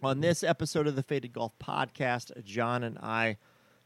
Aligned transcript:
On 0.00 0.20
this 0.20 0.44
episode 0.44 0.86
of 0.86 0.94
the 0.94 1.02
Faded 1.02 1.32
Golf 1.32 1.58
Podcast, 1.58 2.44
John 2.44 2.84
and 2.84 2.98
I 2.98 3.36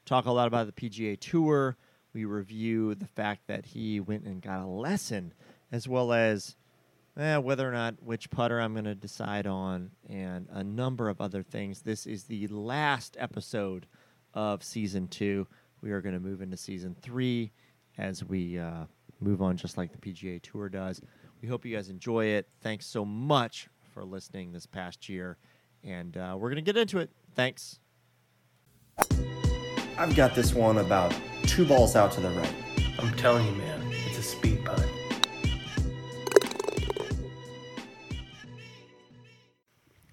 talk 0.04 0.26
a 0.26 0.30
lot 0.30 0.46
about 0.46 0.66
the 0.66 0.72
PGA 0.72 1.18
Tour. 1.18 1.78
We 2.12 2.26
review 2.26 2.94
the 2.94 3.06
fact 3.06 3.46
that 3.46 3.64
he 3.64 3.98
went 3.98 4.24
and 4.24 4.42
got 4.42 4.60
a 4.60 4.66
lesson, 4.66 5.32
as 5.70 5.88
well 5.88 6.12
as 6.12 6.54
eh, 7.16 7.38
whether 7.38 7.66
or 7.66 7.72
not 7.72 8.02
which 8.02 8.28
putter 8.28 8.60
I'm 8.60 8.74
going 8.74 8.84
to 8.84 8.94
decide 8.94 9.46
on, 9.46 9.90
and 10.06 10.48
a 10.50 10.62
number 10.62 11.08
of 11.08 11.22
other 11.22 11.42
things. 11.42 11.80
This 11.80 12.06
is 12.06 12.24
the 12.24 12.46
last 12.48 13.16
episode 13.18 13.86
of 14.34 14.62
season 14.62 15.08
two. 15.08 15.46
We 15.80 15.92
are 15.92 16.02
going 16.02 16.14
to 16.14 16.20
move 16.20 16.42
into 16.42 16.58
season 16.58 16.94
three 17.00 17.52
as 17.96 18.22
we 18.22 18.58
uh, 18.58 18.84
move 19.18 19.40
on, 19.40 19.56
just 19.56 19.78
like 19.78 19.92
the 19.92 20.12
PGA 20.12 20.42
Tour 20.42 20.68
does. 20.68 21.00
We 21.40 21.48
hope 21.48 21.64
you 21.64 21.74
guys 21.74 21.88
enjoy 21.88 22.26
it. 22.26 22.48
Thanks 22.60 22.84
so 22.84 23.02
much 23.02 23.68
for 23.94 24.04
listening 24.04 24.52
this 24.52 24.66
past 24.66 25.08
year, 25.08 25.38
and 25.84 26.16
uh, 26.16 26.36
we're 26.38 26.48
going 26.48 26.62
to 26.64 26.72
get 26.72 26.76
into 26.76 26.98
it. 26.98 27.10
Thanks. 27.34 27.78
I've 29.98 30.14
got 30.16 30.34
this 30.34 30.54
one 30.54 30.78
about 30.78 31.14
two 31.44 31.66
balls 31.66 31.96
out 31.96 32.12
to 32.12 32.20
the 32.20 32.30
right. 32.30 32.54
I'm 32.98 33.12
telling 33.16 33.46
you, 33.46 33.52
man, 33.52 33.82
it's 34.06 34.18
a 34.18 34.22
speed 34.22 34.64
putt. 34.64 34.86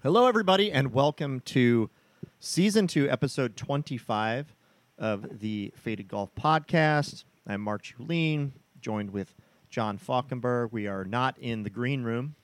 Hello, 0.02 0.26
everybody, 0.26 0.72
and 0.72 0.92
welcome 0.92 1.40
to 1.40 1.90
season 2.38 2.86
two, 2.86 3.08
episode 3.10 3.56
25 3.56 4.54
of 4.98 5.40
the 5.40 5.72
Faded 5.76 6.08
Golf 6.08 6.34
Podcast. 6.34 7.24
I'm 7.46 7.60
Mark 7.60 7.82
Julien, 7.82 8.52
joined 8.80 9.10
with 9.10 9.34
John 9.68 9.98
Falkenberg. 9.98 10.72
We 10.72 10.86
are 10.86 11.04
not 11.04 11.38
in 11.38 11.62
the 11.62 11.70
green 11.70 12.02
room. 12.02 12.34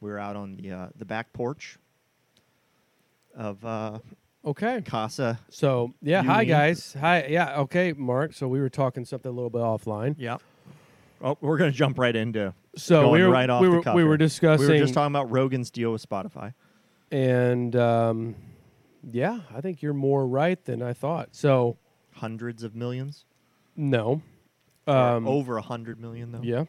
We're 0.00 0.18
out 0.18 0.36
on 0.36 0.56
the 0.56 0.72
uh, 0.72 0.86
the 0.96 1.04
back 1.04 1.32
porch 1.32 1.78
of 3.36 3.64
uh, 3.64 3.98
Okay. 4.44 4.80
Casa. 4.82 5.38
So 5.50 5.94
yeah, 6.02 6.22
hi 6.22 6.40
mean? 6.40 6.48
guys. 6.48 6.96
Hi. 7.00 7.26
Yeah. 7.28 7.58
Okay, 7.60 7.92
Mark. 7.92 8.32
So 8.32 8.46
we 8.48 8.60
were 8.60 8.68
talking 8.70 9.04
something 9.04 9.30
a 9.30 9.34
little 9.34 9.50
bit 9.50 9.60
offline. 9.60 10.14
Yeah. 10.18 10.36
Oh, 11.20 11.36
we're 11.40 11.56
going 11.58 11.70
to 11.72 11.76
jump 11.76 11.98
right 11.98 12.14
into 12.14 12.52
So 12.76 13.02
going 13.02 13.12
we 13.20 13.26
were 13.26 13.32
right 13.32 13.48
off 13.50 13.60
we 13.62 13.68
the 13.68 13.76
were 13.76 13.82
cuff 13.82 13.94
we 13.96 14.04
were 14.04 14.16
discussing 14.18 14.66
We 14.68 14.74
were 14.74 14.78
just 14.80 14.94
talking 14.94 15.12
about 15.12 15.30
Rogan's 15.30 15.70
deal 15.70 15.90
with 15.92 16.06
Spotify. 16.06 16.52
and 17.10 17.74
um, 17.74 18.34
yeah, 19.10 19.40
I 19.54 19.60
think 19.60 19.80
you're 19.82 19.94
more 19.94 20.26
right 20.26 20.62
than 20.64 20.82
I 20.82 20.92
thought. 20.92 21.30
So 21.32 21.78
Hundreds 22.14 22.62
of 22.62 22.74
millions. 22.74 23.24
no. 23.76 24.22
Um, 24.88 25.26
over 25.26 25.56
a 25.56 25.62
hundred 25.62 25.98
million, 26.00 26.30
though. 26.30 26.42
Yeah. 26.44 26.64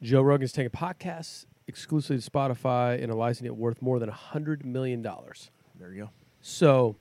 Joe 0.00 0.22
Rogan's 0.22 0.52
taking 0.52 0.70
podcasts 0.70 1.46
exclusively 1.66 2.20
to 2.22 2.30
Spotify 2.30 3.02
and 3.02 3.10
a 3.10 3.16
licensing 3.16 3.46
it 3.46 3.56
worth 3.56 3.82
more 3.82 3.98
than 3.98 4.08
a 4.08 4.12
hundred 4.12 4.64
million 4.64 5.02
dollars. 5.02 5.50
There 5.78 5.92
you 5.92 6.04
go. 6.04 6.10
So 6.40 6.96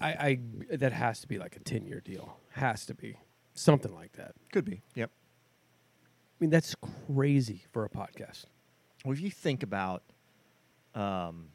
I, 0.00 0.08
I 0.08 0.38
that 0.76 0.92
has 0.92 1.20
to 1.20 1.28
be 1.28 1.38
like 1.38 1.56
a 1.56 1.60
ten 1.60 1.86
year 1.86 2.00
deal. 2.00 2.38
Has 2.50 2.86
to 2.86 2.94
be 2.94 3.16
something 3.54 3.94
like 3.94 4.12
that. 4.12 4.34
Could 4.52 4.64
be. 4.64 4.82
Yep. 4.94 5.10
I 5.10 6.36
mean, 6.40 6.50
that's 6.50 6.74
crazy 7.06 7.64
for 7.72 7.84
a 7.84 7.88
podcast. 7.88 8.46
Well, 9.04 9.12
if 9.12 9.20
you 9.20 9.30
think 9.30 9.62
about 9.62 10.02
um, 10.94 11.46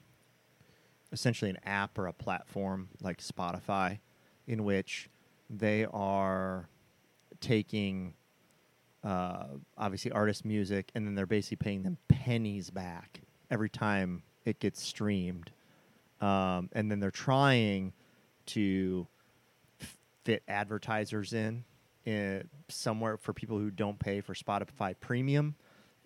essentially 1.12 1.50
an 1.50 1.58
app 1.66 1.98
or 1.98 2.08
a 2.08 2.14
platform 2.14 2.90
like 3.02 3.22
Spotify, 3.22 4.00
in 4.48 4.64
which 4.64 5.10
they 5.50 5.86
are 5.86 6.70
taking 7.42 8.14
uh, 9.04 9.46
obviously 9.78 10.12
artist 10.12 10.46
music 10.46 10.92
and 10.96 11.06
then 11.06 11.16
they're 11.16 11.26
basically 11.26 11.58
paying 11.58 11.84
them 11.84 11.98
pennies 12.08 12.70
back 12.70 13.22
every 13.50 13.70
time 13.70 14.24
it 14.50 14.60
gets 14.60 14.82
streamed. 14.82 15.52
Um, 16.22 16.70
and 16.74 16.92
then 16.92 17.00
they're 17.00 17.12
trying 17.12 17.94
to 18.48 19.08
fit 20.26 20.44
advertisers 20.48 21.34
in, 21.34 21.64
uh 22.06 22.44
somewhere 22.68 23.18
for 23.18 23.34
people 23.34 23.58
who 23.58 23.72
don't 23.72 23.98
pay 24.00 24.22
for 24.22 24.34
Spotify 24.34 24.96
Premium. 25.00 25.56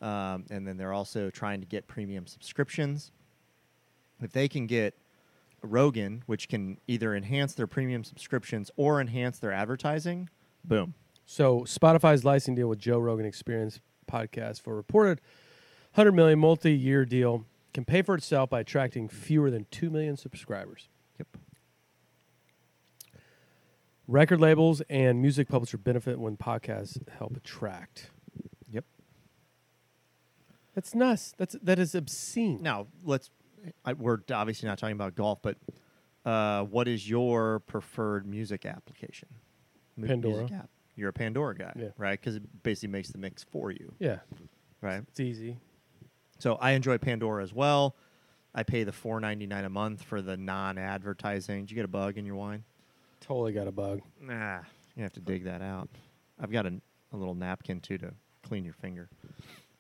Um, 0.02 0.46
and 0.50 0.68
then 0.68 0.78
they're 0.78 0.94
also 0.94 1.30
trying 1.30 1.62
to 1.62 1.66
get 1.66 1.88
premium 1.88 2.28
subscriptions. 2.28 3.12
If 4.22 4.32
they 4.32 4.48
can 4.48 4.68
get 4.68 4.96
Rogan, 5.62 6.24
which 6.26 6.50
can 6.50 6.78
either 6.88 7.16
enhance 7.16 7.54
their 7.54 7.68
premium 7.68 8.04
subscriptions 8.04 8.70
or 8.76 9.00
enhance 9.00 9.40
their 9.40 9.52
advertising, 9.52 10.30
boom. 10.64 10.94
So 11.26 11.62
Spotify's 11.62 12.26
licensing 12.26 12.56
deal 12.56 12.68
with 12.68 12.80
Joe 12.80 13.00
Rogan 13.00 13.26
Experience 13.26 13.80
podcast 14.12 14.62
for 14.62 14.76
reported 14.76 15.22
100 15.94 16.12
million 16.12 16.40
multi-year 16.40 17.06
deal 17.06 17.46
can 17.74 17.86
pay 17.86 18.02
for 18.02 18.16
itself 18.16 18.50
by 18.50 18.60
attracting 18.60 19.08
fewer 19.10 19.50
than 19.50 19.66
2 19.72 19.90
million 19.90 20.16
subscribers. 20.18 20.90
Yep. 21.20 21.28
Record 24.08 24.42
labels 24.42 24.82
and 24.90 25.22
music 25.22 25.48
publishers 25.48 25.80
benefit 25.80 26.20
when 26.20 26.36
podcasts 26.38 26.98
help 27.18 27.38
attract. 27.38 28.10
Yep. 28.72 28.86
That's 30.76 30.94
nuts. 30.94 31.34
That's 31.38 31.56
that 31.64 31.80
is 31.80 31.96
obscene. 31.96 32.62
Now 32.62 32.88
let's. 33.04 33.30
I, 33.86 33.94
we're 33.94 34.18
obviously 34.34 34.68
not 34.68 34.78
talking 34.78 34.96
about 34.96 35.16
golf, 35.16 35.40
but 35.42 35.56
uh, 36.26 36.64
what 36.66 36.88
is 36.90 37.10
your 37.10 37.60
preferred 37.62 38.28
music 38.28 38.66
application? 38.66 39.30
Mu- 39.96 40.08
Pandora. 40.08 40.38
Music 40.40 40.58
app. 40.58 40.70
You're 40.98 41.10
a 41.10 41.14
Pandora 41.14 41.56
guy, 41.56 41.72
Yeah. 41.78 41.88
right? 41.98 42.20
Because 42.20 42.36
it 42.36 42.44
basically 42.64 42.90
makes 42.92 43.10
the 43.10 43.18
mix 43.18 43.42
for 43.44 43.72
you, 43.72 43.94
Yeah, 44.00 44.20
right? 44.82 45.02
it's 45.08 45.20
easy. 45.20 45.58
So 46.44 46.56
I 46.56 46.72
enjoy 46.72 46.98
Pandora 46.98 47.42
as 47.42 47.54
well. 47.54 47.96
I 48.54 48.64
pay 48.64 48.84
the 48.84 48.92
four 48.92 49.22
ninety 49.22 49.48
nine 49.48 49.64
a 49.64 49.70
month 49.70 50.04
for 50.04 50.22
the 50.22 50.36
non 50.36 50.78
advertising. 50.78 51.62
Did 51.62 51.72
you 51.72 51.76
get 51.76 51.86
a 51.86 51.88
bug 51.88 52.18
in 52.18 52.26
your 52.26 52.36
wine? 52.36 52.66
Totally 53.22 53.54
got 53.54 53.66
a 53.70 53.72
bug. 53.72 54.02
Nah, 54.20 54.60
you 54.98 55.04
have 55.04 55.14
to 55.14 55.22
dig 55.22 55.46
that 55.46 55.62
out. 55.62 55.88
I've 56.38 56.52
got 56.52 56.66
a, 56.66 56.74
a 57.14 57.16
little 57.16 57.34
napkin 57.34 57.80
too 57.80 57.98
to 58.00 58.14
clean 58.46 58.66
your 58.66 58.74
finger 58.74 59.08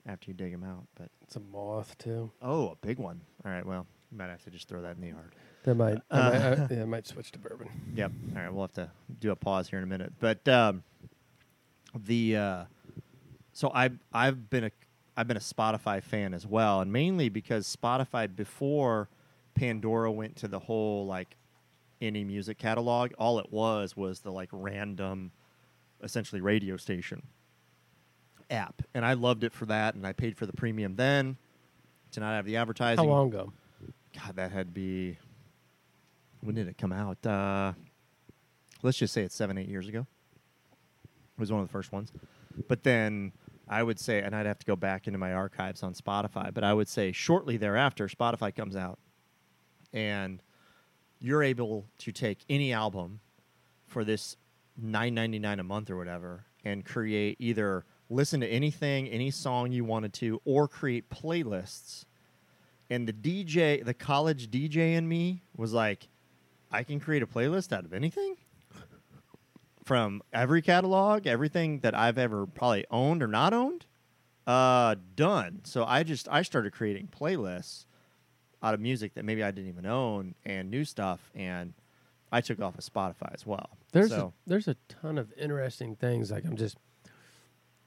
after 0.06 0.31
you 0.31 0.34
dig 0.35 0.53
them 0.53 0.63
out. 0.63 0.85
But 0.96 1.09
It's 1.24 1.35
a 1.35 1.41
moth 1.41 1.97
too. 1.97 2.31
oh, 2.41 2.69
a 2.69 2.75
big 2.78 2.97
one. 2.97 3.19
All 3.45 3.51
right, 3.51 3.66
well, 3.66 3.85
you 4.09 4.18
might 4.18 4.30
have 4.30 4.45
to 4.45 4.50
just 4.50 4.69
throw 4.69 4.81
that 4.84 4.95
in 4.95 5.01
the 5.01 5.09
yard. 5.09 5.35
That 5.66 5.75
might. 5.75 5.97
I, 6.09 6.18
Uh, 6.18 6.30
might 6.30 6.59
I, 6.72 6.74
yeah, 6.75 6.81
I 6.84 6.85
might 6.85 7.07
switch 7.07 7.34
to 7.34 7.40
bourbon. 7.40 7.68
Yep. 7.94 8.12
All 8.38 8.41
right, 8.41 8.53
we'll 8.53 8.63
have 8.63 8.72
to 8.75 8.90
do 9.19 9.31
a 9.31 9.35
pause 9.35 9.68
here 9.68 9.80
in 9.80 9.84
a 9.84 9.88
minute. 9.88 10.13
But 10.18 10.47
um, 10.47 10.84
the 11.94 12.38
uh, 12.38 12.63
so 13.51 13.69
I've 13.74 14.00
I've 14.13 14.50
been 14.50 14.63
a 14.63 14.72
I've 15.16 15.28
been 15.28 15.38
a 15.38 15.41
Spotify 15.41 16.01
fan 16.01 16.34
as 16.34 16.46
well, 16.46 16.81
and 16.81 16.91
mainly 16.91 17.29
because 17.29 17.74
Spotify 17.74 18.34
before 18.34 19.09
Pandora 19.53 20.12
went 20.12 20.35
to 20.38 20.47
the 20.47 20.59
whole 20.59 21.06
like 21.06 21.35
any 22.01 22.24
music 22.24 22.57
catalog, 22.57 23.13
all 23.18 23.40
it 23.40 23.51
was 23.51 23.96
was 23.96 24.22
the 24.22 24.31
like 24.31 24.50
random, 24.51 25.31
essentially 26.01 26.41
radio 26.41 26.78
station 26.78 27.22
app, 28.50 28.81
and 28.94 29.06
I 29.06 29.13
loved 29.13 29.44
it 29.44 29.53
for 29.53 29.66
that, 29.68 29.96
and 29.96 30.06
I 30.06 30.13
paid 30.13 30.38
for 30.38 30.46
the 30.46 30.53
premium 30.53 30.96
then 30.96 31.38
to 32.12 32.19
not 32.19 32.34
have 32.34 32.45
the 32.45 32.57
advertising. 32.57 33.03
How 33.03 33.09
long 33.09 33.28
ago? 33.28 33.53
God, 34.16 34.35
that 34.35 34.51
had 34.51 34.68
to 34.68 34.72
be. 34.72 35.18
When 36.41 36.56
did 36.56 36.68
it 36.68 36.78
come 36.78 36.91
out? 36.91 37.25
Uh, 37.25 37.74
let's 38.81 38.97
just 38.97 39.13
say 39.13 39.24
it's 39.24 39.35
seven, 39.35 39.57
eight 39.57 39.69
years 39.69 39.88
ago. 39.88 40.06
It 41.03 41.40
was 41.40 41.51
one 41.51 41.62
of 41.62 41.68
the 41.68 41.72
first 41.72 41.91
ones. 41.91 42.12
But 42.68 42.84
then 42.84 43.31
I 43.73 43.81
would 43.81 44.00
say, 44.00 44.22
and 44.22 44.35
I'd 44.35 44.45
have 44.45 44.59
to 44.59 44.66
go 44.67 44.75
back 44.75 45.07
into 45.07 45.17
my 45.17 45.34
archives 45.34 45.81
on 45.81 45.95
Spotify, 45.95 46.53
but 46.53 46.63
I 46.63 46.75
would 46.75 46.88
say 46.88 47.11
shortly 47.11 47.57
thereafter, 47.57 48.07
Spotify 48.07 48.53
comes 48.53 48.75
out 48.75 49.00
and 49.91 50.44
you're 51.19 51.41
able 51.41 51.88
to 51.97 52.12
take 52.12 52.45
any 52.47 52.72
album 52.72 53.19
for 53.88 54.03
this 54.03 54.38
nine 54.78 55.16
ninety 55.16 55.39
nine 55.39 55.59
a 55.59 55.63
month 55.63 55.89
or 55.89 55.97
whatever 55.97 56.45
and 56.63 56.85
create 56.85 57.38
either 57.39 57.83
listen 58.12 58.41
to 58.41 58.47
anything, 58.47 59.07
any 59.07 59.31
song 59.31 59.72
you 59.72 59.83
wanted 59.83 60.13
to, 60.13 60.39
or 60.45 60.67
create 60.67 61.09
playlists. 61.09 62.06
And 62.91 63.07
the 63.07 63.13
DJ, 63.13 63.83
the 63.83 63.95
college 63.95 64.51
DJ 64.51 64.94
in 64.94 65.07
me 65.07 65.42
was 65.57 65.74
like, 65.74 66.09
I 66.71 66.83
can 66.83 67.00
create 67.00 67.24
a 67.24 67.27
playlist 67.27 67.74
out 67.74 67.86
of 67.86 67.94
anything 67.94 68.36
from 69.85 70.21
every 70.31 70.62
catalog, 70.62 71.27
everything 71.27 71.80
that 71.80 71.95
I've 71.95 72.18
ever 72.18 72.45
probably 72.45 72.85
owned 72.89 73.21
or 73.24 73.27
not 73.27 73.53
owned. 73.53 73.85
Uh, 74.45 74.95
done. 75.15 75.62
So 75.63 75.85
I 75.85 76.03
just 76.03 76.27
I 76.30 76.41
started 76.41 76.74
creating 76.74 77.07
playlists 77.07 77.85
out 78.62 78.74
of 78.74 78.80
music 78.80 79.13
that 79.13 79.24
maybe 79.24 79.44
I 79.44 79.51
didn't 79.51 79.69
even 79.69 79.85
own 79.85 80.35
and 80.45 80.69
new 80.69 80.83
stuff, 80.83 81.31
and 81.33 81.74
I 82.31 82.41
took 82.41 82.59
off 82.59 82.77
of 82.77 82.83
Spotify 82.83 83.33
as 83.33 83.45
well. 83.45 83.77
There's 83.94 84.09
so 84.09 84.33
a, 84.35 84.50
there's 84.50 84.68
a 84.68 84.75
ton 84.89 85.18
of 85.18 85.31
interesting 85.38 85.95
things. 85.95 86.31
Like 86.31 86.45
I'm 86.45 86.57
just 86.57 86.77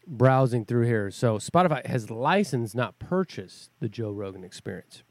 browsing 0.06 0.64
through 0.64 0.86
here. 0.86 1.10
So 1.10 1.38
Spotify 1.38 1.84
has 1.86 2.10
licensed, 2.10 2.74
not 2.74 2.98
purchased, 2.98 3.70
the 3.80 3.88
Joe 3.88 4.10
Rogan 4.10 4.44
Experience. 4.44 5.02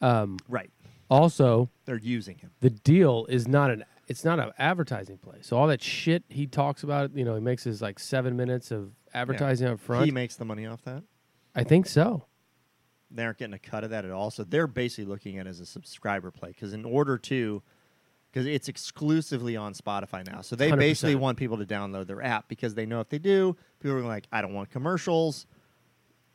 Um, 0.00 0.38
right, 0.48 0.70
also, 1.08 1.70
they're 1.86 1.96
using 1.96 2.38
him. 2.38 2.50
the 2.60 2.70
deal 2.70 3.26
is 3.28 3.46
not 3.46 3.70
an 3.70 3.84
it's 4.06 4.24
not 4.24 4.38
an 4.40 4.52
advertising 4.58 5.18
play. 5.18 5.38
So 5.40 5.56
all 5.56 5.66
that 5.68 5.82
shit 5.82 6.24
he 6.28 6.46
talks 6.46 6.82
about, 6.82 7.16
you 7.16 7.24
know, 7.24 7.34
he 7.34 7.40
makes 7.40 7.64
his 7.64 7.80
like 7.82 7.98
seven 7.98 8.36
minutes 8.36 8.70
of 8.70 8.92
advertising 9.12 9.68
up 9.68 9.80
front. 9.80 10.04
He 10.04 10.10
makes 10.10 10.36
the 10.36 10.44
money 10.44 10.66
off 10.66 10.82
that. 10.84 11.02
I 11.54 11.64
think 11.64 11.86
so. 11.86 12.26
they 13.10 13.24
aren't 13.24 13.38
getting 13.38 13.54
a 13.54 13.58
cut 13.58 13.84
of 13.84 13.90
that 13.90 14.04
at 14.04 14.10
all. 14.10 14.30
So 14.30 14.42
they're 14.44 14.66
basically 14.66 15.04
looking 15.04 15.38
at 15.38 15.46
it 15.46 15.50
as 15.50 15.60
a 15.60 15.66
subscriber 15.66 16.30
play 16.30 16.48
because 16.50 16.72
in 16.72 16.84
order 16.84 17.16
to, 17.18 17.62
because 18.32 18.46
it's 18.46 18.68
exclusively 18.68 19.56
on 19.56 19.72
Spotify 19.74 20.26
now, 20.26 20.40
so 20.40 20.56
they 20.56 20.70
100%. 20.70 20.78
basically 20.78 21.14
want 21.14 21.38
people 21.38 21.56
to 21.58 21.64
download 21.64 22.08
their 22.08 22.22
app 22.22 22.48
because 22.48 22.74
they 22.74 22.86
know 22.86 23.00
if 23.00 23.08
they 23.08 23.18
do, 23.18 23.56
people 23.78 23.96
are 23.96 24.02
like, 24.02 24.26
I 24.32 24.42
don't 24.42 24.52
want 24.52 24.70
commercials 24.70 25.46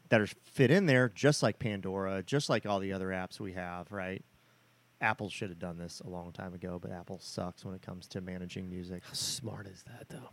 that 0.07 0.21
are 0.21 0.27
fit 0.27 0.71
in 0.71 0.85
there, 0.85 1.09
just 1.09 1.43
like 1.43 1.59
Pandora, 1.59 2.23
just 2.23 2.49
like 2.49 2.65
all 2.65 2.79
the 2.79 2.93
other 2.93 3.09
apps 3.09 3.39
we 3.39 3.53
have, 3.53 3.91
right? 3.91 4.23
Apple 5.01 5.29
should 5.29 5.49
have 5.49 5.59
done 5.59 5.77
this 5.77 6.01
a 6.01 6.09
long 6.09 6.31
time 6.31 6.53
ago, 6.53 6.77
but 6.81 6.91
Apple 6.91 7.19
sucks 7.19 7.63
when 7.63 7.73
it 7.75 7.81
comes 7.81 8.07
to 8.09 8.21
managing 8.21 8.69
music. 8.69 9.03
How 9.05 9.13
smart 9.13 9.67
is 9.67 9.83
that 9.83 10.09
though? 10.09 10.29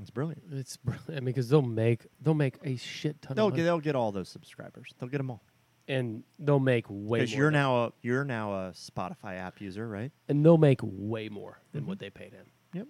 It's 0.00 0.10
brilliant. 0.10 0.42
It's 0.52 0.76
brilliant. 0.78 1.10
I 1.10 1.14
mean, 1.14 1.24
because 1.26 1.48
they'll 1.48 1.62
make 1.62 2.06
they'll 2.20 2.34
make 2.34 2.56
a 2.64 2.76
shit 2.76 3.20
ton 3.22 3.36
They'll 3.36 3.48
of 3.48 3.54
get, 3.56 3.64
they'll 3.64 3.80
get 3.80 3.94
all 3.96 4.12
those 4.12 4.28
subscribers. 4.28 4.92
They'll 4.98 5.08
get 5.10 5.18
them 5.18 5.30
all. 5.30 5.42
and 5.88 6.22
they'll 6.38 6.58
make 6.60 6.86
way. 6.88 7.20
Because 7.20 7.34
you're 7.34 7.50
now 7.50 7.84
a 7.84 7.92
you're 8.02 8.24
now 8.24 8.52
a 8.52 8.70
Spotify 8.72 9.38
app 9.38 9.60
user, 9.60 9.86
right? 9.88 10.12
and 10.28 10.44
they'll 10.44 10.56
make 10.58 10.80
way 10.82 11.28
more 11.28 11.60
than 11.72 11.82
Mm-hmm. 11.82 11.88
what 11.88 11.98
they 11.98 12.10
paid 12.10 12.32
him 12.32 12.46
Yep. 12.74 12.86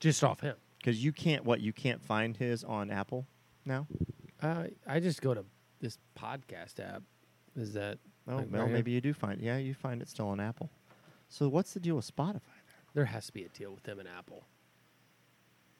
just 0.00 0.22
off 0.24 0.40
him. 0.40 0.56
Because 0.78 1.02
you 1.02 1.12
can't 1.12 1.44
what 1.44 1.60
you 1.60 1.72
can't 1.72 2.02
find 2.02 2.36
his 2.36 2.64
on 2.64 2.90
Apple 2.90 3.26
now. 3.64 3.86
Uh, 4.42 4.64
I 4.86 5.00
just 5.00 5.20
go 5.22 5.34
to 5.34 5.44
this 5.80 5.98
podcast 6.18 6.78
app. 6.80 7.02
Is 7.56 7.72
that 7.74 7.98
Oh 8.28 8.36
like, 8.36 8.46
well, 8.50 8.60
right 8.62 8.66
here? 8.68 8.76
maybe 8.76 8.90
you 8.92 9.00
do 9.00 9.12
find. 9.14 9.40
Yeah, 9.40 9.56
you 9.58 9.74
find 9.74 10.02
it 10.02 10.08
still 10.08 10.28
on 10.28 10.40
Apple. 10.40 10.70
So 11.28 11.48
what's 11.48 11.72
the 11.74 11.80
deal 11.80 11.96
with 11.96 12.14
Spotify 12.14 12.40
there? 12.42 12.62
there 12.94 13.04
has 13.04 13.26
to 13.26 13.32
be 13.32 13.44
a 13.44 13.48
deal 13.48 13.72
with 13.72 13.82
them 13.84 13.98
and 13.98 14.08
Apple 14.08 14.44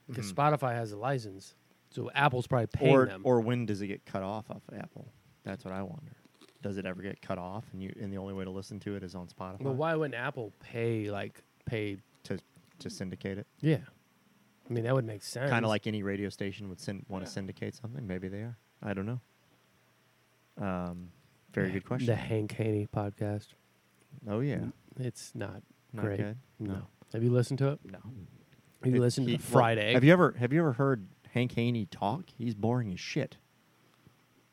because 0.06 0.30
Mhm. 0.32 0.34
Spotify 0.36 0.72
has 0.74 0.92
a 0.92 0.96
license, 0.98 1.54
so 1.90 2.10
Apple's 2.12 2.46
probably 2.46 2.66
paying 2.68 2.94
Or 2.94 3.06
them. 3.06 3.22
or 3.24 3.40
when 3.40 3.66
does 3.66 3.80
it 3.80 3.86
get 3.88 4.04
cut 4.04 4.22
off 4.22 4.48
of 4.50 4.62
Apple? 4.76 5.08
That's 5.44 5.64
what 5.64 5.72
I 5.72 5.82
wonder. 5.82 6.12
Does 6.62 6.76
it 6.78 6.86
ever 6.86 7.00
get 7.02 7.20
cut 7.22 7.38
off 7.38 7.64
and 7.72 7.82
you 7.82 7.94
and 8.00 8.12
the 8.12 8.18
only 8.18 8.34
way 8.34 8.44
to 8.44 8.50
listen 8.50 8.78
to 8.80 8.96
it 8.96 9.02
is 9.02 9.14
on 9.14 9.28
Spotify? 9.28 9.60
well, 9.62 9.74
why 9.74 9.94
wouldn't 9.94 10.14
Apple 10.14 10.52
pay 10.60 11.10
like 11.10 11.42
pay? 11.64 11.98
to 12.24 12.38
to 12.80 12.90
syndicate 12.90 13.38
it? 13.38 13.46
Yeah, 13.60 13.78
I 14.68 14.72
mean 14.72 14.84
that 14.84 14.94
would 14.94 15.04
make 15.04 15.22
sense. 15.22 15.48
Kind 15.48 15.64
of 15.64 15.68
like 15.70 15.86
any 15.86 16.02
radio 16.02 16.28
station 16.28 16.68
would 16.68 16.80
syn- 16.80 17.06
want 17.08 17.24
to 17.24 17.30
syndicate 17.30 17.74
something. 17.74 18.06
Maybe 18.06 18.28
they 18.28 18.42
are. 18.42 18.56
I 18.82 18.92
don't 18.94 19.06
know. 19.06 19.20
Um, 20.58 21.12
very 21.56 21.68
the- 21.68 21.72
good 21.74 21.84
question. 21.84 22.06
The 22.06 22.14
Hank 22.16 22.52
Haney 22.52 22.86
podcast. 22.86 23.48
oh 24.28 24.40
yeah, 24.40 24.66
It's 24.98 25.34
not, 25.34 25.62
not 25.92 26.04
great. 26.04 26.18
good. 26.18 26.36
No. 26.60 26.86
Have 27.12 27.22
you 27.24 27.30
listened 27.32 27.58
to 27.58 27.70
it? 27.70 27.80
no. 27.84 27.98
Have 28.84 28.92
you 28.94 29.00
It- 29.00 29.00
listened 29.00 29.28
he- 29.28 29.36
to 29.36 29.42
the 29.42 29.48
well, 29.52 29.60
Friday? 29.62 29.92
Have 29.94 30.04
you 30.04 30.12
ever 30.12 30.32
have 30.38 30.52
you 30.52 30.60
ever 30.60 30.74
heard 30.74 31.08
Hank 31.32 31.52
Haney 31.52 31.86
talk? 31.86 32.26
He's 32.36 32.54
boring 32.54 32.92
as 32.92 33.00
shit. 33.00 33.36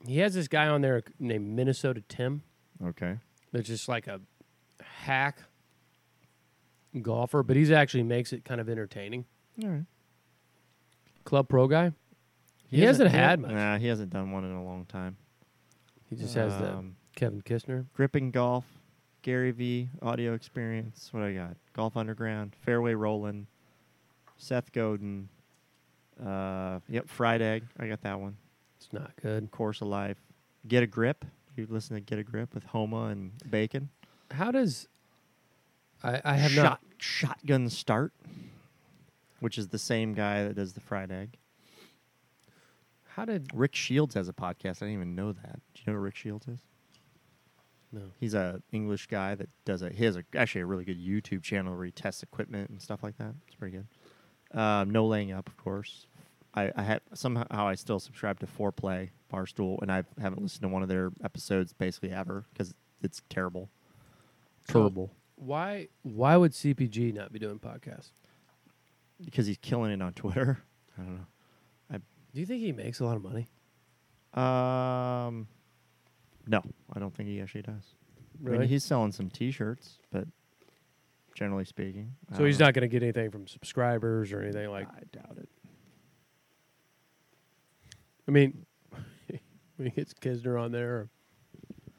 He 0.08 0.18
has 0.20 0.34
this 0.34 0.48
guy 0.48 0.68
on 0.68 0.82
there 0.82 1.02
named 1.20 1.48
Minnesota 1.56 2.02
Tim. 2.10 2.44
Okay. 2.84 3.20
That's 3.52 3.68
just 3.68 3.88
like 3.88 4.08
a 4.08 4.20
hack 4.82 5.44
golfer, 7.02 7.42
but 7.44 7.56
he's 7.56 7.72
actually 7.72 8.04
makes 8.04 8.34
it 8.34 8.44
kind 8.46 8.60
of 8.60 8.68
entertaining. 8.70 9.26
All 9.64 9.70
right. 9.70 9.86
Club 11.26 11.48
pro 11.48 11.68
guy. 11.68 11.92
He 12.70 12.82
hasn't 12.82 13.12
had 13.12 13.40
much. 13.40 13.52
Nah, 13.52 13.78
he 13.78 13.88
hasn't 13.88 14.10
done 14.10 14.32
one 14.32 14.44
in 14.44 14.52
a 14.52 14.64
long 14.64 14.86
time. 14.86 15.16
He 16.16 16.22
just 16.24 16.36
has 16.36 16.58
the 16.58 16.74
Um, 16.78 16.96
Kevin 17.16 17.42
Kisner. 17.42 17.86
gripping 17.94 18.32
golf, 18.32 18.66
Gary 19.22 19.52
V 19.52 19.90
audio 20.02 20.34
experience. 20.34 21.10
What 21.12 21.24
I 21.24 21.34
got? 21.34 21.58
Golf 21.74 21.96
Underground, 21.98 22.56
Fairway 22.56 22.94
Rolling, 22.94 23.48
Seth 24.38 24.72
Godin. 24.72 25.30
Uh, 26.24 26.80
yep, 26.88 27.08
Fried 27.10 27.42
Egg. 27.42 27.64
I 27.80 27.88
got 27.88 28.02
that 28.02 28.20
one. 28.20 28.38
It's 28.78 28.92
not 28.94 29.12
good. 29.22 29.50
Course 29.52 29.82
of 29.82 29.88
Life. 29.88 30.18
Get 30.68 30.84
a 30.84 30.88
Grip. 30.88 31.26
You 31.56 31.66
listen 31.70 31.96
to 31.96 32.02
Get 32.02 32.20
a 32.20 32.24
Grip 32.24 32.54
with 32.54 32.64
Homa 32.66 33.06
and 33.06 33.32
Bacon. 33.50 33.90
How 34.32 34.52
does 34.52 34.88
I, 36.04 36.22
I 36.24 36.34
have 36.36 36.52
Shot, 36.52 36.64
not 36.64 36.80
Shotgun 36.98 37.70
Start, 37.70 38.14
which 39.40 39.58
is 39.58 39.70
the 39.70 39.80
same 39.80 40.14
guy 40.14 40.44
that 40.44 40.56
does 40.56 40.74
the 40.74 40.82
Fried 40.82 41.12
Egg. 41.12 41.38
how 43.10 43.26
did 43.26 43.50
Rick 43.54 43.76
Shields 43.76 44.16
has 44.16 44.28
a 44.28 44.34
podcast. 44.34 44.78
I 44.82 44.86
didn't 44.88 44.94
even 44.94 45.16
know 45.16 45.32
that. 45.32 45.60
Do 45.84 45.92
you 45.92 45.94
know 45.94 46.00
who 46.00 46.04
Rick 46.06 46.16
Shields 46.16 46.48
is? 46.48 46.60
no 47.92 48.02
He's 48.20 48.34
a 48.34 48.62
English 48.72 49.08
guy 49.08 49.36
that 49.36 49.50
does 49.66 49.82
a. 49.82 49.90
He 49.90 50.06
has 50.06 50.16
a, 50.16 50.24
actually 50.36 50.62
a 50.62 50.66
really 50.66 50.86
good 50.86 50.98
YouTube 51.00 51.44
channel 51.44 51.76
where 51.76 51.86
he 51.86 51.92
tests 51.92 52.24
equipment 52.24 52.70
and 52.70 52.82
stuff 52.82 53.04
like 53.04 53.18
that. 53.18 53.34
It's 53.48 53.56
pretty 53.56 53.78
good. 53.78 54.58
Um, 54.58 54.92
no 54.92 55.06
laying 55.06 55.32
up, 55.32 55.48
of 55.50 55.58
course. 55.58 56.08
I, 56.56 56.72
I 56.76 56.84
had 56.84 57.02
somehow 57.14 57.46
I 57.68 57.76
still 57.76 58.00
subscribe 58.00 58.40
to 58.40 58.46
Foreplay 58.48 59.10
Barstool, 59.32 59.82
and 59.82 59.92
I 59.92 60.04
haven't 60.22 60.42
listened 60.42 60.62
to 60.62 60.68
one 60.70 60.84
of 60.84 60.90
their 60.90 61.12
episodes 61.24 61.74
basically 61.74 62.12
ever 62.12 62.46
because 62.54 62.74
it's 63.02 63.22
terrible. 63.30 63.70
So- 64.68 64.74
Terrible. 64.80 65.12
why 65.36 65.90
why 66.04 66.38
would 66.38 66.52
CPG 66.54 67.14
not 67.14 67.34
be 67.34 67.40
doing 67.40 67.60
podcasts? 67.60 68.12
because 69.24 69.46
he's 69.46 69.58
killing 69.58 69.92
it 69.92 70.02
on 70.02 70.12
Twitter. 70.14 70.60
I 70.98 71.02
don't 71.02 71.16
know. 71.16 71.26
Do 72.34 72.40
you 72.40 72.48
think 72.48 72.62
he 72.62 72.72
makes 72.72 73.00
a 73.00 73.06
lot 73.06 73.16
of 73.16 73.24
money? 73.24 73.48
Um, 74.34 75.48
no, 76.48 76.62
I 76.94 77.00
don't 77.00 77.14
think 77.14 77.30
he 77.30 77.42
actually 77.42 77.64
does. 77.64 77.96
I 78.46 78.50
mean, 78.50 78.62
he's 78.64 78.84
selling 78.84 79.12
some 79.12 79.30
T-shirts, 79.30 80.00
but 80.12 80.28
generally 81.36 81.66
speaking, 81.66 82.16
I 82.30 82.34
so 82.34 82.40
don't 82.40 82.48
he's 82.48 82.60
know. 82.60 82.66
not 82.66 82.74
going 82.74 82.82
to 82.82 82.88
get 82.88 83.04
anything 83.04 83.32
from 83.32 83.48
subscribers 83.48 84.34
or 84.34 84.42
anything 84.42 84.70
like. 84.70 84.88
I 84.90 85.02
doubt 85.12 85.38
it. 85.38 85.50
I 88.28 88.32
mean, 88.32 88.66
when 89.78 89.88
he 89.88 89.90
gets 89.90 90.14
Kisner 90.14 90.62
on 90.62 90.72
there, 90.72 90.94
or 90.94 91.10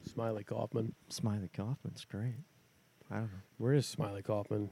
Smiley 0.05 0.43
Kaufman. 0.43 0.93
Smiley 1.09 1.49
Kaufman's 1.53 2.05
great. 2.05 2.35
I 3.09 3.15
don't 3.15 3.23
know. 3.23 3.39
Where 3.57 3.73
is 3.73 3.85
Smiley 3.85 4.21
Kaufman? 4.21 4.69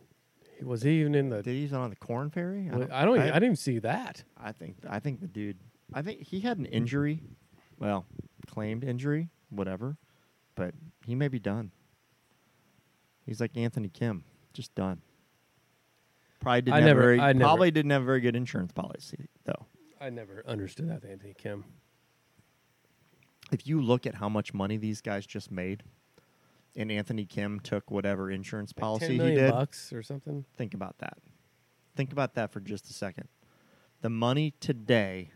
He- 0.57 0.65
Was 0.65 0.81
he 0.83 1.01
even 1.01 1.15
in 1.15 1.29
the? 1.29 1.41
Did 1.41 1.55
he's 1.55 1.73
on 1.73 1.89
the 1.89 1.95
Corn 1.95 2.29
Ferry? 2.29 2.69
I 2.71 2.77
don't. 2.77 2.91
I, 2.91 3.05
don't 3.05 3.15
even, 3.15 3.27
I, 3.27 3.31
I, 3.31 3.33
didn't 3.33 3.43
even 3.43 3.55
see 3.55 3.79
that. 3.79 4.23
I 4.37 4.51
think. 4.51 4.77
I 4.87 4.99
think 4.99 5.21
the 5.21 5.27
dude. 5.27 5.57
I 5.93 6.01
think 6.01 6.21
he 6.21 6.39
had 6.39 6.57
an 6.57 6.65
injury. 6.65 7.21
Well, 7.79 8.05
claimed 8.47 8.83
injury, 8.83 9.29
whatever. 9.53 9.97
But 10.55 10.73
he 11.05 11.15
may 11.15 11.27
be 11.27 11.39
done. 11.39 11.71
He's 13.25 13.39
like 13.41 13.55
Anthony 13.57 13.89
Kim, 13.89 14.23
just 14.53 14.75
done. 14.75 15.01
Probably 16.39 16.61
didn't 16.61 16.73
I 16.73 16.77
have 16.81 16.85
never- 16.87 17.01
very. 17.01 17.19
I 17.19 17.33
never- 17.33 17.39
probably 17.45 17.71
didn't 17.71 17.91
have 17.91 18.01
a 18.01 18.05
very 18.05 18.19
good 18.21 18.35
insurance 18.35 18.71
policy 18.73 19.27
though. 19.45 19.65
I 20.01 20.09
never 20.09 20.43
understood 20.45 20.89
that 20.89 21.05
Anthony 21.05 21.33
Kim. 21.33 21.63
if 23.51 23.67
you 23.67 23.81
look 23.81 24.05
at 24.07 24.15
how 24.15 24.27
much 24.27 24.53
money 24.53 24.77
these 24.77 24.99
guys 25.01 25.25
just 25.25 25.51
made, 25.51 25.83
and 26.75 26.91
Anthony 26.91 27.25
Kim 27.25 27.59
took 27.59 27.91
whatever 27.91 28.31
insurance 28.31 28.73
Like 28.75 28.81
policy 28.81 29.05
10 29.05 29.11
he 29.11 29.17
million 29.17 29.37
did, 29.37 29.51
bucks 29.51 29.93
or 29.93 30.01
something. 30.01 30.43
think 30.57 30.73
about 30.73 30.97
that. 30.99 31.17
Think 31.95 32.11
about 32.11 32.33
that 32.33 32.51
for 32.51 32.59
just 32.59 32.89
a 32.89 32.93
second. 32.93 33.27
The 34.01 34.09
money 34.09 34.51
today 34.59 35.31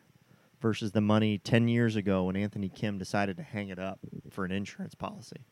versus 0.59 0.91
the 0.91 1.01
money 1.01 1.37
10 1.37 1.67
years 1.67 1.95
ago 1.95 2.23
when 2.25 2.35
Anthony 2.35 2.69
Kim 2.69 2.97
decided 2.97 3.37
to 3.37 3.43
hang 3.43 3.69
it 3.69 3.79
up 3.79 3.99
for 4.29 4.45
an 4.45 4.51
insurance 4.51 4.95
policy. 4.95 5.45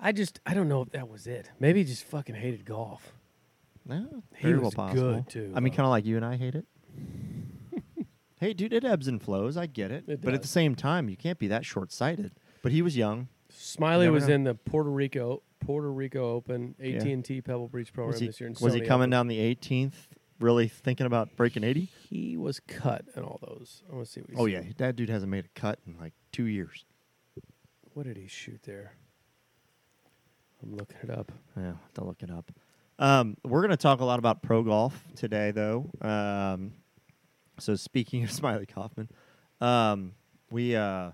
I 0.00 0.12
just 0.12 0.40
I 0.44 0.54
don't 0.54 0.68
know 0.68 0.82
if 0.82 0.90
that 0.90 1.08
was 1.08 1.26
it. 1.26 1.50
Maybe 1.60 1.80
he 1.80 1.84
just 1.84 2.04
fucking 2.04 2.34
hated 2.34 2.64
golf. 2.64 3.12
No, 3.86 4.22
He 4.36 4.52
was 4.54 4.74
possible. 4.74 5.14
good, 5.14 5.28
too, 5.28 5.52
I 5.56 5.60
mean, 5.60 5.72
kind 5.72 5.86
of 5.86 5.90
like 5.90 6.04
you 6.04 6.16
and 6.16 6.24
I 6.24 6.36
hate 6.36 6.54
it. 6.54 6.66
hey, 8.36 8.52
dude, 8.52 8.72
it 8.72 8.84
ebbs 8.84 9.08
and 9.08 9.20
flows. 9.20 9.56
I 9.56 9.66
get 9.66 9.90
it. 9.90 10.04
It 10.06 10.20
but 10.20 10.34
at 10.34 10.42
the 10.42 10.48
same 10.48 10.76
time, 10.76 11.08
you 11.08 11.16
can't 11.16 11.38
be 11.38 11.48
that 11.48 11.64
short 11.64 11.90
sighted. 11.90 12.32
But 12.62 12.70
he 12.70 12.80
was 12.80 12.96
young. 12.96 13.28
Smiley 13.48 14.08
was 14.08 14.28
know. 14.28 14.34
in 14.34 14.44
the 14.44 14.54
Puerto 14.54 14.90
Rico 14.90 15.42
Puerto 15.60 15.90
Rico 15.90 16.32
Open, 16.32 16.74
AT 16.80 17.02
and 17.02 17.24
T 17.24 17.40
Pebble 17.40 17.68
Beach 17.68 17.92
program 17.92 18.18
he, 18.18 18.26
this 18.26 18.40
year. 18.40 18.52
was 18.60 18.74
he 18.74 18.80
coming 18.80 19.04
Open. 19.04 19.10
down 19.10 19.26
the 19.28 19.38
18th, 19.38 19.94
really 20.42 20.68
thinking 20.68 21.06
about 21.06 21.36
breaking 21.36 21.64
80? 21.64 21.88
He 22.08 22.36
was 22.36 22.60
cut 22.60 23.04
in 23.16 23.22
all 23.22 23.38
those. 23.46 23.82
I 23.90 23.94
want 23.94 24.06
to 24.06 24.12
see 24.12 24.20
what. 24.20 24.30
He 24.30 24.36
Oh, 24.36 24.46
yeah. 24.46 24.62
That 24.78 24.96
dude 24.96 25.08
hasn't 25.08 25.30
made 25.30 25.44
a 25.46 25.60
cut 25.60 25.78
in 25.86 25.96
like 25.98 26.12
two 26.32 26.44
years. 26.44 26.84
What 27.94 28.06
did 28.06 28.16
he 28.16 28.26
shoot 28.26 28.60
there? 28.64 28.94
I'm 30.62 30.76
looking 30.76 30.98
it 31.02 31.10
up. 31.10 31.32
Yeah, 31.56 31.72
to 31.94 32.04
look 32.04 32.22
it 32.22 32.30
up. 32.30 32.50
Um, 32.98 33.36
we're 33.44 33.60
going 33.60 33.70
to 33.70 33.76
talk 33.76 34.00
a 34.00 34.04
lot 34.04 34.18
about 34.18 34.42
pro 34.42 34.62
golf 34.62 35.02
today, 35.16 35.50
though. 35.50 35.90
Um, 36.00 36.72
so 37.58 37.74
speaking 37.74 38.22
of 38.24 38.30
Smiley 38.32 38.66
Kaufman, 38.66 39.08
um, 39.60 40.12
we 40.50 40.76
uh, 40.76 41.10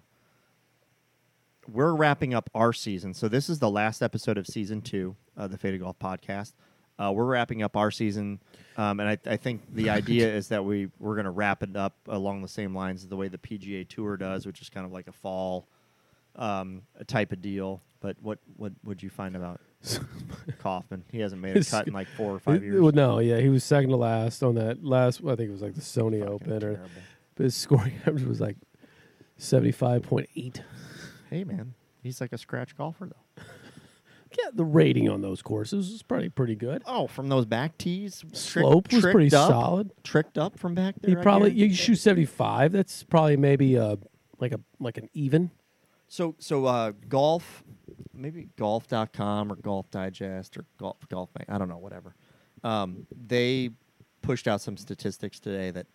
we're 1.67 1.95
wrapping 1.95 2.35
up 2.35 2.51
our 2.55 2.73
season. 2.73 3.15
So 3.15 3.29
this 3.29 3.49
is 3.49 3.59
the 3.59 3.71
last 3.71 4.03
episode 4.03 4.39
of 4.39 4.47
season 4.47 4.83
two 4.83 5.17
of 5.37 5.51
the 5.51 5.59
Faded 5.59 5.81
Golf 5.81 5.99
podcast. 5.99 6.53
Uh, 6.99 7.13
we're 7.13 7.25
wrapping 7.25 7.63
up 7.63 7.77
our 7.77 7.91
season, 7.91 8.41
um, 8.77 8.99
and 9.01 9.09
I, 9.09 9.19
I 9.33 9.37
think 9.37 9.63
the 9.73 9.91
idea 9.91 10.35
is 10.35 10.49
that 10.49 10.65
we 10.65 10.89
we're 10.99 11.15
going 11.15 11.27
to 11.27 11.31
wrap 11.31 11.63
it 11.63 11.77
up 11.77 11.95
along 12.09 12.43
the 12.43 12.49
same 12.49 12.75
lines 12.75 13.05
of 13.05 13.11
the 13.11 13.17
way 13.17 13.29
the 13.29 13.39
PGA 13.39 13.89
Tour 13.89 14.17
does, 14.17 14.47
which 14.47 14.61
is 14.61 14.69
kind 14.69 14.85
of 14.85 14.93
like 14.93 15.07
a 15.07 15.13
fall 15.13 15.69
um, 16.37 16.83
type 17.07 17.33
of 17.33 17.41
deal. 17.41 17.83
But 18.01 18.17
what 18.21 18.39
what 18.57 18.73
would 18.85 19.03
you 19.03 19.11
find 19.11 19.37
about 19.37 19.61
Kaufman? 20.59 21.05
He 21.11 21.21
hasn't 21.21 21.41
made 21.43 21.57
a 21.57 21.65
cut 21.65 21.87
in 21.87 21.93
like 21.93 22.09
four 22.17 22.35
or 22.35 22.39
five 22.41 22.63
years. 22.63 22.81
well, 22.81 22.93
no, 22.93 23.19
yeah, 23.21 23.39
he 23.39 23.49
was 23.49 23.65
second 23.65 23.91
to 23.91 23.97
last 23.97 24.43
on 24.43 24.55
that 24.57 24.85
last. 24.85 25.21
I 25.21 25.37
think 25.37 25.49
it 25.49 25.53
was 25.53 25.63
like 25.63 25.75
the 25.75 25.81
Sony 25.81 26.21
Fucking 26.21 26.35
Open, 26.35 26.65
or 26.65 26.81
but 27.37 27.45
his 27.45 27.57
scoring 27.57 27.95
average 28.07 28.25
was 28.25 28.41
like 28.41 28.57
seventy 29.37 29.73
five 29.73 30.03
point 30.03 30.29
eight. 30.37 30.63
Hey 31.31 31.45
man, 31.45 31.75
He's 32.03 32.21
like 32.21 32.33
a 32.33 32.39
scratch 32.39 32.77
golfer 32.77 33.07
though. 33.07 33.17
Yeah, 34.37 34.51
the 34.53 34.65
rating 34.65 35.09
on 35.09 35.21
those 35.23 35.41
courses 35.43 35.91
is 35.91 36.03
probably 36.03 36.29
pretty 36.29 36.55
good. 36.55 36.83
Oh, 36.87 37.07
from 37.07 37.29
those 37.29 37.47
back 37.47 37.79
tees, 37.79 38.21
trick- 38.21 38.35
Slope 38.37 38.93
was 38.93 39.03
pretty 39.03 39.35
up- 39.35 39.49
solid. 39.49 39.91
Tricked 40.05 40.37
up 40.39 40.59
from 40.59 40.75
back 40.75 40.97
there. 41.01 41.11
You 41.13 41.17
probably 41.23 41.53
you 41.53 41.73
shoot 41.75 41.97
seventy 41.97 42.27
five. 42.27 42.73
That's 42.73 43.03
probably 43.05 43.37
maybe 43.37 43.79
uh 43.79 43.97
like 44.39 44.53
a 44.53 44.61
like 44.79 44.99
an 44.99 45.09
even. 45.15 45.51
So 46.09 46.35
so 46.39 46.65
uh, 46.67 46.93
golf, 47.09 47.63
maybe 48.15 48.49
golf.com 48.57 49.53
or 49.53 49.57
Golf 49.57 49.91
Digest 49.91 50.57
or 50.57 50.65
Golf 50.79 50.97
Golf 51.09 51.31
I 51.49 51.59
don't 51.59 51.69
know 51.69 51.79
whatever. 51.79 52.15
Um, 52.65 53.07
they 53.27 53.71
pushed 54.23 54.49
out 54.49 54.61
some 54.61 54.77
statistics 54.77 55.39
today 55.39 55.71
that 55.71 55.87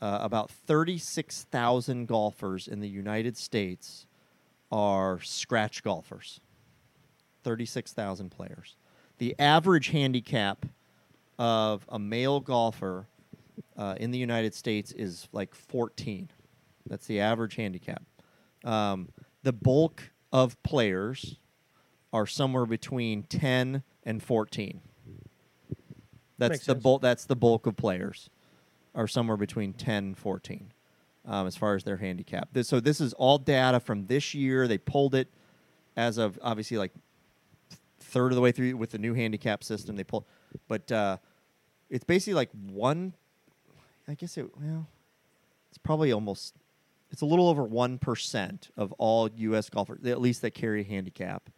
uh, 0.00 0.18
about 0.20 0.50
thirty 0.50 0.98
six 0.98 1.44
thousand 1.50 2.06
golfers 2.06 2.68
in 2.68 2.80
the 2.80 2.88
United 2.88 3.36
States 3.36 4.06
are 4.70 5.20
scratch 5.20 5.82
golfers. 5.82 6.40
Thirty 7.44 7.66
six 7.66 7.92
thousand 7.92 8.30
players. 8.30 8.76
The 9.18 9.36
average 9.38 9.88
handicap 9.88 10.66
of 11.38 11.86
a 11.88 11.98
male 11.98 12.40
golfer 12.40 13.06
uh, 13.76 13.94
in 13.98 14.10
the 14.10 14.18
United 14.18 14.54
States 14.54 14.90
is 14.92 15.28
like 15.32 15.54
fourteen. 15.54 16.30
That's 16.88 17.06
the 17.06 17.20
average 17.20 17.56
handicap. 17.56 18.02
Um, 18.64 19.08
the 19.42 19.52
bulk 19.52 20.10
of 20.32 20.60
players 20.62 21.36
are 22.12 22.26
somewhere 22.26 22.66
between 22.66 23.24
10 23.24 23.82
and 24.04 24.22
14. 24.22 24.80
That's 26.38 26.50
Makes 26.50 26.66
the 26.66 26.74
bulk. 26.74 27.02
That's 27.02 27.24
the 27.24 27.36
bulk 27.36 27.66
of 27.66 27.76
players 27.76 28.30
are 28.94 29.08
somewhere 29.08 29.36
between 29.36 29.72
10 29.72 30.04
and 30.04 30.18
14 30.18 30.72
um, 31.26 31.46
as 31.46 31.56
far 31.56 31.74
as 31.74 31.84
their 31.84 31.96
handicap. 31.96 32.48
This, 32.52 32.68
so 32.68 32.80
this 32.80 33.00
is 33.00 33.12
all 33.14 33.38
data 33.38 33.80
from 33.80 34.06
this 34.06 34.34
year. 34.34 34.68
They 34.68 34.78
pulled 34.78 35.14
it 35.14 35.28
as 35.96 36.18
of 36.18 36.38
obviously 36.42 36.76
like 36.76 36.92
third 38.14 38.30
of 38.32 38.36
the 38.36 38.40
way 38.40 38.52
through 38.52 38.76
with 38.76 38.90
the 38.90 38.98
new 38.98 39.12
handicap 39.12 39.62
system. 39.64 39.96
They 39.96 40.04
pulled, 40.04 40.24
but 40.68 40.90
uh, 40.90 41.18
it's 41.90 42.04
basically 42.04 42.34
like 42.34 42.50
one. 42.70 43.14
I 44.08 44.14
guess 44.14 44.38
it 44.38 44.46
well, 44.58 44.86
it's 45.68 45.78
probably 45.78 46.12
almost. 46.12 46.54
It's 47.10 47.22
a 47.22 47.26
little 47.26 47.48
over 47.48 47.64
one 47.64 47.98
percent 47.98 48.70
of 48.76 48.92
all 48.92 49.28
U.S. 49.36 49.68
golfers, 49.68 50.04
at 50.06 50.20
least 50.20 50.40
that 50.42 50.52
carry 50.52 50.80
a 50.80 50.84
handicap, 50.84 51.50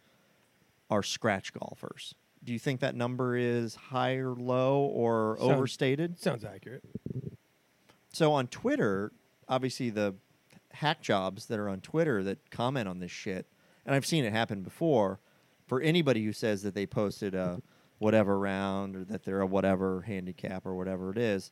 are 0.89 1.03
scratch 1.03 1.53
golfers. 1.53 2.15
Do 2.43 2.53
you 2.53 2.59
think 2.59 2.79
that 2.81 2.95
number 2.95 3.35
is 3.35 3.75
high 3.75 4.15
or 4.15 4.33
low 4.35 4.81
or 4.81 5.37
Sounds- 5.39 5.51
overstated? 5.51 6.19
Sounds 6.19 6.43
accurate. 6.43 6.83
So 8.13 8.33
on 8.33 8.47
Twitter, 8.47 9.11
obviously 9.47 9.89
the 9.89 10.15
hack 10.71 11.01
jobs 11.01 11.45
that 11.47 11.59
are 11.59 11.69
on 11.69 11.81
Twitter 11.81 12.23
that 12.23 12.49
comment 12.49 12.87
on 12.87 12.99
this 12.99 13.11
shit, 13.11 13.45
and 13.85 13.93
I've 13.95 14.05
seen 14.05 14.25
it 14.25 14.31
happen 14.33 14.61
before. 14.63 15.19
For 15.67 15.81
anybody 15.81 16.23
who 16.23 16.33
says 16.33 16.63
that 16.63 16.73
they 16.73 16.85
posted 16.85 17.35
a 17.35 17.61
whatever 17.99 18.39
round 18.39 18.95
or 18.95 19.03
that 19.05 19.23
they're 19.23 19.41
a 19.41 19.45
whatever 19.45 20.01
handicap 20.01 20.65
or 20.65 20.75
whatever 20.75 21.11
it 21.11 21.17
is, 21.17 21.51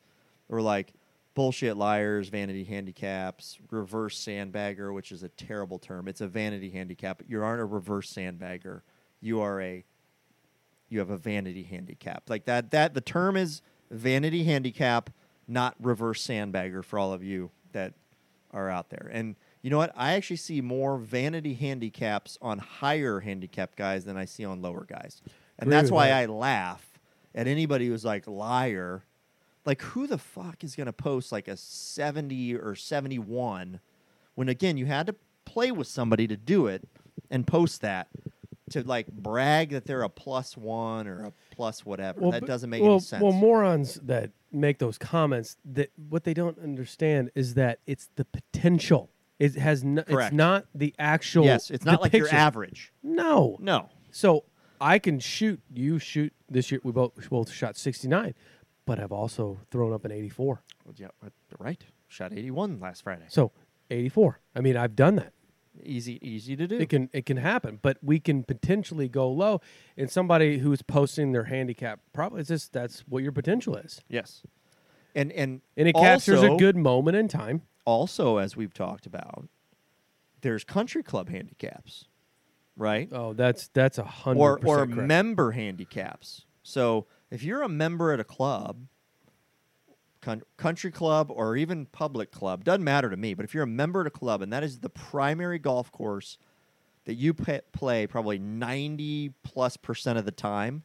or 0.49 0.61
like 0.61 0.93
bullshit 1.33 1.75
liars, 1.75 2.29
vanity 2.29 2.63
handicaps, 2.63 3.59
reverse 3.69 4.17
sandbagger, 4.17 4.93
which 4.93 5.11
is 5.11 5.21
a 5.21 5.29
terrible 5.29 5.77
term. 5.77 6.07
It's 6.07 6.21
a 6.21 6.27
vanity 6.27 6.69
handicap. 6.69 7.21
You 7.27 7.43
aren't 7.43 7.61
a 7.61 7.65
reverse 7.65 8.11
sandbagger. 8.11 8.81
You 9.21 9.41
are 9.41 9.61
a 9.61 9.83
you 10.87 10.99
have 10.99 11.09
a 11.09 11.17
vanity 11.17 11.63
handicap. 11.63 12.29
Like 12.29 12.45
that 12.45 12.71
that 12.71 12.93
the 12.93 13.01
term 13.01 13.35
is 13.35 13.61
vanity 13.91 14.43
handicap, 14.45 15.09
not 15.47 15.75
reverse 15.81 16.25
sandbagger 16.25 16.83
for 16.83 16.97
all 16.97 17.11
of 17.11 17.23
you 17.23 17.51
that 17.73 17.93
are 18.51 18.69
out 18.69 18.89
there. 18.89 19.09
And 19.11 19.35
you 19.65 19.71
know 19.71 19.79
what? 19.79 19.93
I 19.95 20.13
actually 20.13 20.35
see 20.35 20.61
more 20.61 20.99
vanity 20.99 21.55
handicaps 21.55 22.37
on 22.39 22.59
higher 22.59 23.21
handicap 23.21 23.75
guys 23.75 24.05
than 24.05 24.15
I 24.15 24.25
see 24.25 24.45
on 24.45 24.61
lower 24.61 24.85
guys. 24.85 25.23
And 25.57 25.67
Agree 25.67 25.71
that's 25.71 25.89
why 25.89 26.09
that. 26.09 26.17
I 26.17 26.25
laugh 26.27 26.99
at 27.33 27.47
anybody 27.47 27.87
who's 27.87 28.05
like 28.05 28.27
liar. 28.27 29.05
Like 29.65 29.81
who 29.81 30.05
the 30.05 30.19
fuck 30.19 30.63
is 30.63 30.75
going 30.75 30.85
to 30.85 30.93
post 30.93 31.31
like 31.31 31.47
a 31.47 31.57
70 31.57 32.57
or 32.57 32.75
71 32.75 33.79
when 34.35 34.49
again 34.49 34.77
you 34.77 34.85
had 34.85 35.07
to 35.07 35.15
play 35.45 35.71
with 35.71 35.87
somebody 35.87 36.27
to 36.27 36.37
do 36.37 36.67
it 36.67 36.87
and 37.31 37.47
post 37.47 37.81
that 37.81 38.07
to 38.69 38.83
like 38.83 39.07
brag 39.07 39.71
that 39.71 39.85
they're 39.85 40.03
a 40.03 40.09
plus 40.09 40.55
1 40.55 41.07
or 41.07 41.23
a 41.23 41.33
plus 41.55 41.83
whatever. 41.83 42.29
that 42.29 42.45
doesn't 42.45 42.69
make 42.69 42.83
well, 42.83 42.91
any 42.91 42.99
sense. 43.01 43.23
Well, 43.23 43.31
morons 43.31 43.95
that 44.03 44.29
make 44.51 44.77
those 44.77 44.99
comments 44.99 45.57
that 45.65 45.89
what 46.07 46.23
they 46.23 46.35
don't 46.35 46.59
understand 46.59 47.31
is 47.33 47.55
that 47.55 47.79
it's 47.87 48.09
the 48.15 48.25
potential. 48.25 49.09
It 49.39 49.55
has 49.55 49.83
no, 49.83 50.03
Correct. 50.03 50.27
it's 50.31 50.35
not 50.35 50.65
the 50.73 50.93
actual. 50.97 51.45
yes, 51.45 51.69
it's 51.69 51.83
not 51.85 52.01
like 52.01 52.13
your 52.13 52.21
depiction. 52.21 52.37
average. 52.37 52.93
No, 53.03 53.57
No. 53.59 53.89
So 54.11 54.45
I 54.79 54.97
can 54.99 55.19
shoot. 55.19 55.61
You 55.73 55.99
shoot 55.99 56.33
this 56.49 56.71
year. 56.71 56.79
We 56.83 56.91
both 56.93 57.11
we 57.17 57.27
both 57.27 57.51
shot 57.51 57.75
sixty 57.75 58.07
nine, 58.07 58.33
but 58.85 58.99
I've 58.99 59.11
also 59.11 59.59
thrown 59.71 59.91
up 59.93 60.05
an 60.05 60.11
eighty 60.11 60.29
four. 60.29 60.63
Well, 60.85 60.93
yeah, 60.97 61.07
right. 61.59 61.83
Shot 62.07 62.31
81 62.31 62.79
last 62.79 63.01
Friday. 63.03 63.25
So 63.27 63.51
eighty 63.89 64.07
four. 64.09 64.39
I 64.55 64.61
mean, 64.61 64.77
I've 64.77 64.95
done 64.95 65.15
that. 65.17 65.33
Easy 65.83 66.17
easy 66.25 66.55
to 66.55 66.65
do. 66.67 66.77
It 66.77 66.87
can 66.87 67.09
it 67.11 67.25
can 67.25 67.35
happen, 67.37 67.79
but 67.81 67.97
we 68.01 68.19
can 68.21 68.43
potentially 68.43 69.09
go 69.09 69.29
low. 69.29 69.59
And 69.97 70.09
somebody 70.09 70.59
who's 70.59 70.81
posting 70.81 71.33
their 71.33 71.45
handicap, 71.45 71.99
probably 72.13 72.39
it's 72.39 72.47
just 72.49 72.71
that's 72.71 73.01
what 73.01 73.21
your 73.23 73.33
potential 73.33 73.75
is, 73.75 73.99
yes. 74.07 74.43
And 75.13 75.31
and 75.33 75.61
and 75.75 75.89
it 75.89 75.95
captures 75.95 76.41
a 76.41 76.47
also- 76.51 76.57
good 76.57 76.77
moment 76.77 77.17
in 77.17 77.27
time. 77.27 77.63
Also 77.85 78.37
as 78.37 78.55
we've 78.57 78.73
talked 78.73 79.05
about 79.05 79.47
there's 80.45 80.63
country 80.63 81.01
club 81.01 81.29
handicaps, 81.29 82.05
right? 82.77 83.09
Oh, 83.11 83.33
that's 83.33 83.67
that's 83.69 83.97
a 83.97 84.03
hundred 84.03 84.41
or 84.41 84.59
or 84.63 84.85
correct. 84.85 85.07
member 85.07 85.51
handicaps. 85.51 86.45
So 86.61 87.07
if 87.31 87.41
you're 87.41 87.63
a 87.63 87.69
member 87.69 88.11
at 88.11 88.19
a 88.19 88.23
club, 88.23 88.85
coun- 90.21 90.43
country 90.57 90.91
club 90.91 91.31
or 91.31 91.57
even 91.57 91.87
public 91.87 92.31
club, 92.31 92.63
doesn't 92.63 92.83
matter 92.83 93.09
to 93.09 93.17
me. 93.17 93.33
But 93.33 93.45
if 93.45 93.55
you're 93.55 93.63
a 93.63 93.67
member 93.67 94.01
at 94.01 94.07
a 94.07 94.11
club 94.11 94.43
and 94.43 94.53
that 94.53 94.63
is 94.63 94.79
the 94.79 94.89
primary 94.89 95.57
golf 95.57 95.91
course 95.91 96.37
that 97.05 97.15
you 97.15 97.33
play 97.33 98.07
probably 98.07 98.37
90 98.37 99.31
plus 99.43 99.77
percent 99.77 100.19
of 100.19 100.25
the 100.25 100.31
time, 100.31 100.83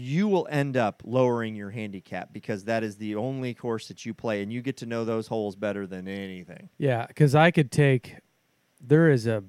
you 0.00 0.28
will 0.28 0.46
end 0.48 0.76
up 0.76 1.02
lowering 1.04 1.56
your 1.56 1.70
handicap 1.70 2.32
because 2.32 2.64
that 2.64 2.84
is 2.84 2.98
the 2.98 3.16
only 3.16 3.52
course 3.52 3.88
that 3.88 4.06
you 4.06 4.14
play 4.14 4.42
and 4.42 4.52
you 4.52 4.62
get 4.62 4.76
to 4.76 4.86
know 4.86 5.04
those 5.04 5.26
holes 5.26 5.56
better 5.56 5.88
than 5.88 6.06
anything. 6.06 6.68
Yeah, 6.78 7.04
because 7.08 7.34
I 7.34 7.50
could 7.50 7.72
take. 7.72 8.14
There 8.80 9.10
is 9.10 9.26
a 9.26 9.42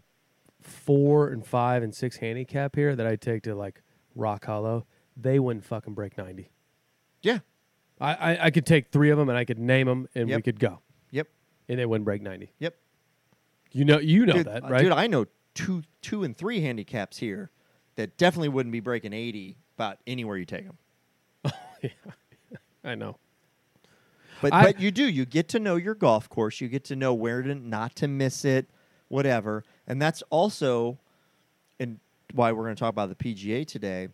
four 0.60 1.27
and 1.29 1.46
five 1.46 1.84
and 1.84 1.94
six 1.94 2.18
handicap 2.18 2.75
here 2.75 2.96
that 2.96 3.06
I 3.06 3.15
take 3.15 3.44
to 3.44 3.53
like 3.53 3.84
Rock 4.15 4.46
Hollow. 4.46 4.88
They 5.15 5.38
wouldn't 5.38 5.65
fucking 5.65 5.94
break 5.94 6.18
ninety. 6.18 6.50
Yeah. 7.22 7.39
I, 8.01 8.13
I, 8.13 8.46
I 8.46 8.50
could 8.50 8.65
take 8.65 8.88
three 8.88 9.12
of 9.12 9.20
them 9.20 9.29
and 9.29 9.38
I 9.38 9.46
could 9.46 9.60
name 9.60 9.86
them 9.86 10.08
and 10.15 10.29
we 10.29 10.41
could 10.41 10.60
go 10.60 10.79
Yep. 11.12 11.27
and 11.68 11.77
they 11.77 11.86
wouldn't 11.86 12.06
break 12.06 12.24
ninety. 12.24 12.53
Yep. 12.58 12.75
You 13.72 13.86
know 13.86 14.00
you 14.00 14.25
know 14.25 14.34
dude, 14.34 14.48
that 14.48 14.63
uh, 14.63 14.70
right? 14.70 14.82
Dude, 14.82 14.94
I 14.94 15.06
know 15.06 15.25
two, 15.53 15.84
two 16.01 16.24
and 16.24 16.36
three 16.36 16.62
handicaps 16.62 17.18
here 17.18 17.51
that 17.98 18.18
definitely 18.18 18.50
wouldn't 18.50 18.74
be 18.74 18.79
breaking 18.79 19.13
eighty 19.13 19.58
about 19.79 19.98
anywhere 20.05 20.36
you 20.38 20.45
take 20.45 20.65
them. 20.65 21.53
yeah, 21.81 21.89
I 22.83 22.95
know. 22.95 23.15
But 24.41 24.53
I- 24.53 24.63
but 24.65 24.79
you 24.79 24.91
do. 24.91 25.07
You 25.07 25.25
get 25.25 25.48
to 25.50 25.59
know 25.59 25.75
your 25.77 25.95
golf 25.95 26.27
course. 26.29 26.59
You 26.62 26.67
get 26.67 26.83
to 26.86 26.95
know 26.95 27.13
where 27.13 27.41
to 27.41 27.55
not 27.55 27.95
to 27.98 28.07
miss 28.07 28.43
it, 28.43 28.67
whatever. 29.07 29.63
And 29.88 30.01
that's 30.01 30.21
also, 30.29 30.98
and 31.79 32.00
why 32.33 32.51
we're 32.51 32.63
going 32.65 32.75
to 32.75 32.79
talk 32.79 32.89
about 32.89 33.09
the 33.09 33.15
PGA 33.15 33.65
today. 33.65 34.09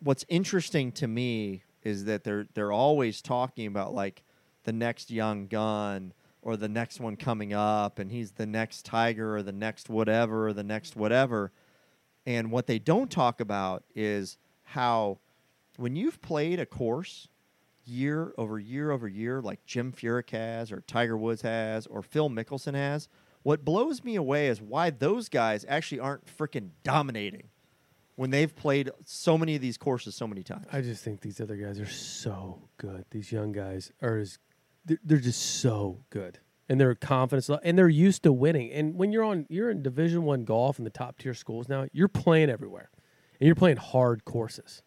What's 0.00 0.24
interesting 0.28 0.92
to 0.92 1.08
me 1.08 1.62
is 1.82 2.04
that 2.04 2.22
they're 2.24 2.46
they're 2.54 2.72
always 2.72 3.20
talking 3.22 3.66
about 3.66 3.94
like 3.94 4.22
the 4.64 4.72
next 4.72 5.10
young 5.10 5.46
gun 5.46 6.12
or 6.42 6.56
the 6.56 6.68
next 6.68 7.00
one 7.00 7.16
coming 7.16 7.52
up, 7.52 7.98
and 7.98 8.10
he's 8.12 8.32
the 8.32 8.46
next 8.46 8.84
Tiger 8.84 9.36
or 9.36 9.42
the 9.42 9.52
next 9.52 9.88
whatever 9.88 10.46
or 10.48 10.52
the 10.52 10.62
next 10.62 10.94
whatever. 10.96 11.50
And 12.26 12.50
what 12.50 12.66
they 12.66 12.78
don't 12.78 13.10
talk 13.10 13.40
about 13.40 13.84
is 13.94 14.36
how 14.64 15.18
when 15.76 15.94
you've 15.94 16.20
played 16.20 16.58
a 16.58 16.66
course 16.66 17.28
year 17.84 18.32
over 18.36 18.58
year 18.58 18.90
over 18.90 19.06
year, 19.06 19.40
like 19.40 19.64
Jim 19.64 19.92
Furyk 19.92 20.30
has, 20.30 20.72
or 20.72 20.80
Tiger 20.80 21.16
Woods 21.16 21.42
has, 21.42 21.86
or 21.86 22.02
Phil 22.02 22.28
Mickelson 22.28 22.74
has, 22.74 23.08
what 23.42 23.64
blows 23.64 24.02
me 24.02 24.16
away 24.16 24.48
is 24.48 24.60
why 24.60 24.90
those 24.90 25.28
guys 25.28 25.64
actually 25.68 26.00
aren't 26.00 26.26
freaking 26.26 26.70
dominating 26.82 27.44
when 28.16 28.30
they've 28.30 28.56
played 28.56 28.90
so 29.04 29.38
many 29.38 29.54
of 29.54 29.60
these 29.60 29.78
courses 29.78 30.16
so 30.16 30.26
many 30.26 30.42
times. 30.42 30.66
I 30.72 30.80
just 30.80 31.04
think 31.04 31.20
these 31.20 31.40
other 31.40 31.54
guys 31.54 31.78
are 31.78 31.86
so 31.86 32.62
good. 32.78 33.04
These 33.10 33.30
young 33.30 33.52
guys 33.52 33.92
are 34.02 34.16
as 34.16 34.38
they're, 34.84 34.98
they're 35.04 35.18
just 35.18 35.60
so 35.60 36.00
good, 36.10 36.40
and 36.68 36.80
their 36.80 36.94
confidence 36.94 37.48
and 37.62 37.78
they're 37.78 37.88
used 37.88 38.22
to 38.24 38.32
winning. 38.32 38.70
And 38.72 38.96
when 38.96 39.12
you're 39.12 39.24
on, 39.24 39.46
you're 39.48 39.70
in 39.70 39.82
Division 39.82 40.24
One 40.24 40.44
golf 40.44 40.78
in 40.78 40.84
the 40.84 40.90
top 40.90 41.18
tier 41.18 41.34
schools 41.34 41.68
now. 41.68 41.86
You're 41.92 42.08
playing 42.08 42.50
everywhere, 42.50 42.90
and 43.40 43.46
you're 43.46 43.54
playing 43.54 43.76
hard 43.76 44.24
courses. 44.24 44.82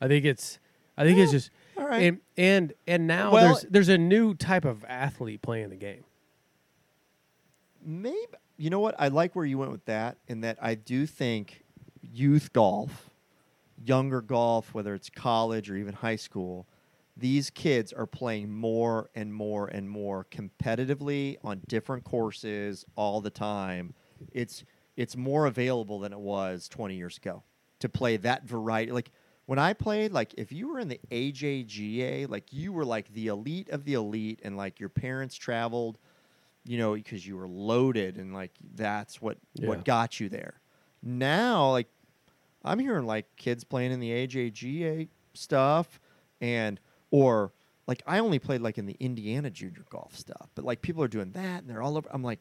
I 0.00 0.08
think 0.08 0.24
it's, 0.24 0.58
I 0.96 1.04
think 1.04 1.18
it's 1.18 1.32
just, 1.32 1.50
all 1.76 1.86
right. 1.86 2.02
and 2.02 2.20
and 2.36 2.72
and 2.86 3.06
now 3.06 3.32
Well- 3.32 3.46
there's 3.54 3.66
there's 3.70 3.88
a 3.88 3.98
new 3.98 4.34
type 4.34 4.64
of 4.64 4.84
athlete 4.88 5.42
playing 5.42 5.70
the 5.70 5.76
game. 5.76 6.04
Maybe 7.84 8.16
you 8.56 8.70
know 8.70 8.80
what? 8.80 8.94
I 8.98 9.08
like 9.08 9.34
where 9.34 9.44
you 9.44 9.58
went 9.58 9.72
with 9.72 9.84
that, 9.86 10.16
in 10.28 10.40
that 10.42 10.58
I 10.62 10.74
do 10.74 11.06
think 11.06 11.64
youth 12.00 12.52
golf, 12.52 13.10
younger 13.84 14.20
golf, 14.20 14.72
whether 14.72 14.94
it's 14.94 15.10
college 15.10 15.68
or 15.70 15.76
even 15.76 15.92
high 15.94 16.16
school, 16.16 16.66
these 17.16 17.50
kids 17.50 17.92
are 17.92 18.06
playing 18.06 18.50
more 18.52 19.10
and 19.14 19.32
more 19.32 19.68
and 19.68 19.88
more 19.88 20.24
competitively 20.30 21.36
on 21.44 21.62
different 21.68 22.04
courses 22.04 22.84
all 22.96 23.20
the 23.20 23.30
time. 23.30 23.94
It's 24.32 24.64
it's 24.96 25.16
more 25.16 25.46
available 25.46 25.98
than 26.00 26.12
it 26.12 26.18
was 26.18 26.68
20 26.68 26.94
years 26.96 27.16
ago 27.16 27.42
to 27.80 27.88
play 27.88 28.16
that 28.18 28.44
variety. 28.44 28.92
Like 28.92 29.10
when 29.46 29.58
I 29.58 29.72
played, 29.74 30.12
like 30.12 30.34
if 30.38 30.52
you 30.52 30.68
were 30.68 30.78
in 30.78 30.88
the 30.88 31.00
AJGA, 31.10 32.28
like 32.28 32.52
you 32.52 32.72
were 32.72 32.84
like 32.84 33.12
the 33.12 33.28
elite 33.28 33.68
of 33.70 33.84
the 33.84 33.94
elite, 33.94 34.40
and 34.42 34.56
like 34.56 34.80
your 34.80 34.88
parents 34.88 35.36
traveled, 35.36 35.98
you 36.64 36.78
know, 36.78 36.94
because 36.94 37.26
you 37.26 37.36
were 37.36 37.48
loaded, 37.48 38.16
and 38.16 38.32
like 38.34 38.52
that's 38.74 39.20
what 39.20 39.38
Yeah. 39.54 39.68
what 39.68 39.84
got 39.84 40.18
you 40.18 40.28
there. 40.28 40.60
Now, 41.02 41.70
like 41.70 41.88
I'm 42.64 42.78
hearing 42.78 43.06
like 43.06 43.26
kids 43.36 43.62
playing 43.64 43.92
in 43.92 44.00
the 44.00 44.10
AJGA 44.10 45.08
stuff, 45.34 46.00
and 46.40 46.80
or 47.22 47.52
like 47.86 48.02
I 48.06 48.18
only 48.18 48.38
played 48.38 48.60
like 48.60 48.78
in 48.78 48.86
the 48.86 48.96
Indiana 48.98 49.50
junior 49.50 49.84
golf 49.90 50.16
stuff, 50.16 50.48
but 50.54 50.64
like 50.64 50.80
people 50.82 51.02
are 51.02 51.08
doing 51.08 51.32
that, 51.32 51.60
and 51.62 51.68
they're 51.68 51.82
all 51.82 51.96
over. 51.96 52.08
I'm 52.12 52.22
like. 52.22 52.40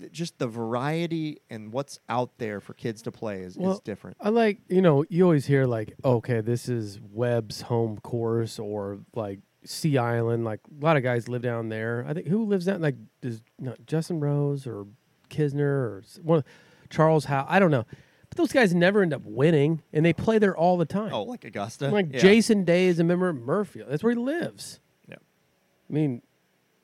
th- 0.00 0.10
Just 0.10 0.38
the 0.38 0.46
variety 0.48 1.38
and 1.50 1.70
what's 1.72 1.98
out 2.08 2.30
there 2.38 2.60
for 2.60 2.72
kids 2.74 3.02
to 3.02 3.10
play 3.12 3.42
is, 3.42 3.56
Well, 3.58 3.72
is 3.72 3.80
different. 3.80 4.16
I 4.20 4.30
like, 4.30 4.58
you 4.68 4.80
know, 4.80 5.04
you 5.10 5.22
always 5.24 5.44
hear 5.46 5.66
like, 5.66 5.92
okay, 6.02 6.40
this 6.40 6.66
is 6.68 6.98
Webb's 7.12 7.60
home 7.62 7.98
course 7.98 8.58
or 8.58 9.00
like 9.14 9.40
Sea 9.64 9.98
Island. 9.98 10.44
Like 10.46 10.60
a 10.80 10.84
lot 10.84 10.96
of 10.96 11.02
guys 11.02 11.28
live 11.28 11.42
down 11.42 11.68
there. 11.68 12.06
I 12.08 12.14
think 12.14 12.26
who 12.26 12.46
lives 12.46 12.64
down 12.64 12.80
like 12.80 12.96
does 13.20 13.42
no, 13.58 13.74
Justin 13.86 14.18
Rose 14.20 14.66
or 14.66 14.86
Kisner 15.28 15.60
or 15.60 16.02
one 16.22 16.42
Charles 16.88 17.26
Howe. 17.26 17.44
I 17.48 17.58
don't 17.60 17.70
know, 17.70 17.84
but 18.34 18.38
those 18.38 18.52
guys 18.52 18.74
never 18.74 19.02
end 19.02 19.12
up 19.12 19.22
winning, 19.26 19.82
and 19.92 20.04
they 20.06 20.14
play 20.14 20.38
there 20.38 20.56
all 20.56 20.78
the 20.78 20.86
time. 20.86 21.12
Oh, 21.12 21.24
like 21.24 21.44
Augusta, 21.44 21.88
like 21.90 22.10
Yeah. 22.12 22.20
Jason 22.20 22.64
Day 22.64 22.86
is 22.86 22.98
a 22.98 23.04
member 23.04 23.28
of 23.28 23.36
Muirfield. 23.36 23.88
That's 23.90 24.02
where 24.02 24.14
he 24.14 24.18
lives. 24.18 24.80
Yeah. 25.06 25.16
I 25.16 25.92
mean, 25.92 26.22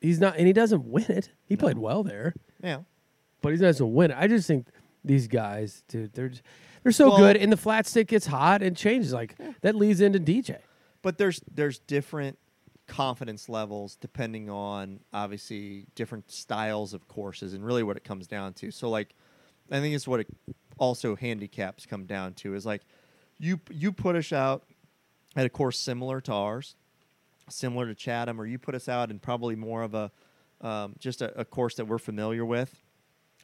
he's 0.02 0.20
not, 0.20 0.36
and 0.36 0.46
he 0.46 0.52
doesn't 0.52 0.84
win 0.84 1.06
it. 1.08 1.30
He 1.46 1.54
No. 1.54 1.60
played 1.60 1.78
well 1.78 2.02
there 2.02 2.34
Yeah, 2.62 2.80
but 3.40 3.52
he 3.52 3.58
doesn't 3.58 3.94
win. 3.94 4.10
it. 4.10 4.16
I 4.18 4.26
just 4.26 4.46
think 4.46 4.66
these 5.02 5.26
guys, 5.26 5.82
dude, 5.88 6.12
they're 6.12 6.28
just, 6.28 6.42
they're 6.82 6.92
so 6.92 7.08
Well- 7.08 7.18
good, 7.18 7.36
and 7.38 7.50
the 7.50 7.56
flat 7.56 7.86
stick 7.86 8.08
gets 8.08 8.26
hot 8.26 8.62
and 8.62 8.76
changes. 8.76 9.12
Like 9.14 9.34
that 9.62 9.74
leads 9.74 10.00
into 10.02 10.18
DJ. 10.20 10.58
but 11.00 11.16
there's 11.16 11.40
there's 11.50 11.78
different 11.78 12.36
confidence 12.86 13.48
levels 13.48 13.96
depending 14.00 14.48
on 14.50 15.00
obviously 15.12 15.86
different 15.94 16.30
styles 16.30 16.94
of 16.94 17.06
courses 17.06 17.52
and 17.54 17.64
really 17.64 17.82
what 17.82 17.96
it 17.96 18.04
comes 18.04 18.26
down 18.26 18.52
to. 18.54 18.70
So 18.70 18.88
like, 18.88 19.14
I 19.70 19.80
think 19.80 19.94
it's 19.94 20.08
what 20.08 20.20
it 20.20 20.26
also 20.78 21.16
handicaps 21.16 21.86
come 21.86 22.06
down 22.06 22.34
to 22.34 22.54
is 22.54 22.64
like, 22.66 22.82
you 23.38 23.60
you 23.70 23.92
put 23.92 24.16
us 24.16 24.32
out 24.32 24.64
at 25.36 25.46
a 25.46 25.48
course 25.48 25.78
similar 25.78 26.20
to 26.22 26.32
ours, 26.32 26.76
similar 27.48 27.86
to 27.86 27.94
Chatham, 27.94 28.40
or 28.40 28.46
you 28.46 28.58
put 28.58 28.74
us 28.74 28.88
out 28.88 29.10
in 29.10 29.18
probably 29.18 29.56
more 29.56 29.82
of 29.82 29.94
a 29.94 30.10
um, 30.60 30.94
just 30.98 31.22
a, 31.22 31.38
a 31.38 31.44
course 31.44 31.76
that 31.76 31.84
we're 31.84 31.98
familiar 31.98 32.44
with, 32.44 32.82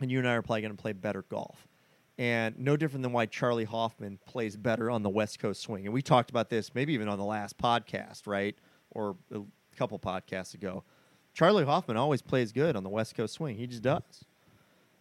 and 0.01 0.11
you 0.11 0.19
and 0.19 0.29
I 0.29 0.35
are 0.35 0.43
probably 0.43 0.63
going 0.63 0.77
to 0.77 0.83
play 0.83 0.93
better 0.93 1.23
golf. 1.23 1.69
And 2.17 2.59
no 2.59 2.77
different 2.77 3.03
than 3.03 3.13
why 3.13 3.27
Charley 3.27 3.65
Hoffman 3.65 4.19
plays 4.25 4.57
better 4.57 4.89
on 4.89 5.03
the 5.03 5.11
West 5.11 5.41
Coast 5.41 5.61
swing. 5.63 5.85
And 5.85 5.93
we 5.93 6.01
talked 6.01 6.31
about 6.31 6.49
this 6.49 6.73
maybe 6.75 6.93
even 6.93 7.09
on 7.09 7.19
the 7.19 7.25
last 7.25 7.59
podcast, 7.59 8.27
right? 8.27 8.57
Or 8.91 9.17
a 9.33 9.41
couple 9.77 9.99
podcasts 9.99 10.55
ago. 10.55 10.85
Charley 11.33 11.65
Hoffman 11.65 11.97
always 11.97 12.23
plays 12.23 12.53
good 12.53 12.77
on 12.77 12.85
the 12.85 12.89
West 12.89 13.17
Coast 13.17 13.35
swing. 13.35 13.57
He 13.57 13.67
just 13.67 13.83
does. 13.83 14.25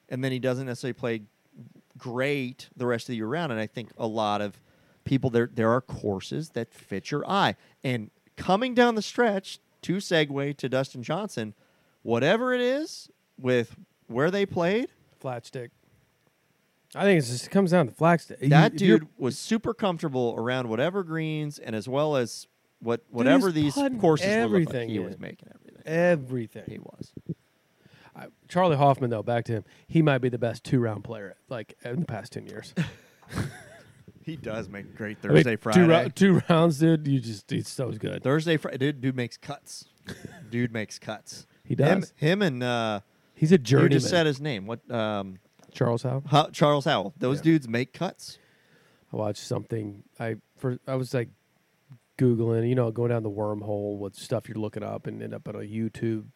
And 0.09 0.23
then 0.23 0.31
he 0.31 0.39
doesn't 0.39 0.65
necessarily 0.65 0.93
play 0.93 1.21
great 1.97 2.69
the 2.75 2.85
rest 2.85 3.05
of 3.05 3.07
the 3.13 3.15
year 3.17 3.27
round. 3.27 3.51
And 3.51 3.59
I 3.61 3.67
think 3.67 3.89
a 3.97 4.07
lot 4.07 4.41
of 4.41 4.59
people 5.03 5.29
there 5.29 5.49
there 5.53 5.69
are 5.71 5.81
courses 5.81 6.49
that 6.51 6.73
fit 6.73 7.11
your 7.11 7.29
eye. 7.29 7.55
And 7.83 8.09
coming 8.37 8.73
down 8.73 8.95
the 8.95 9.01
stretch 9.01 9.59
to 9.83 9.97
segue 9.97 10.57
to 10.57 10.69
Dustin 10.69 11.03
Johnson, 11.03 11.53
whatever 12.01 12.53
it 12.53 12.61
is 12.61 13.09
with 13.39 13.75
where 14.07 14.31
they 14.31 14.45
played, 14.45 14.87
Flat 15.19 15.45
stick. 15.45 15.71
I 16.95 17.03
think 17.05 17.23
it 17.23 17.25
just, 17.25 17.49
comes 17.49 17.71
down 17.71 17.87
to 17.87 17.93
flat 17.93 18.21
stick. 18.21 18.39
That 18.41 18.79
you're- 18.79 18.99
dude 18.99 19.07
was 19.17 19.37
super 19.37 19.73
comfortable 19.73 20.35
around 20.37 20.69
whatever 20.69 21.03
greens 21.03 21.57
and 21.57 21.75
as 21.75 21.87
well 21.89 22.15
as 22.15 22.47
what 22.79 23.01
whatever 23.09 23.51
these 23.51 23.73
courses 23.99 24.27
were 24.49 24.59
like, 24.59 24.89
he 24.89 24.97
in. 24.97 25.03
was 25.05 25.17
making 25.17 25.49
everything. 25.55 25.81
everything. 25.85 26.63
He 26.67 26.77
was. 26.79 27.11
I, 28.15 28.27
Charley 28.47 28.75
Hoffman, 28.77 29.09
though, 29.09 29.23
back 29.23 29.45
to 29.45 29.51
him, 29.53 29.63
he 29.87 30.01
might 30.01 30.19
be 30.19 30.29
the 30.29 30.37
best 30.37 30.63
two 30.63 30.79
round 30.79 31.03
player 31.03 31.35
like 31.49 31.73
in 31.83 31.99
the 32.01 32.05
past 32.05 32.33
ten 32.33 32.45
years. 32.47 32.73
He 34.25 34.37
does 34.37 34.69
make 34.69 34.95
great 34.95 35.17
I 35.21 35.27
mean, 35.27 35.35
Thursday, 35.35 35.55
Friday. 35.57 36.05
two, 36.15 36.39
two 36.39 36.41
rounds, 36.49 36.79
dude. 36.79 37.05
You 37.07 37.19
just 37.19 37.49
he's 37.51 37.67
so 37.67 37.91
good. 37.91 38.23
Thursday, 38.23 38.55
Friday. 38.55 38.77
Dude, 38.77 39.01
dude 39.01 39.15
makes 39.17 39.35
cuts. 39.35 39.83
dude 40.49 40.71
makes 40.71 40.97
cuts. 40.97 41.45
He 41.65 41.75
does. 41.75 42.13
him 42.15 42.41
and 42.41 42.63
uh, 42.63 43.01
He's 43.35 43.51
a 43.51 43.55
you 43.55 43.57
journeyman. 43.57 43.91
just 43.91 44.09
said 44.09 44.25
his 44.25 44.39
name. 44.39 44.65
What? 44.65 44.89
Um, 44.89 45.39
Charles 45.73 46.03
Howe. 46.03 46.23
Ho- 46.27 46.49
Charles 46.53 46.85
Howell. 46.85 47.13
Those 47.17 47.39
Yeah. 47.39 47.43
dudes 47.43 47.67
make 47.67 47.91
cuts. 47.91 48.37
I 49.11 49.17
watched 49.17 49.43
something. 49.43 50.03
I 50.17 50.37
for 50.57 50.77
I 50.87 50.95
was 50.95 51.13
like 51.13 51.27
googling, 52.17 52.69
you 52.69 52.75
know, 52.75 52.91
going 52.91 53.09
down 53.09 53.23
the 53.23 53.29
wormhole 53.29 53.97
with 53.97 54.15
stuff 54.15 54.47
you're 54.47 54.57
looking 54.57 54.83
up, 54.83 55.05
and 55.05 55.21
end 55.21 55.33
up 55.33 55.49
on 55.49 55.55
a 55.55 55.59
YouTube 55.59 56.27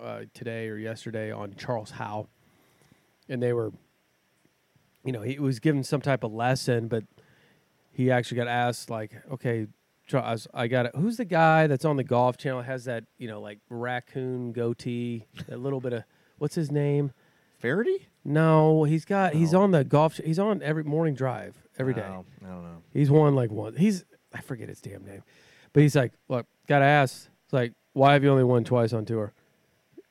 uh, 0.00 0.22
today 0.34 0.68
or 0.68 0.76
yesterday 0.76 1.30
on 1.30 1.54
Charles 1.56 1.92
Howe, 1.92 2.28
and 3.28 3.42
they 3.42 3.52
were, 3.52 3.72
you 5.04 5.12
know, 5.12 5.22
he 5.22 5.38
was 5.38 5.60
given 5.60 5.84
some 5.84 6.00
type 6.00 6.24
of 6.24 6.32
lesson, 6.32 6.88
but 6.88 7.04
he 7.92 8.10
actually 8.10 8.36
got 8.36 8.48
asked 8.48 8.90
like, 8.90 9.12
okay. 9.30 9.66
Char- 10.06 10.36
I, 10.52 10.66
got 10.66 10.86
it. 10.86 10.96
Who's 10.96 11.18
the 11.18 11.24
guy 11.24 11.68
that's 11.68 11.84
on 11.84 11.96
the 11.96 12.02
golf 12.02 12.36
channel? 12.36 12.62
Has 12.62 12.86
that 12.86 13.04
you 13.16 13.28
know 13.28 13.40
like 13.40 13.60
raccoon 13.68 14.50
goatee? 14.50 15.26
That 15.46 15.60
little 15.60 15.80
bit 15.80 15.92
of 15.92 16.02
what's 16.38 16.56
his 16.56 16.72
name? 16.72 17.12
Faraday? 17.60 18.08
No, 18.24 18.84
he's 18.84 19.04
got. 19.04 19.34
He's 19.34 19.54
on 19.54 19.70
the 19.70 19.84
golf. 19.84 20.16
He's 20.16 20.38
on 20.38 20.62
every 20.62 20.82
morning 20.82 21.14
drive 21.14 21.56
every 21.78 21.94
day. 21.94 22.04
Oh, 22.04 22.24
I 22.44 22.48
don't 22.48 22.62
know. 22.62 22.82
He's 22.92 23.10
won 23.10 23.34
like 23.34 23.50
one. 23.50 23.76
He's 23.76 24.04
I 24.34 24.40
forget 24.40 24.68
his 24.68 24.80
damn 24.80 25.04
name, 25.04 25.22
but 25.72 25.82
he's 25.82 25.94
like, 25.94 26.12
look, 26.28 26.46
gotta 26.66 26.84
ask. 26.84 27.28
It's 27.44 27.52
like, 27.52 27.72
why 27.92 28.14
have 28.14 28.24
you 28.24 28.30
only 28.30 28.44
won 28.44 28.64
twice 28.64 28.92
on 28.92 29.04
tour? 29.04 29.32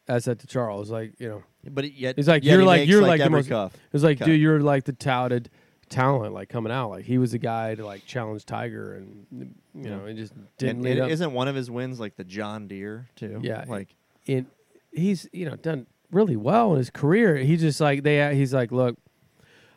I 0.09 0.19
said 0.19 0.39
to 0.39 0.47
Charles, 0.47 0.89
like, 0.91 1.13
you 1.19 1.29
know, 1.29 1.43
But 1.69 1.85
it, 1.85 1.93
yet, 1.93 2.15
He's 2.15 2.27
like, 2.27 2.43
yet 2.43 2.53
you're 2.55 2.63
like- 2.65 2.87
you're 2.87 3.01
like 3.01 3.21
the 3.21 3.29
most- 3.29 3.49
cuff. 3.49 3.73
it 3.75 3.93
was 3.93 4.03
like, 4.03 4.21
Okay. 4.21 4.31
dude, 4.31 4.41
you're 4.41 4.59
like 4.59 4.85
the 4.85 4.93
touted 4.93 5.49
talent, 5.89 6.33
like 6.33 6.49
coming 6.49 6.71
out. 6.71 6.89
Like 6.89 7.05
he 7.05 7.17
was 7.17 7.31
the 7.31 7.37
guy 7.37 7.75
to 7.75 7.85
like 7.85 8.05
challenge 8.05 8.45
Tiger, 8.45 8.95
and 8.95 9.25
you 9.31 9.89
know, 9.89 10.05
Yeah. 10.05 10.11
it 10.11 10.15
just 10.15 10.33
didn't 10.57 10.85
And, 10.85 10.99
and. 10.99 11.11
Isn't 11.11 11.33
one 11.33 11.47
of 11.47 11.55
his 11.55 11.69
wins 11.71 11.99
like 11.99 12.15
the 12.15 12.23
John 12.23 12.67
Deere 12.67 13.07
too? 13.15 13.39
Yeah, 13.43 13.65
like 13.67 13.95
in 14.25 14.45
he's 14.91 15.27
you 15.33 15.45
know 15.45 15.55
done 15.55 15.85
really 16.11 16.35
well 16.35 16.71
in 16.73 16.77
his 16.77 16.89
career. 16.89 17.37
He 17.37 17.57
just 17.57 17.79
like 17.81 18.03
they 18.03 18.35
he's 18.35 18.53
like, 18.53 18.71
look, 18.71 18.97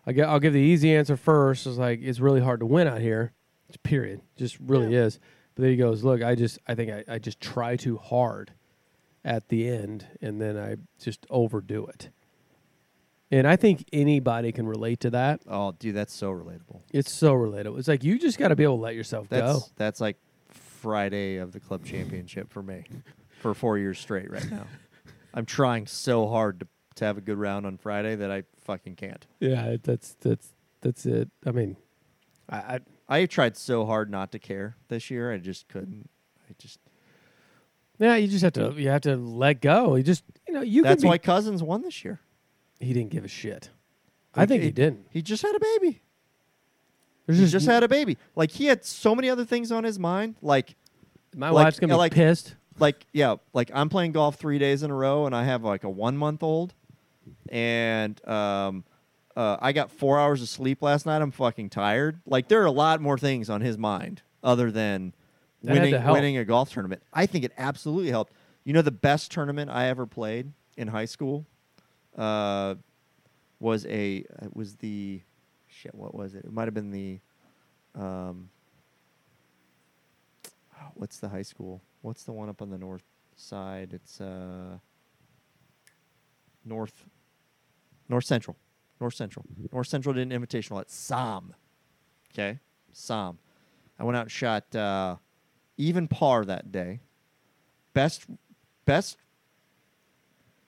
I 0.07 0.13
get, 0.13 0.29
I'll 0.29 0.41
give 0.41 0.53
the 0.53 0.59
easy 0.61 0.95
answer 0.95 1.17
first. 1.17 1.67
It's 1.67 1.79
like 1.79 2.01
it's 2.03 2.21
really 2.21 2.41
hard 2.41 2.61
to 2.61 2.67
win 2.67 2.87
out 2.89 3.01
here. 3.01 3.33
Period. 3.83 4.21
Just 4.37 4.59
really 4.61 4.95
is. 4.95 5.19
But 5.55 5.63
then 5.63 5.71
he 5.71 5.77
goes, 5.79 6.05
look, 6.05 6.23
I 6.23 6.35
just 6.35 6.59
I 6.69 6.75
think 6.75 6.91
I, 6.91 7.05
I 7.15 7.19
just 7.19 7.41
try 7.41 7.77
too 7.77 7.97
hard 7.97 8.53
at 9.25 9.49
the 9.49 9.69
end, 9.69 10.07
and 10.21 10.41
then 10.41 10.59
I 10.59 10.77
just 11.01 11.27
overdo 11.31 11.87
it. 11.87 12.11
And 13.31 13.47
I 13.47 13.57
think 13.57 13.89
anybody 13.93 14.53
can 14.53 14.67
relate 14.67 15.01
to 15.01 15.11
that. 15.11 15.41
oh, 15.49 15.73
dude, 15.79 15.95
that's 15.95 16.13
so 16.13 16.31
relatable. 16.31 16.81
It's 16.93 17.15
so 17.15 17.33
relatable. 17.33 17.79
It's 17.79 17.89
like 17.89 18.05
you 18.05 18.19
just 18.19 18.39
got 18.39 18.49
to 18.49 18.57
be 18.57 18.63
able 18.63 18.77
to 18.77 18.83
let 18.83 18.95
yourself 18.95 19.29
That's 19.31 19.53
go. 19.53 19.65
that's 19.77 20.01
like 20.01 20.19
Friday 20.51 21.37
of 21.37 21.53
the 21.53 21.61
club 21.61 21.85
championship 21.85 22.53
for 22.53 22.63
me, 22.63 22.85
for 23.41 23.55
four 23.55 23.79
years 23.79 23.99
straight 23.99 24.31
right 24.31 24.51
now. 24.51 24.67
I'm 25.35 25.47
trying 25.47 25.87
so 25.87 26.29
hard 26.29 26.61
to 26.61 26.67
to 26.97 27.07
have 27.07 27.17
a 27.17 27.23
good 27.23 27.39
round 27.39 27.65
on 27.65 27.79
Friday 27.79 28.17
that 28.17 28.31
I 28.31 28.43
fucking 28.65 28.97
can't. 28.97 29.27
Yeah, 29.41 29.77
that's 29.83 30.15
that's 30.21 30.53
that's 30.83 31.07
it. 31.07 31.31
I 31.47 31.53
mean, 31.53 31.77
I, 32.51 32.57
I 32.57 32.81
I 33.09 33.27
tried 33.27 33.57
so 33.57 33.87
hard 33.87 34.11
not 34.11 34.31
to 34.33 34.39
care 34.39 34.77
this 34.89 35.11
year. 35.11 35.33
I 35.33 35.39
just 35.39 35.69
couldn't. 35.69 36.11
I 36.51 36.55
just. 36.59 36.79
Yeah, 38.03 38.17
you 38.17 38.27
just 38.27 38.43
have 38.43 38.53
to 38.55 38.75
you 38.77 38.89
have 38.89 39.03
to 39.03 39.17
let 39.17 39.61
go. 39.61 39.95
You 39.95 40.03
just 40.03 40.25
you 40.49 40.55
know 40.55 40.61
you 40.63 40.83
that's 40.83 40.97
can 41.03 41.03
be, 41.03 41.09
why 41.09 41.19
Cousins 41.19 41.63
won 41.63 41.83
this 41.83 42.05
year. 42.05 42.21
he 42.81 42.93
didn't 42.93 43.11
give 43.11 43.25
a 43.25 43.29
shit. 43.29 43.71
I 44.35 44.45
think 44.47 44.63
he 44.63 44.69
It- 44.69 44.75
didn't. 44.75 45.07
He 45.11 45.23
just 45.23 45.43
had 45.43 45.55
a 45.55 45.61
baby. 45.61 46.03
There's 47.27 47.39
He 47.39 47.47
just 47.47 47.67
had 47.67 47.83
a 47.85 47.89
baby. 47.89 48.19
Like 48.35 48.51
he 48.51 48.67
had 48.67 48.85
so 48.85 49.15
many 49.15 49.31
other 49.31 49.45
things 49.45 49.71
on 49.71 49.85
his 49.85 49.99
mind. 49.99 50.35
Like 50.43 50.75
my 51.37 51.51
like- 51.51 51.65
wife's 51.67 51.79
gonna 51.79 51.93
be 51.95 51.99
like- 51.99 52.13
pissed. 52.15 52.57
like 52.81 53.07
yeah, 53.13 53.37
like 53.53 53.71
I'm 53.73 53.89
playing 53.89 54.13
golf 54.13 54.37
three 54.37 54.59
days 54.59 54.83
in 54.83 54.91
a 54.91 54.95
row, 54.95 55.27
and 55.27 55.35
I 55.37 55.45
have 55.45 55.63
like 55.63 55.85
a 55.85 55.91
one 55.91 56.17
month 56.17 56.43
old, 56.43 56.75
and 57.49 58.27
um, 58.29 58.85
uh, 59.37 59.57
I 59.61 59.73
got 59.73 59.91
four 59.91 60.19
hours 60.19 60.43
of 60.43 60.49
sleep 60.49 60.83
last 60.83 61.07
night. 61.07 61.23
I'm 61.23 61.31
fucking 61.31 61.71
tired. 61.71 62.21
Like 62.27 62.49
there 62.49 62.61
are 62.63 62.67
a 62.67 62.71
lot 62.73 63.01
more 63.01 63.19
things 63.19 63.49
on 63.49 63.61
his 63.61 63.79
mind 63.79 64.23
other 64.43 64.71
than 64.73 65.15
That 65.63 65.75
winning 65.75 66.05
winning 66.05 66.37
a 66.39 66.45
golf 66.45 66.73
tournament. 66.73 67.03
I 67.13 67.27
think 67.27 67.45
it 67.45 67.53
absolutely 67.57 68.11
helped. 68.11 68.33
You 68.65 68.73
know, 68.73 68.83
the 68.83 68.91
best 68.91 69.31
tournament 69.31 69.71
I 69.71 69.87
ever 69.87 70.07
played 70.07 70.53
in 70.77 70.89
high 70.89 71.05
school, 71.05 71.47
uh, 72.17 72.77
was 73.61 73.87
a 73.87 74.25
it 74.43 74.55
was 74.55 74.77
the 74.77 75.21
shit. 75.69 75.95
What 75.95 76.15
was 76.15 76.35
it? 76.35 76.45
It 76.45 76.53
might 76.53 76.65
have 76.65 76.75
been 76.75 76.91
the 76.91 77.21
um. 77.95 78.51
What's 80.95 81.19
the 81.19 81.29
high 81.29 81.43
school? 81.43 81.81
What's 82.03 82.25
the 82.25 82.33
one 82.33 82.49
up 82.49 82.61
on 82.61 82.71
the 82.71 82.79
north 82.79 83.05
side? 83.37 83.93
It's 83.93 84.21
uh. 84.21 84.79
North. 86.65 87.05
North 88.09 88.25
Central, 88.25 88.59
North 89.01 89.15
Central, 89.15 89.47
North 89.73 89.87
Central 89.87 90.13
did 90.13 90.31
an 90.31 90.39
invitational 90.39 90.81
at 90.81 90.89
Sahm. 90.89 91.53
Okay, 92.33 92.59
Sahm. 92.93 93.39
I 93.99 94.05
went 94.05 94.17
out 94.17 94.23
and 94.23 94.31
shot 94.31 94.75
uh, 94.75 95.17
even 95.83 96.07
par 96.07 96.45
that 96.45 96.71
day. 96.71 97.01
Best, 97.93 98.25
best 98.85 99.17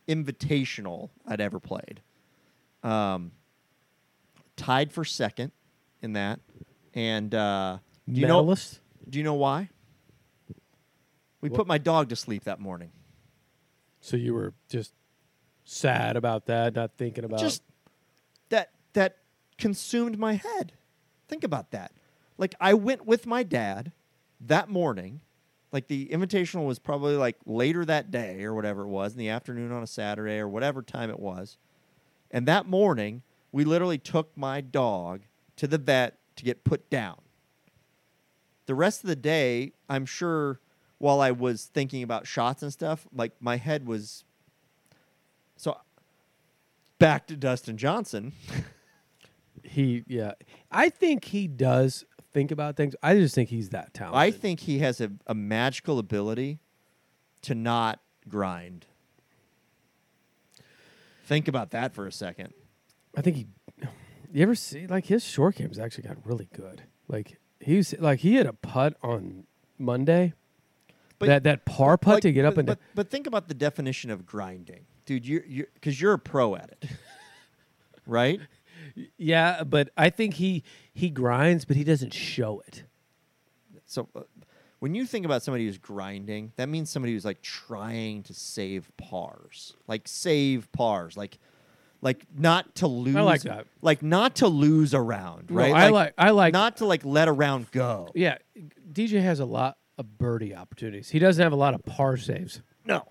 invitational 0.09 1.11
I'd 1.27 1.40
ever 1.40 1.61
played. 1.61 2.03
Um, 2.83 3.31
tied 4.57 4.92
for 4.92 5.05
second 5.05 5.53
in 6.03 6.14
that, 6.14 6.40
and 6.92 7.35
uh, 7.35 7.79
do 8.11 8.20
you 8.20 8.27
know? 8.27 8.40
Medalist? 8.42 8.81
Do 9.09 9.18
you 9.18 9.24
know 9.24 9.35
why? 9.35 9.70
We 11.40 11.48
What? 11.48 11.59
put 11.59 11.66
my 11.66 11.79
dog 11.79 12.09
to 12.09 12.16
sleep 12.16 12.44
that 12.44 12.59
morning. 12.61 12.90
So 14.00 14.16
you 14.16 14.35
were 14.35 14.53
just 14.68 14.92
sad 15.64 16.16
about 16.16 16.46
that, 16.46 16.74
not 16.74 16.92
thinking 16.98 17.24
about 17.24 17.38
just 17.38 17.62
that 18.50 18.70
that 18.92 19.18
consumed 19.57 20.18
my 20.18 20.35
head. 20.35 20.72
Think 21.29 21.44
about 21.44 21.70
that. 21.70 21.92
Like 22.37 22.55
I 22.61 22.74
went 22.74 23.07
with 23.07 23.27
my 23.27 23.44
dad 23.44 23.92
that 24.48 24.68
morning. 24.68 25.20
Like 25.72 25.88
the 25.88 26.07
invitational 26.07 26.66
was 26.66 26.78
probably 26.78 27.16
like 27.16 27.37
later 27.46 27.85
that 27.85 28.11
day 28.11 28.44
or 28.44 28.54
whatever 28.54 28.83
it 28.83 28.88
was 28.88 29.12
in 29.12 29.18
the 29.18 29.28
afternoon 29.28 29.72
on 29.72 29.83
a 29.83 29.88
Saturday 29.88 30.38
or 30.38 30.48
whatever 30.48 30.83
time 30.83 31.11
it 31.11 31.18
was. 31.18 31.57
And 32.30 32.46
that 32.46 32.66
morning, 32.66 33.22
we 33.50 33.64
literally 33.64 33.98
took 33.98 34.37
my 34.37 34.61
dog 34.61 35.22
to 35.57 35.66
the 35.66 35.78
vet 35.78 36.18
to 36.37 36.44
get 36.44 36.64
put 36.64 36.88
down. 36.90 37.16
The 38.66 38.74
rest 38.74 39.02
of 39.02 39.09
the 39.09 39.16
day, 39.16 39.72
I'm 39.88 40.07
sure 40.07 40.61
while 40.98 41.20
I 41.20 41.33
was 41.33 41.66
thinking 41.66 42.02
about 42.02 42.26
shots 42.26 42.62
and 42.62 42.72
stuff, 42.72 43.07
like 43.14 43.33
my 43.40 43.57
head 43.57 43.87
was 43.87 44.24
so 45.57 45.76
back 46.98 47.26
to 47.26 47.37
Dustin 47.37 47.76
Johnson. 47.76 48.33
he 49.62 50.04
yeah. 50.07 50.33
I 50.70 50.88
think 50.88 51.26
he 51.26 51.46
does 51.46 52.04
think 52.35 52.51
about 52.51 52.77
things. 52.77 52.94
I 53.03 53.14
just 53.14 53.35
think 53.35 53.49
he's 53.49 53.70
that 53.70 53.94
talented. 53.94 54.20
I 54.20 54.31
think 54.31 54.61
he 54.61 54.81
has 54.81 55.01
a, 55.01 55.12
a 55.27 55.35
magical 55.35 55.99
ability 55.99 56.59
to 57.42 57.55
not 57.55 58.01
grind. 58.29 58.87
Think 61.25 61.49
about 61.49 61.70
that 61.70 61.94
for 61.94 62.07
a 62.07 62.12
second. 62.12 62.53
I 63.16 63.23
think 63.23 63.37
he 63.37 63.47
You 64.33 64.42
ever 64.42 64.55
see 64.55 64.87
like 64.87 65.07
his 65.07 65.25
short 65.25 65.57
game's 65.57 65.79
actually 65.79 66.07
got 66.09 66.18
really 66.25 66.49
good. 66.53 66.83
Like 67.09 67.38
he's 67.61 67.99
like 67.99 68.20
he 68.20 68.35
had 68.35 68.47
a 68.47 68.53
putt 68.53 68.97
on 69.03 69.44
Monday. 69.79 70.35
But- 71.18 71.27
that 71.27 71.44
that 71.44 71.64
par 71.64 71.97
putt 71.97 72.14
Like, 72.14 72.23
to 72.23 72.33
get 72.33 72.44
up 72.44 72.59
and 72.59 72.66
but, 72.66 72.79
but 72.94 73.09
think 73.09 73.27
about 73.27 73.49
the 73.49 73.55
definition 73.55 74.11
of 74.11 74.27
grinding, 74.27 74.85
dude. 75.07 75.27
You're 75.27 75.44
you 75.47 75.66
because 75.75 76.01
you're 76.01 76.12
a 76.12 76.18
pro 76.18 76.57
at 76.57 76.70
it, 76.83 76.90
right? 78.07 78.40
Yeah, 79.16 79.64
but 79.64 79.90
I 79.96 80.11
think 80.11 80.35
he 80.35 80.62
he 80.92 81.11
grinds, 81.11 81.64
but 81.64 81.76
he 81.76 81.85
doesn't 81.85 82.12
show 82.14 82.62
it. 82.66 82.85
So 83.87 84.09
uh, 84.14 84.20
when 84.78 84.94
you 84.94 85.07
think 85.07 85.24
about 85.24 85.42
somebody 85.42 85.66
who's 85.66 85.78
grinding, 85.78 86.52
that 86.57 86.68
means 86.68 86.90
somebody 86.90 87.12
who's 87.12 87.24
like 87.24 87.42
trying 87.42 88.22
to 88.24 88.35
save 88.35 88.90
pars, 88.96 89.74
like 89.87 90.07
save 90.07 90.70
pars, 90.72 91.16
like 91.16 91.38
like 92.00 92.24
not 92.37 92.74
to 92.76 92.87
lose. 92.87 93.14
like 93.14 93.42
that. 93.42 93.66
Like 93.80 94.02
not 94.02 94.37
to 94.37 94.48
lose 94.48 94.92
a 94.94 95.00
round, 95.00 95.50
No, 95.50 95.57
right? 95.57 95.72
I 95.72 95.88
like- 95.88 96.14
I 96.18 96.30
like- 96.30 96.52
not 96.52 96.76
to 96.78 96.87
like 96.87 97.04
let 97.04 97.28
a 97.28 97.33
round 97.33 97.70
go. 97.70 98.11
Yeah, 98.14 98.37
DJ 98.92 99.22
has 99.22 99.40
a 99.40 99.46
lot 99.46 99.78
of 99.96 100.18
birdie 100.18 100.54
opportunities. 100.54 101.09
He 101.11 101.18
doesn't 101.18 101.42
have 101.42 101.52
a 101.52 101.57
lot 101.57 101.72
of 101.74 101.83
par 101.85 102.16
saves. 102.18 102.61
No, 102.85 103.09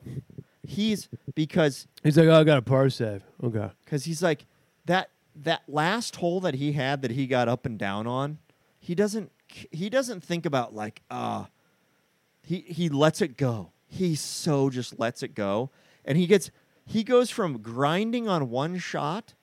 he's 0.61 1.09
because 1.33 1.87
He's 2.03 2.17
like, 2.17 2.27
oh, 2.27 2.39
I 2.39 2.43
got 2.43 2.57
a 2.59 2.61
par 2.61 2.89
save. 2.91 3.23
Okay. 3.43 3.69
because 3.83 4.05
he's 4.05 4.21
like 4.21 4.45
that 4.85 5.09
that 5.35 5.63
last 5.67 6.17
hole 6.17 6.39
that 6.41 6.55
he 6.55 6.73
had 6.73 7.01
that 7.01 7.11
he 7.11 7.27
got 7.27 7.47
up 7.47 7.65
and 7.65 7.77
down 7.77 8.07
on. 8.07 8.39
He 8.79 8.95
doesn't 8.95 9.31
he 9.47 9.89
doesn't 9.89 10.23
think 10.23 10.45
about 10.45 10.73
like 10.73 11.01
uh 11.09 11.45
he 12.41 12.59
he 12.59 12.89
lets 12.89 13.21
it 13.21 13.37
go. 13.37 13.71
He 13.87 14.15
so 14.15 14.69
just 14.69 14.99
lets 14.99 15.23
it 15.23 15.35
go, 15.35 15.69
and 16.03 16.17
he 16.17 16.27
gets 16.27 16.51
he 16.85 17.03
goes 17.03 17.29
from 17.29 17.59
grinding 17.59 18.27
on 18.27 18.49
one 18.49 18.77
shot 18.77 19.33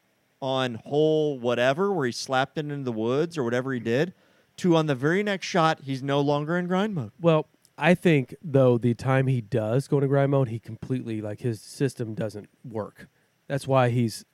on 0.43 0.75
hole 0.75 1.39
whatever 1.39 1.93
where 1.93 2.07
he 2.07 2.13
slapped 2.13 2.57
it 2.57 2.61
into 2.61 2.83
the 2.83 2.93
woods 2.93 3.37
or 3.37 3.45
whatever 3.45 3.73
he 3.73 3.81
did 3.81 4.15
to 4.57 4.75
on 4.75 4.87
the 4.87 4.95
very 4.95 5.23
next 5.23 5.47
shot 5.47 5.81
he's 5.83 6.03
no 6.03 6.21
longer 6.21 6.57
in 6.57 6.67
grind 6.67 6.95
mode. 6.95 7.13
Well, 7.21 7.47
I 7.77 7.95
think 7.95 8.35
though 8.43 8.77
the 8.77 8.95
time 8.95 9.27
he 9.27 9.41
does 9.41 9.89
go 9.89 9.99
into 9.99 10.09
grind 10.09 10.31
mode, 10.31 10.49
he 10.49 10.59
completely 10.59 11.21
like 11.21 11.41
his 11.41 11.61
system 11.61 12.15
doesn't 12.15 12.49
work. 12.63 13.09
That's 13.49 13.67
why 13.67 13.89
he's 13.89 14.25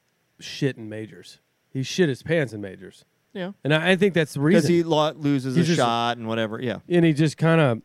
shit 0.41 0.77
in 0.77 0.89
majors. 0.89 1.39
He 1.77 1.83
shit 1.83 2.09
his 2.09 2.23
pants 2.23 2.53
in 2.55 2.61
majors, 2.63 3.05
Yeah, 3.35 3.53
and 3.63 3.75
I, 3.75 3.91
I 3.91 3.97
think 3.97 4.15
that's 4.15 4.33
the 4.35 4.41
because 4.41 4.65
reason. 4.65 4.75
he 4.77 4.83
lo- 4.83 5.13
loses 5.13 5.57
He's 5.57 5.67
a 5.67 5.69
just- 5.69 5.79
shot 5.79 6.17
and 6.17 6.27
whatever. 6.27 6.61
Yeah, 6.61 6.79
and 6.89 7.05
he 7.05 7.13
just 7.13 7.37
kind 7.37 7.61
of, 7.61 7.83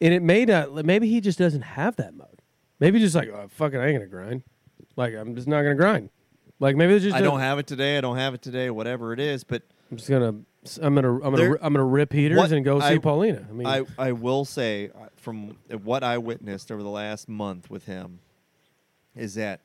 and 0.00 0.14
it 0.14 0.22
may 0.22 0.44
not. 0.44 0.72
Maybe 0.84 1.08
he 1.08 1.20
just 1.20 1.38
doesn't 1.40 1.62
have 1.62 1.96
that 1.96 2.14
mode. 2.14 2.40
Maybe 2.78 3.00
just 3.00 3.14
like, 3.16 3.28
oh, 3.28 3.46
fuck 3.48 3.72
it, 3.74 3.78
I 3.78 3.86
ain't 3.86 3.96
gonna 3.98 4.06
grind. 4.06 4.42
Like 4.96 5.14
I'm 5.14 5.34
just 5.34 5.48
not 5.48 5.62
gonna 5.62 5.74
grind. 5.74 6.10
Like 6.60 6.76
maybe 6.76 6.94
it's 6.94 7.02
just 7.04 7.16
I 7.16 7.20
don't 7.20 7.40
have 7.40 7.58
it 7.58 7.66
today. 7.66 7.98
I 7.98 8.00
don't 8.00 8.16
have 8.16 8.34
it 8.34 8.42
today. 8.42 8.70
Whatever 8.70 9.12
it 9.12 9.18
is, 9.18 9.42
but 9.42 9.62
I'm 9.90 9.96
just 9.96 10.08
gonna. 10.08 10.36
I'm 10.80 10.94
gonna. 10.94 11.14
I'm 11.14 11.20
gonna. 11.20 11.36
There- 11.36 11.58
I'm 11.64 11.72
gonna 11.72 11.84
rip 11.84 12.12
heaters 12.12 12.38
What 12.38 12.52
and 12.52 12.64
go 12.64 12.78
see 12.78 12.86
I- 12.86 12.98
Paulina. 12.98 13.44
I 13.48 13.52
mean, 13.52 13.66
I, 13.66 13.82
I 13.98 14.12
will 14.12 14.44
say 14.44 14.90
uh, 14.94 15.06
from 15.16 15.56
what 15.82 16.04
I 16.04 16.18
witnessed 16.18 16.70
over 16.70 16.82
the 16.84 16.88
last 16.88 17.28
month 17.28 17.68
with 17.70 17.86
him 17.86 18.20
is 19.16 19.34
that 19.34 19.60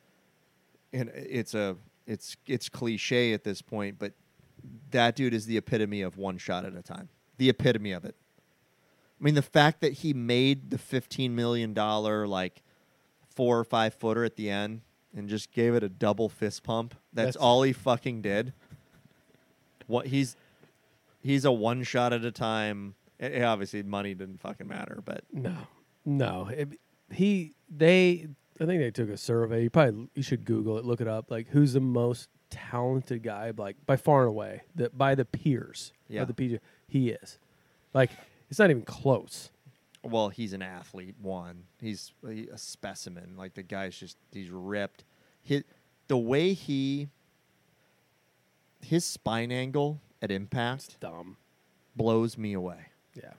and 0.91 1.09
it's 1.13 1.53
a 1.53 1.75
it's 2.07 2.35
it's 2.47 2.69
cliche 2.69 3.33
at 3.33 3.43
this 3.43 3.61
point, 3.61 3.99
but 3.99 4.13
that 4.91 5.15
dude 5.15 5.33
is 5.33 5.45
the 5.45 5.57
epitome 5.57 6.01
of 6.01 6.17
one 6.17 6.37
shot 6.37 6.65
at 6.65 6.73
a 6.75 6.81
time. 6.81 7.09
The 7.37 7.49
epitome 7.49 7.91
of 7.91 8.05
it. 8.05 8.15
I 9.19 9.23
mean, 9.23 9.35
the 9.35 9.41
fact 9.41 9.81
that 9.81 9.93
he 9.93 10.13
made 10.13 10.69
the 10.71 10.77
fifteen 10.77 11.35
million 11.35 11.73
dollar 11.73 12.25
like 12.25 12.63
four 13.35 13.59
or 13.59 13.63
five 13.63 13.93
footer 13.93 14.23
at 14.23 14.35
the 14.35 14.49
end 14.49 14.81
and 15.15 15.27
just 15.29 15.51
gave 15.51 15.75
it 15.75 15.83
a 15.83 15.89
double 15.89 16.29
fist 16.29 16.63
pump. 16.63 16.95
That's, 17.13 17.27
That's- 17.27 17.35
all 17.35 17.61
he 17.63 17.73
fucking 17.73 18.21
did. 18.21 18.53
What 19.87 20.07
he's 20.07 20.35
he's 21.21 21.45
a 21.45 21.51
one 21.51 21.83
shot 21.83 22.13
at 22.13 22.25
a 22.25 22.31
time. 22.31 22.95
Eh, 23.19 23.43
Obviously, 23.43 23.83
money 23.83 24.13
didn't 24.13 24.39
fucking 24.39 24.67
matter, 24.67 25.01
but 25.03 25.23
No, 25.31 25.55
no. 26.05 26.47
It- 26.51 26.79
he 27.11 27.53
they 27.69 28.27
I 28.59 28.65
think 28.65 28.81
they 28.81 28.91
took 28.91 29.09
a 29.09 29.17
survey. 29.17 29.63
You 29.63 29.69
probably 29.69 30.09
you 30.15 30.23
should 30.23 30.45
Google 30.45 30.77
it, 30.77 30.85
look 30.85 31.01
it 31.01 31.07
up. 31.07 31.29
Like 31.31 31.47
who's 31.49 31.73
the 31.73 31.79
most 31.79 32.29
talented 32.49 33.23
guy? 33.23 33.51
Like 33.55 33.75
by 33.85 33.97
far 33.97 34.21
and 34.21 34.29
away, 34.29 34.61
that 34.75 34.97
by 34.97 35.15
the 35.15 35.25
peers 35.25 35.93
Yeah. 36.07 36.21
of 36.23 36.27
the 36.27 36.33
PG, 36.33 36.59
he 36.87 37.09
is. 37.09 37.37
Like 37.93 38.11
it's 38.49 38.59
not 38.59 38.69
even 38.69 38.83
close. 38.83 39.51
well, 40.03 40.29
he's 40.29 40.53
an 40.53 40.61
athlete. 40.61 41.15
One, 41.21 41.63
he's 41.81 42.13
a 42.25 42.57
specimen. 42.57 43.35
Like 43.37 43.53
the 43.53 43.63
guy's 43.63 43.97
just 43.97 44.17
he's 44.31 44.49
ripped. 44.49 45.03
His, 45.43 45.63
the 46.07 46.17
way 46.17 46.53
he 46.53 47.09
his 48.81 49.05
spine 49.05 49.51
angle 49.51 49.99
at 50.21 50.31
It's 50.31 50.35
impact 50.37 50.99
dumb. 50.99 51.37
blows 51.95 52.37
me 52.37 52.53
away. 52.53 52.87
Yeah. 53.15 53.33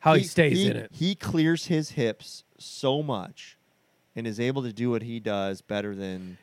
How 0.00 0.14
he, 0.14 0.24
stays 0.24 0.66
in 0.66 0.76
it. 0.76 0.90
He 0.92 1.14
clears 1.14 1.66
his 1.66 1.90
hips 1.90 2.44
so 2.58 3.02
much 3.02 3.56
and 4.16 4.26
is 4.26 4.38
able 4.40 4.62
to 4.62 4.72
do 4.72 4.90
what 4.90 5.02
he 5.02 5.20
does 5.20 5.60
better 5.60 5.94
than. 5.94 6.38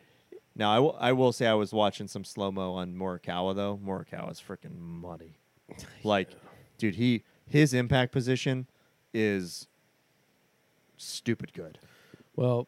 Now, 0.55 0.71
I 0.73 0.79
will, 0.79 0.97
I 0.99 1.12
will 1.13 1.32
say 1.32 1.47
I 1.47 1.53
was 1.53 1.71
watching 1.71 2.08
some 2.08 2.23
slow 2.25 2.51
mo 2.51 2.73
on 2.73 2.93
Morikawa, 2.95 3.55
though. 3.55 3.79
Morikawa 3.84 4.32
is 4.32 4.41
freaking 4.41 4.77
muddy. 4.79 5.38
Like, 6.03 6.29
dude, 6.77 6.95
he 6.95 7.23
his 7.47 7.73
impact 7.73 8.12
position 8.12 8.67
is 9.13 9.67
stupid 10.97 11.53
good. 11.53 11.77
Well, 12.36 12.67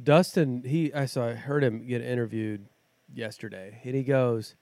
Dustin, 0.00 0.62
he 0.64 0.92
I 0.92 1.06
saw 1.06 1.28
I 1.28 1.34
heard 1.34 1.62
him 1.64 1.86
get 1.86 2.00
interviewed 2.02 2.66
yesterday, 3.12 3.80
and 3.84 3.94
he 3.94 4.02
goes, 4.02 4.54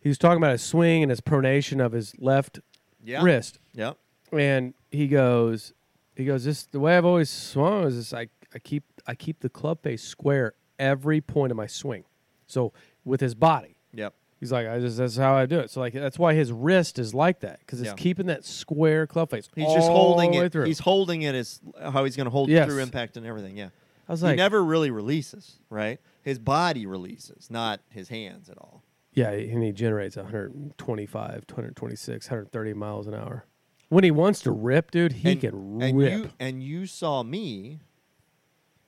he 0.00 0.08
was 0.08 0.18
talking 0.18 0.38
about 0.38 0.52
his 0.52 0.62
swing 0.62 1.02
and 1.02 1.10
his 1.10 1.20
pronation 1.20 1.84
of 1.84 1.92
his 1.92 2.14
left 2.18 2.60
Yeah. 3.04 3.22
wrist, 3.22 3.58
Yep. 3.74 3.98
and 4.32 4.74
he 4.90 5.06
goes, 5.08 5.72
he 6.16 6.24
goes, 6.24 6.44
this 6.44 6.64
the 6.64 6.80
way 6.80 6.96
I've 6.96 7.04
always 7.04 7.30
swung 7.30 7.84
is 7.84 7.96
this, 7.96 8.12
I 8.12 8.28
I 8.54 8.58
keep 8.58 8.84
I 9.06 9.14
keep 9.14 9.40
the 9.40 9.48
club 9.48 9.82
face 9.82 10.02
square 10.02 10.54
every 10.78 11.20
point 11.20 11.50
of 11.50 11.56
my 11.56 11.66
swing, 11.66 12.04
so 12.46 12.72
with 13.04 13.20
his 13.20 13.34
body. 13.34 13.76
Yep. 13.94 14.14
He's 14.40 14.50
like, 14.50 14.66
I 14.66 14.80
just 14.80 14.96
that's 14.98 15.16
how 15.16 15.34
I 15.34 15.46
do 15.46 15.60
it. 15.60 15.70
So 15.70 15.80
like 15.80 15.92
that's 15.92 16.18
why 16.18 16.34
his 16.34 16.50
wrist 16.52 16.98
is 16.98 17.14
like 17.14 17.40
that 17.40 17.60
because 17.60 17.80
it's 17.80 17.88
Yeah. 17.90 17.94
keeping 17.94 18.26
that 18.26 18.44
square 18.44 19.06
club 19.06 19.30
face. 19.30 19.48
He's 19.54 19.72
just 19.72 19.88
all 19.88 20.14
holding 20.14 20.32
the 20.32 20.38
way 20.40 20.46
it. 20.46 20.52
through. 20.52 20.64
He's 20.64 20.80
holding 20.80 21.22
it 21.22 21.34
as 21.34 21.60
how 21.80 22.04
he's 22.04 22.16
going 22.16 22.24
to 22.26 22.30
hold 22.30 22.48
Yes. 22.48 22.66
through 22.68 22.80
impact 22.80 23.16
and 23.16 23.24
everything. 23.24 23.56
Yeah. 23.56 23.68
I 24.08 24.12
was 24.12 24.22
like, 24.22 24.30
he 24.32 24.36
never 24.36 24.62
really 24.64 24.90
releases, 24.90 25.58
right? 25.70 26.00
his 26.22 26.38
body 26.38 26.86
releases, 26.86 27.50
not 27.50 27.80
his 27.88 28.08
hands 28.08 28.48
at 28.48 28.56
all. 28.58 28.82
Yeah, 29.12 29.30
and 29.30 29.62
he 29.62 29.72
generates 29.72 30.16
125, 30.16 31.44
126, 31.48 32.26
130 32.26 32.74
miles 32.74 33.06
an 33.06 33.14
hour. 33.14 33.44
When 33.92 34.04
he 34.04 34.10
wants 34.10 34.40
to 34.40 34.52
rip, 34.52 34.90
dude, 34.90 35.12
he 35.12 35.32
and, 35.32 35.40
can 35.42 35.82
and 35.82 35.98
rip. 35.98 36.12
You, 36.12 36.30
and 36.40 36.62
you 36.62 36.86
saw 36.86 37.22
me 37.22 37.80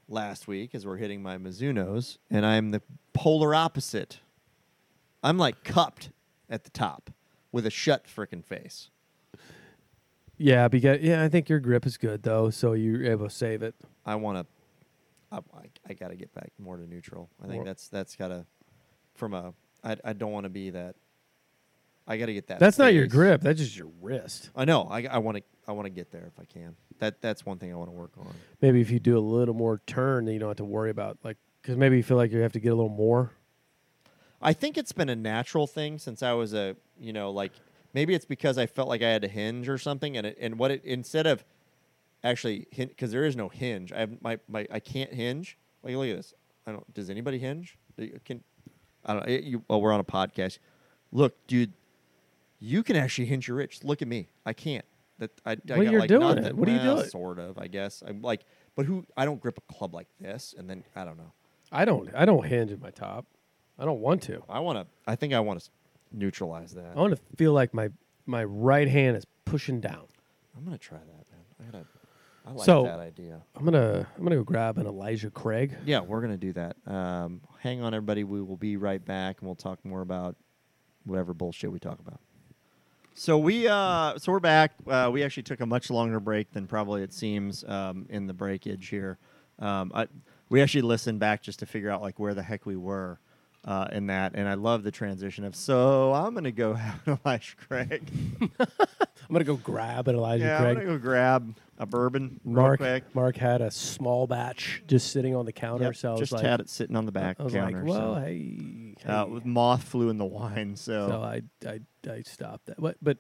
last 0.09 0.49
week 0.49 0.75
as 0.75 0.87
we're 0.87 0.97
hitting 0.97 1.23
my 1.23 1.37
Mizunos, 1.37 2.17
and 2.31 2.47
I'm 2.47 2.71
the 2.71 2.81
polar 3.13 3.55
opposite. 3.55 4.21
I'm 5.23 5.37
like 5.37 5.63
cupped 5.63 6.09
at 6.49 6.65
the 6.65 6.71
top 6.71 7.11
with 7.53 7.67
a 7.67 7.71
shut 7.71 8.07
frickin' 8.07 8.43
face. 8.43 8.89
yeah, 10.39 10.69
because 10.69 11.03
yeah, 11.03 11.23
I 11.23 11.29
think 11.29 11.51
your 11.51 11.61
grip 11.61 11.85
is 11.85 11.99
good 11.99 12.23
though, 12.23 12.49
so 12.49 12.73
you're 12.73 13.05
able 13.05 13.29
to 13.29 13.35
save 13.35 13.63
it. 13.63 13.75
I 14.07 14.15
want 14.15 14.39
to. 14.39 14.47
I, 15.31 15.37
I, 15.37 15.67
I 15.91 15.93
got 15.93 16.13
to 16.13 16.17
get 16.17 16.33
back 16.33 16.51
more 16.59 16.79
to 16.79 16.87
neutral. 16.87 17.29
I 17.43 17.43
think 17.43 17.57
More- 17.57 17.65
that's 17.67 17.89
that's 17.89 18.17
got 18.17 18.29
to 18.29 18.47
from 19.15 19.35
a. 19.35 19.53
I 19.85 19.99
I 20.03 20.15
don't 20.15 20.33
want 20.33 20.45
to 20.45 20.51
be 20.51 20.71
that. 20.71 20.95
I 22.07 22.17
got 22.19 22.27
to 22.27 22.35
get 22.35 22.49
that. 22.49 22.59
That's 22.59 22.79
not 22.79 22.93
your 22.93 23.07
grip. 23.07 23.41
That's 23.41 23.59
just 23.59 23.77
your 23.77 23.91
wrist. 24.03 24.51
I 24.55 24.65
know. 24.65 24.83
I 24.91 25.05
I 25.05 25.19
want 25.19 25.39
to 25.39 25.43
I 25.67 25.73
want 25.73 25.87
to 25.87 25.91
get 25.91 26.11
there 26.11 26.27
if 26.27 26.39
I 26.39 26.45
can. 26.45 26.77
That 26.99 27.21
that's 27.21 27.47
one 27.47 27.59
thing 27.59 27.73
I 27.73 27.77
want 27.77 27.89
to 27.89 27.97
work 27.97 28.13
on. 28.19 28.33
Maybe 28.61 28.81
if 28.81 28.91
you 28.91 29.01
do 29.01 29.17
a 29.17 29.21
little 29.21 29.55
more 29.55 29.81
turn, 29.87 30.27
then 30.27 30.35
you 30.35 30.41
don't 30.41 30.51
have 30.51 30.59
to 30.59 30.65
worry 30.65 30.91
about 30.91 31.19
like 31.25 31.39
because 31.63 31.77
maybe 31.77 31.97
you 31.97 32.03
feel 32.03 32.17
like 32.17 32.31
you 32.31 32.41
have 32.41 32.53
to 32.53 32.61
get 32.61 32.71
a 32.71 32.75
little 32.75 32.91
more. 32.91 33.33
I 34.43 34.53
think 34.53 34.77
it's 34.77 34.93
been 34.93 35.09
a 35.09 35.17
natural 35.17 35.67
thing 35.67 35.99
since 35.99 36.23
I 36.23 36.35
was 36.35 36.53
a, 36.53 36.77
you 37.01 37.15
know, 37.15 37.31
like 37.31 37.53
maybe 37.95 38.15
it's 38.15 38.27
because 38.27 38.59
I 38.59 38.67
felt 38.67 38.89
like 38.89 39.03
I 39.03 39.09
had 39.09 39.23
to 39.23 39.29
hinge 39.29 39.71
or 39.71 39.79
something, 39.79 40.19
and 40.19 40.27
it, 40.27 40.37
and 40.39 40.59
what 40.59 40.71
it 40.71 40.85
instead 40.85 41.27
of 41.27 41.43
actually 42.23 42.67
because 42.77 43.11
there 43.11 43.25
is 43.25 43.37
no 43.37 43.49
hinge, 43.49 43.93
I 43.93 44.01
have 44.01 44.23
my, 44.23 44.39
my 44.47 44.67
I 44.71 44.81
can't 44.81 45.13
hinge. 45.13 45.57
Like 45.83 45.95
look 45.95 46.09
at 46.09 46.17
this. 46.17 46.35
I 46.67 46.73
don't. 46.73 46.93
Does 46.93 47.09
anybody 47.09 47.39
hinge? 47.39 47.79
Can 48.27 48.45
I 49.07 49.15
don't. 49.15 49.29
Eh, 49.29 49.41
you, 49.43 49.65
well, 49.69 49.81
we're 49.81 49.93
on 49.93 50.01
a 50.01 50.05
podcast. 50.05 50.59
Look, 51.13 51.47
dude, 51.47 51.73
you 52.59 52.83
can 52.83 52.97
actually 52.97 53.27
hinge 53.27 53.49
your 53.49 53.59
wrist. 53.59 53.85
Look 53.85 54.03
at 54.03 54.09
me. 54.09 54.29
I 54.47 54.53
can't. 54.53 54.85
That 55.19 55.31
I, 55.47 55.53
I 55.53 55.57
Well, 55.69 55.79
got, 55.79 55.91
you're 55.91 56.01
like, 56.01 56.09
doing 56.09 56.21
not 56.21 56.39
it. 56.39 56.45
that- 56.45 56.55
What 56.57 56.69
are 56.69 56.73
you 56.73 56.79
well, 56.79 56.97
doing? 56.97 57.09
Sort 57.09 57.39
of, 57.39 57.59
I 57.59 57.69
guess. 57.69 58.03
I'm 58.07 58.21
like, 58.23 58.43
but 58.75 58.87
who? 58.87 59.05
I 59.17 59.25
don't 59.25 59.41
grip 59.41 59.59
a 59.59 59.73
club 59.73 59.95
like 59.95 60.09
this, 60.21 60.55
and 60.59 60.69
then 60.69 60.83
I 60.97 61.05
don't 61.05 61.17
know. 61.17 61.33
I 61.71 61.85
don't. 61.85 62.11
I 62.15 62.25
don't 62.25 62.45
hinge 62.45 62.73
at 62.73 62.81
my 62.81 62.91
top. 62.91 63.27
I 63.79 63.85
don't 63.85 64.01
want 64.01 64.23
to. 64.25 64.43
I 64.49 64.61
want 64.61 64.79
to. 64.79 64.87
I 65.07 65.15
think 65.17 65.33
I 65.35 65.41
want 65.41 65.61
to 65.61 65.71
neutralize 66.13 66.73
that. 66.75 66.93
I 66.97 67.01
want 67.01 67.15
to 67.17 67.21
feel 67.37 67.53
like 67.53 67.73
my 67.75 67.91
my 68.27 68.45
right 68.45 68.89
hand 68.89 69.17
is 69.17 69.25
pushing 69.45 69.81
down. 69.81 70.07
I'm 70.57 70.65
gonna 70.65 70.79
try 70.79 70.99
that, 70.99 71.07
man. 71.31 71.45
I 71.61 71.65
gotta. 71.71 71.85
I 72.47 72.51
like 72.53 72.67
So- 72.67 72.85
that 72.85 72.99
idea. 73.01 73.41
I'm 73.57 73.65
gonna 73.65 74.07
I'm 74.17 74.23
gonna 74.25 74.37
go 74.37 74.45
grab 74.45 74.79
an 74.79 74.87
Elijah 74.87 75.31
Craig. 75.31 75.77
Yeah, 75.85 76.01
we're 76.01 76.21
gonna 76.21 76.37
do 76.37 76.53
that. 76.55 76.77
Um, 76.87 77.41
hang 77.61 77.83
on, 77.83 77.95
everybody. 77.95 78.25
We 78.25 78.43
will 78.43 78.57
be 78.57 78.77
right 78.77 79.03
back, 79.05 79.39
and 79.41 79.49
we'll 79.49 79.55
talk 79.57 79.85
more 79.85 80.01
about 80.03 80.37
whatever 81.05 81.35
bullshit 81.35 81.71
we 81.73 81.79
talk 81.79 81.99
about. 82.01 82.21
So 83.17 83.39
we, 83.39 83.69
uh, 83.69 84.19
so 84.19 84.33
we're 84.33 84.41
back. 84.41 84.73
Uh, 84.89 85.09
we 85.13 85.23
actually 85.23 85.45
took 85.45 85.61
a 85.61 85.67
much 85.67 85.89
longer 85.89 86.19
break 86.19 86.53
than 86.53 86.67
probably 86.67 87.03
it 87.03 87.13
seems 87.13 87.63
um, 87.65 88.07
in 88.11 88.27
the 88.27 88.35
breakage 88.35 88.89
here. 88.89 89.19
Um, 89.61 89.93
I, 89.95 90.09
we 90.49 90.61
actually 90.61 90.83
listened 90.83 91.21
back 91.21 91.41
just 91.41 91.61
to 91.61 91.67
figure 91.67 91.91
out 91.91 92.03
like 92.03 92.19
where 92.19 92.35
the 92.35 92.43
heck 92.43 92.67
we 92.67 92.75
were 92.75 93.21
uh, 93.65 93.87
in 93.93 94.09
that, 94.09 94.33
and 94.35 94.49
I 94.49 94.55
love 94.55 94.83
the 94.83 94.91
transition 94.91 95.45
of. 95.45 95.55
So 95.55 96.13
I'm 96.13 96.35
gonna 96.35 96.51
go 96.51 96.75
have 96.75 97.07
an 97.07 97.19
Elijah 97.25 97.55
Craig. 97.69 98.03
I'm 98.59 99.33
gonna 99.33 99.45
go 99.45 99.57
grab 99.57 100.09
an 100.09 100.17
Elijah 100.17 100.45
yeah, 100.45 100.59
I'm 100.59 100.75
gonna 100.75 100.87
go 100.87 100.99
grab 100.99 101.55
a 101.79 101.87
bourbon 101.87 102.41
Mark. 102.45 102.81
Mark 103.15 103.37
had 103.37 103.61
a 103.61 103.71
small 103.71 104.27
batch 104.27 104.83
just 104.87 105.11
sitting 105.13 105.35
on 105.35 105.45
the 105.47 105.53
counter, 105.53 105.87
Yep, 105.87 105.97
so 105.97 106.09
I 106.09 106.13
was 106.13 106.21
just 106.21 106.33
like, 106.33 106.43
had 106.45 106.61
it 106.61 106.69
sitting 106.69 106.97
on 106.97 107.05
the 107.07 107.13
back 107.13 107.37
I 107.41 107.43
was 107.45 107.53
counter. 107.53 107.79
like, 107.83 107.89
well, 107.89 108.15
so. 108.17 108.21
hey, 108.21 108.95
uh, 109.07 109.25
hey. 109.27 109.31
with 109.33 109.45
moth 109.45 109.83
flew 109.85 110.09
in 110.11 110.19
the 110.19 110.25
wine, 110.25 110.77
so, 110.77 111.09
so 111.09 111.23
I, 111.23 111.43
I 111.69 111.81
I 112.11 112.23
stopped 112.23 112.67
that. 112.67 112.81
But 112.81 112.97
but 113.03 113.19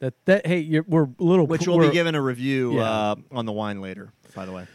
that 0.00 0.14
that 0.26 0.46
hey, 0.46 0.60
you're, 0.60 0.84
we're 0.86 1.04
a 1.04 1.08
little 1.18 1.46
which 1.46 1.66
we'll 1.66 1.78
we'll 1.78 1.88
be 1.88 1.94
giving 1.94 2.14
a 2.14 2.22
review 2.22 2.76
Yeah. 2.76 2.82
uh, 2.90 3.14
on 3.32 3.46
the 3.46 3.52
wine 3.52 3.80
later. 3.80 4.12
By 4.34 4.44
the 4.44 4.52
way, 4.52 4.66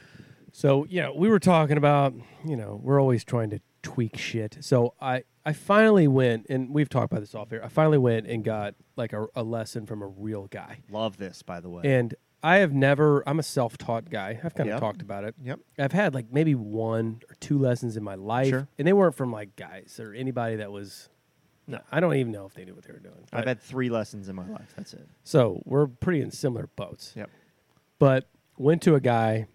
So 0.51 0.85
yeah, 0.89 1.09
we 1.15 1.29
were 1.29 1.39
talking 1.39 1.77
about 1.77 2.13
you 2.45 2.55
know 2.55 2.79
we're 2.83 2.99
always 2.99 3.23
trying 3.23 3.51
to 3.51 3.59
tweak 3.83 4.17
shit. 4.17 4.57
So 4.61 4.95
I 4.99 5.23
I 5.45 5.53
finally 5.53 6.07
went 6.07 6.47
and 6.49 6.73
we've 6.73 6.89
talked 6.89 7.11
about 7.11 7.19
this 7.21 7.35
off 7.35 7.49
here. 7.51 7.61
I 7.63 7.67
finally 7.67 7.97
went 7.99 8.25
and 8.27 8.43
got 8.43 8.73
like 8.95 9.13
a, 9.13 9.27
a 9.35 9.43
lesson 9.43 9.85
from 9.85 10.01
a 10.01 10.07
real 10.07 10.47
guy. 10.47 10.79
love 10.89 11.17
this. 11.17 11.41
By 11.43 11.59
the 11.59 11.69
way, 11.69 11.81
And 11.85 12.15
I 12.43 12.57
have 12.57 12.73
never. 12.73 13.27
I'm 13.27 13.37
a 13.39 13.43
self-taught 13.43 14.09
guy. 14.09 14.39
I've 14.43 14.55
kind 14.55 14.69
of 14.69 14.73
Yep. 14.75 14.79
talked 14.79 15.01
about 15.01 15.23
it. 15.25 15.35
yep, 15.43 15.59
I've 15.77 15.91
had 15.91 16.13
like 16.15 16.31
maybe 16.31 16.55
one 16.55 17.21
or 17.29 17.35
two 17.39 17.57
lessons 17.59 17.97
in 17.97 18.03
my 18.03 18.15
life, 18.15 18.49
Sure. 18.49 18.67
and 18.79 18.87
they 18.87 18.93
weren't 18.93 19.13
from 19.15 19.31
like 19.31 19.55
guys 19.55 19.99
or 19.99 20.13
anybody 20.13 20.55
that 20.55 20.71
was. 20.71 21.09
No, 21.67 21.79
I 21.91 21.99
don't 21.99 22.15
even 22.15 22.31
know 22.31 22.45
if 22.47 22.53
they 22.55 22.65
knew 22.65 22.73
what 22.73 22.83
they 22.83 22.91
were 22.93 22.99
doing. 22.99 23.15
I've 23.31 23.41
But- 23.41 23.47
had 23.47 23.61
three 23.61 23.89
lessons 23.89 24.27
in 24.27 24.35
my 24.35 24.47
life. 24.47 24.73
That's 24.75 24.93
it. 24.93 25.07
so 25.23 25.61
we're 25.65 25.85
pretty 25.87 26.21
in 26.21 26.31
similar 26.31 26.67
boats. 26.75 27.13
Yep. 27.15 27.29
But 27.99 28.27
went 28.57 28.81
to 28.83 28.95
a 28.95 28.99
guy. 28.99 29.45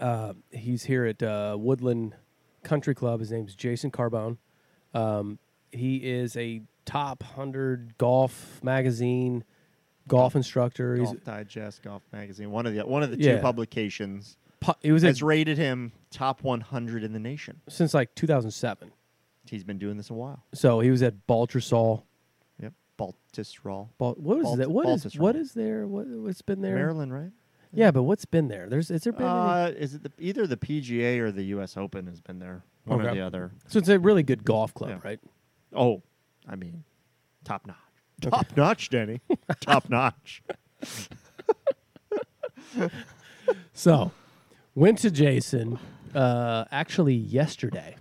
Uh, 0.00 0.34
he's 0.50 0.84
here 0.84 1.04
at 1.06 1.22
uh, 1.22 1.56
Woodland 1.58 2.14
Country 2.62 2.94
Club. 2.94 3.20
His 3.20 3.30
name's 3.32 3.54
Jason 3.54 3.90
Carbone. 3.90 4.36
Um, 4.94 5.38
he 5.70 5.96
is 5.96 6.36
a 6.36 6.62
top 6.84 7.22
hundred 7.22 7.96
golf 7.98 8.60
magazine 8.62 9.44
golf 10.08 10.34
instructor. 10.36 10.96
He's 10.96 11.06
Golf 11.12 11.24
Digest, 11.24 11.82
Golf 11.82 12.02
Magazine, 12.12 12.50
one 12.50 12.66
of 12.66 12.74
the 12.74 12.86
one 12.86 13.02
of 13.02 13.10
the 13.10 13.18
Yeah. 13.18 13.36
two 13.36 13.42
publications 13.42 14.36
pu- 14.60 14.72
he 14.80 14.92
was 14.92 15.02
has 15.02 15.22
rated 15.22 15.58
him 15.58 15.92
top 16.10 16.42
100 16.42 17.02
in 17.04 17.12
the 17.12 17.18
nation. 17.20 17.60
since 17.68 17.94
like 17.94 18.14
2007. 18.14 18.90
He's 19.46 19.64
been 19.64 19.78
doing 19.78 19.96
this 19.96 20.08
a 20.10 20.14
while. 20.14 20.44
So 20.54 20.80
he 20.80 20.90
was 20.90 21.02
at 21.02 21.26
Baltusrol. 21.26 22.04
Yep, 22.60 22.72
Baltusrol, 22.98 23.88
Bal- 23.98 24.14
what 24.14 24.38
is 24.38 24.42
Balt- 24.44 24.58
that? 24.58 24.70
What 24.70 24.88
is 24.88 25.04
Baltusrol. 25.04 25.18
what 25.20 25.36
is 25.36 25.52
there? 25.54 25.86
What 25.86 26.06
what's 26.06 26.42
been 26.42 26.60
there? 26.60 26.74
Maryland, 26.76 27.12
right? 27.12 27.30
Yeah, 27.74 27.90
but 27.90 28.02
what's 28.02 28.24
been 28.26 28.48
there? 28.48 28.68
There's 28.68 28.90
is 28.90 29.02
there 29.02 29.12
been? 29.12 29.22
any- 29.22 29.30
Uh, 29.30 29.68
is 29.70 29.94
it 29.94 30.02
the, 30.02 30.12
either 30.18 30.46
the 30.46 30.56
PGA 30.58 31.18
or 31.20 31.32
the 31.32 31.44
U.S. 31.44 31.76
Open 31.76 32.06
has 32.06 32.20
been 32.20 32.38
there? 32.38 32.62
One 32.84 33.00
or 33.00 33.04
Okay. 33.08 33.14
the 33.18 33.24
other. 33.24 33.52
so 33.68 33.78
it's 33.78 33.88
a 33.88 33.98
really 33.98 34.22
good 34.22 34.44
golf 34.44 34.74
club, 34.74 34.90
Yeah. 34.90 34.98
right? 35.02 35.20
Oh, 35.74 36.02
I 36.48 36.56
mean, 36.56 36.84
top 37.44 37.66
notch. 37.66 37.76
Top 38.22 38.56
notch, 38.56 38.88
Denny. 38.88 39.20
top 39.60 39.88
notch. 39.90 40.42
So, 43.74 44.12
went 44.74 44.98
to 44.98 45.10
Jason 45.10 45.78
uh, 46.14 46.64
actually 46.70 47.14
yesterday, 47.14 47.96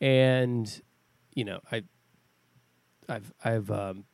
and 0.00 0.80
you 1.34 1.44
know, 1.44 1.60
I, 1.70 1.82
I've, 3.08 3.32
I've, 3.44 3.70
um, 3.70 4.04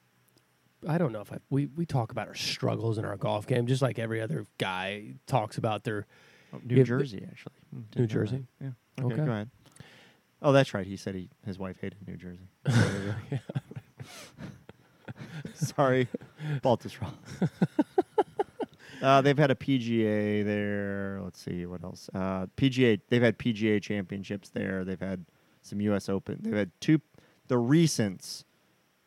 I 0.89 0.99
don't 0.99 1.13
know 1.13 1.21
if 1.21 1.33
I 1.33 1.39
we 1.51 1.67
we 1.67 1.85
talk 1.87 2.11
about 2.13 2.29
our 2.29 2.35
struggles 2.35 2.99
in 2.99 3.05
our 3.05 3.17
golf 3.17 3.47
game, 3.47 3.67
just 3.67 3.83
like 3.83 3.99
every 3.99 4.21
other 4.21 4.47
guy 4.59 5.15
talks 5.27 5.59
about 5.59 5.85
their. 5.85 6.07
Oh, 6.53 6.61
New 6.65 6.77
Yeah, 6.77 6.83
but- 6.83 6.87
Jersey, 6.89 7.25
actually. 7.29 7.55
Hmm, 7.73 7.81
didn't 7.91 7.97
New 7.97 8.03
know 8.03 8.07
that. 8.07 8.13
Jersey? 8.31 8.47
Yeah. 8.61 8.69
Okay, 9.05 9.15
Okay. 9.15 9.25
go 9.27 9.33
ahead. 9.33 9.51
Oh, 10.43 10.53
that's 10.53 10.75
right. 10.75 10.87
He 10.87 10.97
said 10.97 11.15
he 11.15 11.29
his 11.45 11.59
wife 11.59 11.77
hated 11.81 11.99
New 12.07 12.17
Jersey. 12.17 12.49
Sorry, 15.77 16.09
Baltusrol. 16.63 17.13
uh, 19.03 19.21
they've 19.21 19.39
had 19.39 19.51
a 19.51 19.55
PGA 19.55 20.45
there. 20.45 21.21
Let's 21.23 21.43
see 21.43 21.67
what 21.67 21.83
else. 21.83 22.09
Uh, 22.15 22.47
PGA. 22.57 23.01
They've 23.09 23.23
had 23.23 23.39
PGA 23.39 23.83
championships 23.83 24.51
there. 24.51 24.85
They've 24.85 25.01
had 25.01 25.25
some 25.63 25.81
U.S. 25.81 26.09
Open. 26.09 26.39
They've 26.41 26.55
had 26.55 26.71
two. 26.81 27.01
The 27.49 27.57
recents 27.57 28.45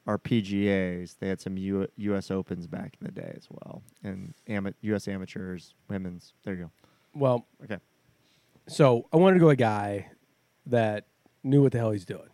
are 0.08 0.17
PGAs. 0.17 1.17
They 1.19 1.28
had 1.28 1.39
some 1.41 1.58
U, 1.58 1.88
U.S. 1.98 2.32
Opens 2.32 2.67
back 2.67 2.95
in 3.00 3.06
the 3.06 3.12
day 3.12 3.34
as 3.36 3.48
well, 3.50 3.84
and 4.04 4.34
ama- 4.48 4.74
U.S. 4.82 5.08
amateurs, 5.08 5.74
women's. 5.89 6.34
There 6.43 6.54
you 6.54 6.63
go. 6.63 6.72
Well. 7.13 7.45
Okay. 7.63 7.78
so 8.67 9.08
I 9.13 9.17
wanted 9.17 9.36
to 9.36 9.39
go 9.39 9.50
a 9.50 9.56
guy 9.56 10.12
that 10.67 11.06
knew 11.43 11.62
what 11.63 11.72
the 11.72 11.78
hell 11.80 11.91
he's 11.91 12.06
doing. 12.06 12.30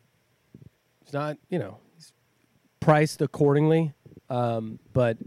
It's 1.02 1.14
not, 1.14 1.38
you 1.50 1.60
know, 1.60 1.78
he's 1.96 2.12
priced 2.80 3.22
accordingly, 3.22 3.94
um, 4.30 4.80
but 4.94 5.18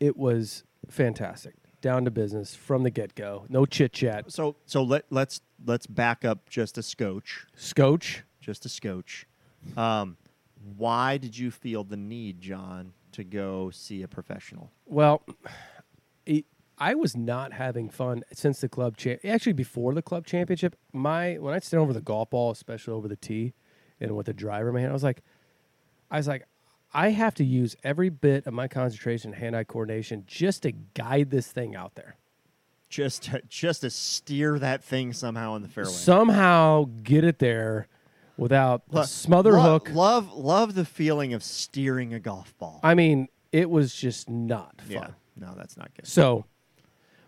it 0.00 0.16
was 0.16 0.64
fantastic, 0.88 1.54
down 1.80 2.04
to 2.04 2.10
business 2.10 2.54
from 2.54 2.82
the 2.82 2.90
get 2.90 3.14
go. 3.14 3.44
No 3.48 3.66
chit 3.66 3.92
chat. 3.92 4.30
So 4.32 4.56
so 4.66 4.82
let 4.82 5.04
let's 5.10 5.40
let's 5.64 5.86
back 5.86 6.24
up 6.24 6.48
just 6.48 6.76
a 6.78 6.82
scotch, 6.82 7.46
Scotch. 7.56 8.24
just 8.40 8.64
a 8.66 8.68
scotch. 8.68 9.26
Um, 9.76 10.16
why 10.76 11.16
did 11.18 11.38
you 11.38 11.50
feel 11.50 11.84
the 11.84 11.96
need, 11.96 12.40
John, 12.40 12.92
to 13.12 13.24
go 13.24 13.70
see 13.70 14.02
a 14.02 14.08
professional? 14.08 14.70
Well, 14.86 15.22
it, 16.26 16.44
I 16.78 16.94
was 16.94 17.16
not 17.16 17.52
having 17.52 17.88
fun 17.88 18.22
since 18.32 18.60
the 18.60 18.68
club 18.68 18.96
cha- 18.96 19.16
actually 19.24 19.52
before 19.52 19.94
the 19.94 20.02
club 20.02 20.26
championship. 20.26 20.76
My 20.92 21.34
when 21.38 21.54
I'd 21.54 21.64
stand 21.64 21.80
over 21.80 21.92
the 21.92 22.00
golf 22.00 22.30
ball, 22.30 22.50
especially 22.50 22.94
over 22.94 23.08
the 23.08 23.16
tee, 23.16 23.54
and 24.00 24.16
with 24.16 24.26
the 24.26 24.32
driver, 24.32 24.72
man, 24.72 24.88
I 24.88 24.92
was 24.92 25.04
like, 25.04 25.22
I 26.10 26.16
was 26.18 26.26
like, 26.28 26.44
I 26.94 27.10
have 27.10 27.34
to 27.36 27.44
use 27.44 27.74
every 27.82 28.10
bit 28.10 28.46
of 28.46 28.52
my 28.54 28.68
concentration, 28.68 29.32
and 29.32 29.40
hand-eye 29.40 29.64
coordination, 29.64 30.24
just 30.26 30.62
to 30.64 30.72
guide 30.72 31.30
this 31.30 31.46
thing 31.48 31.74
out 31.74 31.94
there. 31.94 32.16
just 32.88 33.22
to, 33.24 33.40
just 33.48 33.80
to 33.80 33.90
steer 33.90 34.58
that 34.58 34.84
thing 34.84 35.12
somehow 35.14 35.54
in 35.56 35.62
the 35.62 35.68
fairway. 35.68 35.90
Somehow 35.90 36.84
get 37.02 37.24
it 37.24 37.38
there 37.38 37.88
without 38.36 38.82
smother 39.06 39.52
lo- 39.52 39.62
hook. 39.62 39.90
Love 39.92 40.32
love 40.34 40.74
the 40.74 40.84
feeling 40.84 41.32
of 41.32 41.42
steering 41.42 42.12
a 42.12 42.20
golf 42.20 42.56
ball. 42.58 42.80
I 42.82 42.94
mean, 42.94 43.28
it 43.52 43.70
was 43.70 43.94
just 43.94 44.28
not 44.28 44.80
fun. 44.82 44.90
yeah, 44.90 45.08
no, 45.36 45.54
that's 45.56 45.76
not 45.78 45.90
good. 45.94 46.06
So 46.06 46.44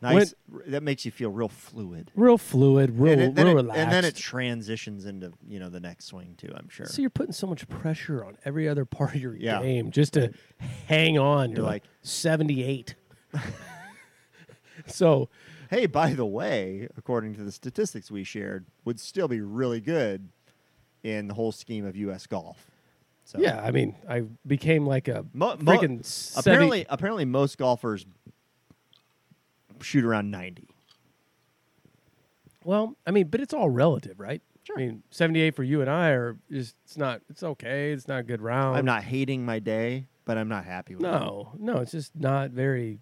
Nice. 0.04 0.34
r- 0.52 0.62
that 0.68 0.82
makes 0.82 1.04
you 1.04 1.10
feel 1.10 1.30
real 1.30 1.48
fluid. 1.48 2.10
real 2.14 2.38
fluid, 2.38 2.98
real, 2.98 3.12
and, 3.18 3.38
it- 3.38 3.42
real 3.42 3.52
it, 3.52 3.54
relaxed. 3.54 3.78
and 3.80 3.92
then 3.92 4.04
it 4.04 4.14
transitions 4.16 5.04
into 5.06 5.32
you 5.48 5.58
know 5.58 5.68
the 5.70 5.80
next 5.80 6.04
swing 6.06 6.34
too. 6.36 6.52
I'm 6.54 6.68
sure. 6.68 6.86
So 6.86 7.00
you're 7.00 7.10
putting 7.10 7.32
so 7.32 7.46
much 7.46 7.66
pressure 7.68 8.24
on 8.24 8.36
every 8.44 8.68
other 8.68 8.84
part 8.84 9.14
of 9.14 9.20
your 9.20 9.34
Yeah. 9.36 9.60
game 9.62 9.90
just 9.90 10.12
to 10.14 10.32
hang 10.86 11.18
on 11.18 11.50
You're 11.50 11.56
to 11.56 11.62
like- 11.62 11.72
like 11.72 11.84
78. 12.02 12.94
so 14.86 15.28
hey, 15.70 15.86
by 15.86 16.12
the 16.12 16.26
way, 16.26 16.88
according 16.96 17.34
to 17.34 17.42
the 17.42 17.50
statistics 17.52 18.10
we 18.10 18.22
shared, 18.24 18.66
would 18.84 19.00
still 19.00 19.28
be 19.28 19.40
really 19.40 19.80
good 19.80 20.28
in 21.02 21.26
the 21.28 21.34
whole 21.34 21.52
scheme 21.52 21.84
of 21.84 21.96
U.S. 21.96 22.26
golf. 22.26 22.70
So 23.24 23.38
yeah, 23.40 23.60
I 23.62 23.70
mean, 23.70 23.94
I 24.08 24.24
became 24.46 24.86
like 24.86 25.08
a 25.08 25.24
Mo- 25.32 25.56
mo- 25.58 25.72
freaking 25.72 26.04
70 26.04 26.38
apparently, 26.50 26.86
apparently, 26.90 27.24
most 27.24 27.56
golfers 27.58 28.04
shoot 29.84 30.04
around 30.04 30.30
90. 30.30 30.68
Well, 32.64 32.96
I 33.06 33.10
mean, 33.10 33.28
but 33.28 33.40
it's 33.40 33.52
all 33.54 33.68
relative, 33.70 34.18
right? 34.18 34.42
Sure. 34.64 34.76
I 34.78 34.80
mean, 34.80 35.02
78 35.10 35.54
for 35.54 35.62
you 35.62 35.82
and 35.82 35.90
I 35.90 36.10
are 36.10 36.38
just 36.50 36.74
it's 36.84 36.96
not 36.96 37.20
it's 37.28 37.42
okay. 37.42 37.92
It's 37.92 38.08
not 38.08 38.20
a 38.20 38.22
good 38.22 38.40
round. 38.40 38.78
I'm 38.78 38.86
not 38.86 39.04
hating 39.04 39.44
my 39.44 39.58
day, 39.58 40.06
but 40.24 40.38
I'm 40.38 40.48
not 40.48 40.64
happy 40.64 40.94
with 40.94 41.04
it. 41.04 41.08
No, 41.08 41.52
no, 41.58 41.76
it's 41.78 41.92
just 41.92 42.16
not 42.16 42.50
very 42.50 43.00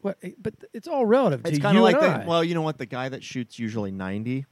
what 0.00 0.18
eh, 0.22 0.30
but 0.38 0.54
it's 0.72 0.88
all 0.88 1.06
relative 1.06 1.42
It's 1.44 1.58
to 1.58 1.62
kind 1.62 1.76
of 1.76 1.84
like 1.84 2.00
the 2.00 2.24
well, 2.26 2.42
you 2.42 2.54
know 2.54 2.62
what? 2.62 2.78
The 2.78 2.86
guy 2.86 3.08
that 3.08 3.22
shoots 3.22 3.58
usually 3.58 3.92
90, 3.92 4.44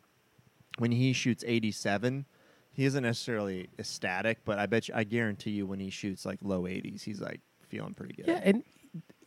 when 0.79 0.93
he 0.93 1.13
shoots 1.13 1.43
87, 1.47 2.27
he 2.71 2.85
isn't 2.85 3.03
necessarily 3.03 3.69
ecstatic, 3.79 4.39
but 4.45 4.59
I 4.59 4.67
bet 4.67 4.89
you, 4.89 4.95
I 4.95 5.05
guarantee 5.05 5.51
you, 5.51 5.67
when 5.67 5.81
he 5.81 5.91
shoots 5.91 6.25
like 6.25 6.39
low 6.43 6.63
80s, 6.63 7.03
he's 7.03 7.21
like 7.21 7.41
feeling 7.69 7.95
pretty 7.95 8.15
good. 8.15 8.27
Yeah, 8.29 8.41
and 8.43 8.63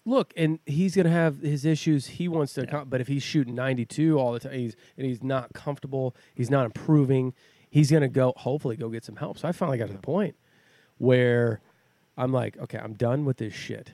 look, 0.08 0.34
and 0.38 0.60
he's 0.66 0.96
gonna 0.96 1.10
have 1.10 1.42
his 1.42 1.66
issues. 1.66 2.08
He 2.08 2.28
wants 2.28 2.54
to, 2.54 2.62
Yeah. 2.64 2.84
but 2.86 3.02
if 3.02 3.08
he's 3.08 3.22
shooting 3.24 3.54
ninety 3.54 3.86
two 3.86 4.18
all 4.18 4.32
the 4.32 4.40
time, 4.40 4.54
he's 4.54 4.76
and 4.98 5.06
he's 5.06 5.22
not 5.22 5.54
comfortable. 5.54 6.16
He's 6.34 6.50
not 6.50 6.66
improving. 6.66 7.34
He's 7.70 7.92
gonna 7.92 8.08
go. 8.08 8.34
Hopefully, 8.38 8.76
go 8.78 8.90
get 8.90 9.04
some 9.04 9.18
help. 9.18 9.38
So 9.38 9.48
I 9.48 9.52
finally 9.52 9.78
got 9.78 9.88
to 9.88 9.94
the 9.94 10.00
point 10.00 10.36
where 10.98 11.62
I'm 12.18 12.32
like, 12.32 12.58
okay, 12.58 12.80
I'm 12.80 12.94
done 12.94 13.26
with 13.26 13.38
this 13.38 13.54
shit, 13.54 13.94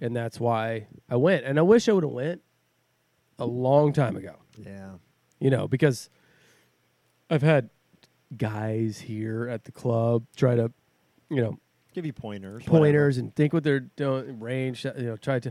and 0.00 0.14
that's 0.14 0.38
why 0.40 0.88
I 1.08 1.16
went. 1.16 1.44
And 1.44 1.58
I 1.58 1.62
wish 1.62 1.88
I 1.88 1.92
would 1.92 2.02
have 2.04 2.12
went 2.12 2.42
a 3.38 3.46
long 3.46 3.92
time 3.92 4.16
ago. 4.16 4.34
yeah. 4.58 4.94
You 5.38 5.50
know, 5.50 5.68
because 5.68 6.08
I've 7.30 7.42
had 7.42 7.68
guys 8.36 8.98
here 8.98 9.48
at 9.48 9.64
the 9.64 9.72
club 9.72 10.24
try 10.34 10.56
to, 10.56 10.72
you 11.30 11.42
know, 11.42 11.58
Give 11.96 12.04
you 12.04 12.12
pointers. 12.12 12.62
whatever. 12.64 12.78
pointers 12.78 13.16
and 13.16 13.34
think 13.34 13.54
what 13.54 13.64
they're 13.64 13.80
doing, 13.80 14.38
range, 14.38 14.84
you 14.84 14.92
know, 14.98 15.16
try 15.16 15.40
to. 15.40 15.50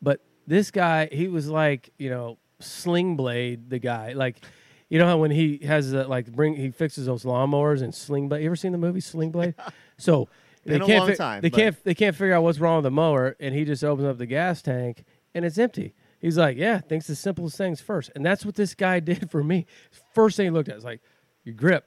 But 0.00 0.20
this 0.46 0.70
guy, 0.70 1.10
he 1.12 1.28
was 1.28 1.46
like, 1.48 1.90
you 1.98 2.08
know, 2.08 2.38
sling 2.58 3.14
blade 3.14 3.68
the 3.68 3.78
guy. 3.78 4.14
Like, 4.14 4.42
you 4.88 4.98
know 4.98 5.06
how 5.06 5.18
when 5.18 5.30
he 5.30 5.58
has 5.58 5.90
the, 5.90 6.08
like 6.08 6.32
bring 6.32 6.56
he 6.56 6.70
fixes 6.70 7.04
those 7.04 7.24
lawnmowers 7.24 7.82
and 7.82 7.94
sling 7.94 8.30
blade. 8.30 8.40
You 8.40 8.46
ever 8.46 8.56
seen 8.56 8.72
the 8.72 8.78
movie 8.78 9.00
Sling 9.00 9.30
Blade? 9.30 9.54
So 9.98 10.28
they 10.64 10.76
a 10.76 10.80
can't 10.80 11.06
fi- 11.10 11.14
time, 11.14 11.42
they 11.42 11.50
but- 11.50 11.56
can't 11.58 11.84
they 11.84 11.94
can't 11.94 12.16
figure 12.16 12.34
out 12.34 12.42
what's 12.42 12.58
wrong 12.58 12.78
with 12.78 12.84
the 12.84 12.90
mower, 12.90 13.36
and 13.38 13.54
he 13.54 13.64
just 13.66 13.84
opens 13.84 14.08
up 14.08 14.16
the 14.18 14.26
gas 14.26 14.60
tank 14.62 15.04
and 15.34 15.44
it's 15.44 15.58
empty. 15.58 15.94
He's 16.18 16.38
like, 16.38 16.56
yeah, 16.56 16.80
thinks 16.80 17.06
the 17.06 17.14
simplest 17.14 17.56
things 17.58 17.80
first, 17.82 18.10
and 18.16 18.24
that's 18.24 18.44
what 18.46 18.54
this 18.54 18.74
guy 18.74 18.98
did 19.12 19.30
for 19.30 19.44
me. 19.44 19.66
First 20.14 20.36
thing 20.38 20.46
he 20.46 20.50
looked 20.50 20.70
at 20.70 20.74
was 20.76 20.84
like, 20.84 21.00
your 21.44 21.54
grip. 21.54 21.84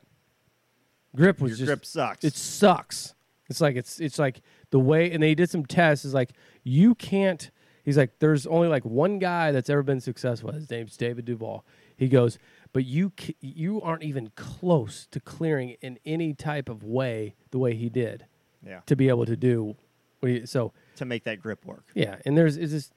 Grip 1.18 1.42
was 1.42 1.52
Your 1.52 1.58
just 1.58 1.68
grip 1.68 1.86
sucks. 1.86 2.24
it 2.24 2.36
sucks. 2.36 3.14
It's 3.50 3.60
like 3.60 3.76
it's 3.76 4.00
it's 4.00 4.20
like 4.20 4.42
the 4.70 4.80
way 4.80 5.12
and 5.12 5.22
they 5.22 5.34
did 5.36 5.50
some 5.50 5.66
tests 5.66 6.06
is 6.06 6.14
like 6.14 6.32
you 6.64 6.96
can't 6.96 7.50
he's 7.84 7.98
like 7.98 8.20
there's 8.20 8.46
only 8.48 8.68
like 8.68 8.86
one 8.86 9.20
guy 9.20 9.52
that's 9.52 9.70
ever 9.70 9.84
been 9.84 10.00
successful. 10.02 10.52
His 10.52 10.70
name's 10.70 10.96
David 10.98 11.26
Duval. 11.26 11.66
He 11.96 12.08
goes, 12.08 12.38
but 12.74 12.86
you 12.86 13.12
you 13.42 13.82
aren't 13.82 14.04
even 14.04 14.32
close 14.36 15.08
to 15.12 15.20
clearing 15.20 15.76
in 15.82 15.98
any 16.06 16.34
type 16.34 16.70
of 16.70 16.84
way 16.84 17.36
the 17.52 17.58
way 17.58 17.74
he 17.74 17.90
did 17.90 18.26
yeah. 18.66 18.82
to 18.86 18.96
be 18.96 19.10
able 19.10 19.26
to 19.26 19.36
do 19.36 19.76
what 20.20 20.32
he, 20.32 20.46
so 20.46 20.74
To 20.98 21.06
make 21.06 21.24
that 21.24 21.40
grip 21.42 21.66
work. 21.66 21.86
yeah, 21.96 22.18
and 22.26 22.38
there's 22.38 22.58
is 22.58 22.72
this 22.72 22.92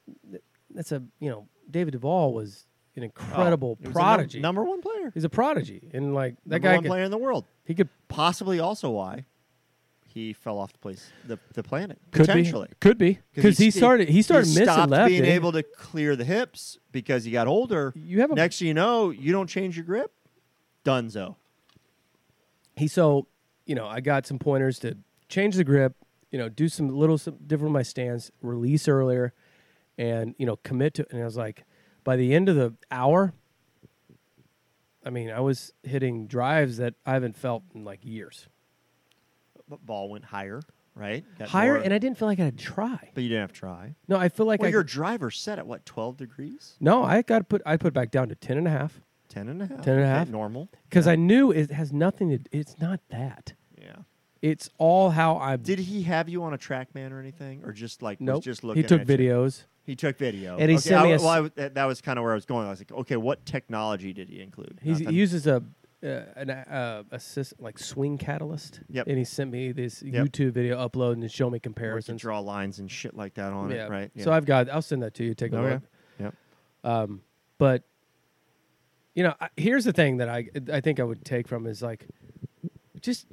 that's 0.75 0.93
a 0.93 1.03
you 1.21 1.31
know 1.31 1.49
David 1.71 1.93
Duval 1.93 2.35
was 2.35 2.67
an 3.03 3.11
oh, 3.17 3.21
incredible 3.21 3.71
Oh, 3.73 3.83
he 3.83 3.89
was 3.89 3.95
num- 3.95 4.03
prodigy. 4.03 4.41
number 4.41 4.65
one 4.65 4.81
player. 4.81 5.11
He's 5.15 5.25
a 5.25 5.29
prodigy, 5.29 5.89
and 5.93 6.15
like 6.15 6.35
that 6.47 6.63
number 6.63 6.69
guy 6.69 6.75
one 6.75 6.83
could, 6.85 6.89
player 6.89 7.05
in 7.05 7.11
the 7.11 7.19
world. 7.19 7.47
he 7.65 7.75
could 7.75 7.89
Possibly 8.09 8.59
also 8.61 8.91
why 8.91 9.27
he 10.07 10.33
fell 10.33 10.59
off 10.59 10.73
the 10.73 10.79
place 10.79 11.11
the, 11.27 11.39
the 11.55 11.63
planet. 11.63 11.99
could 12.11 12.27
potentially. 12.27 12.67
be 12.69 12.75
could 12.81 12.99
be 12.99 13.19
because 13.35 13.59
he, 13.59 13.71
st- 13.71 13.75
started 13.81 14.09
he 14.09 14.23
started 14.23 14.49
missing 14.49 14.65
stopped 14.65 14.91
left. 14.91 15.09
being 15.09 15.23
didn't 15.23 15.35
able 15.37 15.53
to 15.53 15.63
clear 15.63 16.17
the 16.17 16.25
hips 16.25 16.79
because 16.91 17.23
he 17.25 17.31
got 17.31 17.47
older. 17.47 17.93
You 17.95 18.21
have 18.21 18.33
a 18.33 18.35
Next 18.35 18.59
thing 18.59 18.69
you 18.69 18.75
know, 18.75 19.11
you 19.11 19.31
don't 19.33 19.47
change 19.47 19.77
your 19.77 19.85
grip. 19.85 20.13
Dunzo. 20.85 21.37
he 22.77 22.89
so 22.89 23.27
you 23.67 23.75
know 23.75 23.87
I 23.87 24.01
got 24.01 24.27
some 24.27 24.39
pointers 24.39 24.79
to 24.81 24.97
change 25.29 25.55
the 25.55 25.63
grip, 25.65 25.95
you 26.33 26.39
know, 26.39 26.49
do 26.49 26.69
some 26.69 26.89
little 26.89 27.19
some 27.19 27.37
different 27.47 27.73
with 27.73 27.79
my 27.79 27.83
stance, 27.85 28.31
release 28.43 28.89
earlier, 28.89 29.33
and 29.97 30.35
you 30.39 30.47
know 30.47 30.57
commit 30.57 30.95
to. 30.95 31.07
And 31.11 31.21
I 31.23 31.25
was 31.25 31.37
like, 31.37 31.65
by 32.05 32.17
the 32.17 32.35
end 32.35 32.49
of 32.49 32.57
the 32.57 32.75
hour, 32.91 33.33
I 35.05 35.11
mean, 35.11 35.31
I 35.31 35.41
was 35.41 35.73
hitting 35.83 36.27
drives 36.27 36.77
that 36.77 36.95
I 37.07 37.13
haven't 37.15 37.37
felt 37.37 37.63
in 37.75 37.85
like 37.85 38.01
years, 38.05 38.49
But 39.69 39.85
ball 39.87 40.11
went 40.11 40.25
higher, 40.27 40.61
right? 40.95 41.25
Got 41.39 41.49
higher, 41.49 41.75
more- 41.75 41.83
and 41.85 41.95
I 41.95 41.99
didn't 41.99 42.19
feel 42.19 42.29
like 42.29 42.39
I 42.41 42.45
had 42.45 42.59
to 42.59 42.65
try. 42.65 43.11
but 43.15 43.23
you 43.23 43.29
didn't 43.31 43.43
have 43.43 43.53
to 43.53 43.59
try. 43.59 43.95
No, 44.09 44.17
I 44.19 44.29
feel 44.29 44.47
like 44.47 44.61
well, 44.61 44.69
I 44.69 44.73
your 44.73 44.85
driver 44.85 45.31
set 45.31 45.59
at 45.59 45.67
what, 45.67 45.87
12 45.87 46.17
degrees? 46.19 46.77
no, 46.81 47.03
I 47.03 47.23
got 47.23 47.39
to 47.39 47.45
put 47.45 47.63
I 47.65 47.77
put 47.77 47.89
it 47.89 47.95
back 47.95 48.11
down 48.11 48.29
to 48.29 48.35
ten 48.35 48.59
and 48.59 48.67
a 48.67 48.71
half 48.71 49.01
10 49.29 49.49
and 49.49 49.63
a 49.63 49.67
half. 49.67 49.83
10 49.83 49.95
and 49.95 50.03
a 50.03 50.07
Okay, 50.07 50.11
half. 50.13 50.29
Normal. 50.29 50.69
because. 50.89 51.07
I 51.07 51.15
knew 51.17 51.51
it 51.53 51.71
has 51.71 51.93
nothing 51.93 52.31
to. 52.31 52.41
It's 52.51 52.79
not 52.81 53.01
that. 53.11 53.55
Yeah. 53.81 53.95
It's 54.43 54.69
all 54.77 55.11
how 55.11 55.37
I. 55.37 55.55
Did 55.57 55.79
he 55.79 56.03
have 56.03 56.29
you 56.29 56.43
on 56.43 56.53
a 56.53 56.59
TrackMan 56.59 57.13
or 57.13 57.21
anything, 57.21 57.63
or 57.65 57.73
just 57.73 58.03
like 58.03 58.19
was 58.21 58.27
Nope. 58.27 58.43
just 58.43 58.65
looking? 58.65 58.83
he 58.83 58.89
took 58.89 59.03
at 59.03 59.09
you? 59.09 59.17
videos. 59.17 59.65
He 59.91 59.97
took 59.97 60.17
video, 60.19 60.57
And 60.57 60.71
he 60.71 60.77
okay, 60.77 60.89
sent 60.91 61.03
me 61.05 61.13
I- 61.13 61.17
a 61.17 61.19
well, 61.19 61.51
I 61.57 61.69
that, 61.69 61.85
was 61.85 62.01
kind 62.01 62.17
of 62.17 62.23
where 62.23 62.31
I 62.31 62.37
was 62.37 62.47
going. 62.47 62.65
I 62.69 62.71
was 62.71 62.79
like, 62.79 62.93
okay, 62.93 63.17
what 63.17 63.45
technology 63.45 64.13
did 64.13 64.29
he 64.29 64.41
include? 64.41 64.79
He's, 64.81 65.01
Nothing. 65.01 65.15
he 65.15 65.19
uses 65.21 65.49
a 65.49 65.57
uh, 66.03 66.23
an 66.37 66.49
uh, 66.51 67.03
assist 67.11 67.55
like 67.59 67.77
swing 67.77 68.17
catalyst. 68.19 68.81
Yep. 68.89 69.09
And 69.09 69.19
he 69.19 69.25
sent 69.25 69.51
me 69.51 69.73
this 69.73 70.01
Yep. 70.01 70.27
YouTube 70.27 70.53
video 70.53 70.79
upload 70.79 71.15
and 71.15 71.29
show 71.31 71.47
me 71.47 71.55
Where 71.55 71.59
can 71.61 71.73
comparisons. 71.75 72.23
draw 72.23 72.39
lines 72.39 72.79
and 72.79 72.89
shit 72.89 73.17
like 73.17 73.35
that 73.35 73.53
on 73.53 73.73
it, 73.73 73.91
right? 73.91 74.13
So 74.19 74.31
I've 74.33 74.47
got. 74.47 74.71
I'll 74.71 74.81
send 74.81 75.03
that 75.03 75.13
to 75.15 75.25
you. 75.25 75.35
Take 75.35 75.53
a 75.53 75.57
Okay. 75.59 75.71
look. 75.75 75.83
Yep. 76.21 76.35
Um, 76.85 77.21
but 77.59 77.83
you 79.17 79.25
know, 79.25 79.35
I, 79.41 79.49
here's 79.57 79.85
the 79.85 79.93
thing 79.93 80.19
that 80.19 80.29
I 80.29 80.49
I 80.73 80.81
think 80.81 81.01
I 81.01 81.03
would 81.03 81.25
take 81.25 81.49
from 81.49 81.67
is 81.67 81.83
like, 81.83 82.07
just 83.01 83.27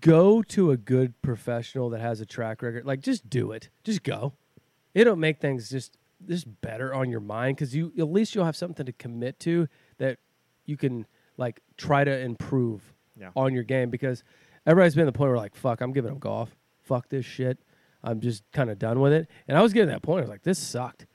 go 0.00 0.42
to 0.42 0.70
a 0.70 0.76
good 0.78 1.20
professional 1.20 1.90
that 1.90 2.00
has 2.00 2.20
a 2.22 2.26
track 2.26 2.62
record. 2.62 2.86
Like, 2.86 3.00
just 3.00 3.28
do 3.28 3.52
it. 3.52 3.68
Just 3.84 4.02
go. 4.02 4.32
It'll 4.94 5.16
make 5.16 5.40
things 5.40 5.68
just 5.70 5.96
just 6.26 6.46
better 6.60 6.94
on 6.94 7.10
your 7.10 7.20
mind 7.20 7.56
because 7.56 7.74
you 7.74 7.92
at 7.98 8.08
least 8.10 8.34
you'll 8.34 8.44
have 8.44 8.56
something 8.56 8.86
to 8.86 8.92
commit 8.92 9.40
to 9.40 9.66
that 9.98 10.18
you 10.66 10.76
can 10.76 11.04
like 11.36 11.60
try 11.76 12.04
to 12.04 12.16
improve 12.20 12.94
Yeah. 13.18 13.30
on 13.34 13.52
your 13.52 13.64
game 13.64 13.90
because 13.90 14.22
everybody's 14.64 14.94
been 14.94 15.08
at 15.08 15.12
the 15.12 15.18
point 15.18 15.30
where 15.30 15.36
like 15.38 15.56
fuck 15.56 15.80
I'm 15.80 15.92
giving 15.92 16.12
up 16.12 16.20
golf 16.20 16.54
fuck 16.82 17.08
this 17.08 17.24
shit 17.26 17.58
I'm 18.04 18.20
just 18.20 18.44
kind 18.52 18.70
of 18.70 18.78
done 18.78 19.00
with 19.00 19.12
it 19.12 19.28
and 19.48 19.58
I 19.58 19.62
was 19.62 19.72
getting 19.72 19.88
that 19.88 20.02
point 20.02 20.18
I 20.18 20.20
was 20.22 20.30
like 20.30 20.42
this 20.42 20.60
sucked 20.60 21.06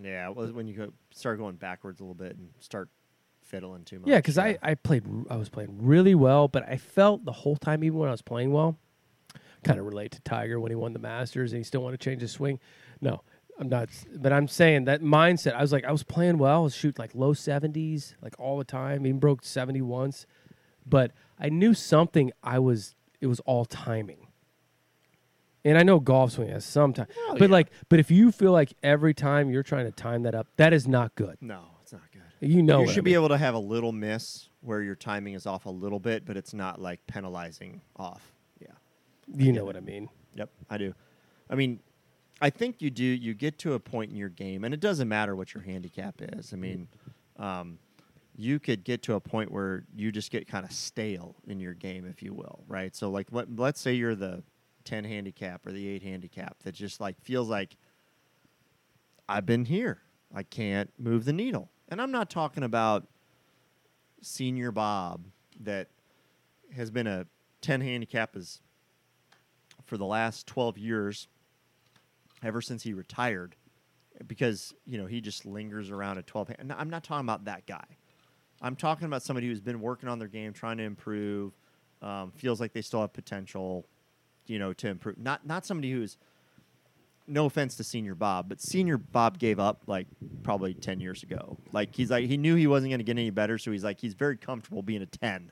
Yeah, 0.00 0.28
was 0.30 0.52
when 0.52 0.66
you 0.68 0.74
go, 0.74 0.92
start 1.10 1.36
going 1.38 1.56
backwards 1.56 2.00
a 2.00 2.04
little 2.04 2.14
bit 2.14 2.36
and 2.38 2.48
start 2.60 2.88
fiddling 3.42 3.84
too 3.84 3.98
much. 4.00 4.08
Yeah, 4.08 4.16
because 4.16 4.38
I, 4.38 4.56
I 4.62 4.74
played 4.74 5.04
I 5.30 5.36
was 5.36 5.48
playing 5.50 5.76
really 5.82 6.14
well, 6.14 6.48
but 6.48 6.66
I 6.68 6.76
felt 6.78 7.24
the 7.26 7.32
whole 7.32 7.56
time, 7.56 7.84
even 7.84 7.98
when 7.98 8.08
I 8.08 8.12
was 8.12 8.22
playing 8.22 8.52
well, 8.52 8.76
kind 9.64 9.78
of 9.78 9.84
relate 9.86 10.12
to 10.12 10.20
Tiger 10.22 10.58
when 10.60 10.70
he 10.70 10.76
won 10.76 10.92
the 10.94 10.98
Masters 10.98 11.52
and 11.52 11.58
he 11.58 11.64
still 11.64 11.82
wanted 11.82 12.00
to 12.00 12.04
change 12.04 12.22
his 12.22 12.32
swing. 12.32 12.58
No, 13.00 13.22
I'm 13.58 13.68
not. 13.68 13.88
But 14.16 14.32
I'm 14.32 14.48
saying 14.48 14.84
that 14.84 15.02
mindset. 15.02 15.54
I 15.54 15.60
was 15.62 15.72
like, 15.72 15.84
I 15.84 15.92
was 15.92 16.02
playing 16.02 16.38
well, 16.38 16.60
I 16.60 16.64
was 16.64 16.74
shooting 16.74 17.00
like 17.02 17.14
low 17.14 17.32
70s, 17.34 18.14
like 18.22 18.34
all 18.38 18.58
the 18.58 18.64
time. 18.64 19.06
Even 19.06 19.18
broke 19.18 19.44
70 19.44 19.82
once, 19.82 20.26
but 20.86 21.12
I 21.38 21.48
knew 21.48 21.74
something. 21.74 22.32
I 22.42 22.58
was 22.58 22.94
it 23.20 23.26
was 23.26 23.40
all 23.40 23.64
timing. 23.64 24.28
And 25.64 25.76
I 25.76 25.82
know 25.82 25.98
golf 25.98 26.32
swing 26.32 26.48
has 26.50 26.64
some 26.64 26.92
time, 26.92 27.08
Well, 27.26 27.38
but 27.38 27.48
yeah. 27.48 27.52
like, 27.56 27.70
but 27.88 27.98
if 27.98 28.08
you 28.08 28.30
feel 28.30 28.52
like 28.52 28.74
every 28.84 29.12
time 29.14 29.50
you're 29.50 29.64
trying 29.64 29.86
to 29.86 29.90
time 29.90 30.22
that 30.22 30.32
up, 30.34 30.46
that 30.58 30.72
is 30.72 30.86
not 30.86 31.14
good. 31.16 31.36
no, 31.40 31.64
it's 31.82 31.92
not 31.92 32.02
good. 32.12 32.22
You 32.38 32.62
know, 32.62 32.74
you 32.80 32.80
what 32.84 32.90
I 32.90 32.92
should 32.92 33.04
be 33.04 33.14
able 33.14 33.30
to 33.30 33.38
have 33.38 33.54
a 33.54 33.58
little 33.58 33.90
miss 33.90 34.48
where 34.60 34.80
your 34.82 34.94
timing 34.94 35.34
is 35.34 35.44
off 35.46 35.66
a 35.66 35.70
little 35.70 35.98
bit, 35.98 36.24
but 36.24 36.36
it's 36.36 36.52
not 36.54 36.80
like 36.80 37.00
penalizing 37.08 37.80
off. 37.96 38.32
Yeah. 38.60 38.68
You 39.34 39.52
know 39.52 39.64
what 39.64 39.76
I 39.76 39.80
mean. 39.80 40.08
Yep, 40.34 40.50
I 40.70 40.76
do. 40.78 40.94
I 41.50 41.54
mean, 41.56 41.80
I 42.40 42.50
think 42.50 42.82
you 42.82 42.90
do. 42.90 43.04
You 43.04 43.34
get 43.34 43.58
to 43.60 43.74
a 43.74 43.80
point 43.80 44.10
in 44.10 44.16
your 44.16 44.28
game, 44.28 44.64
and 44.64 44.74
it 44.74 44.80
doesn't 44.80 45.08
matter 45.08 45.34
what 45.34 45.54
your 45.54 45.62
handicap 45.62 46.16
is. 46.20 46.52
I 46.52 46.56
mean, 46.56 46.88
um, 47.38 47.78
you 48.36 48.58
could 48.58 48.84
get 48.84 49.02
to 49.04 49.14
a 49.14 49.20
point 49.20 49.50
where 49.50 49.84
you 49.94 50.12
just 50.12 50.30
get 50.30 50.46
kind 50.46 50.64
of 50.64 50.72
stale 50.72 51.34
in 51.46 51.58
your 51.60 51.72
game, 51.72 52.06
if 52.06 52.22
you 52.22 52.34
will, 52.34 52.60
right? 52.68 52.94
So, 52.94 53.10
like, 53.10 53.28
let, 53.30 53.56
let's 53.56 53.80
say 53.80 53.94
you're 53.94 54.14
the 54.14 54.42
ten 54.84 55.04
handicap 55.04 55.66
or 55.66 55.72
the 55.72 55.88
eight 55.88 56.02
handicap 56.02 56.62
that 56.64 56.74
just 56.74 57.00
like 57.00 57.18
feels 57.22 57.48
like 57.48 57.76
I've 59.28 59.46
been 59.46 59.64
here. 59.64 60.02
I 60.34 60.42
can't 60.42 60.90
move 60.98 61.24
the 61.24 61.32
needle, 61.32 61.70
and 61.88 62.02
I'm 62.02 62.10
not 62.10 62.28
talking 62.28 62.64
about 62.64 63.06
senior 64.20 64.72
Bob 64.72 65.24
that 65.60 65.88
has 66.74 66.90
been 66.90 67.06
a 67.06 67.26
ten 67.62 67.80
handicap 67.80 68.36
is 68.36 68.60
for 69.86 69.96
the 69.96 70.04
last 70.04 70.46
12 70.48 70.78
years 70.78 71.28
ever 72.46 72.62
since 72.62 72.82
he 72.82 72.94
retired 72.94 73.56
because 74.26 74.72
you 74.86 74.96
know 74.96 75.06
he 75.06 75.20
just 75.20 75.44
lingers 75.44 75.90
around 75.90 76.16
at 76.16 76.26
12 76.26 76.48
hand. 76.48 76.72
i'm 76.78 76.88
not 76.88 77.04
talking 77.04 77.26
about 77.26 77.44
that 77.44 77.66
guy. 77.66 77.84
I'm 78.62 78.74
talking 78.74 79.04
about 79.04 79.22
somebody 79.22 79.48
who's 79.48 79.60
been 79.60 79.80
working 79.80 80.08
on 80.08 80.18
their 80.18 80.28
game 80.28 80.54
trying 80.54 80.78
to 80.78 80.84
improve 80.84 81.52
um, 82.00 82.30
feels 82.30 82.58
like 82.58 82.72
they 82.72 82.80
still 82.80 83.02
have 83.02 83.12
potential 83.12 83.86
you 84.46 84.58
know 84.58 84.72
to 84.74 84.88
improve. 84.88 85.18
Not 85.18 85.46
not 85.46 85.66
somebody 85.66 85.90
who's 85.90 86.16
no 87.26 87.46
offense 87.46 87.74
to 87.76 87.82
senior 87.82 88.14
bob 88.14 88.48
but 88.48 88.60
senior 88.60 88.96
bob 88.96 89.36
gave 89.38 89.58
up 89.58 89.82
like 89.88 90.06
probably 90.42 90.72
10 90.72 91.00
years 91.00 91.22
ago. 91.22 91.58
Like 91.72 91.94
he's 91.94 92.10
like 92.10 92.26
he 92.26 92.36
knew 92.36 92.54
he 92.54 92.66
wasn't 92.66 92.92
going 92.92 93.00
to 93.00 93.04
get 93.04 93.18
any 93.18 93.30
better 93.30 93.58
so 93.58 93.72
he's 93.72 93.84
like 93.84 94.00
he's 94.00 94.14
very 94.14 94.36
comfortable 94.36 94.82
being 94.82 95.02
a 95.02 95.06
10 95.06 95.50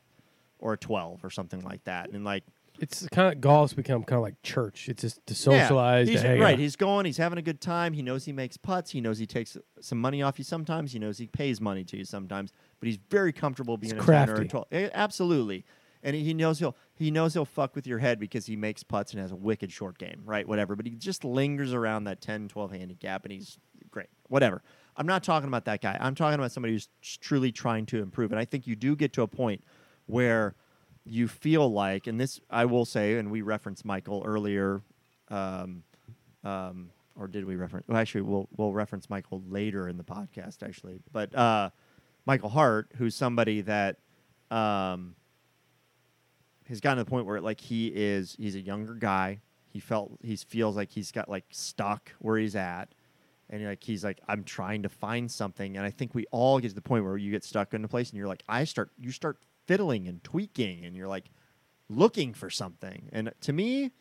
or 0.61 0.75
a 0.75 0.79
12 0.79 1.25
or 1.25 1.31
something 1.31 1.61
like 1.61 1.85
that. 1.85 2.11
And 2.11 2.25
like 2.25 2.45
It's 2.81 3.07
kind 3.09 3.33
of 3.33 3.41
golf's 3.41 3.73
become 3.73 4.03
kind 4.03 4.17
of 4.19 4.23
like 4.23 4.43
church. 4.43 4.89
It's 4.89 5.03
just 5.03 5.25
to 5.27 5.35
Yeah, 5.35 5.63
socialize. 5.67 6.09
he's, 6.09 6.23
to 6.23 6.27
hang 6.29 6.41
right. 6.41 6.55
out. 6.55 6.59
He's 6.59 6.77
going. 6.77 7.07
He's 7.07 7.17
having 7.17 7.39
a 7.39 7.43
good 7.43 7.61
time. 7.61 7.93
He 7.93 8.03
knows 8.03 8.25
he 8.25 8.33
makes 8.33 8.57
putts. 8.57 8.91
He 8.91 9.01
knows 9.01 9.19
he 9.19 9.27
takes 9.27 9.57
some 9.81 10.01
money 10.01 10.23
off 10.23 10.39
you 10.39 10.45
sometimes. 10.45 10.93
He 10.93 10.99
knows 10.99 11.19
he 11.19 11.27
pays 11.27 11.61
money 11.61 11.85
to 11.85 11.97
you 11.97 12.05
sometimes. 12.05 12.53
But 12.81 12.89
he's 12.89 12.99
very 13.11 13.33
comfortable 13.33 13.77
being 13.77 13.95
He's 13.95 14.03
a 14.03 14.07
ten 14.07 14.29
or 14.31 14.35
a 14.35 14.49
twelve. 14.49 14.67
Eh, 14.73 14.89
absolutely. 14.93 15.65
And 16.03 16.15
he 16.15 16.35
knows 16.35 16.59
he'll 16.59 16.77
he 16.95 17.11
knows 17.11 17.33
he'll 17.33 17.45
fuck 17.47 17.75
with 17.75 17.87
your 17.87 17.99
head 17.99 18.19
because 18.19 18.45
he 18.47 18.57
makes 18.57 18.83
putts 18.83 19.13
and 19.13 19.23
has 19.23 19.31
a 19.33 19.37
wicked 19.37 19.73
short 19.73 19.97
game, 19.97 20.23
right? 20.25 20.47
Whatever. 20.47 20.77
But 20.77 20.87
he 20.87 20.93
just 20.97 21.25
lingers 21.25 21.73
around 21.73 22.05
that 22.05 22.21
10, 22.21 22.49
12 22.49 22.73
handicap, 22.73 23.25
and 23.25 23.33
he's 23.33 23.59
great. 23.91 24.09
Whatever. 24.29 24.63
I'm 24.97 25.07
not 25.07 25.25
talking 25.25 25.49
about 25.49 25.65
that 25.65 25.81
guy. 25.81 25.97
I'm 26.01 26.15
talking 26.15 26.39
about 26.39 26.53
somebody 26.53 26.75
who's 26.75 26.89
truly 27.21 27.51
trying 27.53 27.87
to 27.87 28.03
improve. 28.03 28.33
And 28.33 28.39
I 28.39 28.45
think 28.45 28.67
you 28.67 28.77
do 28.77 28.95
get 28.95 29.13
to 29.15 29.23
a 29.23 29.27
point 29.29 29.65
where 30.07 30.55
you 31.05 31.29
feel 31.29 31.71
like, 31.71 32.07
and 32.07 32.21
this 32.21 32.41
I 32.51 32.65
will 32.65 32.85
say, 32.85 33.19
and 33.19 33.31
we 33.31 33.43
referenced 33.43 33.85
Michael 33.85 34.23
earlier, 34.25 34.83
um, 35.29 35.83
um, 36.43 36.91
or 37.17 37.29
did 37.29 37.45
we 37.45 37.57
reference? 37.57 37.87
Well, 37.89 37.99
actually, 37.99 38.23
we'll 38.23 38.49
we'll 38.57 38.73
reference 38.73 39.11
Michael 39.11 39.43
later 39.49 39.89
in 39.89 39.97
the 39.97 40.05
podcast, 40.05 40.63
actually. 40.63 41.01
But 41.13 41.35
uh, 41.35 41.71
Michael 42.27 42.49
Hart, 42.49 42.91
who's 42.97 43.15
somebody 43.15 43.61
that 43.63 43.99
um, 44.51 45.15
has 46.69 46.81
gotten 46.81 46.99
to 46.99 47.05
the 47.05 47.11
point 47.11 47.27
where 47.27 47.41
like 47.41 47.61
he 47.61 47.89
is, 47.89 48.37
he's 48.39 48.55
a 48.55 48.61
younger 48.61 48.95
guy. 48.95 49.41
He 49.69 49.81
felt 49.81 50.19
he 50.23 50.37
feels 50.37 50.77
like 50.77 50.91
he's 50.91 51.13
got 51.13 51.29
like 51.29 51.45
stuck 51.51 52.13
where 52.21 52.39
he's 52.39 52.57
at, 52.57 52.95
and 53.51 53.65
like 53.65 53.83
he's 53.83 54.05
like 54.05 54.21
I'm 54.27 54.45
trying 54.45 54.83
to 54.85 54.89
find 54.89 55.31
something. 55.31 55.77
And 55.77 55.85
I 55.85 55.91
think 55.91 56.15
we 56.15 56.27
all 56.31 56.59
get 56.61 56.69
to 56.69 56.75
the 56.75 56.81
point 56.81 57.05
where 57.05 57.17
you 57.17 57.31
get 57.31 57.45
stuck 57.45 57.75
in 57.75 57.85
a 57.85 57.89
place, 57.89 58.11
and 58.11 58.19
you're 58.19 58.29
like 58.29 58.43
I 58.49 58.65
start 58.65 58.91
you 58.99 59.11
start 59.11 59.39
fiddling 59.67 60.09
and 60.09 60.23
tweaking, 60.23 60.85
and 60.85 60.97
you're 60.97 61.09
like 61.09 61.31
looking 61.89 62.35
for 62.35 62.51
something. 62.51 63.09
And 63.13 63.33
to 63.43 63.53
me, 63.53 63.93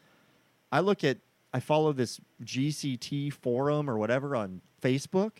I 0.71 0.79
look 0.79 1.03
at 1.03 1.17
I 1.53 1.59
follow 1.59 1.93
this 1.93 2.19
GCT 2.43 3.31
forum 3.31 3.89
or 3.89 3.97
whatever 3.97 4.35
on 4.35 4.61
Facebook, 4.81 5.33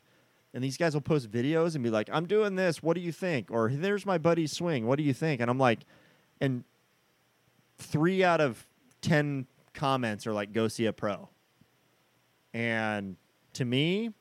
and 0.54 0.64
these 0.64 0.78
guys 0.78 0.94
will 0.94 1.02
post 1.02 1.32
videos 1.32 1.76
and 1.76 1.84
be 1.84 1.90
like, 1.90 2.10
"I'm 2.12 2.26
doing 2.26 2.56
this. 2.56 2.84
What 2.84 2.96
do 2.96 3.02
you 3.02 3.12
think?" 3.12 3.50
Or 3.52 3.70
"There's 3.70 4.06
my 4.06 4.18
buddy's 4.18 4.52
swing. 4.52 4.86
What 4.86 4.98
do 4.98 5.04
you 5.04 5.14
think?" 5.14 5.42
And 5.42 5.50
I'm 5.50 5.60
like, 5.60 5.80
and 6.40 6.64
three 7.78 8.24
out 8.24 8.42
of 8.42 8.68
ten 9.02 9.48
comments 9.74 10.28
are 10.28 10.34
like, 10.34 10.54
"Go 10.54 10.68
see 10.68 10.86
a 10.86 10.94
pro." 10.94 11.30
And 12.54 13.18
to 13.54 13.66
me, 13.66 14.12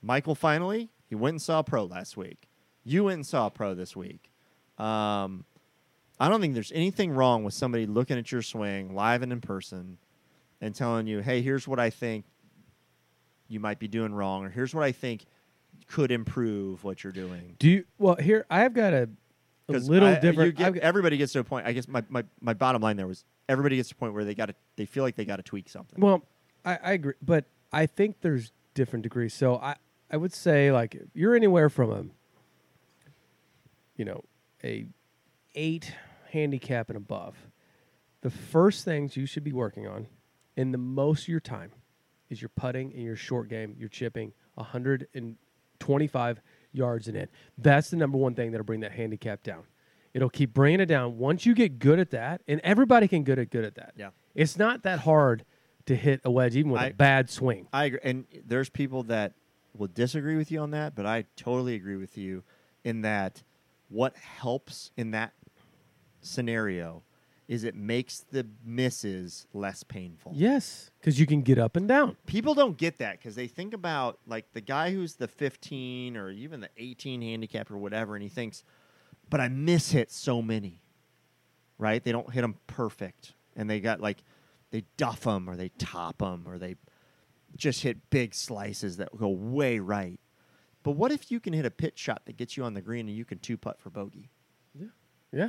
Michael 0.00 0.36
finally 0.36 0.90
he 1.08 1.14
went 1.14 1.34
and 1.34 1.42
saw 1.42 1.60
a 1.60 1.64
pro 1.64 1.84
last 1.84 2.16
week. 2.16 2.48
You 2.84 3.04
went 3.04 3.14
and 3.14 3.26
saw 3.26 3.46
a 3.46 3.50
pro 3.50 3.74
this 3.74 3.96
week. 3.96 4.30
Um, 4.78 5.44
I 6.18 6.28
don't 6.28 6.40
think 6.40 6.54
there's 6.54 6.72
anything 6.72 7.10
wrong 7.12 7.44
with 7.44 7.54
somebody 7.54 7.86
looking 7.86 8.18
at 8.18 8.30
your 8.32 8.42
swing 8.42 8.94
live 8.94 9.22
and 9.22 9.32
in 9.32 9.40
person 9.40 9.98
and 10.60 10.74
telling 10.74 11.06
you, 11.06 11.20
hey, 11.20 11.42
here's 11.42 11.68
what 11.68 11.78
I 11.78 11.90
think 11.90 12.24
you 13.48 13.60
might 13.60 13.78
be 13.78 13.88
doing 13.88 14.12
wrong, 14.14 14.44
or 14.44 14.48
here's 14.50 14.74
what 14.74 14.82
I 14.84 14.92
think 14.92 15.26
could 15.86 16.10
improve 16.10 16.82
what 16.84 17.04
you're 17.04 17.12
doing. 17.12 17.54
Do 17.58 17.68
you? 17.68 17.84
Well, 17.98 18.16
here 18.16 18.44
I've 18.50 18.72
got 18.74 18.92
a, 18.92 19.08
a 19.68 19.72
little 19.72 20.08
I- 20.08 20.18
different. 20.18 20.56
get- 20.56 20.76
everybody 20.78 21.16
gets 21.16 21.32
to 21.34 21.40
a 21.40 21.44
point. 21.44 21.66
I 21.66 21.72
guess 21.72 21.86
my, 21.86 22.02
my, 22.08 22.24
my 22.40 22.54
bottom 22.54 22.82
line 22.82 22.96
there 22.96 23.06
was 23.06 23.24
everybody 23.48 23.76
gets 23.76 23.90
to 23.90 23.94
a 23.94 23.98
point 23.98 24.14
where 24.14 24.24
they 24.24 24.34
got 24.34 24.46
to 24.46 24.54
they 24.76 24.86
feel 24.86 25.04
like 25.04 25.16
they 25.16 25.24
got 25.24 25.36
to 25.36 25.42
tweak 25.42 25.68
something. 25.68 26.00
Well, 26.00 26.22
I, 26.64 26.78
I 26.82 26.92
agree, 26.92 27.14
but 27.22 27.44
I 27.72 27.86
think 27.86 28.16
there's 28.22 28.52
different 28.74 29.02
degrees. 29.04 29.32
So 29.34 29.56
I, 29.56 29.76
I 30.10 30.16
would 30.16 30.32
say 30.32 30.72
like 30.72 30.96
you're 31.14 31.36
anywhere 31.36 31.68
from 31.68 31.90
a, 31.92 32.04
you 33.96 34.04
know, 34.04 34.24
a 34.64 34.86
eight 35.54 35.94
handicap 36.30 36.88
and 36.88 36.96
above. 36.96 37.36
The 38.22 38.30
first 38.30 38.84
things 38.84 39.16
you 39.16 39.26
should 39.26 39.44
be 39.44 39.52
working 39.52 39.86
on, 39.86 40.06
in 40.56 40.72
the 40.72 40.78
most 40.78 41.22
of 41.22 41.28
your 41.28 41.40
time, 41.40 41.72
is 42.28 42.42
your 42.42 42.48
putting 42.50 42.92
and 42.92 43.02
your 43.02 43.16
short 43.16 43.48
game, 43.48 43.76
your 43.78 43.88
chipping, 43.88 44.32
125 44.54 46.40
yards 46.72 47.08
and 47.08 47.16
in. 47.16 47.28
That's 47.58 47.90
the 47.90 47.96
number 47.96 48.18
one 48.18 48.34
thing 48.34 48.50
that'll 48.50 48.64
bring 48.64 48.80
that 48.80 48.92
handicap 48.92 49.42
down. 49.42 49.62
It'll 50.12 50.30
keep 50.30 50.54
bringing 50.54 50.80
it 50.80 50.86
down. 50.86 51.18
Once 51.18 51.44
you 51.46 51.54
get 51.54 51.78
good 51.78 51.98
at 51.98 52.10
that, 52.10 52.40
and 52.48 52.60
everybody 52.64 53.06
can 53.06 53.22
get 53.22 53.36
good 53.50 53.64
at 53.64 53.74
that. 53.74 53.92
Yeah. 53.96 54.10
It's 54.34 54.56
not 54.56 54.82
that 54.84 55.00
hard 55.00 55.44
to 55.86 55.94
hit 55.94 56.20
a 56.24 56.30
wedge, 56.30 56.56
even 56.56 56.72
with 56.72 56.80
a 56.80 56.86
I- 56.86 56.92
bad 56.92 57.30
swing. 57.30 57.68
I 57.72 57.84
agree, 57.84 58.00
and 58.02 58.24
there's 58.46 58.68
people 58.68 59.04
that 59.04 59.34
will 59.76 59.88
disagree 59.88 60.36
with 60.36 60.50
you 60.50 60.60
on 60.60 60.70
that, 60.70 60.94
but 60.94 61.06
I 61.06 61.26
totally 61.36 61.74
agree 61.74 61.96
with 61.96 62.16
you 62.16 62.42
in 62.82 63.02
that 63.02 63.42
what 63.88 64.16
helps 64.16 64.90
in 64.96 65.12
that 65.12 65.32
scenario 66.20 67.02
is 67.48 67.62
it 67.62 67.76
makes 67.76 68.20
the 68.32 68.46
misses 68.64 69.46
less 69.52 69.84
painful. 69.84 70.32
Yes, 70.34 70.90
because 71.00 71.20
you 71.20 71.26
can 71.26 71.42
get 71.42 71.58
up 71.58 71.76
and 71.76 71.86
down. 71.86 72.16
People 72.26 72.54
don't 72.54 72.76
get 72.76 72.98
that 72.98 73.18
because 73.18 73.36
they 73.36 73.46
think 73.46 73.72
about 73.72 74.18
like 74.26 74.52
the 74.52 74.60
guy 74.60 74.92
who's 74.92 75.14
the 75.14 75.28
15 75.28 76.16
or 76.16 76.30
even 76.30 76.60
the 76.60 76.70
18 76.76 77.22
handicap 77.22 77.70
or 77.70 77.78
whatever, 77.78 78.16
and 78.16 78.22
he 78.22 78.28
thinks, 78.28 78.64
but 79.30 79.40
I 79.40 79.48
miss 79.48 79.92
hit 79.92 80.10
so 80.10 80.42
many, 80.42 80.82
right? 81.78 82.02
They 82.02 82.12
don't 82.12 82.32
hit 82.32 82.42
them 82.42 82.56
perfect, 82.66 83.34
and 83.54 83.70
they 83.70 83.78
got 83.78 84.00
like 84.00 84.24
they 84.72 84.82
duff 84.96 85.20
them 85.20 85.48
or 85.48 85.56
they 85.56 85.68
top 85.78 86.18
them 86.18 86.44
or 86.46 86.58
they 86.58 86.74
just 87.56 87.82
hit 87.82 88.10
big 88.10 88.34
slices 88.34 88.96
that 88.96 89.16
go 89.16 89.28
way 89.28 89.78
right. 89.78 90.18
But 90.86 90.92
what 90.92 91.10
if 91.10 91.32
you 91.32 91.40
can 91.40 91.52
hit 91.52 91.66
a 91.66 91.70
pitch 91.70 91.98
shot 91.98 92.22
that 92.26 92.36
gets 92.36 92.56
you 92.56 92.62
on 92.62 92.74
the 92.74 92.80
green 92.80 93.08
and 93.08 93.16
you 93.16 93.24
can 93.24 93.40
two 93.40 93.56
putt 93.56 93.80
for 93.80 93.90
bogey? 93.90 94.30
Yeah. 94.72 94.86
Yeah. 95.32 95.48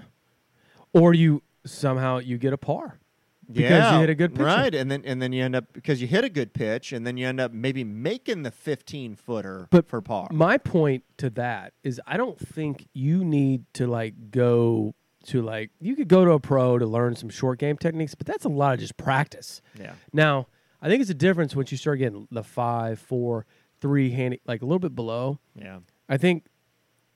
Or 0.93 1.13
you 1.13 1.43
somehow 1.63 2.17
you 2.17 2.39
get 2.39 2.53
a 2.53 2.57
par 2.57 2.99
Yeah 3.47 3.69
because 3.69 3.93
you 3.93 3.99
hit 3.99 4.09
a 4.09 4.15
good 4.15 4.33
pitch. 4.33 4.43
right? 4.43 4.73
And 4.73 4.89
then 4.89 5.03
and 5.05 5.21
then 5.21 5.33
you 5.33 5.43
end 5.43 5.55
up 5.55 5.65
because 5.73 6.01
you 6.01 6.07
hit 6.07 6.23
a 6.23 6.29
good 6.29 6.53
pitch, 6.53 6.91
and 6.91 7.05
then 7.05 7.17
you 7.17 7.27
end 7.27 7.39
up 7.39 7.51
maybe 7.53 7.83
making 7.83 8.41
the 8.41 8.49
fifteen 8.51 9.15
footer 9.15 9.67
But 9.69 9.87
for 9.87 10.01
par. 10.01 10.29
My 10.31 10.57
point 10.57 11.03
to 11.17 11.29
that 11.31 11.73
is 11.83 12.01
I 12.07 12.17
don't 12.17 12.39
think 12.39 12.87
you 12.93 13.23
need 13.23 13.65
to 13.73 13.85
like 13.85 14.31
go 14.31 14.95
to 15.27 15.41
like 15.43 15.69
you 15.79 15.95
could 15.95 16.07
go 16.07 16.25
to 16.25 16.31
a 16.31 16.39
pro 16.39 16.79
to 16.79 16.85
learn 16.87 17.15
some 17.15 17.29
short 17.29 17.59
game 17.59 17.77
techniques, 17.77 18.15
but 18.15 18.25
that's 18.25 18.45
a 18.45 18.49
lot 18.49 18.73
of 18.73 18.79
just 18.79 18.97
practice. 18.97 19.61
yeah, 19.79 19.91
Now, 20.11 20.47
I 20.81 20.87
think 20.87 21.01
it's 21.01 21.11
a 21.11 21.13
difference 21.13 21.55
once 21.55 21.71
you 21.71 21.77
start 21.77 21.99
getting 21.99 22.27
the 22.31 22.43
five, 22.43 22.97
four, 22.99 23.45
three 23.79 24.11
handy 24.11 24.41
like 24.45 24.61
a 24.61 24.65
little 24.65 24.79
bit 24.79 24.95
below. 24.95 25.39
yeah, 25.55 25.79
I 26.09 26.17
think 26.17 26.45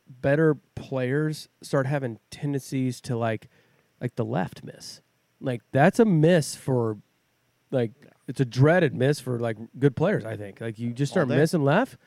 better 0.08 0.58
players 0.76 1.48
start 1.62 1.88
having 1.88 2.20
tendencies 2.30 3.00
to 3.02 3.16
like 3.16 3.48
like 4.02 4.16
the 4.16 4.26
left 4.26 4.64
miss. 4.64 5.02
Like 5.40 5.62
that's 5.72 6.00
a 6.00 6.06
miss 6.06 6.56
for 6.56 6.98
like 7.72 7.92
it's 8.28 8.40
a 8.40 8.46
dreaded 8.46 8.94
miss 8.94 9.20
for 9.20 9.40
like 9.40 9.58
good 9.80 9.96
players, 9.96 10.26
I 10.26 10.38
think. 10.38 10.62
Like 10.62 10.80
you 10.80 10.94
just 10.94 11.12
start 11.12 11.28
missing 11.28 11.64
left, 11.64 11.98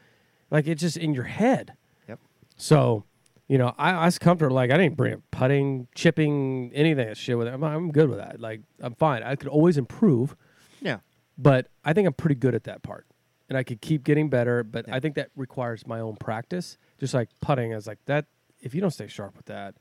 like 0.51 0.67
it's 0.67 0.81
just 0.81 0.97
in 0.97 1.15
your 1.15 1.25
head. 1.25 1.75
Yep. 2.09 2.21
So, 2.57 3.05
you 3.49 3.59
know, 3.59 3.75
I, 3.79 3.93
I 3.93 4.05
was 4.07 4.19
comfortable 4.19 4.55
like 4.55 4.71
I 4.71 4.77
didn't 4.77 4.97
bring 4.97 5.23
putting, 5.31 5.89
chipping, 5.95 6.71
anything 6.75 7.07
that 7.07 7.17
shit 7.17 7.37
with 7.37 7.47
it. 7.47 7.55
I'm, 7.55 7.63
I'm 7.63 7.91
good 7.91 8.09
with 8.09 8.19
that. 8.19 8.41
Like 8.41 8.63
I'm 8.81 8.95
fine. 8.95 9.23
I 9.23 9.37
could 9.37 9.49
always 9.49 9.77
improve, 9.77 10.37
yeah. 10.81 10.99
but 11.37 11.69
I 11.85 11.93
think 11.93 12.07
I'm 12.07 12.15
pretty 12.15 12.37
good 12.37 12.55
at 12.55 12.65
that 12.65 12.83
part. 12.83 13.07
And 13.49 13.59
I 13.59 13.63
could 13.63 13.81
keep 13.81 14.05
getting 14.05 14.31
better, 14.31 14.65
but 14.65 14.89
Yeah. 14.89 14.97
I 14.97 15.01
think 15.01 15.17
that 15.17 15.31
requires 15.37 15.87
my 15.87 16.01
own 16.01 16.17
practice. 16.17 16.79
Just 16.99 17.13
like 17.13 17.29
putting, 17.41 17.73
I 17.73 17.77
was 17.77 17.87
like 17.87 17.99
that. 18.07 18.27
If 18.61 18.75
you 18.75 18.81
don't 18.81 18.91
stay 18.91 19.07
sharp 19.07 19.37
with 19.37 19.47
that, 19.47 19.75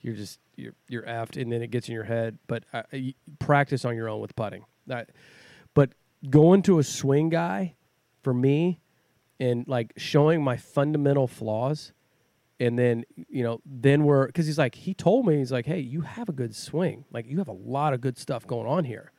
you're 0.00 0.14
just 0.14 0.38
you're 0.54 0.74
you're 0.88 1.02
effed, 1.02 1.40
and 1.40 1.50
then 1.50 1.60
it 1.60 1.70
gets 1.72 1.88
in 1.88 1.94
your 1.94 2.04
head. 2.04 2.38
But 2.46 2.64
uh, 2.72 2.82
practice 3.40 3.84
on 3.84 3.96
your 3.96 4.08
own 4.08 4.20
with 4.20 4.36
putting. 4.36 4.64
That, 4.86 5.10
but 5.74 5.90
going 6.30 6.62
to 6.62 6.78
a 6.78 6.84
swing 6.84 7.28
guy 7.28 7.74
for 8.22 8.32
me 8.32 8.80
and 9.40 9.66
like 9.68 9.92
showing 9.96 10.42
my 10.42 10.56
fundamental 10.56 11.26
flaws 11.26 11.92
and 12.60 12.78
then 12.78 13.04
you 13.28 13.42
know 13.42 13.60
then 13.64 14.04
we're 14.04 14.26
because 14.26 14.46
he's 14.46 14.58
like 14.58 14.74
he 14.74 14.94
told 14.94 15.26
me 15.26 15.38
he's 15.38 15.52
like 15.52 15.66
hey 15.66 15.78
you 15.78 16.00
have 16.00 16.28
a 16.28 16.32
good 16.32 16.54
swing 16.54 17.04
like 17.12 17.26
you 17.26 17.38
have 17.38 17.48
a 17.48 17.52
lot 17.52 17.94
of 17.94 18.00
good 18.00 18.18
stuff 18.18 18.46
going 18.46 18.66
on 18.66 18.84
here 18.84 19.12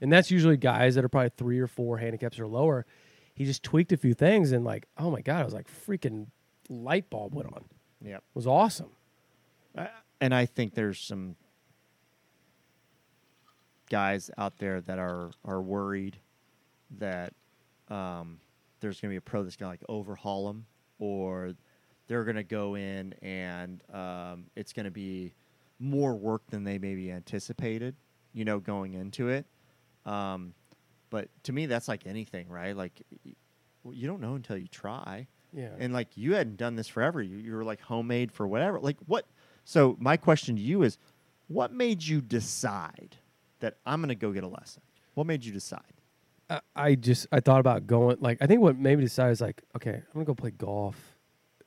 and 0.00 0.12
that's 0.12 0.30
usually 0.30 0.56
guys 0.56 0.94
that 0.96 1.04
are 1.04 1.08
probably 1.08 1.30
three 1.36 1.60
or 1.60 1.68
four 1.68 1.98
handicaps 1.98 2.38
or 2.38 2.48
lower 2.48 2.84
he 3.40 3.46
just 3.46 3.62
tweaked 3.62 3.90
a 3.92 3.96
few 3.96 4.12
things 4.12 4.52
and 4.52 4.64
like 4.64 4.86
oh 4.98 5.10
my 5.10 5.20
god 5.22 5.40
i 5.40 5.44
was 5.44 5.54
like 5.54 5.66
freaking 5.86 6.26
light 6.68 7.08
bulb 7.10 7.34
went 7.34 7.52
on 7.52 7.64
Yeah, 8.02 8.16
it 8.16 8.22
was 8.34 8.46
awesome 8.46 8.90
and 10.20 10.34
I 10.34 10.46
think 10.46 10.74
there's 10.74 11.00
some 11.00 11.36
guys 13.88 14.30
out 14.38 14.58
there 14.58 14.80
that 14.82 14.98
are 14.98 15.30
are 15.44 15.60
worried 15.60 16.18
that 16.98 17.32
um, 17.88 18.38
there's 18.80 19.00
going 19.00 19.10
to 19.10 19.12
be 19.14 19.16
a 19.16 19.20
pro 19.20 19.42
that's 19.42 19.56
going 19.56 19.68
to 19.68 19.72
like 19.72 19.84
overhaul 19.88 20.46
them, 20.46 20.66
or 20.98 21.52
they're 22.06 22.24
going 22.24 22.36
to 22.36 22.44
go 22.44 22.76
in 22.76 23.14
and 23.22 23.82
um, 23.92 24.44
it's 24.56 24.72
going 24.72 24.84
to 24.84 24.90
be 24.90 25.32
more 25.78 26.14
work 26.14 26.42
than 26.50 26.64
they 26.64 26.78
maybe 26.78 27.10
anticipated. 27.10 27.96
You 28.32 28.44
know, 28.44 28.60
going 28.60 28.94
into 28.94 29.28
it. 29.28 29.46
Um, 30.06 30.54
but 31.10 31.28
to 31.44 31.52
me, 31.52 31.66
that's 31.66 31.88
like 31.88 32.06
anything, 32.06 32.48
right? 32.48 32.76
Like 32.76 33.02
you 33.84 34.06
don't 34.06 34.20
know 34.20 34.34
until 34.34 34.56
you 34.56 34.68
try. 34.68 35.26
yeah 35.52 35.70
And 35.78 35.92
like 35.92 36.08
you 36.16 36.34
hadn't 36.34 36.56
done 36.56 36.76
this 36.76 36.88
forever. 36.88 37.20
You, 37.20 37.36
you 37.36 37.54
were 37.54 37.64
like 37.64 37.80
homemade 37.80 38.32
for 38.32 38.46
whatever. 38.46 38.80
Like 38.80 38.96
what? 39.06 39.26
So 39.64 39.96
my 40.00 40.16
question 40.16 40.56
to 40.56 40.62
you 40.62 40.82
is, 40.82 40.98
what 41.48 41.72
made 41.72 42.02
you 42.02 42.20
decide 42.20 43.16
that 43.58 43.76
I'm 43.84 44.00
going 44.00 44.08
to 44.08 44.14
go 44.14 44.32
get 44.32 44.44
a 44.44 44.48
lesson? 44.48 44.82
What 45.14 45.26
made 45.26 45.44
you 45.44 45.52
decide? 45.52 45.82
I, 46.48 46.60
I 46.74 46.94
just 46.94 47.26
I 47.30 47.40
thought 47.40 47.60
about 47.60 47.86
going 47.86 48.16
like 48.20 48.38
I 48.40 48.46
think 48.46 48.60
what 48.60 48.78
made 48.78 48.98
me 48.98 49.04
decide 49.04 49.30
is 49.30 49.40
like 49.40 49.62
okay 49.76 49.94
I'm 49.94 50.12
gonna 50.14 50.24
go 50.24 50.34
play 50.34 50.50
golf, 50.50 51.16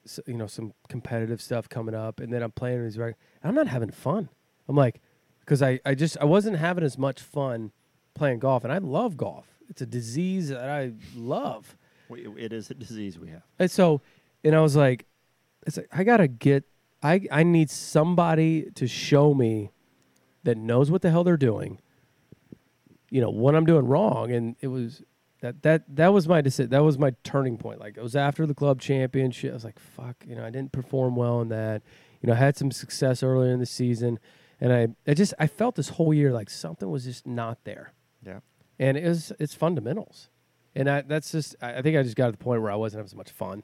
s 0.06 0.20
you 0.28 0.34
know 0.34 0.48
some 0.48 0.74
competitive 0.90 1.42
stuff 1.42 1.70
coming 1.70 1.96
up, 1.96 2.20
and 2.20 2.34
then 2.34 2.44
I'm 2.44 2.52
playing 2.52 2.84
these 2.84 2.98
and 2.98 3.16
I'm 3.44 3.56
not 3.56 3.68
having 3.68 3.92
fun. 3.92 4.30
I'm 4.68 4.76
like 4.76 5.02
because 5.40 5.62
I 5.62 5.80
I 5.86 5.96
just 5.96 6.18
I 6.18 6.26
wasn't 6.26 6.58
having 6.58 6.84
as 6.84 6.98
much 6.98 7.22
fun 7.22 7.72
playing 8.14 8.40
golf, 8.40 8.64
and 8.64 8.72
I 8.74 8.78
love 8.80 9.18
golf. 9.18 9.48
It's 9.70 9.82
a 9.82 9.86
disease 9.86 10.50
that 10.50 10.70
I 10.70 10.92
love, 11.16 11.76
It 12.10 12.54
is 12.54 12.70
a 12.70 12.74
disease 12.76 13.18
we 13.18 13.30
have. 13.30 13.44
and 13.60 13.72
so 13.72 14.02
and 14.44 14.56
I 14.56 14.62
was 14.62 14.76
like, 14.76 15.06
it's 15.66 15.78
like 15.78 15.88
I 15.92 16.04
gotta 16.04 16.28
get 16.28 16.64
I 17.02 17.22
I 17.32 17.44
need 17.44 17.70
somebody 17.70 18.70
to 18.76 18.88
show 18.88 19.34
me 19.34 19.72
that 20.44 20.58
knows 20.58 20.92
what 20.92 21.02
the 21.02 21.10
hell 21.10 21.24
they're 21.24 21.38
doing 21.38 21.80
you 23.10 23.22
know 23.22 23.30
what 23.30 23.56
I'm 23.56 23.66
doing 23.66 23.86
wrong, 23.86 24.32
and 24.32 24.56
it 24.60 24.68
was 24.70 25.04
that 25.42 25.62
that 25.62 25.84
that 25.96 26.12
was 26.12 26.28
my 26.28 26.42
decision. 26.42 26.72
That 26.72 26.84
was 26.84 26.98
my 26.98 27.14
turning 27.24 27.58
point. 27.58 27.80
Like 27.80 27.96
it 27.96 28.02
was 28.02 28.16
after 28.16 28.48
the 28.48 28.56
club 28.56 28.82
championship. 28.82 29.52
I 29.52 29.54
was 29.54 29.64
like, 29.64 29.78
fuck, 29.78 30.16
you 30.28 30.36
know, 30.36 30.44
I 30.44 30.50
didn't 30.50 30.72
perform 30.72 31.16
well 31.16 31.40
in 31.42 31.50
that. 31.50 31.84
You 32.22 32.28
know, 32.28 32.34
I 32.34 32.38
had 32.38 32.58
some 32.58 32.72
success 32.72 33.22
earlier 33.22 33.54
in 33.54 33.60
the 33.60 33.68
season, 33.68 34.18
and 34.60 34.74
I 34.74 34.88
I 35.10 35.14
just 35.14 35.34
I 35.38 35.46
felt 35.46 35.76
this 35.76 35.90
whole 35.90 36.12
year 36.12 36.32
like 36.34 36.50
something 36.50 36.90
was 36.90 37.04
just 37.04 37.28
not 37.28 37.64
there, 37.66 37.94
Yeah. 38.26 38.40
and 38.80 38.98
it 38.98 39.08
was 39.08 39.32
it's 39.40 39.54
fundamentals, 39.54 40.30
and 40.76 40.90
I 40.90 41.02
that's 41.02 41.32
just 41.32 41.56
I 41.62 41.82
think 41.82 41.98
I 41.98 42.04
just 42.04 42.16
got 42.16 42.28
to 42.28 42.32
the 42.32 42.38
point 42.38 42.62
where 42.62 42.72
I 42.72 42.76
wasn't 42.76 43.00
having 43.00 43.10
so 43.10 43.18
much 43.18 43.32
fun. 43.32 43.64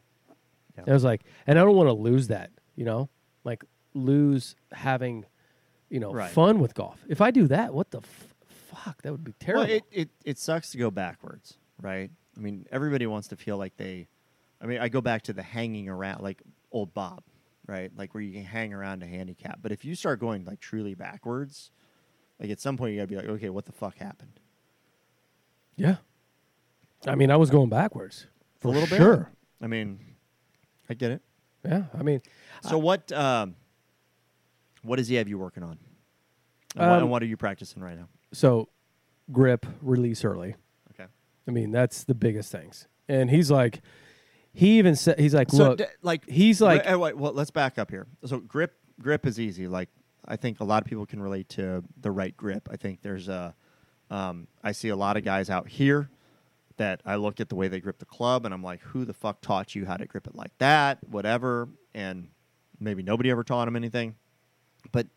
Yeah. 0.75 0.81
And 0.83 0.89
I 0.89 0.93
was 0.93 1.03
like, 1.03 1.21
and 1.47 1.59
I 1.59 1.63
don't 1.63 1.75
want 1.75 1.87
to 1.89 1.93
lose 1.93 2.27
that, 2.29 2.51
you 2.75 2.85
know, 2.85 3.09
like 3.43 3.63
lose 3.93 4.55
having, 4.71 5.25
you 5.89 5.99
know, 5.99 6.13
Right. 6.13 6.31
fun 6.31 6.59
with 6.59 6.73
golf. 6.75 7.03
If 7.09 7.19
I 7.21 7.31
do 7.31 7.47
that, 7.47 7.73
what 7.73 7.91
the 7.91 7.99
f- 7.99 8.35
fuck? 8.71 9.01
That 9.01 9.11
would 9.11 9.23
be 9.23 9.33
terrible. 9.39 9.63
Well, 9.65 9.71
it, 9.75 9.83
it, 9.91 10.09
it 10.23 10.37
sucks 10.37 10.71
to 10.71 10.77
go 10.77 10.89
backwards, 10.91 11.57
right? 11.81 12.09
I 12.37 12.39
mean, 12.39 12.65
everybody 12.71 13.07
wants 13.07 13.27
to 13.29 13.35
feel 13.35 13.57
like 13.57 13.75
they. 13.77 14.07
I 14.61 14.67
mean, 14.67 14.79
I 14.79 14.87
go 14.89 15.01
back 15.01 15.23
to 15.23 15.33
the 15.33 15.41
hanging 15.43 15.89
around, 15.89 16.21
like 16.21 16.41
old 16.71 16.93
Bob, 16.93 17.23
right? 17.67 17.91
Like 17.97 18.13
where 18.13 18.21
you 18.23 18.31
can 18.31 18.43
hang 18.45 18.73
around 18.73 19.03
a 19.03 19.07
handicap. 19.07 19.59
But 19.61 19.71
if 19.71 19.83
you 19.83 19.95
start 19.95 20.19
going 20.19 20.45
like 20.45 20.59
truly 20.59 20.93
backwards, 20.93 21.71
like 22.39 22.49
at 22.51 22.61
some 22.61 22.77
point 22.77 22.93
you 22.93 22.99
got 22.99 23.03
to 23.03 23.07
be 23.07 23.15
like, 23.15 23.25
okay, 23.37 23.49
what 23.49 23.65
the 23.65 23.71
fuck 23.73 23.97
happened? 23.97 24.38
Yeah. 25.79 25.95
I 27.07 27.15
mean, 27.15 27.31
I 27.31 27.37
was 27.37 27.49
going 27.49 27.69
backwards 27.69 28.27
For 28.59 28.67
a 28.67 28.71
little 28.71 28.87
bit? 28.89 28.97
Sure. 28.97 29.31
I 29.61 29.67
mean, 29.67 29.99
I 30.89 30.93
get 30.93 31.11
it. 31.11 31.21
Yeah. 31.65 31.83
I 31.97 32.03
mean, 32.03 32.21
So 32.63 32.77
what 32.77 33.11
um, 33.11 33.55
what 34.83 34.97
does 34.97 35.07
he 35.07 35.15
have 35.15 35.27
you 35.27 35.37
working 35.37 35.63
on? 35.63 35.77
And, 36.75 36.87
what, 36.87 36.95
Um, 36.97 37.01
and 37.03 37.09
what 37.11 37.23
are 37.23 37.25
you 37.25 37.37
practicing 37.37 37.81
right 37.81 37.97
now? 37.97 38.07
so 38.31 38.69
grip, 39.31 39.65
release 39.81 40.23
early. 40.23 40.55
Okay. 40.93 41.09
I 41.47 41.51
mean, 41.51 41.71
that's 41.71 42.03
the 42.03 42.13
biggest 42.15 42.51
things. 42.51 42.87
And 43.07 43.29
he's 43.29 43.49
like, 43.49 43.81
he 44.53 44.77
even 44.77 44.95
said, 44.95 45.19
he's 45.19 45.33
like, 45.33 45.51
look, 45.53 45.77
d- 45.79 45.85
like 46.01 46.27
he's 46.29 46.61
like, 46.61 46.85
wait, 46.85 46.95
wait, 46.97 47.17
well, 47.17 47.33
let's 47.33 47.51
back 47.51 47.77
up 47.79 47.89
here. 47.89 48.07
So 48.25 48.39
grip 48.39 48.73
grip 49.01 49.25
is 49.25 49.39
easy. 49.39 49.67
Like 49.67 49.89
I 50.25 50.35
think 50.35 50.59
a 50.59 50.63
lot 50.63 50.83
of 50.83 50.87
people 50.87 51.05
can 51.05 51.21
relate 51.21 51.49
to 51.49 51.83
the 51.99 52.11
right 52.11 52.35
grip. 52.35 52.67
I 52.71 52.75
think 52.75 53.01
there's 53.01 53.29
a 53.29 53.55
um, 54.09 54.47
I 54.63 54.71
see 54.71 54.89
a 54.89 54.95
lot 54.95 55.17
of 55.17 55.23
guys 55.23 55.49
out 55.49 55.67
here 55.67 56.09
that 56.77 57.01
I 57.05 57.15
look 57.15 57.39
at 57.39 57.49
the 57.49 57.55
way 57.55 57.67
they 57.67 57.79
grip 57.79 57.99
the 57.99 58.05
club 58.05 58.45
and 58.45 58.53
I'm 58.53 58.63
like, 58.63 58.81
who 58.81 59.05
the 59.05 59.13
fuck 59.13 59.41
taught 59.41 59.75
you 59.75 59.85
how 59.85 59.97
to 59.97 60.05
grip 60.05 60.25
it 60.27 60.35
like 60.35 60.57
that? 60.57 60.97
Whatever. 61.07 61.67
And 61.93 62.29
maybe 62.79 63.03
nobody 63.03 63.29
ever 63.29 63.43
taught 63.43 63.67
him 63.67 63.75
anything. 63.75 64.15
But 64.91 65.07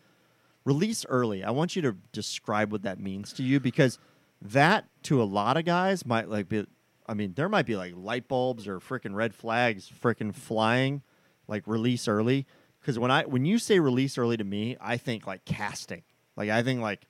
release 0.65 1.07
early. 1.09 1.45
I 1.45 1.51
want 1.51 1.77
you 1.77 1.83
to 1.83 1.97
describe 2.13 2.73
what 2.73 2.83
that 2.83 2.99
means 2.99 3.33
to 3.35 3.43
you 3.43 3.61
because 3.61 3.99
that 4.41 4.87
to 5.05 5.23
a 5.23 5.25
lot 5.25 5.57
of 5.57 5.65
guys 5.65 6.05
might 6.05 6.29
like 6.29 6.49
be 6.49 6.67
I 7.07 7.15
mean, 7.15 7.35
there 7.35 7.49
might 7.49 7.67
be 7.67 7.77
like 7.77 7.95
light 7.97 8.29
bulbs 8.29 8.67
or 8.67 8.81
freaking 8.81 9.15
red 9.15 9.35
flags 9.35 9.91
freaking 10.03 10.35
flying 10.35 11.03
like 11.47 11.67
release 11.67 12.09
early 12.09 12.47
cuz 12.83 12.99
when 12.99 13.13
I 13.13 13.25
when 13.25 13.45
you 13.45 13.59
say 13.59 13.79
release 13.79 14.19
early 14.19 14.37
to 14.37 14.45
me, 14.45 14.77
I 14.81 14.97
think 14.97 15.27
like 15.27 15.45
casting. 15.45 16.03
Like 16.37 16.51
I 16.51 16.63
think 16.65 16.81
like 16.81 17.07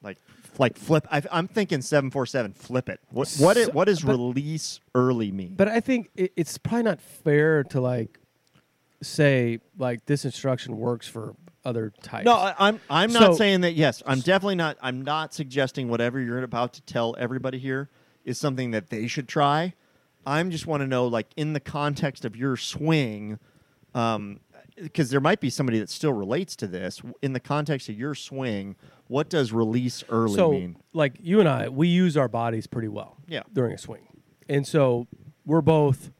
like 0.00 0.18
like 0.58 0.76
flip 0.76 1.06
I, 1.10 1.22
I'm 1.32 1.48
thinking 1.48 1.82
747 1.82 2.52
flip 2.54 2.88
it. 2.88 3.00
What 3.10 3.34
what 3.38 3.56
it, 3.56 3.74
what 3.74 3.86
does 3.86 4.00
But- 4.02 4.12
release 4.12 4.80
early 4.94 5.30
mean? 5.32 5.54
but 5.56 5.68
I 5.68 5.80
think 5.80 6.10
it, 6.16 6.32
it's 6.36 6.58
probably 6.58 6.84
not 6.84 7.00
fair 7.00 7.64
to 7.64 7.80
like 7.80 8.18
say, 9.02 9.60
like, 9.78 10.06
this 10.06 10.24
instruction 10.24 10.78
works 10.78 11.06
for 11.06 11.34
other 11.64 11.92
types. 12.02 12.24
No, 12.24 12.34
I- 12.34 12.54
I'm 12.58 12.80
I'm 12.88 13.12
not 13.12 13.36
saying 13.36 13.60
that. 13.62 13.74
Yes, 13.74 14.02
I'm 14.06 14.20
definitely 14.20 14.54
not. 14.54 14.78
I'm 14.80 15.02
not 15.02 15.34
suggesting 15.34 15.88
whatever 15.88 16.20
you're 16.20 16.42
about 16.42 16.72
to 16.74 16.82
tell 16.82 17.14
everybody 17.18 17.58
here 17.58 17.90
is 18.24 18.38
something 18.38 18.70
that 18.70 18.88
they 18.90 19.06
should 19.06 19.28
try. 19.28 19.74
I'm 20.26 20.50
just 20.50 20.66
want 20.66 20.80
to 20.82 20.86
know, 20.86 21.06
like, 21.06 21.26
in 21.36 21.52
the 21.52 21.60
context 21.60 22.24
of 22.24 22.34
your 22.34 22.56
swing, 22.56 23.38
um, 23.94 24.40
because 24.76 25.10
there 25.10 25.20
might 25.20 25.40
be 25.40 25.50
somebody 25.50 25.78
that 25.78 25.90
still 25.90 26.12
relates 26.12 26.56
to 26.56 26.66
this. 26.66 27.00
In 27.22 27.32
the 27.32 27.40
context 27.40 27.88
of 27.88 27.98
your 27.98 28.14
swing, 28.14 28.76
what 29.06 29.28
does 29.28 29.52
release 29.52 30.02
early 30.08 30.34
so 30.34 30.52
mean? 30.52 30.76
like 30.92 31.14
you 31.20 31.40
and 31.40 31.48
I, 31.48 31.68
we 31.68 31.88
use 31.88 32.16
our 32.16 32.28
bodies 32.28 32.66
pretty 32.66 32.88
well. 32.88 33.16
Yeah. 33.28 33.42
During 33.52 33.72
a 33.74 33.78
swing, 33.78 34.06
and 34.48 34.66
so 34.66 35.06
we're 35.46 35.60
both 35.60 36.10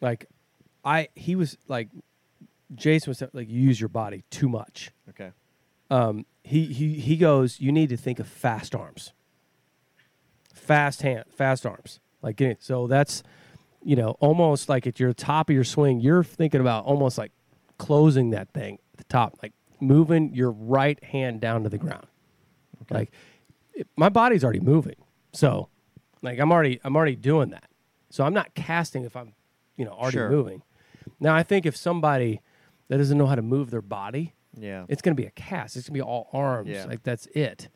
like, 0.00 0.26
I 0.84 1.08
he 1.14 1.36
was 1.36 1.58
like, 1.68 1.88
Jason 2.74 3.10
was 3.10 3.22
like, 3.32 3.48
you 3.48 3.60
use 3.60 3.80
your 3.80 3.88
body 3.88 4.24
too 4.30 4.48
much. 4.48 4.90
Okay. 5.10 5.32
Um, 5.90 6.26
he 6.42 6.66
he 6.66 6.94
he 6.94 7.16
goes, 7.16 7.60
you 7.60 7.72
need 7.72 7.88
to 7.90 7.96
think 7.96 8.18
of 8.18 8.26
fast 8.26 8.74
arms, 8.74 9.12
fast 10.52 11.02
hand, 11.02 11.24
fast 11.28 11.66
arms. 11.66 12.00
Like 12.22 12.36
getting 12.36 12.56
so 12.60 12.86
that's, 12.86 13.22
you 13.84 13.94
know, 13.94 14.16
almost 14.20 14.68
like 14.68 14.86
at 14.86 14.98
your 14.98 15.12
top 15.12 15.48
of 15.48 15.54
your 15.54 15.64
swing, 15.64 16.00
you're 16.00 16.24
thinking 16.24 16.60
about 16.60 16.84
almost 16.84 17.18
like 17.18 17.32
closing 17.78 18.30
that 18.30 18.48
thing 18.52 18.78
at 18.92 18.98
the 18.98 19.04
top, 19.04 19.38
like 19.42 19.52
moving 19.80 20.32
your 20.34 20.50
right 20.50 21.02
hand 21.04 21.40
down 21.40 21.62
to 21.62 21.68
the 21.68 21.78
ground. 21.78 22.06
Like 22.90 23.10
it, 23.74 23.88
my 23.96 24.08
body's 24.08 24.44
already 24.44 24.60
moving, 24.60 24.96
so 25.32 25.68
like 26.22 26.38
I'm 26.38 26.52
already 26.52 26.80
I'm 26.84 26.96
already 26.96 27.16
doing 27.16 27.50
that. 27.50 27.64
So 28.10 28.24
I'm 28.24 28.32
not 28.34 28.54
casting 28.54 29.04
if 29.04 29.16
I'm, 29.16 29.34
you 29.76 29.84
know, 29.84 29.90
already 29.92 30.16
Sure. 30.16 30.30
moving. 30.30 30.62
Now 31.20 31.34
I 31.34 31.42
think 31.42 31.66
if 31.66 31.76
somebody 31.76 32.40
that 32.88 32.98
doesn't 32.98 33.18
know 33.18 33.26
how 33.26 33.34
to 33.34 33.42
move 33.42 33.70
their 33.70 33.82
body, 33.82 34.34
Yeah. 34.56 34.84
it's 34.88 35.02
going 35.02 35.16
to 35.16 35.20
be 35.20 35.26
a 35.26 35.30
cast. 35.32 35.76
It's 35.76 35.88
going 35.88 35.98
to 35.98 36.04
be 36.04 36.08
all 36.08 36.28
arms. 36.32 36.68
Yeah. 36.70 36.84
Like 36.84 37.02
that's 37.02 37.26
it. 37.34 37.68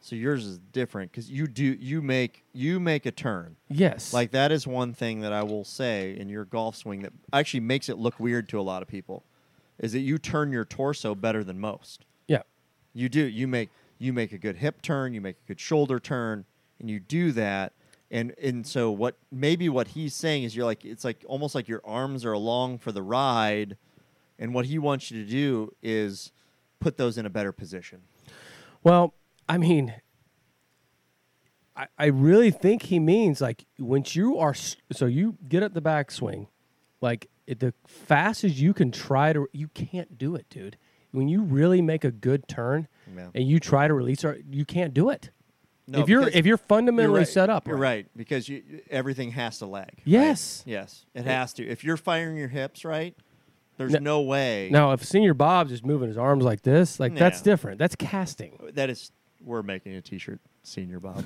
so 0.00 0.16
yours 0.16 0.46
is 0.46 0.58
different 0.58 1.10
because 1.12 1.30
you 1.30 1.46
do 1.46 1.64
you 1.64 2.00
make 2.00 2.44
you 2.54 2.80
make 2.80 3.04
a 3.04 3.10
turn. 3.12 3.56
Yes. 3.68 4.14
Like 4.14 4.30
that 4.30 4.50
is 4.52 4.66
one 4.66 4.94
thing 4.94 5.20
that 5.20 5.32
I 5.34 5.42
will 5.42 5.64
say 5.64 6.16
in 6.16 6.28
your 6.30 6.44
golf 6.46 6.76
swing 6.76 7.02
that 7.02 7.12
actually 7.32 7.60
makes 7.60 7.88
it 7.90 7.98
look 7.98 8.18
weird 8.18 8.48
to 8.50 8.58
a 8.60 8.62
lot 8.62 8.80
of 8.82 8.88
people, 8.88 9.24
is 9.78 9.92
that 9.92 10.00
you 10.00 10.18
turn 10.18 10.52
your 10.52 10.64
torso 10.64 11.14
better 11.14 11.44
than 11.44 11.58
most. 11.60 12.04
yeah. 12.26 12.42
You 12.94 13.08
do. 13.08 13.24
You 13.24 13.46
make 13.46 13.70
you 13.98 14.12
make 14.12 14.32
a 14.32 14.38
good 14.38 14.56
hip 14.56 14.82
turn, 14.82 15.12
you 15.14 15.20
make 15.20 15.36
a 15.44 15.48
good 15.48 15.60
shoulder 15.60 16.00
turn, 16.00 16.44
and 16.78 16.90
you 16.90 16.98
do 17.00 17.32
that. 17.32 17.72
And 18.10 18.34
and 18.42 18.66
so 18.66 18.90
what 18.90 19.16
maybe 19.30 19.68
what 19.68 19.88
he's 19.88 20.14
saying 20.14 20.44
is 20.44 20.56
you're 20.56 20.64
like 20.64 20.84
it's 20.84 21.04
like 21.04 21.24
almost 21.26 21.54
like 21.54 21.68
your 21.68 21.82
arms 21.84 22.24
are 22.24 22.32
along 22.32 22.78
for 22.78 22.92
the 22.92 23.02
ride, 23.02 23.76
and 24.38 24.54
what 24.54 24.66
he 24.66 24.78
wants 24.78 25.10
you 25.10 25.22
to 25.22 25.28
do 25.28 25.74
is 25.82 26.32
put 26.80 26.96
those 26.96 27.18
in 27.18 27.26
a 27.26 27.30
better 27.30 27.52
position. 27.52 28.02
Well, 28.82 29.12
I 29.48 29.58
mean, 29.58 29.94
I, 31.76 31.88
I 31.98 32.06
really 32.06 32.50
think 32.50 32.82
he 32.84 32.98
means 32.98 33.40
like 33.40 33.66
once 33.78 34.16
you 34.16 34.38
are 34.38 34.54
so 34.54 35.06
you 35.06 35.36
get 35.48 35.62
at 35.62 35.74
the 35.74 35.82
backswing, 35.82 36.46
like 37.00 37.28
it, 37.46 37.60
the 37.60 37.72
fastest 37.86 38.56
you 38.56 38.74
can 38.74 38.90
try 38.90 39.32
to 39.32 39.46
you 39.52 39.68
can't 39.68 40.18
do 40.18 40.34
it, 40.34 40.48
dude. 40.50 40.76
When 41.12 41.28
you 41.28 41.42
really 41.42 41.80
make 41.80 42.04
a 42.04 42.10
good 42.10 42.46
turn 42.48 42.88
Yeah. 43.16 43.28
and 43.34 43.48
you 43.48 43.58
try 43.60 43.88
to 43.88 43.94
release, 43.94 44.22
you 44.50 44.64
can't 44.64 44.92
do 44.92 45.08
it. 45.10 45.30
No, 45.88 46.00
if 46.00 46.08
you're 46.08 46.28
if 46.28 46.44
you're 46.44 46.56
fundamentally 46.56 47.20
right, 47.20 47.28
set 47.28 47.48
up, 47.48 47.68
You're 47.68 47.76
right 47.76 48.06
because 48.16 48.48
you, 48.48 48.62
everything 48.90 49.30
has 49.30 49.60
to 49.60 49.66
lag. 49.66 49.84
right? 49.86 50.02
Yes. 50.04 50.64
Yes, 50.66 51.06
it 51.14 51.24
has 51.26 51.52
to. 51.54 51.66
If 51.66 51.84
you're 51.84 51.96
firing 51.96 52.36
your 52.36 52.48
hips 52.48 52.84
right, 52.84 53.14
there's 53.78 53.92
No- 53.92 53.98
no 54.00 54.20
way. 54.22 54.68
Now, 54.72 54.90
if 54.92 55.04
Senior 55.04 55.32
Bob's 55.32 55.70
just 55.70 55.84
moving 55.86 56.08
his 56.08 56.18
arms 56.18 56.42
like 56.44 56.62
this, 56.62 56.98
like 56.98 57.14
that's 57.14 57.40
different. 57.40 57.78
That's 57.78 57.94
casting. 57.94 58.58
Oh, 58.60 58.70
that 58.72 58.90
is, 58.90 59.12
we're 59.40 59.62
making 59.62 59.94
a 59.94 60.00
T-shirt. 60.02 60.40
Senior 60.64 60.98
Bob. 60.98 61.24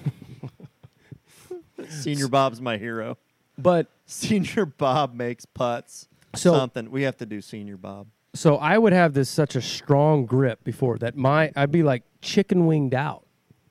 Senior 1.89 2.29
Bob's 2.29 2.61
my 2.61 2.77
hero. 2.77 3.17
But 3.57 3.89
Senior 4.07 4.67
Bob 4.67 5.15
makes 5.15 5.47
putts. 5.47 6.07
So- 6.35 6.55
something 6.55 6.91
we 6.91 7.03
have 7.03 7.17
to 7.19 7.27
do. 7.27 7.41
Senior 7.41 7.77
Bob. 7.77 8.07
so 8.35 8.57
I 8.57 8.79
would 8.79 8.93
have 8.93 9.15
this 9.15 9.29
such 9.29 9.57
a 9.57 9.63
strong 9.63 10.27
grip 10.27 10.63
before 10.65 10.99
that 10.99 11.17
my 11.17 11.51
I'd 11.57 11.73
be 11.73 11.83
like 11.83 12.03
chicken 12.21 12.67
winged 12.67 12.95
out, 12.95 13.25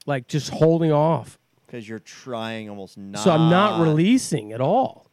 like 0.05 0.28
just 0.28 0.49
holding 0.49 0.91
off. 0.91 1.38
Because 1.66 1.88
you're 1.88 1.99
trying 1.99 2.70
almost 2.70 2.97
not. 2.97 3.24
So 3.24 3.32
I'm 3.32 3.49
not 3.49 3.82
releasing 3.82 4.53
at 4.53 4.60
all. 4.62 5.10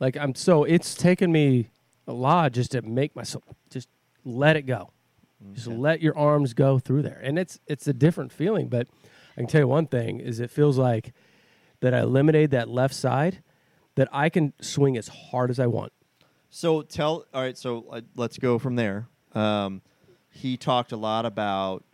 Like 0.00 0.16
I'm 0.16 0.34
so 0.34 0.64
it's 0.64 0.94
taken 0.94 1.30
me 1.32 1.70
a 2.06 2.12
lot 2.12 2.52
just 2.52 2.72
to 2.72 2.82
make 2.82 3.14
myself 3.14 3.44
just 3.70 3.88
let 4.24 4.56
it 4.56 4.62
go. 4.62 4.90
Just 5.54 5.68
let 5.68 6.02
your 6.02 6.16
arms 6.18 6.52
go 6.52 6.78
through 6.78 7.02
there. 7.02 7.18
And 7.22 7.38
it's 7.38 7.58
it's 7.66 7.86
a 7.86 7.94
different 7.94 8.30
feeling, 8.32 8.68
but 8.68 8.86
I 9.36 9.40
can 9.40 9.46
tell 9.46 9.62
you 9.62 9.68
one 9.68 9.86
thing 9.86 10.20
is 10.20 10.38
it 10.40 10.50
feels 10.50 10.76
like 10.76 11.14
that 11.80 11.94
I 11.94 12.00
eliminated 12.00 12.50
that 12.50 12.68
left 12.68 12.94
side 12.94 13.42
that 13.94 14.08
I 14.12 14.28
can 14.28 14.52
swing 14.60 14.98
as 14.98 15.08
hard 15.08 15.48
as 15.48 15.58
I 15.58 15.66
want. 15.66 15.92
So 16.50 16.82
tell. 16.82 17.24
All 17.32 17.42
right. 17.42 17.56
So 17.56 17.86
uh, 17.90 18.00
let's 18.16 18.38
go 18.38 18.58
from 18.58 18.76
there. 18.76 19.08
Um, 19.34 19.82
he 20.30 20.56
talked 20.56 20.92
a 20.92 20.96
lot 20.96 21.24
about 21.24 21.84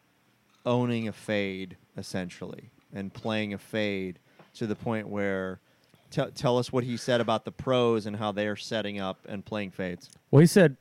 owning 0.65 1.09
a 1.09 1.13
fade 1.13 1.77
essentially 1.97 2.71
and 2.93 3.13
playing 3.13 3.55
a 3.55 3.59
fade 3.59 4.19
to 4.55 4.67
the 4.67 4.75
point 4.77 5.09
where. 5.09 5.61
Tell 6.09 6.31
tell 6.31 6.57
us 6.57 6.73
what 6.73 6.85
he 6.85 6.97
said 6.97 7.21
about 7.21 7.45
the 7.45 7.51
pros 7.51 8.07
and 8.07 8.15
how 8.15 8.31
they're 8.31 8.55
setting 8.55 9.01
up 9.01 9.19
and 9.29 9.45
playing 9.45 9.73
fades. 9.73 10.09
Well, 10.31 10.39
he 10.39 10.47
said, 10.47 10.77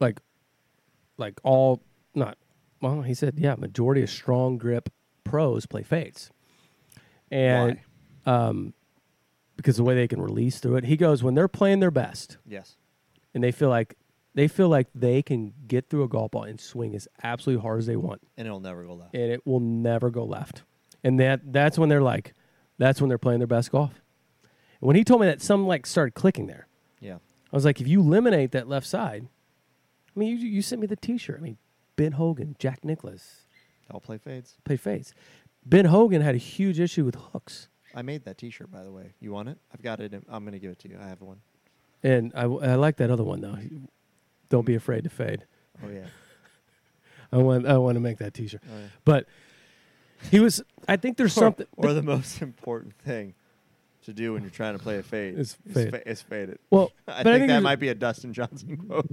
like, 0.00 0.20
like 1.18 1.38
all 1.44 1.82
not. 2.14 2.38
Well, 2.80 3.02
he 3.02 3.12
said, 3.12 3.34
yeah, 3.36 3.56
majority 3.56 4.02
of 4.02 4.08
strong 4.08 4.56
grip 4.56 4.88
pros 5.22 5.66
play 5.66 5.82
fades, 5.82 6.30
and 7.30 7.78
um, 8.24 8.72
because 9.56 9.76
the 9.76 9.84
way 9.84 9.94
they 9.94 10.08
can 10.08 10.20
release 10.22 10.60
through 10.60 10.76
it, 10.76 10.84
he 10.84 10.96
goes 10.96 11.22
when 11.22 11.34
they're 11.34 11.46
playing 11.46 11.80
their 11.80 11.90
best 11.90 12.38
Yes. 12.46 12.76
And 13.38 13.44
they 13.44 13.52
feel 13.52 13.68
like 13.68 13.96
they 14.34 14.48
feel 14.48 14.68
like 14.68 14.88
they 14.96 15.22
can 15.22 15.52
get 15.68 15.88
through 15.88 16.02
a 16.02 16.08
golf 16.08 16.32
ball 16.32 16.42
and 16.42 16.60
swing 16.60 16.96
as 16.96 17.06
absolutely 17.22 17.62
hard 17.62 17.78
as 17.78 17.86
they 17.86 17.94
want, 17.94 18.20
And 18.36 18.48
it'll 18.48 18.58
never 18.58 18.82
go 18.84 18.94
left. 18.94 19.14
and 19.14 19.30
it 19.30 19.46
will 19.46 19.60
never 19.60 20.10
go 20.10 20.24
left, 20.24 20.62
and 21.04 21.20
that 21.20 21.52
that's 21.52 21.78
when 21.78 21.88
they're 21.88 22.02
like, 22.02 22.34
that's 22.78 23.00
when 23.00 23.08
they're 23.08 23.16
playing 23.16 23.38
their 23.38 23.46
best 23.46 23.70
golf. 23.70 23.92
And 24.80 24.88
when 24.88 24.96
he 24.96 25.04
told 25.04 25.20
me 25.20 25.28
that, 25.28 25.40
some 25.40 25.68
like 25.68 25.86
started 25.86 26.14
clicking 26.14 26.48
there. 26.48 26.66
Yeah. 27.00 27.18
I 27.52 27.56
was 27.56 27.64
like, 27.64 27.80
if 27.80 27.86
you 27.86 28.00
eliminate 28.00 28.50
that 28.52 28.66
left 28.68 28.88
side, 28.88 29.28
I 30.16 30.18
mean, 30.18 30.36
you, 30.36 30.48
you 30.48 30.62
sent 30.62 30.80
me 30.80 30.88
the 30.88 30.96
T-shirt. 30.96 31.38
I 31.38 31.40
mean, 31.42 31.58
Ben 31.94 32.10
Hogan, 32.12 32.56
Jack 32.58 32.84
Nicklaus 32.84 33.46
I'll 33.88 34.00
play 34.00 34.18
fades. 34.18 34.56
play 34.64 34.76
face. 34.76 35.14
Ben 35.64 35.84
Hogan 35.84 36.22
had 36.22 36.34
a 36.34 36.38
huge 36.38 36.80
issue 36.80 37.04
with 37.04 37.14
hooks, 37.14 37.68
I 37.94 38.02
made 38.02 38.24
that 38.24 38.36
T-shirt, 38.38 38.70
by 38.70 38.82
the 38.82 38.90
way. 38.92 39.14
You 39.20 39.30
want 39.32 39.48
it? 39.48 39.58
I've 39.72 39.80
got 39.82 40.00
it. 40.00 40.12
In, 40.12 40.24
I'm 40.28 40.42
going 40.42 40.52
to 40.54 40.58
give 40.58 40.72
it 40.72 40.78
to 40.80 40.88
you. 40.88 40.98
I 41.00 41.06
have 41.08 41.20
one. 41.22 41.38
And 42.02 42.32
I, 42.34 42.42
I 42.42 42.74
like 42.76 42.96
that 42.96 43.10
other 43.10 43.24
one 43.24 43.40
though. 43.40 43.58
Don't 44.48 44.64
be 44.66 44.74
afraid 44.74 45.04
to 45.04 45.10
fade. 45.10 45.44
Oh 45.84 45.88
yeah. 45.90 46.06
I 47.32 47.38
want 47.38 47.66
I 47.66 47.76
want 47.78 47.96
to 47.96 48.00
make 48.00 48.18
that 48.18 48.34
T-shirt. 48.34 48.62
Oh, 48.64 48.78
yeah. 48.78 48.86
But 49.04 49.26
he 50.30 50.40
was. 50.40 50.62
I 50.88 50.96
think 50.96 51.16
there's 51.16 51.32
something. 51.34 51.66
Or 51.76 51.92
the 51.92 52.02
most 52.02 52.40
important 52.42 52.94
thing 52.98 53.34
to 54.04 54.12
do 54.14 54.32
when 54.32 54.42
you're 54.42 54.50
trying 54.50 54.76
to 54.76 54.82
play 54.82 54.96
a 54.96 55.02
fade 55.02 55.38
Is 55.38 55.56
is, 55.66 55.74
fade. 55.74 55.90
fa- 55.90 56.08
is 56.08 56.22
fade 56.22 56.48
it. 56.48 56.60
well, 56.70 56.90
I 57.08 57.22
but 57.22 57.26
I 57.28 57.32
think, 57.34 57.40
think 57.42 57.48
that 57.50 57.62
might 57.62 57.78
be 57.78 57.88
a 57.88 57.94
Dustin 57.94 58.32
Johnson 58.32 58.76
quote. 58.78 59.06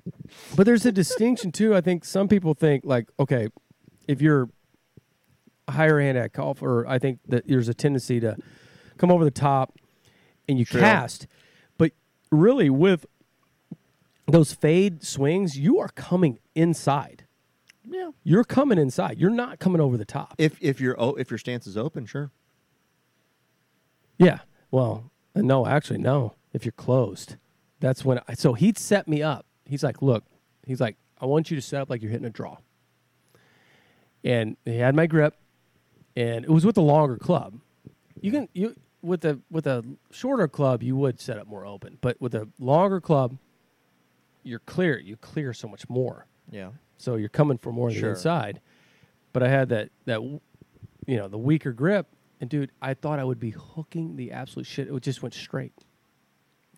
But 0.56 0.66
there's 0.66 0.86
a 0.86 0.92
distinction 0.92 1.52
too. 1.52 1.76
I 1.76 1.82
think 1.82 2.06
some 2.06 2.28
people 2.30 2.54
think 2.54 2.86
like, 2.86 3.10
okay, 3.20 3.50
if 4.08 4.22
you're 4.22 4.50
higher 5.70 6.00
hand 6.00 6.18
at 6.18 6.32
golf, 6.32 6.62
or 6.62 6.88
I 6.88 7.00
think 7.00 7.20
that 7.28 7.48
there's 7.48 7.68
a 7.68 7.74
tendency 7.74 8.20
to 8.22 8.38
come 8.98 9.12
over 9.12 9.26
the 9.26 9.32
top 9.32 9.78
and 10.48 10.58
you 10.58 10.64
True. 10.66 10.80
cast. 10.80 11.28
Really, 12.32 12.70
with 12.70 13.06
those 14.28 14.54
fade 14.54 15.04
swings, 15.04 15.58
you 15.58 15.80
are 15.80 15.90
coming 15.90 16.40
inside. 16.56 17.26
Yeah. 17.88 18.12
You're 18.24 18.44
coming 18.44 18.78
inside. 18.78 19.20
You're 19.20 19.30
not 19.30 19.60
coming 19.60 19.80
over 19.80 19.98
the 19.98 20.06
top. 20.06 20.36
If 20.38 20.58
if 20.62 20.82
your 20.82 20.96
oh, 20.98 21.16
if 21.16 21.30
your 21.30 21.38
stance 21.38 21.68
is 21.68 21.78
open, 21.78 22.06
sure. 22.06 22.32
Yeah. 24.18 24.40
Well, 24.72 25.12
uh, 25.36 25.42
no, 25.42 25.68
actually, 25.68 26.00
no. 26.00 26.34
If 26.54 26.66
you're 26.66 26.72
closed, 26.72 27.36
that's 27.80 28.04
when. 28.04 28.20
I, 28.28 28.34
so 28.34 28.54
he'd 28.54 28.78
set 28.78 29.08
me 29.08 29.22
up. 29.22 29.46
He's 29.66 29.84
like, 29.84 30.02
look, 30.02 30.24
he's 30.66 30.82
like, 30.82 30.96
I 31.20 31.26
want 31.26 31.52
you 31.52 31.56
to 31.56 31.62
set 31.62 31.82
up 31.82 31.90
like 31.90 32.02
you're 32.02 32.12
hitting 32.12 32.26
a 32.26 32.32
draw. 32.32 32.58
And 34.24 34.58
he 34.66 34.78
had 34.78 34.96
my 34.96 35.06
grip, 35.06 35.36
and 36.16 36.46
it 36.46 36.50
was 36.50 36.66
with 36.66 36.78
a 36.78 36.82
longer 36.82 37.18
club. 37.18 37.60
You 38.20 38.32
can 38.32 38.50
you 38.54 38.76
with 39.06 39.24
a 39.26 39.40
with 39.52 39.68
a 39.68 39.84
shorter 40.12 40.48
club, 40.48 40.82
you 40.84 40.96
would 40.96 41.20
set 41.20 41.38
up 41.38 41.48
more 41.48 41.66
open, 41.66 41.98
but 42.02 42.20
with 42.20 42.34
a 42.36 42.48
longer 42.60 43.00
club, 43.00 43.38
you're 44.44 44.60
clear. 44.60 45.00
You 45.00 45.16
clear 45.18 45.54
so 45.54 45.68
much 45.68 45.88
more. 45.90 46.28
Yeah. 46.52 46.72
So 46.98 47.16
you're 47.16 47.30
coming 47.30 47.58
for 47.58 47.72
more 47.72 47.88
on 47.90 47.94
the 47.94 48.00
Sure. 48.00 48.10
inside. 48.12 48.62
But 49.34 49.44
I 49.44 49.50
had 49.50 49.70
that 49.70 49.90
that 50.06 50.22
you 50.22 50.42
know 51.18 51.28
the 51.28 51.38
weaker 51.38 51.72
grip, 51.74 52.08
and 52.40 52.50
dude, 52.50 52.72
I 52.82 52.94
thought 52.94 53.20
I 53.20 53.24
would 53.24 53.40
be 53.40 53.52
hooking 53.52 54.16
the 54.16 54.32
absolute 54.32 54.66
shit. 54.66 54.88
It 54.88 55.02
just 55.02 55.22
went 55.22 55.34
straight. 55.34 55.74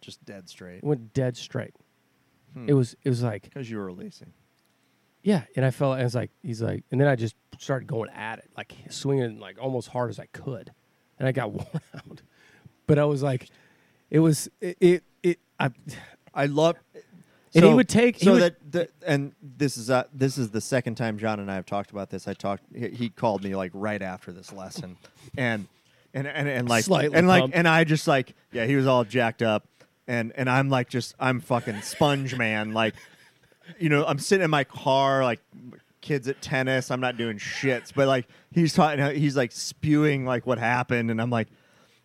Just 0.02 0.24
dead 0.26 0.50
straight. 0.50 0.78
It 0.78 0.84
went 0.84 1.14
dead 1.14 1.38
straight. 1.38 1.74
Hmm. 2.54 2.68
It 2.70 2.74
was 2.74 2.96
it 3.04 3.10
was 3.10 3.24
like 3.24 3.44
because 3.44 3.70
you 3.70 3.78
were 3.78 3.86
releasing. 3.86 4.34
yeah, 5.24 5.44
and 5.56 5.66
I 5.66 5.72
felt 5.72 6.00
I 6.00 6.04
was 6.04 6.16
like 6.16 6.32
he's 6.42 6.62
like, 6.62 6.84
and 6.92 7.00
then 7.02 7.08
I 7.08 7.16
just 7.16 7.36
started 7.60 7.88
going 7.88 8.10
at 8.12 8.40
it, 8.40 8.50
like 8.56 8.74
swinging 8.90 9.40
like 9.40 9.58
almost 9.62 9.90
hard 9.90 10.10
as 10.10 10.20
I 10.20 10.28
could, 10.28 10.72
and 11.20 11.28
I 11.28 11.32
got 11.32 11.52
worn 11.54 11.68
out. 11.96 12.22
But 12.86 13.00
I 13.00 13.06
was 13.06 13.22
like, 13.24 13.50
it 14.10 14.20
was 14.20 14.50
it 14.62 14.78
it, 14.80 15.04
it 15.24 15.40
I. 15.60 15.72
I 16.34 16.46
love. 16.46 16.76
And 17.56 17.66
he 17.66 17.74
would 17.74 17.90
take- 17.90 18.20
so 18.20 18.34
would- 18.34 18.42
that 18.44 18.72
the, 18.72 18.90
and 19.08 19.34
this 19.42 19.76
is 19.78 19.90
uh, 19.90 20.04
this 20.14 20.38
is 20.38 20.52
the 20.52 20.62
second 20.62 20.96
time 20.96 21.18
John 21.18 21.40
and 21.40 21.50
I 21.50 21.56
have 21.56 21.66
talked 21.66 21.90
about 21.90 22.12
this. 22.12 22.28
I 22.28 22.34
talked. 22.34 22.64
He, 22.76 22.90
he 22.90 23.10
called 23.10 23.44
me 23.44 23.56
like 23.56 23.72
right 23.74 24.02
after 24.02 24.32
this 24.32 24.54
lesson, 24.54 24.98
and 25.36 25.68
and 26.14 26.28
and, 26.28 26.48
and 26.48 26.70
like 26.70 26.84
Slightly 26.84 27.18
and 27.18 27.28
like 27.28 27.42
pumped. 27.42 27.56
and 27.58 27.68
I 27.68 27.84
just 27.86 28.08
like 28.08 28.36
yeah 28.52 28.66
he 28.66 28.76
was 28.76 28.86
all 28.86 29.04
jacked 29.04 29.42
up, 29.42 29.66
and 30.08 30.32
and 30.36 30.48
I'm 30.50 30.70
like 30.70 30.90
just 30.90 31.16
I'm 31.20 31.40
fucking 31.40 31.82
sponge 31.82 32.36
man 32.38 32.74
like, 32.74 32.94
you 33.80 33.90
know 33.90 34.06
I'm 34.06 34.20
sitting 34.20 34.44
in 34.46 34.52
my 34.52 34.64
car 34.66 35.24
like 35.24 35.42
kids 36.08 36.28
at 36.28 36.42
tennis. 36.42 36.90
I'm 36.90 37.02
not 37.02 37.18
doing 37.18 37.38
shits, 37.38 37.94
but 37.94 38.08
like 38.08 38.28
he's 38.52 38.74
talking. 38.74 39.16
He's 39.16 39.36
like 39.36 39.52
spewing 39.52 40.26
like 40.26 40.48
what 40.48 40.58
happened, 40.58 41.12
and 41.12 41.22
I'm 41.22 41.30
like, 41.30 41.50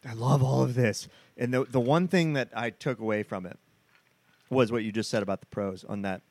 I 0.09 0.15
love 0.15 0.43
all 0.43 0.63
of 0.63 0.75
this. 0.75 1.09
And 1.37 1.55
the 1.55 1.65
the 1.65 1.81
one 1.81 2.09
thing 2.09 2.33
that 2.33 2.51
I 2.55 2.71
took 2.71 2.99
away 2.99 3.23
from 3.23 3.47
it 3.47 3.59
was 4.51 4.73
what 4.73 4.83
you 4.85 4.93
just 4.93 5.09
said 5.09 5.23
about 5.23 5.41
the 5.41 5.47
pros 5.47 5.85
on 5.85 6.03
that 6.03 6.23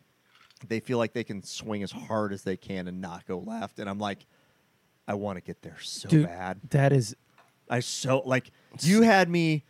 they 0.67 0.79
feel 0.79 0.97
like 0.97 1.13
they 1.13 1.23
can 1.23 1.41
swing 1.41 1.81
as 1.81 1.91
hard 1.91 2.33
as 2.33 2.43
they 2.43 2.57
can 2.57 2.87
and 2.87 3.01
not 3.01 3.25
go 3.25 3.39
left. 3.39 3.79
And 3.79 3.89
I'm 3.89 3.97
like, 3.97 4.25
I 5.07 5.15
want 5.15 5.37
to 5.37 5.41
get 5.41 5.61
there 5.63 5.77
so 5.81 6.07
Dude, 6.09 6.27
bad. 6.27 6.59
that 6.69 6.93
is 6.93 7.15
I 7.69 7.79
so 7.79 8.21
like 8.25 8.51
you 8.81 9.01
had 9.01 9.29
me, 9.29 9.63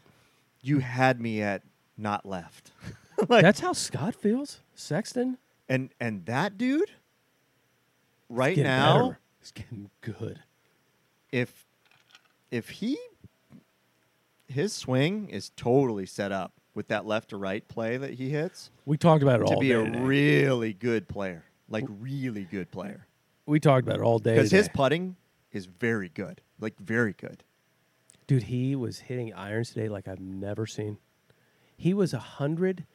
you 0.62 0.80
had 0.80 1.22
me 1.22 1.42
at 1.42 1.62
not 1.98 2.26
left. 2.26 2.72
like, 3.30 3.44
that's 3.44 3.60
how 3.60 3.74
Scott 3.74 4.16
feels. 4.16 4.60
Sexton 4.74 5.38
and 5.70 5.90
and 6.02 6.26
that 6.26 6.58
dude, 6.58 6.92
right 8.32 8.56
getting 8.56 8.72
now, 8.72 9.02
better. 9.04 9.20
He's 9.40 9.52
getting 9.52 9.90
good. 10.02 10.40
if 11.32 11.66
if 12.52 12.70
he 12.70 12.98
his 14.48 14.74
swing 14.74 15.30
is 15.30 15.50
totally 15.56 16.06
set 16.06 16.32
up 16.32 16.54
with 16.74 16.88
that 16.90 17.06
left 17.06 17.30
to 17.30 17.38
right 17.38 17.68
play 17.68 17.98
that 17.98 18.12
he 18.16 18.30
hits 18.30 18.70
We 18.86 18.98
talked 18.98 19.24
about 19.24 19.42
it 19.42 19.48
to 19.48 19.54
all 19.54 19.60
be 19.60 19.70
day. 19.70 19.74
a 19.76 19.86
today. 19.86 20.00
really 20.00 20.74
good 20.74 21.08
player, 21.08 21.44
like 21.70 21.86
really 21.88 22.44
good 22.44 22.72
player. 22.72 23.08
we 23.46 23.60
talked 23.60 23.86
about 23.88 24.00
it 24.00 24.04
all 24.04 24.20
day. 24.20 24.36
because 24.36 24.52
his 24.52 24.64
today. 24.68 24.74
putting 24.76 25.16
is 25.52 25.66
very 25.66 26.10
good, 26.10 26.42
like 26.60 26.78
very 26.80 27.14
good. 27.14 27.44
dude, 28.28 28.44
he 28.44 28.76
was 28.76 29.00
hitting 29.00 29.34
irons 29.34 29.70
today 29.70 29.90
like 29.90 30.08
I've 30.08 30.20
never 30.22 30.66
seen. 30.66 30.98
He 31.78 31.94
was 31.94 32.14
a 32.14 32.20
hundred 32.20 32.86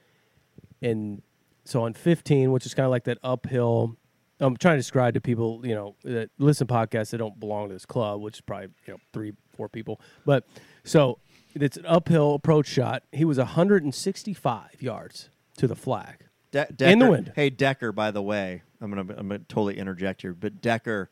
and 0.80 1.22
so 1.64 1.82
on 1.82 1.92
fifteen, 1.94 2.52
which 2.52 2.64
is 2.66 2.74
kind 2.74 2.84
of 2.84 2.90
like 2.90 3.04
that 3.04 3.18
uphill. 3.22 3.96
I'm 4.40 4.56
trying 4.56 4.74
to 4.74 4.78
describe 4.80 5.14
to 5.14 5.20
people, 5.20 5.62
you 5.64 5.74
know, 5.74 5.94
that 6.04 6.30
listen 6.38 6.66
to 6.66 6.72
podcasts 6.74 7.10
that 7.10 7.18
don't 7.18 7.38
belong 7.40 7.68
to 7.68 7.74
this 7.74 7.86
club, 7.86 8.20
which 8.20 8.36
is 8.36 8.40
probably 8.42 8.68
you 8.86 8.94
know 8.94 8.98
three 9.12 9.32
four 9.56 9.68
people. 9.68 10.00
But 10.24 10.44
so 10.84 11.18
it's 11.54 11.76
an 11.78 11.86
uphill 11.86 12.34
approach 12.34 12.66
shot. 12.66 13.02
He 13.12 13.24
was 13.24 13.38
165 13.38 14.82
yards 14.82 15.30
to 15.56 15.66
the 15.66 15.74
flag. 15.76 16.26
De- 16.50 16.66
In 16.90 16.98
the 16.98 17.10
wind. 17.10 17.32
Hey 17.34 17.50
Decker, 17.50 17.92
by 17.92 18.10
the 18.10 18.22
way, 18.22 18.62
I'm 18.80 18.90
gonna 18.90 19.14
I'm 19.16 19.28
gonna 19.28 19.38
totally 19.48 19.78
interject 19.78 20.22
here, 20.22 20.32
but 20.34 20.60
Decker, 20.60 21.10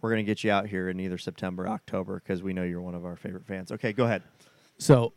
we're 0.00 0.10
gonna 0.10 0.22
get 0.22 0.42
you 0.44 0.50
out 0.50 0.68
here 0.68 0.88
in 0.88 0.98
either 1.00 1.18
September, 1.18 1.64
or 1.64 1.68
October, 1.68 2.20
because 2.22 2.42
we 2.42 2.52
know 2.52 2.62
you're 2.62 2.80
one 2.80 2.94
of 2.94 3.04
our 3.04 3.16
favorite 3.16 3.44
fans. 3.46 3.70
Okay, 3.72 3.92
go 3.92 4.04
ahead. 4.04 4.22
So 4.78 5.12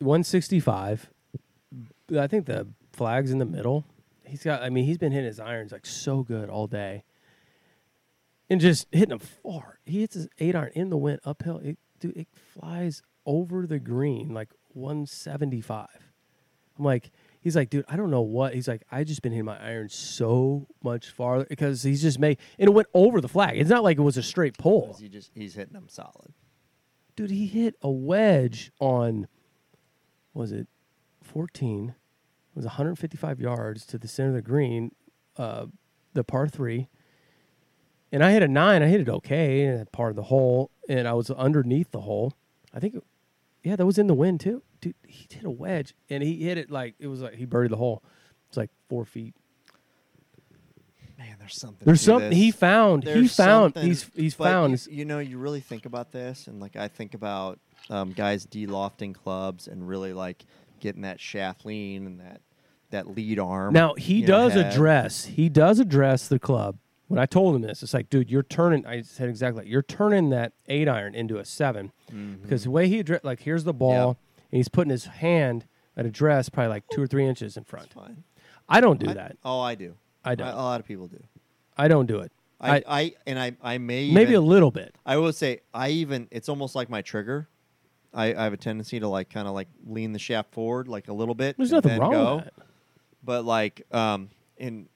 165. 0.00 1.10
I 2.18 2.26
think 2.26 2.46
the 2.46 2.66
flag's 2.92 3.30
in 3.30 3.38
the 3.38 3.44
middle. 3.46 3.84
He's 4.26 4.42
got. 4.42 4.62
I 4.62 4.70
mean, 4.70 4.84
he's 4.84 4.98
been 4.98 5.12
hitting 5.12 5.26
his 5.26 5.40
irons 5.40 5.72
like 5.72 5.86
so 5.86 6.22
good 6.22 6.48
all 6.48 6.66
day, 6.66 7.04
and 8.48 8.60
just 8.60 8.86
hitting 8.92 9.10
them 9.10 9.18
far. 9.18 9.78
He 9.84 10.00
hits 10.00 10.14
his 10.14 10.28
eight 10.38 10.54
iron 10.54 10.72
in 10.74 10.90
the 10.90 10.96
wind 10.96 11.20
uphill. 11.24 11.58
It, 11.58 11.78
dude, 12.00 12.16
it 12.16 12.28
flies 12.58 13.02
over 13.26 13.66
the 13.66 13.78
green 13.78 14.34
like 14.34 14.50
175. 14.72 15.86
I'm 16.76 16.84
like, 16.84 17.10
he's 17.40 17.54
like, 17.54 17.70
dude, 17.70 17.84
I 17.88 17.96
don't 17.96 18.10
know 18.10 18.22
what. 18.22 18.54
He's 18.54 18.66
like, 18.66 18.82
I 18.90 19.04
just 19.04 19.22
been 19.22 19.30
hitting 19.32 19.44
my 19.44 19.58
iron 19.64 19.88
so 19.88 20.66
much 20.82 21.08
farther 21.10 21.46
because 21.48 21.82
he's 21.84 22.02
just 22.02 22.18
made, 22.18 22.38
and 22.58 22.68
it 22.68 22.72
went 22.72 22.88
over 22.94 23.20
the 23.20 23.28
flag. 23.28 23.56
It's 23.58 23.70
not 23.70 23.84
like 23.84 23.98
it 23.98 24.02
was 24.02 24.16
a 24.16 24.22
straight 24.22 24.58
pull 24.58 24.96
He 24.98 25.08
just 25.08 25.30
he's 25.34 25.54
hitting 25.54 25.74
them 25.74 25.86
solid. 25.88 26.32
dude, 27.14 27.30
he 27.30 27.46
hit 27.46 27.76
a 27.82 27.90
wedge 27.90 28.72
on, 28.80 29.28
was 30.32 30.50
it 30.50 30.66
14? 31.22 31.94
It 32.54 32.58
was 32.58 32.66
155 32.66 33.40
yards 33.40 33.84
to 33.86 33.98
the 33.98 34.06
center 34.06 34.28
of 34.28 34.34
the 34.36 34.42
green, 34.42 34.92
uh, 35.36 35.66
the 36.12 36.22
par 36.22 36.46
three. 36.46 36.88
And 38.12 38.22
I 38.22 38.30
hit 38.30 38.44
a 38.44 38.48
nine. 38.48 38.80
I 38.80 38.86
hit 38.86 39.00
it 39.00 39.08
okay, 39.08 39.64
and 39.64 39.90
part 39.90 40.10
of 40.10 40.16
the 40.16 40.22
hole, 40.24 40.70
and 40.88 41.08
I 41.08 41.14
was 41.14 41.30
underneath 41.30 41.90
the 41.90 42.02
hole. 42.02 42.32
I 42.72 42.78
think, 42.78 42.96
yeah, 43.64 43.74
that 43.74 43.84
was 43.84 43.98
in 43.98 44.06
the 44.06 44.14
wind 44.14 44.38
too. 44.38 44.62
Dude, 44.80 44.94
he 45.04 45.26
hit 45.32 45.42
a 45.44 45.50
wedge, 45.50 45.94
and 46.08 46.22
he 46.22 46.36
hit 46.44 46.56
it 46.58 46.70
like 46.70 46.94
it 47.00 47.08
was 47.08 47.22
like 47.22 47.34
he 47.34 47.44
buried 47.44 47.72
the 47.72 47.76
hole. 47.76 48.04
It's 48.48 48.56
like 48.56 48.70
four 48.88 49.04
feet. 49.04 49.34
Man, 51.18 51.36
there's 51.40 51.56
something. 51.58 51.84
There's 51.84 52.00
something 52.02 52.30
this. 52.30 52.38
he 52.38 52.50
found. 52.52 53.02
he 53.04 53.26
found. 53.26 53.28
something- 53.74 53.82
He's 53.84 54.10
he's 54.14 54.34
but 54.36 54.44
found. 54.44 54.86
You, 54.86 54.98
you 54.98 55.04
know, 55.04 55.18
you 55.18 55.38
really 55.38 55.60
think 55.60 55.84
about 55.86 56.12
this, 56.12 56.46
and 56.46 56.60
like 56.60 56.76
I 56.76 56.86
think 56.86 57.14
about 57.14 57.58
um, 57.90 58.12
guys 58.12 58.44
de-lofting 58.44 59.12
clubs 59.12 59.66
and 59.66 59.88
really 59.88 60.12
like 60.12 60.44
getting 60.84 61.00
that 61.02 61.18
shaft 61.18 61.64
lean 61.64 62.06
and 62.06 62.20
that 62.20 62.42
that 62.90 63.08
lead 63.16 63.38
arm. 63.40 63.72
Now 63.72 63.94
he 63.94 64.16
you 64.16 64.26
know, 64.26 64.48
does 64.48 64.54
address. 64.56 65.24
He 65.24 65.48
does 65.48 65.80
address 65.80 66.28
the 66.28 66.38
club. 66.38 66.76
When 67.08 67.18
I 67.18 67.26
told 67.26 67.56
him 67.56 67.62
this, 67.62 67.82
it's 67.82 67.92
like, 67.94 68.08
dude, 68.10 68.30
you're 68.30 68.42
turning. 68.44 68.86
I 68.86 69.00
said 69.02 69.28
exactly. 69.28 69.62
like, 69.62 69.70
You're 69.70 69.82
turning 69.82 70.30
that 70.30 70.52
eight 70.68 70.88
iron 70.88 71.14
into 71.14 71.38
a 71.38 71.44
7 71.44 71.90
because 72.42 72.64
the 72.64 72.70
way 72.70 72.88
he 72.88 72.98
addressed, 73.00 73.24
like, 73.24 73.40
here's 73.40 73.64
the 73.64 73.74
ball, 73.74 73.90
Mm-hmm. 73.92 74.08
Yep. 74.08 74.16
and 74.52 74.56
he's 74.58 74.68
putting 74.68 74.90
his 74.90 75.04
hand 75.06 75.66
at 75.96 76.06
address 76.06 76.48
probably 76.48 76.68
like 76.68 76.84
two 76.92 77.02
or 77.02 77.06
three 77.06 77.26
inches 77.26 77.56
in 77.56 77.64
front. 77.64 77.92
Fine. 77.92 78.22
I 78.68 78.80
don't 78.80 79.00
do 79.00 79.10
I- 79.10 79.14
that. 79.14 79.36
Oh, 79.44 79.60
I 79.60 79.74
do. 79.74 79.94
I 80.24 80.34
don't. 80.34 80.48
A 80.48 80.54
lot 80.56 80.80
of 80.80 80.86
people 80.86 81.08
do. 81.08 81.22
I 81.76 81.88
don't 81.88 82.06
do 82.06 82.20
it. 82.20 82.32
I, 82.60 82.76
I, 82.76 82.82
I, 82.86 83.12
and 83.26 83.38
I, 83.38 83.56
I 83.62 83.78
may 83.78 84.10
maybe 84.10 84.34
a 84.34 84.40
little 84.40 84.70
bit. 84.70 84.94
I 85.04 85.16
would 85.18 85.34
say 85.34 85.60
I 85.74 85.90
even 85.90 86.28
it's 86.30 86.48
almost 86.48 86.74
like 86.74 86.88
my 86.88 87.02
trigger. 87.02 87.48
I, 88.14 88.34
I 88.34 88.44
have 88.44 88.52
a 88.52 88.56
tendency 88.56 89.00
to 89.00 89.08
like 89.08 89.28
kind 89.30 89.48
of 89.48 89.54
like 89.54 89.68
lean 89.86 90.12
the 90.12 90.18
shaft 90.18 90.52
forward 90.54 90.88
like 90.88 91.08
a 91.08 91.12
little 91.12 91.34
bit. 91.34 91.56
There's 91.56 91.72
and 91.72 91.76
nothing 91.84 91.90
then 91.92 92.00
wrong 92.00 92.12
go. 92.12 92.36
with 92.36 92.44
that. 92.44 92.54
But 93.24 93.44
like 93.44 93.82
um 93.92 94.30
in 94.56 94.88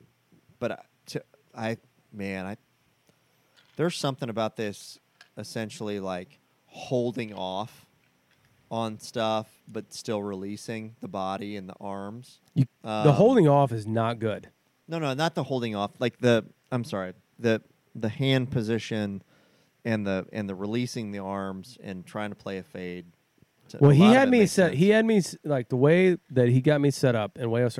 but 0.61 0.73
I- 0.73 0.83
to, 1.07 1.23
I 1.55 1.77
man 2.13 2.47
I 2.47 2.57
there's 3.77 3.97
something 3.97 4.29
about 4.29 4.57
this 4.57 4.99
essentially 5.37 6.01
like 6.01 6.39
holding 6.67 7.33
off 7.35 7.87
on 8.71 8.99
stuff 8.99 9.49
but 9.67 9.93
still 9.93 10.23
releasing 10.23 10.95
the 11.01 11.09
body 11.09 11.57
and 11.57 11.69
the 11.69 11.75
arms. 11.81 12.39
You, 12.55 12.67
the 12.83 12.89
Um, 12.91 13.09
holding 13.15 13.49
off 13.49 13.73
is 13.73 13.87
not 13.87 14.19
good. 14.19 14.49
No, 14.87 14.99
no, 14.99 15.15
not 15.15 15.35
the 15.35 15.45
holding 15.45 15.75
off. 15.75 15.93
Like 15.99 16.19
the 16.19 16.45
I'm 16.71 16.85
sorry, 16.85 17.15
the 17.39 17.63
the 17.95 18.09
hand 18.11 18.51
position 18.51 19.23
and 19.89 20.07
the 20.07 20.27
and 20.33 20.49
the 20.49 20.55
releasing 20.55 21.13
the 21.13 21.19
arms 21.21 21.79
and 21.83 22.05
trying 22.07 22.31
to 22.31 22.37
play 22.37 22.59
a 22.59 22.63
fade. 22.63 23.07
To- 23.71 23.79
Well, 23.81 23.91
a 23.91 23.95
he 23.95 24.03
had 24.05 24.29
me 24.29 24.41
set. 24.47 24.71
sense. 24.71 24.77
He 24.79 24.91
had 24.91 25.05
me 25.07 25.23
like 25.45 25.69
the 25.69 25.77
way 25.77 26.19
that 26.31 26.49
he 26.49 26.61
got 26.61 26.81
me 26.81 26.91
set 26.91 27.15
up 27.15 27.39
and 27.39 27.51
way 27.51 27.63
I 27.63 27.65
was. 27.65 27.79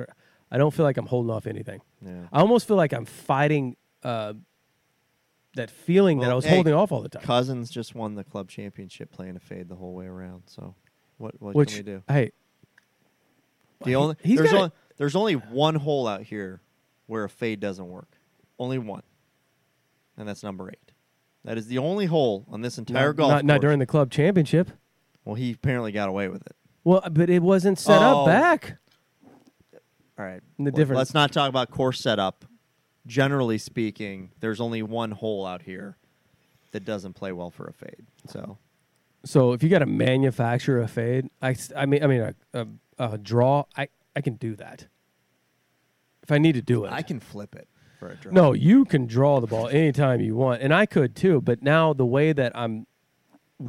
I 0.51 0.57
don't 0.57 0.73
feel 0.73 0.85
like 0.85 0.97
I'm 0.97 1.05
holding 1.05 1.29
off 1.31 1.45
anything. 1.45 1.81
Yeah. 2.03 2.27
I 2.33 2.39
almost 2.39 2.67
feel 2.67 2.77
like 2.77 2.91
I'm 2.93 3.05
fighting 3.05 3.75
uh, 4.03 4.33
that 5.55 5.69
feeling 5.69 6.19
that 6.19 6.31
I 6.31 6.33
was 6.33 6.45
hey, 6.45 6.55
holding 6.55 6.73
off 6.73 6.91
all 6.91 7.01
the 7.01 7.09
time. 7.09 7.21
Cousins 7.23 7.69
just 7.69 7.93
won 7.93 8.15
the 8.15 8.23
club 8.23 8.49
championship 8.49 9.11
playing 9.11 9.35
a 9.35 9.39
fade 9.39 9.69
the 9.69 9.75
whole 9.75 9.93
way 9.93 10.05
around. 10.07 10.43
So, 10.47 10.73
what 11.17 11.39
what 11.39 11.53
Which 11.55 11.69
can 11.69 11.77
we 11.79 11.83
do? 11.83 12.03
hey, 12.07 12.31
The 13.85 13.95
only 13.95 14.15
there's 14.23 14.53
only 14.53 14.71
there's 14.97 15.15
only 15.15 15.33
one 15.35 15.75
hole 15.75 16.07
out 16.07 16.23
here 16.23 16.61
where 17.05 17.23
a 17.23 17.29
fade 17.29 17.59
doesn't 17.59 17.87
work. 17.87 18.09
Only 18.57 18.77
one, 18.79 19.03
and 20.17 20.27
that's 20.27 20.43
number 20.43 20.69
eight. 20.69 20.88
That 21.45 21.57
is 21.57 21.67
the 21.67 21.77
only 21.77 22.05
hole 22.05 22.45
on 22.49 22.61
this 22.61 22.77
entire 22.77 23.07
not, 23.07 23.15
golf 23.15 23.31
not, 23.31 23.45
not 23.45 23.61
during 23.61 23.79
the 23.79 23.85
club 23.85 24.11
championship. 24.11 24.71
Well, 25.25 25.35
he 25.35 25.53
apparently 25.53 25.91
got 25.91 26.09
away 26.09 26.27
with 26.27 26.45
it. 26.45 26.55
Well, 26.83 27.01
but 27.11 27.29
it 27.29 27.41
wasn't 27.41 27.79
set 27.79 28.01
Oh. 28.01 28.21
up 28.21 28.25
back. 28.27 28.77
All 30.17 30.25
right. 30.25 30.41
The 30.57 30.65
Let- 30.65 30.75
difference- 30.75 30.97
Let's 30.97 31.13
not 31.13 31.31
talk 31.31 31.49
about 31.49 31.71
course 31.71 32.01
setup. 32.01 32.45
Generally 33.07 33.59
speaking, 33.59 34.31
there's 34.41 34.59
only 34.59 34.83
one 34.83 35.11
hole 35.11 35.45
out 35.45 35.61
here 35.63 35.97
that 36.71 36.83
doesn't 36.83 37.13
play 37.13 37.31
well 37.31 37.49
for 37.49 37.65
a 37.67 37.73
fade. 37.73 38.05
So 38.27 38.57
So 39.23 39.53
if 39.53 39.63
you 39.63 39.69
got 39.69 39.79
to 39.79 39.85
manufacture 39.85 40.81
a 40.81 40.87
fade, 40.87 41.29
I, 41.41 41.51
s- 41.51 41.71
I 41.75 41.85
mean, 41.85 42.03
I 42.03 42.07
mean 42.07 42.21
a, 42.21 42.35
a, 42.53 42.67
a 43.13 43.17
draw, 43.17 43.63
I, 43.77 43.87
I 44.15 44.21
can 44.21 44.35
do 44.35 44.55
that. 44.57 44.87
If 46.21 46.31
I 46.33 46.37
need 46.37 46.53
to 46.53 46.61
do 46.61 46.83
it, 46.85 46.91
I 46.91 47.01
can 47.01 47.19
flip 47.21 47.55
it 47.55 47.67
for 47.99 48.07
a 48.09 48.15
draw. 48.15 48.31
No, 48.31 48.53
you 48.53 48.85
can 48.85 49.05
draw 49.05 49.39
the 49.39 49.47
ball 49.47 49.67
anytime 49.67 50.21
you 50.21 50.35
want, 50.35 50.61
and 50.61 50.73
I 50.73 50.85
could 50.85 51.15
too. 51.15 51.41
But 51.41 51.61
now 51.61 51.93
the 51.93 52.05
way 52.05 52.31
that 52.33 52.53
I'm 52.55 52.87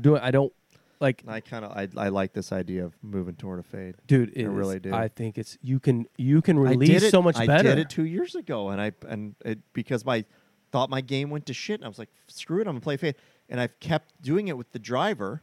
doing, 0.00 0.22
I 0.22 0.30
don't 0.30 0.52
like, 1.00 1.22
I 1.26 1.40
kind 1.40 1.64
of 1.64 1.72
I, 1.72 1.88
I 1.96 2.08
like 2.08 2.32
this 2.32 2.52
idea 2.52 2.84
of 2.84 2.94
moving 3.02 3.34
toward 3.34 3.58
a 3.58 3.62
fade. 3.62 3.96
dude. 4.06 4.30
It 4.36 4.44
I 4.46 4.48
is- 4.48 4.54
really 4.54 4.78
do. 4.80 4.94
I 4.94 5.08
think 5.08 5.36
it's 5.38 5.58
you 5.62 5.80
can 5.80 6.06
you 6.16 6.40
can 6.42 6.56
I 6.58 6.60
release 6.72 6.88
did 6.88 7.02
it, 7.04 7.10
so 7.10 7.20
much 7.22 7.36
better. 7.36 7.52
I 7.52 7.56
better. 7.56 7.68
did 7.70 7.78
it 7.78 7.90
two 7.90 8.04
years 8.04 8.34
ago, 8.34 8.68
and 8.70 8.80
I 8.80 8.92
and 9.08 9.34
it 9.44 9.58
because 9.72 10.04
my 10.04 10.24
thought 10.72 10.88
my 10.90 11.00
game 11.00 11.30
went 11.30 11.46
to 11.46 11.54
shit, 11.54 11.80
and 11.80 11.84
I 11.84 11.88
was 11.88 11.98
like, 11.98 12.10
screw 12.28 12.58
it, 12.58 12.66
I'm 12.68 12.74
gonna 12.74 12.80
play 12.80 12.96
fade, 12.96 13.16
and 13.48 13.60
I've 13.60 13.78
kept 13.80 14.22
doing 14.22 14.46
it 14.48 14.56
with 14.56 14.70
the 14.72 14.78
driver, 14.78 15.42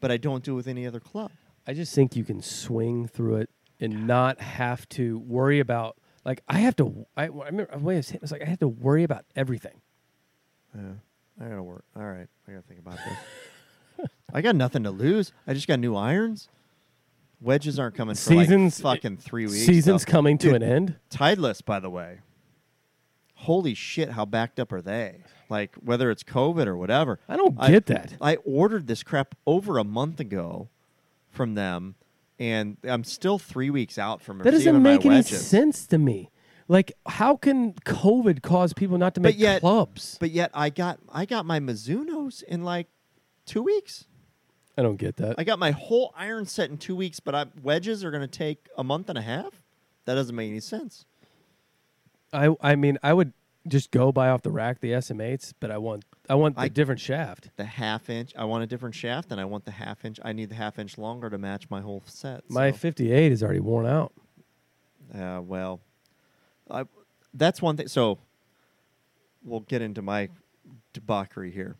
but 0.00 0.10
I 0.12 0.16
don't 0.16 0.44
do 0.44 0.52
it 0.52 0.56
with 0.56 0.68
any 0.68 0.86
other 0.86 1.00
club. 1.00 1.32
I 1.66 1.72
just 1.74 1.94
think 1.94 2.14
you 2.16 2.24
can 2.24 2.40
swing 2.40 3.08
through 3.08 3.36
it 3.36 3.50
and 3.80 4.06
not 4.06 4.40
have 4.40 4.88
to 4.90 5.18
worry 5.18 5.58
about 5.60 5.96
like 6.28 6.42
I 6.46 6.58
have 6.58 6.76
to. 6.76 7.06
I, 7.16 7.22
I 7.22 7.26
remember 7.26 7.68
the 7.72 7.78
way 7.78 7.94
I 7.94 7.96
was 7.96 8.10
hitting. 8.10 8.20
It's 8.22 8.30
like 8.32 8.42
I 8.42 8.44
have 8.44 8.58
to 8.58 8.68
worry 8.68 9.02
about 9.02 9.24
everything. 9.34 9.80
Yeah, 10.76 10.82
I 11.40 11.48
gotta 11.48 11.62
work. 11.62 11.84
All 11.96 12.04
right, 12.04 12.28
I 12.46 12.50
gotta 12.50 12.62
think 12.62 12.80
about 12.80 12.98
this. 12.98 14.08
I 14.34 14.42
got 14.42 14.54
nothing 14.54 14.82
to 14.82 14.90
lose. 14.90 15.32
I 15.46 15.54
just 15.54 15.66
got 15.66 15.80
new 15.80 15.96
irons. 15.96 16.50
Wedges 17.40 17.78
aren't 17.78 17.94
coming 17.94 18.14
for 18.14 18.20
Seasons- 18.20 18.84
like 18.84 19.02
fucking 19.02 19.16
three 19.16 19.46
weeks. 19.46 19.64
Season's 19.64 20.04
though. 20.04 20.10
coming 20.12 20.36
to 20.38 20.48
Dude, 20.52 20.62
an 20.62 20.62
end. 20.62 20.96
Titleist, 21.10 21.64
by 21.64 21.80
the 21.80 21.88
way. 21.88 22.18
Holy 23.34 23.72
shit! 23.72 24.10
How 24.10 24.26
backed 24.26 24.60
up 24.60 24.70
are 24.70 24.82
they? 24.82 25.22
Like 25.48 25.76
whether 25.76 26.10
it's 26.10 26.22
COVID 26.24 26.66
or 26.66 26.76
whatever. 26.76 27.20
I 27.26 27.38
don't 27.38 27.58
get 27.58 27.86
that. 27.86 28.12
I 28.20 28.36
ordered 28.44 28.86
this 28.86 29.02
crap 29.02 29.34
over 29.46 29.78
a 29.78 29.84
month 29.84 30.20
ago 30.20 30.68
from 31.30 31.54
them, 31.54 31.94
and 32.38 32.76
I'm 32.84 33.04
still 33.04 33.38
three 33.38 33.70
weeks 33.70 33.98
out 33.98 34.22
from. 34.22 34.38
That 34.38 34.50
doesn't 34.52 34.82
make 34.82 35.04
any 35.04 35.16
wedges. 35.16 35.46
sense 35.46 35.86
to 35.88 35.98
me. 35.98 36.30
Like, 36.70 36.92
how 37.06 37.36
can 37.36 37.72
COVID 37.72 38.42
cause 38.42 38.72
people 38.74 38.98
not 38.98 39.14
to 39.14 39.20
But 39.20 39.30
make 39.30 39.38
yet- 39.38 39.60
clubs? 39.60 40.16
But 40.20 40.30
yet, 40.30 40.50
I 40.54 40.70
got 40.70 40.98
I 41.12 41.24
got 41.24 41.46
my 41.46 41.60
Mizuno's 41.60 42.42
in 42.42 42.62
like 42.62 42.88
two 43.46 43.62
weeks. 43.62 44.06
I 44.76 44.82
don't 44.82 44.96
get 44.96 45.16
that. 45.16 45.34
I 45.38 45.44
got 45.44 45.58
my 45.58 45.72
whole 45.72 46.12
iron 46.16 46.46
set 46.46 46.70
in 46.70 46.78
two 46.78 46.94
weeks, 46.94 47.18
but 47.18 47.34
I, 47.34 47.46
wedges 47.62 48.04
are 48.04 48.12
going 48.12 48.20
to 48.20 48.28
take 48.28 48.68
a 48.76 48.84
month 48.84 49.08
and 49.08 49.18
a 49.18 49.22
half. 49.22 49.60
That 50.04 50.14
doesn't 50.14 50.36
make 50.36 50.50
any 50.50 50.60
sense. 50.60 51.04
I 52.32 52.54
I 52.60 52.76
mean, 52.76 52.98
I 53.02 53.12
would 53.14 53.32
just 53.66 53.90
go 53.90 54.12
buy 54.12 54.28
off 54.30 54.42
the 54.42 54.50
rack 54.50 54.80
the 54.80 54.92
SM8s, 54.92 55.52
but 55.60 55.70
I 55.70 55.78
want 55.78 56.04
I 56.28 56.34
want 56.34 56.54
the 56.56 56.62
I- 56.62 56.68
different 56.68 57.00
shaft. 57.00 57.50
The 57.56 57.64
half 57.64 58.08
inch, 58.08 58.32
I 58.36 58.44
want 58.44 58.62
a 58.64 58.66
different 58.66 58.94
shaft, 58.94 59.30
and 59.32 59.40
I 59.40 59.44
want 59.44 59.64
the 59.64 59.70
half 59.72 60.04
inch. 60.04 60.18
I 60.24 60.32
need 60.32 60.48
the 60.50 60.54
half 60.54 60.78
inch 60.78 60.96
longer 60.98 61.28
to 61.30 61.38
match 61.38 61.68
my 61.70 61.80
whole 61.80 62.02
set. 62.06 62.48
My 62.48 62.70
so, 62.70 62.76
58 62.78 63.32
is 63.32 63.42
already 63.42 63.60
worn 63.60 63.86
out. 63.86 64.12
uh, 65.14 65.40
well, 65.42 65.80
I, 66.70 66.84
that's 67.34 67.60
one 67.60 67.76
thing. 67.76 67.88
So 67.88 68.18
we'll 69.44 69.60
get 69.60 69.82
into 69.82 70.02
my 70.02 70.28
debauchery 70.92 71.50
here 71.50 71.76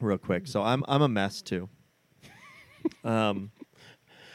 real 0.00 0.18
quick. 0.18 0.46
So 0.46 0.62
I'm 0.62 0.84
I'm 0.88 1.02
a 1.02 1.08
mess 1.08 1.42
too. 1.42 1.68
Um, 3.02 3.50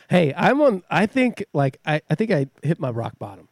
Hey, 0.10 0.34
I'm 0.36 0.60
on. 0.62 0.84
I 0.90 1.06
think 1.06 1.46
like 1.54 1.80
I, 1.86 2.02
I 2.10 2.16
think 2.16 2.32
I 2.32 2.48
hit 2.64 2.82
my 2.82 2.90
rock 2.90 3.18
bottom. 3.18 3.48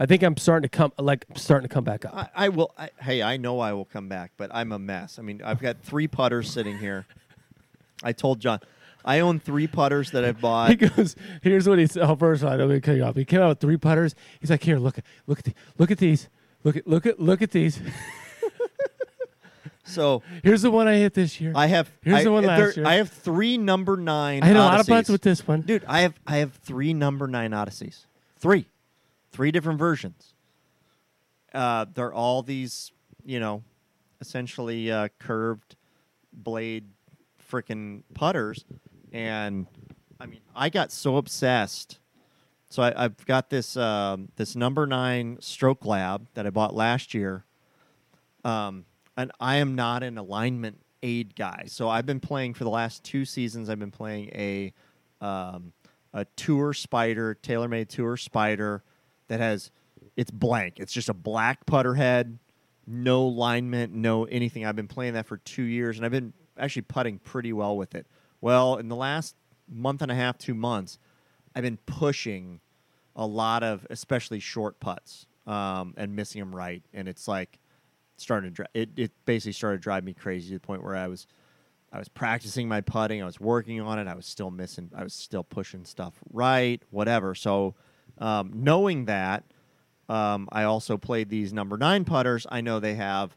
I 0.00 0.06
think 0.06 0.22
I'm 0.22 0.36
starting 0.36 0.62
to 0.62 0.74
come 0.74 0.92
like 0.96 1.26
I'm 1.28 1.36
starting 1.36 1.68
to 1.68 1.74
come 1.74 1.82
back 1.82 2.04
up. 2.04 2.14
I, 2.14 2.28
I 2.46 2.48
will. 2.50 2.72
I, 2.78 2.90
hey, 3.00 3.20
I 3.20 3.36
know 3.36 3.58
I 3.58 3.72
will 3.72 3.84
come 3.84 4.08
back, 4.08 4.30
but 4.36 4.48
I'm 4.54 4.70
a 4.70 4.78
mess. 4.78 5.18
I 5.18 5.22
mean, 5.22 5.42
I've 5.44 5.60
got 5.60 5.80
three 5.82 6.06
putters 6.06 6.48
sitting 6.50 6.78
here. 6.78 7.04
I 8.04 8.12
told 8.12 8.38
John, 8.38 8.60
I 9.04 9.18
own 9.20 9.40
three 9.40 9.66
putters 9.66 10.12
that 10.12 10.24
I've 10.24 10.40
bought. 10.42 10.70
he 10.70 10.76
goes, 10.76 11.16
here's 11.42 11.68
what 11.68 11.80
he 11.80 11.88
said. 11.88 12.04
Oh, 12.04 12.14
first 12.14 12.42
of 12.42 12.48
all, 12.48 12.54
I 12.54 12.56
don't 12.56 12.68
mean 12.68 12.80
to 12.80 12.86
cut 12.86 12.96
you 12.96 13.02
off. 13.02 13.16
He 13.16 13.24
came 13.24 13.40
out 13.40 13.48
with 13.48 13.60
three 13.60 13.76
putters. 13.76 14.14
He's 14.40 14.50
like, 14.50 14.62
here, 14.62 14.78
look, 14.78 14.98
look 15.26 15.40
at, 15.40 15.44
the, 15.46 15.54
look 15.78 15.90
at 15.90 15.98
these, 15.98 16.28
look 16.62 16.76
at, 16.76 16.86
look 16.86 17.04
at, 17.06 17.18
look 17.18 17.42
at 17.42 17.50
these. 17.50 17.80
So 19.82 20.22
Here's 20.44 20.62
the 20.62 20.70
one 20.70 20.86
I 20.86 20.94
hit 20.96 21.14
this 21.14 21.40
year. 21.40 21.52
I 21.56 21.66
have. 21.66 21.90
Here's 22.02 22.18
I, 22.18 22.24
the 22.24 22.30
one 22.32 22.44
last 22.44 22.58
there- 22.58 22.84
year. 22.84 22.86
I 22.86 22.94
have 22.96 23.08
three 23.10 23.58
number 23.58 23.96
nine. 23.96 24.42
I 24.44 24.46
had 24.46 24.56
a 24.56 24.60
lot 24.60 24.78
of 24.80 24.86
putts 24.86 25.08
with 25.08 25.22
this 25.22 25.46
one. 25.46 25.62
Dude, 25.62 25.84
I 25.86 26.02
have 26.02 26.14
I 26.26 26.36
have 26.36 26.52
three 26.52 26.94
number 26.94 27.26
nine 27.26 27.50
Odysseys. 27.52 28.04
Three. 28.38 28.68
Three 29.30 29.50
different 29.50 29.78
versions. 29.78 30.34
Uh, 31.52 31.86
they're 31.92 32.12
all 32.12 32.42
these, 32.42 32.92
you 33.24 33.40
know, 33.40 33.62
essentially 34.20 34.90
uh, 34.90 35.08
curved 35.18 35.76
blade 36.32 36.84
freaking 37.50 38.02
putters. 38.14 38.64
And 39.12 39.66
I 40.20 40.26
mean, 40.26 40.40
I 40.54 40.68
got 40.68 40.92
so 40.92 41.16
obsessed. 41.16 41.98
So 42.70 42.82
I, 42.82 43.04
I've 43.04 43.24
got 43.26 43.48
this 43.50 43.76
um, 43.76 44.28
this 44.36 44.54
number 44.54 44.86
nine 44.86 45.38
stroke 45.40 45.86
lab 45.86 46.28
that 46.34 46.46
I 46.46 46.50
bought 46.50 46.74
last 46.74 47.14
year. 47.14 47.44
Um, 48.44 48.84
and 49.16 49.32
I 49.40 49.56
am 49.56 49.74
not 49.74 50.02
an 50.02 50.18
alignment 50.18 50.78
aid 51.02 51.34
guy. 51.34 51.64
So 51.66 51.88
I've 51.88 52.06
been 52.06 52.20
playing 52.20 52.54
for 52.54 52.64
the 52.64 52.70
last 52.70 53.04
two 53.04 53.24
seasons. 53.24 53.70
I've 53.70 53.78
been 53.78 53.90
playing 53.90 54.30
a 54.34 54.72
um, 55.20 55.72
a 56.12 56.24
tour 56.36 56.72
spider, 56.72 57.36
TaylorMade 57.42 57.88
tour 57.88 58.16
spider 58.16 58.82
that 59.28 59.40
has 59.40 59.70
it's 60.16 60.30
blank. 60.30 60.74
It's 60.78 60.92
just 60.92 61.08
a 61.08 61.14
black 61.14 61.64
putter 61.64 61.94
head, 61.94 62.38
no 62.86 63.22
alignment, 63.22 63.92
no 63.92 64.24
anything. 64.24 64.66
I've 64.66 64.76
been 64.76 64.88
playing 64.88 65.14
that 65.14 65.26
for 65.26 65.36
two 65.38 65.62
years, 65.62 65.96
and 65.96 66.04
I've 66.04 66.12
been 66.12 66.32
actually 66.58 66.82
putting 66.82 67.18
pretty 67.18 67.52
well 67.52 67.76
with 67.76 67.94
it. 67.94 68.06
Well, 68.40 68.76
in 68.76 68.88
the 68.88 68.96
last 68.96 69.36
month 69.68 70.02
and 70.02 70.10
a 70.10 70.14
half, 70.14 70.38
two 70.38 70.54
months, 70.54 70.98
I've 71.54 71.62
been 71.62 71.78
pushing 71.86 72.60
a 73.14 73.26
lot 73.26 73.62
of, 73.62 73.86
especially 73.90 74.40
short 74.40 74.80
putts, 74.80 75.26
um, 75.46 75.94
and 75.96 76.14
missing 76.14 76.40
them 76.40 76.54
right, 76.54 76.82
and 76.92 77.08
it's 77.08 77.26
like 77.28 77.58
starting 78.16 78.50
to 78.50 78.54
dri- 78.54 78.66
it, 78.74 78.90
it 78.96 79.12
basically 79.24 79.52
started 79.52 79.80
driving 79.80 80.06
me 80.06 80.14
crazy 80.14 80.48
to 80.48 80.54
the 80.54 80.60
point 80.60 80.82
where 80.82 80.96
I 80.96 81.06
was 81.06 81.26
I 81.90 81.98
was 81.98 82.08
practicing 82.08 82.68
my 82.68 82.82
putting, 82.82 83.22
I 83.22 83.24
was 83.24 83.40
working 83.40 83.80
on 83.80 83.98
it, 83.98 84.06
I 84.06 84.14
was 84.14 84.26
still 84.26 84.50
missing 84.50 84.90
I 84.94 85.04
was 85.04 85.14
still 85.14 85.44
pushing 85.44 85.84
stuff 85.84 86.14
right, 86.32 86.82
whatever. 86.90 87.34
So 87.34 87.74
um, 88.18 88.52
knowing 88.54 89.06
that, 89.06 89.44
um, 90.08 90.48
I 90.50 90.64
also 90.64 90.96
played 90.96 91.28
these 91.28 91.52
number 91.52 91.76
nine 91.76 92.04
putters. 92.04 92.46
I 92.50 92.60
know 92.60 92.80
they 92.80 92.94
have 92.94 93.36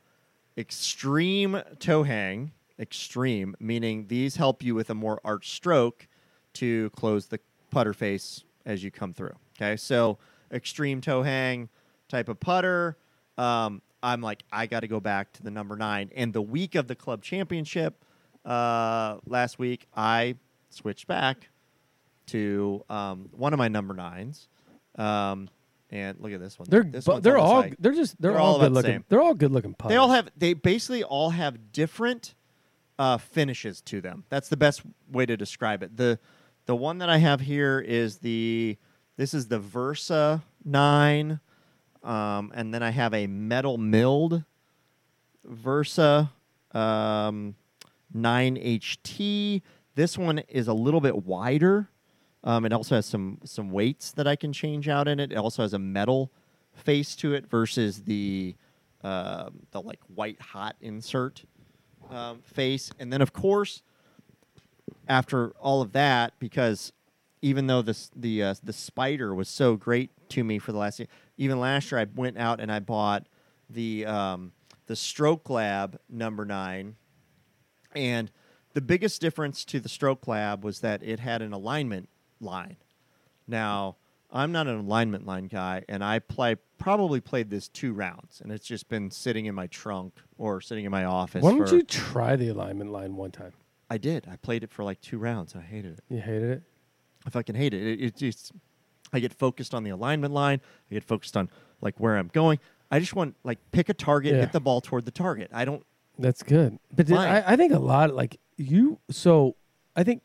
extreme 0.58 1.62
toe 1.80 2.04
hang, 2.04 2.52
extreme, 2.80 3.56
meaning 3.60 4.08
these 4.08 4.38
help 4.38 4.64
you 4.64 4.76
with 4.76 4.90
a 4.90 4.96
more 4.96 5.20
arch 5.24 5.52
stroke 5.52 6.08
to 6.54 6.90
close 6.92 7.28
the 7.28 7.40
putter 7.70 7.94
face 7.94 8.44
as 8.66 8.84
you 8.84 8.92
come 8.92 9.14
through. 9.14 9.36
Okay, 9.58 9.76
so 9.76 10.18
extreme 10.52 11.02
toe 11.02 11.24
hang 11.24 11.70
type 12.08 12.30
of 12.30 12.40
putter. 12.40 12.98
Um, 13.38 13.82
I'm 14.04 14.22
like, 14.22 14.44
I 14.52 14.66
got 14.66 14.82
to 14.82 14.88
go 14.88 15.00
back 15.00 15.32
to 15.34 15.44
the 15.44 15.52
number 15.52 15.76
nine. 15.76 16.10
And 16.16 16.34
the 16.34 16.42
week 16.42 16.76
of 16.76 16.88
the 16.88 16.96
club 16.96 17.22
championship 17.24 18.04
uh, 18.46 19.18
last 19.26 19.60
week, 19.60 19.88
I 19.96 20.36
switched 20.70 21.08
back 21.08 21.50
to 22.28 22.84
um, 22.90 23.30
one 23.32 23.54
of 23.54 23.60
my 23.60 23.68
number 23.68 23.94
nines. 23.94 24.48
Um, 24.96 25.50
and 25.90 26.18
look 26.20 26.32
at 26.32 26.40
this 26.40 26.58
one. 26.58 26.68
They're 26.70 26.84
this 26.84 27.06
bu- 27.06 27.20
they're 27.20 27.38
all 27.38 27.66
they're 27.80 27.92
just 27.94 28.20
they're, 28.22 28.32
they're 28.32 28.40
all, 28.40 28.54
all 28.54 28.60
good 28.60 28.72
looking. 28.72 28.92
same. 28.92 29.06
They're 29.10 29.22
all 29.22 29.34
good 29.34 29.52
looking 29.52 29.74
putters. 29.74 29.94
They 29.94 29.98
all 29.98 30.10
have. 30.10 30.30
They 30.38 30.54
basically 30.54 31.04
all 31.04 31.32
have 31.32 31.72
different 31.74 32.34
uh, 32.98 33.18
finishes 33.18 33.82
to 33.82 34.00
them. 34.00 34.24
That's 34.30 34.48
the 34.48 34.58
best 34.58 34.82
way 35.12 35.26
to 35.26 35.36
describe 35.36 35.84
it. 35.84 35.98
the 35.98 36.20
The 36.66 36.76
one 36.76 37.00
that 37.00 37.10
I 37.10 37.18
have 37.18 37.42
here 37.42 37.80
is 37.80 38.20
the. 38.20 38.78
This 39.18 39.34
is 39.34 39.50
the 39.50 39.60
Versa 39.60 40.42
nine, 40.64 41.42
um, 42.04 42.52
and 42.56 42.74
then 42.74 42.82
I 42.82 42.90
have 42.90 43.14
a 43.14 43.28
metal 43.28 43.78
milled 43.78 44.44
Versa 45.44 46.32
um, 46.72 47.56
nine 48.14 48.56
HT. 48.56 49.62
This 49.96 50.18
one 50.18 50.40
is 50.40 50.68
a 50.68 50.74
little 50.74 51.02
bit 51.02 51.26
wider. 51.26 51.90
Um, 52.44 52.66
it 52.66 52.74
also 52.74 52.96
has 52.96 53.06
some 53.06 53.40
some 53.44 53.72
weights 53.72 54.12
that 54.14 54.28
I 54.28 54.36
can 54.36 54.52
change 54.52 54.88
out 54.90 55.08
in 55.08 55.20
it. 55.20 55.32
It 55.32 55.38
also 55.38 55.62
has 55.62 55.74
a 55.74 55.80
metal 55.80 56.32
face 56.74 57.16
to 57.18 57.34
it 57.34 57.48
versus 57.48 58.04
the 58.04 58.56
uh, 59.04 59.50
the 59.72 59.82
like 59.82 60.00
white 60.14 60.42
hot 60.42 60.76
insert 60.82 61.44
um, 62.10 62.42
face. 62.44 62.92
And 63.00 63.12
then 63.12 63.22
of 63.22 63.34
course, 63.34 63.84
after 65.08 65.50
all 65.60 65.82
of 65.82 65.92
that, 65.94 66.34
because 66.40 66.94
even 67.42 67.68
though 67.68 67.82
this 67.82 68.10
the 68.16 68.44
uh, 68.44 68.56
the 68.64 68.74
spider 68.74 69.36
was 69.36 69.48
so 69.48 69.76
great 69.76 70.10
to 70.30 70.44
me 70.44 70.58
for 70.58 70.72
the 70.72 70.78
last 70.78 71.00
year, 71.00 71.08
even 71.38 71.60
last 71.60 71.92
year 71.92 72.02
I 72.02 72.06
went 72.16 72.38
out 72.38 72.60
and 72.60 72.72
I 72.72 72.80
bought 72.80 73.28
the 73.70 74.06
um, 74.06 74.52
the 74.88 74.96
Stroke 74.96 75.50
Lab 75.50 76.00
number 76.10 76.46
nine, 76.46 76.96
and 77.94 78.32
the 78.74 78.82
biggest 78.82 79.22
difference 79.22 79.64
to 79.66 79.80
the 79.80 79.90
Stroke 79.90 80.28
Lab 80.28 80.64
was 80.64 80.80
that 80.80 81.04
it 81.04 81.20
had 81.20 81.42
an 81.42 81.54
alignment 81.54 82.10
line. 82.42 82.78
Now, 83.48 83.98
I'm 84.32 84.52
not 84.52 84.68
an 84.68 84.78
alignment 84.78 85.26
line 85.26 85.48
guy, 85.48 85.84
and 85.90 86.04
I 86.04 86.20
play 86.20 86.56
probably 86.78 87.20
played 87.22 87.50
this 87.50 87.68
two 87.68 87.94
rounds, 87.94 88.42
and 88.42 88.52
it's 88.52 88.66
just 88.66 88.88
been 88.90 89.12
sitting 89.12 89.46
in 89.46 89.54
my 89.56 89.68
trunk 89.68 90.14
or 90.38 90.62
sitting 90.62 90.86
in 90.86 90.92
my 90.92 91.06
office. 91.06 91.44
Why 91.44 91.52
don't 91.52 91.68
for- 91.68 91.76
you 91.76 91.84
try 91.84 92.36
the 92.36 92.48
alignment 92.50 92.92
line 92.92 93.16
one 93.16 93.32
time? 93.32 93.52
I 93.90 93.98
did. 93.98 94.26
I 94.32 94.38
played 94.38 94.64
it 94.64 94.72
for 94.72 94.84
like 94.86 95.02
two 95.02 95.18
rounds. 95.18 95.54
and 95.54 95.62
I 95.64 95.66
hated 95.66 95.94
it. 95.98 96.04
You 96.10 96.22
hated 96.22 96.50
it. 96.50 96.64
I 97.26 97.30
fucking 97.30 97.56
hate 97.56 97.74
it. 97.74 97.82
It, 97.86 98.02
it 98.02 98.16
just 98.16 98.54
I 99.12 99.20
get 99.20 99.34
focused 99.34 99.74
on 99.74 99.84
the 99.84 99.90
alignment 99.90 100.34
line. 100.34 100.62
I 100.90 100.94
get 100.94 101.04
focused 101.04 101.36
on 101.36 101.50
like 101.82 102.00
where 102.00 102.18
I'm 102.18 102.30
going. 102.30 102.60
I 102.90 103.00
just 103.00 103.14
want 103.16 103.36
like 103.44 103.60
pick 103.72 103.90
a 103.90 103.94
target, 103.94 104.34
Yeah. 104.34 104.40
hit 104.42 104.54
the 104.54 104.62
ball 104.62 104.80
toward 104.80 105.04
the 105.06 105.12
target. 105.12 105.50
I 105.54 105.66
don't. 105.66 105.86
That's 106.18 106.42
good. 106.42 106.80
But 106.96 107.08
did-? 107.08 107.18
I, 107.18 107.44
I 107.46 107.56
think 107.58 107.74
a 107.74 107.80
lot 107.80 108.14
like 108.16 108.40
you. 108.58 109.00
So 109.10 109.56
I 109.94 110.04
think 110.04 110.24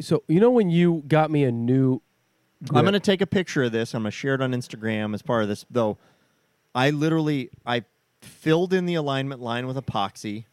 so. 0.00 0.22
You 0.28 0.40
know 0.40 0.50
when 0.50 0.70
you 0.70 1.02
got 1.08 1.30
me 1.30 1.44
a 1.44 1.52
new. 1.52 2.00
I'm 2.74 2.84
gonna 2.84 3.00
take 3.00 3.20
a 3.22 3.26
picture 3.26 3.62
of 3.62 3.72
this. 3.72 3.94
I'm 3.94 4.02
gonna 4.02 4.10
share 4.10 4.34
it 4.34 4.42
on 4.42 4.52
Instagram 4.52 5.14
as 5.14 5.22
part 5.22 5.42
of 5.42 5.48
this. 5.48 5.64
Though, 5.70 5.96
I 6.74 6.90
literally 6.90 7.50
I 7.64 7.84
filled 8.20 8.74
in 8.74 8.84
the 8.86 8.94
alignment 8.94 9.40
line 9.40 9.66
with 9.66 9.76
epoxy, 9.76 10.44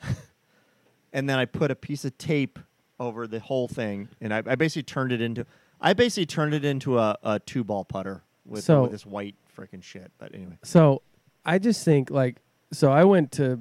and 1.12 1.28
then 1.28 1.38
I 1.38 1.44
put 1.44 1.70
a 1.70 1.74
piece 1.74 2.04
of 2.04 2.16
tape 2.18 2.58
over 2.98 3.26
the 3.26 3.40
whole 3.40 3.68
thing, 3.68 4.08
and 4.20 4.32
I, 4.32 4.38
I 4.46 4.54
basically 4.54 4.84
turned 4.84 5.12
it 5.12 5.20
into 5.20 5.44
I 5.80 5.92
basically 5.92 6.26
turned 6.26 6.54
it 6.54 6.64
into 6.64 6.98
a, 6.98 7.18
a 7.22 7.38
two 7.40 7.64
ball 7.64 7.84
putter 7.84 8.22
with, 8.46 8.64
So- 8.64 8.82
with 8.82 8.92
this 8.92 9.04
white 9.04 9.34
freaking 9.56 9.82
shit. 9.82 10.10
But 10.18 10.34
anyway, 10.34 10.56
So 10.62 11.02
I 11.44 11.58
just 11.58 11.84
think 11.84 12.10
like 12.10 12.36
so 12.72 12.90
I 12.90 13.04
went 13.04 13.32
to 13.32 13.60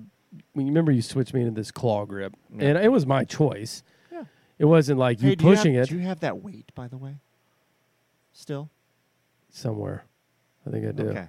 remember 0.56 0.92
you 0.94 1.02
switched 1.02 1.34
me 1.34 1.42
into 1.42 1.52
this 1.52 1.72
claw 1.72 2.06
grip 2.06 2.34
Yeah. 2.56 2.70
and 2.70 2.78
it 2.78 2.90
was 2.92 3.06
my 3.06 3.26
choice. 3.26 3.84
It 4.62 4.66
wasn't 4.66 5.00
like 5.00 5.24
you 5.24 5.36
do 5.36 5.46
you 5.48 5.56
pushing 5.56 5.74
have, 5.74 5.86
it 5.86 5.90
Do 5.90 5.96
you 5.96 6.02
have 6.02 6.20
that 6.20 6.44
weight, 6.44 6.72
by 6.76 6.88
the 6.88 6.98
way? 6.98 7.16
Still? 8.32 8.70
somewhere. 9.50 10.06
I 10.66 10.70
think 10.70 10.86
I 10.88 10.92
do. 10.92 11.10
Okay. 11.10 11.28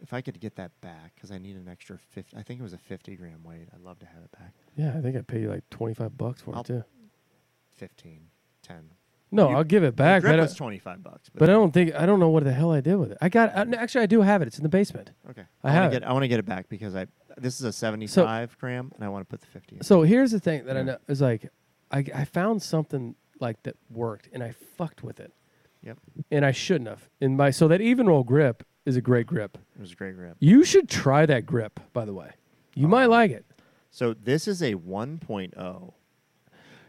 If 0.00 0.12
I 0.14 0.22
could 0.22 0.40
get 0.40 0.56
that 0.56 0.70
back, 0.80 1.14
because 1.14 1.30
I 1.30 1.36
need 1.38 1.56
an 1.56 1.68
extra 1.68 1.98
50, 1.98 2.36
I 2.36 2.42
think 2.42 2.58
it 2.58 2.62
was 2.62 2.72
a 2.72 2.78
50 2.78 3.14
gram 3.16 3.44
weight. 3.44 3.68
I'd 3.72 3.80
love 3.80 3.98
to 4.00 4.06
have 4.06 4.22
it 4.24 4.32
back. 4.32 4.52
Yeah, 4.76 4.94
I 4.96 5.02
think 5.02 5.14
I 5.16 5.20
paid 5.20 5.42
you 5.42 5.50
like 5.50 5.68
twenty 5.70 5.92
five 5.94 6.16
bucks 6.16 6.40
for 6.40 6.54
I'll- 6.54 6.62
it 6.62 6.66
too. 6.66 6.84
15, 7.74 8.22
10. 8.62 8.90
No, 9.30 9.50
You- 9.50 9.56
I'll 9.56 9.64
give 9.64 9.84
it 9.84 9.94
back, 9.94 10.22
but 10.22 10.38
I, 10.38 10.42
was 10.42 10.54
25 10.54 11.02
bucks. 11.02 11.28
but 11.34 11.48
I 11.50 11.52
don't 11.52 11.72
think 11.72 11.94
I 11.94 12.06
don't 12.06 12.18
know 12.20 12.28
what 12.30 12.44
the 12.44 12.52
hell 12.52 12.72
I 12.72 12.80
did 12.80 12.96
with 12.96 13.12
it. 13.12 13.18
I 13.20 13.28
got 13.28 13.68
no, 13.68 13.76
actually 13.76 14.02
I 14.04 14.06
do 14.06 14.22
have 14.22 14.40
it. 14.42 14.48
It's 14.48 14.56
in 14.58 14.62
the 14.62 14.68
basement. 14.70 15.10
Okay. 15.30 15.42
I 15.62 15.68
wanna 15.68 15.80
have 15.82 15.92
get, 15.92 16.02
it. 16.02 16.06
I 16.06 16.12
want 16.12 16.22
to 16.22 16.28
get 16.28 16.38
it 16.38 16.46
back 16.46 16.68
because 16.70 16.94
I 16.96 17.06
this 17.36 17.58
is 17.60 17.64
a 17.66 17.72
75 17.72 18.56
gram, 18.58 18.90
and 18.94 19.04
I 19.04 19.08
want 19.08 19.22
to 19.26 19.30
put 19.30 19.40
the 19.42 19.46
50 19.48 19.76
in. 19.76 19.82
So 19.82 20.02
here's 20.02 20.30
the 20.30 20.40
thing 20.40 20.64
that 20.66 20.76
I 20.76 20.80
Yeah. 20.80 20.84
know 20.86 20.96
is 21.08 21.20
like 21.20 21.50
I 21.94 22.04
I 22.22 22.24
found 22.24 22.62
something 22.62 23.14
like 23.40 23.62
that 23.64 23.76
worked 23.90 24.28
and 24.32 24.42
I 24.42 24.50
fucked 24.52 25.02
with 25.02 25.18
it. 25.20 25.32
Yep. 25.82 25.98
And 26.30 26.44
I 26.44 26.52
shouldn't 26.52 26.88
have. 26.88 27.08
And 27.20 27.36
my 27.36 27.50
so 27.50 27.68
that 27.68 27.80
even 27.80 28.06
roll 28.06 28.24
grip 28.24 28.64
is 28.86 28.96
a 28.96 29.00
great 29.00 29.26
grip. 29.26 29.58
It 29.76 29.80
was 29.80 29.92
a 29.92 29.94
great 29.94 30.16
grip. 30.16 30.36
You 30.40 30.64
should 30.64 30.88
try 30.88 31.26
that 31.26 31.46
grip, 31.46 31.80
by 31.92 32.04
the 32.04 32.12
way. 32.14 32.32
You 32.74 32.88
might 32.88 33.06
Oh. 33.06 33.10
like 33.10 33.30
it. 33.30 33.44
So 33.90 34.12
this 34.14 34.48
is 34.48 34.62
a 34.62 34.74
1.0 34.74 35.92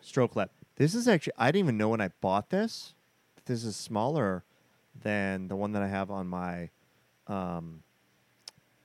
stroke 0.01 0.36
lab. 0.36 0.49
This 0.78 0.95
is 0.95 1.08
actually 1.08 1.34
I 1.38 1.47
didn't 1.51 1.66
even 1.66 1.78
know 1.78 1.89
when 1.89 2.01
I 2.01 2.10
bought 2.22 2.49
this. 2.49 2.93
This 3.45 3.64
is 3.64 3.76
smaller 3.76 4.43
than 5.03 5.47
the 5.49 5.56
one 5.56 5.74
that 5.74 5.84
I 5.84 5.88
have 5.88 6.10
on 6.10 6.28
my 6.28 6.70
um 7.28 7.84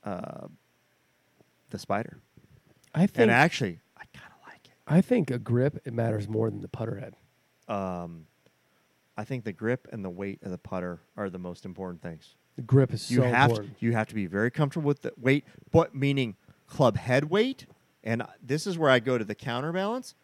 uh 0.03 0.47
the 1.69 1.79
spider. 1.79 2.19
I 2.93 3.07
think 3.07 3.19
And 3.19 3.31
actually, 3.31 3.79
I 4.91 5.01
kind 5.01 5.03
of 5.03 5.11
like 5.11 5.29
it. 5.29 5.29
I 5.29 5.29
think 5.31 5.31
a 5.31 5.39
grip 5.39 5.81
it 5.85 5.93
matters 5.93 6.27
more 6.27 6.49
than 6.49 6.61
the 6.61 6.67
putter 6.67 6.99
head. 6.99 7.15
Um 7.67 8.27
I 9.17 9.23
think 9.23 9.43
the 9.43 9.53
grip 9.53 9.87
and 9.91 10.03
the 10.03 10.09
weight 10.09 10.39
of 10.43 10.51
the 10.51 10.57
putter 10.57 11.01
are 11.17 11.29
the 11.29 11.37
most 11.39 11.65
important 11.65 12.01
things. 12.01 12.35
The 12.55 12.61
grip 12.61 12.93
is 12.93 13.11
You 13.11 13.17
so 13.17 13.23
have 13.23 13.51
important. 13.51 13.79
to, 13.79 13.85
you 13.85 13.91
have 13.93 14.07
to 14.07 14.15
be 14.15 14.25
very 14.25 14.51
comfortable 14.51 14.87
with 14.87 15.01
the 15.01 15.13
weight, 15.17 15.43
but 15.71 15.93
meaning 15.93 16.35
club 16.67 16.97
head 16.97 17.29
weight. 17.29 17.65
And 18.03 18.23
this 18.41 18.65
is 18.65 18.77
where 18.77 18.89
I 18.89 18.99
go 18.99 19.17
to 19.17 19.23
the 19.25 19.35
counterbalance. 19.35 20.15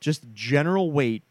just 0.00 0.32
general 0.32 0.90
weight 0.92 1.22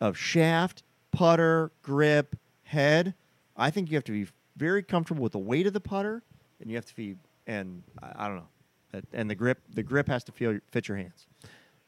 of 0.00 0.16
shaft, 0.16 0.82
putter, 1.12 1.70
grip, 1.82 2.36
head. 2.64 3.14
I 3.56 3.70
think 3.70 3.90
you 3.90 3.96
have 3.96 4.04
to 4.04 4.12
be 4.12 4.26
very 4.56 4.82
comfortable 4.82 5.22
with 5.22 5.32
the 5.32 5.38
weight 5.38 5.66
of 5.66 5.72
the 5.72 5.80
putter, 5.80 6.22
and 6.60 6.70
you 6.70 6.76
have 6.76 6.86
to 6.86 6.96
be 6.96 7.16
and 7.46 7.82
I, 8.02 8.24
I 8.24 8.28
don't 8.28 8.36
know, 8.38 9.02
and 9.12 9.30
the 9.30 9.34
grip 9.36 9.60
the 9.72 9.82
grip 9.84 10.08
has 10.08 10.24
to 10.24 10.32
feel 10.32 10.58
fit 10.70 10.88
your 10.88 10.96
hands. 10.96 11.26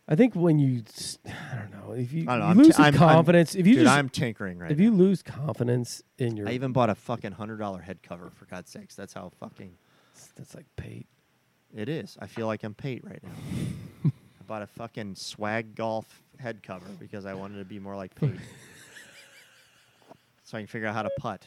I 0.08 0.14
think 0.16 0.34
when 0.34 0.58
you, 0.58 0.82
I 1.26 1.56
don't 1.56 1.72
know, 1.88 1.92
if 1.94 2.12
you, 2.12 2.22
I 2.28 2.36
don't 2.36 2.40
know. 2.40 2.44
you 2.46 2.50
I'm 2.50 2.58
lose 2.58 2.76
t- 2.76 2.82
I'm- 2.82 2.94
I'm- 2.94 2.96
confidence, 3.14 3.54
if 3.54 3.66
you 3.66 3.74
dude, 3.76 3.84
just, 3.84 3.96
I'm 3.96 4.08
tinkering 4.08 4.58
right 4.58 4.70
if 4.70 4.78
now. 4.78 4.84
you 4.84 4.90
lose 4.92 5.22
confidence 5.22 6.02
in 6.18 6.36
your, 6.36 6.48
I 6.48 6.52
even 6.52 6.72
bought 6.72 6.90
a 6.90 6.94
fucking 6.94 7.32
hundred 7.32 7.58
dollar 7.58 7.80
head 7.80 8.02
cover 8.02 8.30
for 8.34 8.44
God's 8.46 8.70
sakes. 8.70 8.94
That's 8.94 9.12
how 9.12 9.30
fucking 9.40 9.72
that's 10.36 10.54
like 10.54 10.66
Pate. 10.76 11.06
it 11.74 11.88
is. 11.88 12.16
I 12.20 12.26
feel 12.26 12.46
like 12.46 12.62
I'm 12.64 12.74
Pate 12.74 13.04
right 13.04 13.22
now. 13.22 13.30
I 14.40 14.44
bought 14.46 14.62
a 14.62 14.66
fucking 14.66 15.14
swag 15.14 15.74
golf 15.74 16.22
head 16.38 16.62
cover 16.62 16.86
because 16.98 17.26
I 17.26 17.34
wanted 17.34 17.58
to 17.58 17.64
be 17.64 17.78
more 17.78 17.96
like 17.96 18.14
Pate. 18.14 18.34
so 20.44 20.58
I 20.58 20.60
can 20.60 20.66
figure 20.66 20.88
out 20.88 20.94
how 20.94 21.02
to 21.02 21.10
putt. 21.18 21.46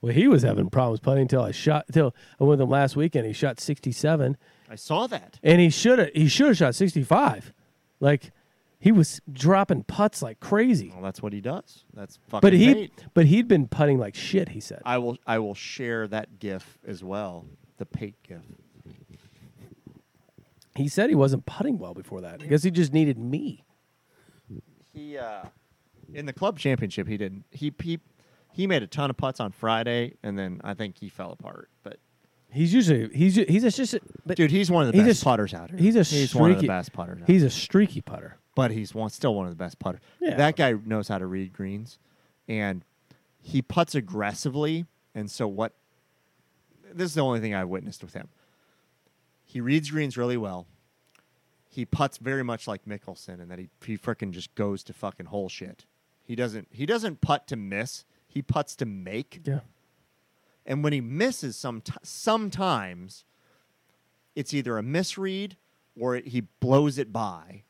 Well, 0.00 0.12
he 0.14 0.28
was 0.28 0.42
having 0.42 0.70
problems 0.70 1.00
putting 1.00 1.22
until 1.22 1.42
I 1.42 1.50
shot. 1.50 1.84
Until 1.88 2.14
I 2.40 2.44
went 2.44 2.46
uh, 2.48 2.50
with 2.52 2.60
him 2.62 2.70
last 2.70 2.96
weekend. 2.96 3.26
He 3.26 3.32
shot 3.32 3.60
sixty-seven, 3.60 4.36
I 4.74 4.76
saw 4.76 5.06
that. 5.06 5.38
and 5.42 5.60
he 5.60 5.70
should 5.70 5.98
have. 6.00 6.10
He 6.14 6.26
should 6.28 6.48
have 6.48 6.56
shot 6.56 6.74
sixty-five. 6.74 7.52
Like 8.00 8.32
he 8.80 8.90
was 8.92 9.20
dropping 9.32 9.84
putts 9.84 10.20
like 10.20 10.40
crazy. 10.40 10.90
Well, 10.92 11.02
that's 11.02 11.22
what 11.22 11.32
he 11.32 11.40
does. 11.40 11.84
That's 11.94 12.18
fucking 12.28 12.40
But 12.40 12.52
he, 12.52 12.90
but 13.14 13.26
he'd 13.26 13.46
been 13.48 13.68
putting 13.68 13.98
like 13.98 14.14
shit. 14.16 14.48
He 14.50 14.60
said. 14.60 14.82
I 14.84 14.98
will 14.98 15.16
I 15.26 15.38
will 15.38 15.54
share 15.54 16.08
that 16.08 16.38
gif 16.40 16.78
as 16.86 17.04
well. 17.04 17.46
The 17.78 17.86
Pate 17.86 18.16
gif. 18.22 18.42
He 20.76 20.88
said 20.88 21.08
he 21.08 21.14
wasn't 21.14 21.46
putting 21.46 21.78
well 21.78 21.94
before 21.94 22.20
that. 22.22 22.42
I 22.42 22.46
guess 22.46 22.64
he 22.64 22.70
just 22.70 22.92
needed 22.92 23.16
me. 23.16 23.64
He 24.92 25.16
uh 25.16 25.44
in 26.12 26.26
the 26.26 26.32
club 26.32 26.58
championship 26.58 27.06
he 27.08 27.16
didn't 27.16 27.44
he 27.52 27.72
he 27.82 28.00
he 28.52 28.66
made 28.66 28.82
a 28.82 28.86
ton 28.86 29.08
of 29.10 29.16
putts 29.16 29.40
on 29.40 29.52
Friday 29.52 30.14
and 30.22 30.38
then 30.38 30.60
I 30.64 30.74
think 30.74 30.98
he 30.98 31.08
fell 31.08 31.30
apart. 31.32 31.70
But 31.84 31.98
He's 32.54 32.72
usually 32.72 33.08
he's 33.14 33.34
he's 33.34 33.62
just, 33.62 33.76
just 33.76 33.98
but 34.24 34.36
dude, 34.36 34.50
he's 34.50 34.70
one 34.70 34.86
of 34.86 34.92
the 34.92 34.98
he's 34.98 35.06
best 35.08 35.22
a- 35.22 35.24
putters 35.24 35.52
out 35.54 35.70
here. 35.70 35.78
he's 35.78 35.96
a 35.96 36.02
he's 36.04 36.34
one 36.34 36.52
of 36.52 36.60
the 36.60 36.66
best 36.68 36.92
putters. 36.92 37.20
Out 37.20 37.26
he's 37.28 37.42
a 37.42 37.50
streaky 37.50 38.00
putter. 38.00 38.36
but 38.54 38.70
he's 38.70 38.94
one, 38.94 39.10
still 39.10 39.34
one 39.34 39.46
of 39.46 39.50
the 39.52 39.56
best 39.56 39.78
putters. 39.78 40.00
Yeah. 40.20 40.36
That 40.36 40.56
guy 40.56 40.72
knows 40.86 41.08
how 41.08 41.18
to 41.18 41.26
read 41.26 41.52
greens, 41.52 41.98
and 42.48 42.84
he 43.42 43.60
puts 43.60 43.94
aggressively. 43.94 44.86
And 45.14 45.30
so 45.30 45.46
what? 45.48 45.72
This 46.92 47.06
is 47.10 47.14
the 47.14 47.22
only 47.22 47.40
thing 47.40 47.54
I've 47.54 47.68
witnessed 47.68 48.02
with 48.04 48.14
him. 48.14 48.28
He 49.44 49.60
reads 49.60 49.90
greens 49.90 50.16
really 50.16 50.36
well. 50.36 50.66
He 51.68 51.84
puts 51.84 52.18
very 52.18 52.44
much 52.44 52.68
like 52.68 52.84
Mickelson, 52.84 53.40
and 53.40 53.50
that 53.50 53.58
he 53.58 53.68
he 53.84 53.98
frickin' 53.98 54.30
just 54.30 54.54
goes 54.54 54.84
to 54.84 54.92
fucking 54.92 55.26
hole 55.26 55.48
shit. 55.48 55.84
He 56.22 56.36
doesn't 56.36 56.68
he 56.70 56.86
doesn't 56.86 57.20
putt 57.20 57.48
to 57.48 57.56
miss. 57.56 58.04
He 58.28 58.42
puts 58.42 58.76
to 58.76 58.86
make. 58.86 59.40
Yeah. 59.44 59.60
And 60.66 60.82
when 60.82 60.92
he 60.92 61.00
misses, 61.00 61.56
some 61.56 61.82
sometimes 62.02 63.24
it's 64.34 64.54
either 64.54 64.78
a 64.78 64.82
misread 64.82 65.56
or 65.98 66.16
he 66.16 66.42
blows 66.60 66.98
it 66.98 67.12
by 67.12 67.62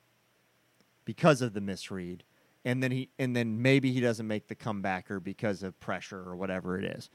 because 1.04 1.42
of 1.42 1.52
the 1.52 1.60
misread, 1.60 2.24
and 2.64 2.82
then 2.82 2.90
he 2.90 3.10
and 3.18 3.34
then 3.36 3.60
maybe 3.60 3.92
he 3.92 4.00
doesn't 4.00 4.26
make 4.26 4.48
the 4.48 4.54
comebacker 4.54 5.22
because 5.22 5.62
of 5.62 5.78
pressure 5.80 6.20
or 6.20 6.36
whatever 6.36 6.78
it 6.78 6.84
is. 6.84 7.10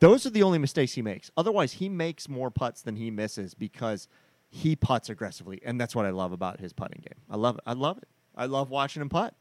Those 0.00 0.26
are 0.26 0.30
the 0.30 0.42
only 0.42 0.58
mistakes 0.58 0.92
he 0.92 1.02
makes. 1.02 1.30
Otherwise, 1.36 1.74
he 1.74 1.88
makes 1.88 2.28
more 2.28 2.50
putts 2.50 2.82
than 2.82 2.96
he 2.96 3.10
misses 3.10 3.54
because 3.54 4.08
he 4.50 4.76
putts 4.76 5.08
aggressively, 5.08 5.60
and 5.64 5.80
that's 5.80 5.94
what 5.94 6.06
I 6.06 6.10
love 6.10 6.32
about 6.32 6.60
his 6.60 6.72
putting 6.72 7.00
game. 7.00 7.20
I 7.28 7.36
love 7.36 7.56
it. 7.56 7.62
I 7.66 7.72
love 7.72 7.98
it. 7.98 8.08
I 8.36 8.46
love 8.46 8.70
watching 8.70 9.02
him 9.02 9.08
putt. 9.08 9.34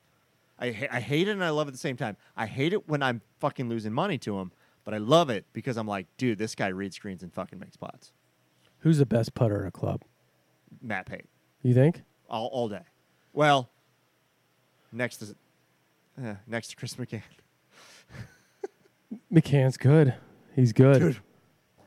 I 0.59 0.71
ha- 0.71 0.87
I 0.91 0.99
hate 0.99 1.27
it 1.27 1.31
and 1.31 1.43
I 1.43 1.49
love 1.49 1.67
it 1.67 1.69
at 1.69 1.73
the 1.73 1.79
same 1.79 1.97
time. 1.97 2.17
I 2.35 2.45
hate 2.45 2.73
it 2.73 2.87
when 2.87 3.01
I'm 3.01 3.21
fucking 3.39 3.69
losing 3.69 3.93
money 3.93 4.17
to 4.19 4.39
him, 4.39 4.51
but 4.83 4.93
I 4.93 4.97
love 4.97 5.29
it 5.29 5.45
because 5.53 5.77
I'm 5.77 5.87
like, 5.87 6.07
dude, 6.17 6.37
this 6.37 6.55
guy 6.55 6.67
reads 6.67 6.95
screens 6.95 7.23
and 7.23 7.33
fucking 7.33 7.59
makes 7.59 7.77
putts. 7.77 8.11
Who's 8.79 8.97
the 8.97 9.05
best 9.05 9.33
putter 9.33 9.61
in 9.61 9.67
a 9.67 9.71
club? 9.71 10.01
Matt 10.81 11.05
Pate, 11.05 11.25
You 11.61 11.73
think? 11.73 12.01
all 12.29 12.47
all 12.47 12.67
day. 12.69 12.81
Well, 13.31 13.69
next 14.91 15.17
to 15.17 15.35
uh, 16.21 16.35
next 16.47 16.69
to 16.69 16.75
Chris 16.75 16.95
McCann. 16.95 17.21
McCann's 19.33 19.77
good. 19.77 20.15
He's 20.55 20.73
good. 20.73 20.99
Dude, 20.99 21.19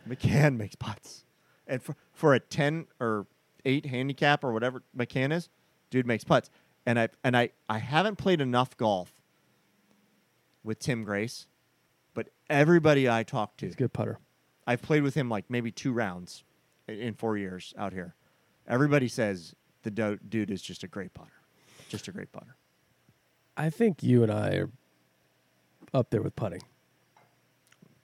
McCann 0.08 0.56
makes 0.56 0.74
putts, 0.76 1.24
and 1.66 1.82
for 1.82 1.96
for 2.12 2.34
a 2.34 2.40
ten 2.40 2.86
or 3.00 3.26
eight 3.64 3.86
handicap 3.86 4.44
or 4.44 4.52
whatever 4.52 4.82
McCann 4.96 5.32
is, 5.32 5.48
dude 5.90 6.06
makes 6.06 6.24
putts. 6.24 6.50
And 6.86 6.98
I 6.98 7.08
and 7.24 7.36
I 7.36 7.50
I 7.68 7.78
haven't 7.78 8.16
played 8.16 8.40
enough 8.40 8.76
golf 8.76 9.12
with 10.62 10.78
Tim 10.78 11.04
Grace, 11.04 11.46
everybody 12.50 13.08
I 13.08 13.22
talk 13.22 13.56
to, 13.58 13.66
He's 13.66 13.74
a 13.74 13.78
good 13.78 13.92
putter. 13.92 14.18
I've 14.66 14.82
played 14.82 15.02
with 15.02 15.14
him 15.14 15.28
like 15.28 15.44
maybe 15.48 15.70
two 15.70 15.92
rounds 15.92 16.42
in 16.88 17.14
four 17.14 17.36
years 17.36 17.72
out 17.78 17.92
here. 17.92 18.14
Everybody 18.68 19.08
says 19.08 19.54
the 19.82 19.90
do- 19.90 20.18
dude 20.28 20.50
is 20.50 20.60
just 20.62 20.82
a 20.82 20.88
great 20.88 21.14
putter, 21.14 21.32
just 21.88 22.08
a 22.08 22.12
great 22.12 22.32
putter. 22.32 22.56
I 23.56 23.70
think 23.70 24.02
you 24.02 24.22
and 24.22 24.32
I 24.32 24.54
are 24.56 24.70
up 25.94 26.10
there 26.10 26.20
with 26.22 26.34
putting. 26.36 26.62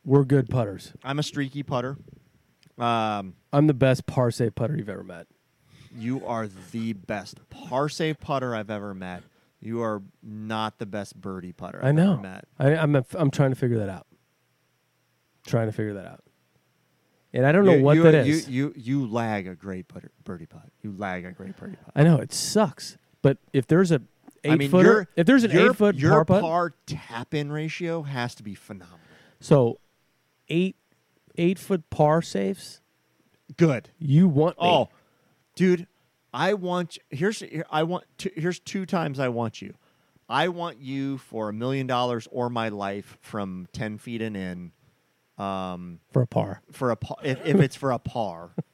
We're 0.04 0.24
good 0.24 0.48
putters. 0.48 0.92
I'm 1.04 1.18
a 1.18 1.22
streaky 1.22 1.62
putter. 1.62 1.96
Um, 2.78 3.34
I'm 3.52 3.66
the 3.66 3.74
best 3.74 4.06
par 4.06 4.30
save 4.30 4.54
putter 4.54 4.76
you've 4.76 4.88
ever 4.88 5.04
met. 5.04 5.26
you 5.94 6.24
are 6.26 6.48
the 6.70 6.92
best 6.94 7.38
par 7.50 7.88
save 7.88 8.18
putter 8.18 8.54
I've 8.54 8.70
ever 8.70 8.94
met. 8.94 9.22
You 9.60 9.82
are 9.82 10.02
not 10.22 10.78
the 10.78 10.86
best 10.86 11.20
birdie 11.20 11.52
putter 11.52 11.78
I've 11.80 11.88
I 11.88 11.92
know. 11.92 12.14
ever 12.14 12.22
met. 12.22 12.44
I, 12.58 12.74
I'm 12.76 12.96
a, 12.96 13.04
I'm 13.14 13.30
trying 13.30 13.50
to 13.50 13.56
figure 13.56 13.78
that 13.78 13.88
out. 13.90 14.06
Trying 15.46 15.66
to 15.66 15.72
figure 15.72 15.94
that 15.94 16.06
out. 16.06 16.20
And 17.32 17.46
I 17.46 17.52
don't 17.52 17.64
know 17.64 17.74
You- 17.74 17.82
what 17.82 17.96
you, 17.96 18.02
that 18.04 18.14
is. 18.14 18.48
You, 18.48 18.72
you 18.76 19.00
you 19.02 19.06
lag 19.06 19.46
a 19.46 19.54
great 19.54 19.86
birdie 20.24 20.46
putt. 20.46 20.68
You 20.82 20.94
lag 20.96 21.24
a 21.24 21.32
great 21.32 21.56
birdie 21.56 21.76
putt. 21.76 21.92
I 21.96 22.02
know 22.04 22.18
it 22.18 22.32
sucks, 22.32 22.96
but 23.22 23.38
if 23.52 23.66
there's 23.66 23.90
a 23.90 24.02
eight 24.44 24.52
I 24.52 24.56
mean, 24.56 24.70
footer, 24.70 24.88
your- 24.92 25.08
if 25.16 25.26
there's 25.26 25.44
an 25.44 25.50
your, 25.50 25.70
eight 25.70 25.76
foot 25.76 25.96
your 25.96 26.10
par 26.12 26.24
putt, 26.26 26.40
par 26.42 26.74
tap 26.86 27.32
in 27.34 27.50
ratio 27.50 28.02
has 28.02 28.34
to 28.36 28.42
be 28.42 28.54
phenomenal. 28.54 28.98
so 29.40 29.78
eight 30.48 30.76
eight 31.36 31.58
foot 31.58 31.88
par 31.88 32.20
saves, 32.20 32.80
Good. 33.56 33.88
you 33.98 34.28
want 34.28 34.60
me. 34.60 34.66
Oh, 34.68 34.88
dude, 35.56 35.86
I 36.34 36.52
want 36.54 36.98
here's 37.10 37.40
here, 37.40 37.64
I 37.70 37.82
want 37.84 38.04
two, 38.18 38.30
here's 38.36 38.58
two 38.60 38.84
times 38.84 39.18
I 39.18 39.28
want 39.28 39.62
you. 39.62 39.74
I 40.28 40.48
want 40.48 40.78
you 40.80 41.16
for 41.18 41.48
a 41.48 41.52
million 41.52 41.86
dollars 41.86 42.28
or 42.30 42.50
my 42.50 42.68
life 42.68 43.16
from 43.22 43.68
ten 43.72 43.96
feet 43.96 44.20
and 44.20 44.36
in. 44.36 44.72
Um, 45.38 46.00
for 46.12 46.22
a 46.22 46.26
par. 46.26 46.62
for 46.70 46.90
a 46.90 46.96
par, 46.96 47.16
if, 47.24 47.44
if 47.44 47.60
it's 47.60 47.76
for 47.76 47.90
a 47.92 47.98
par. 47.98 48.54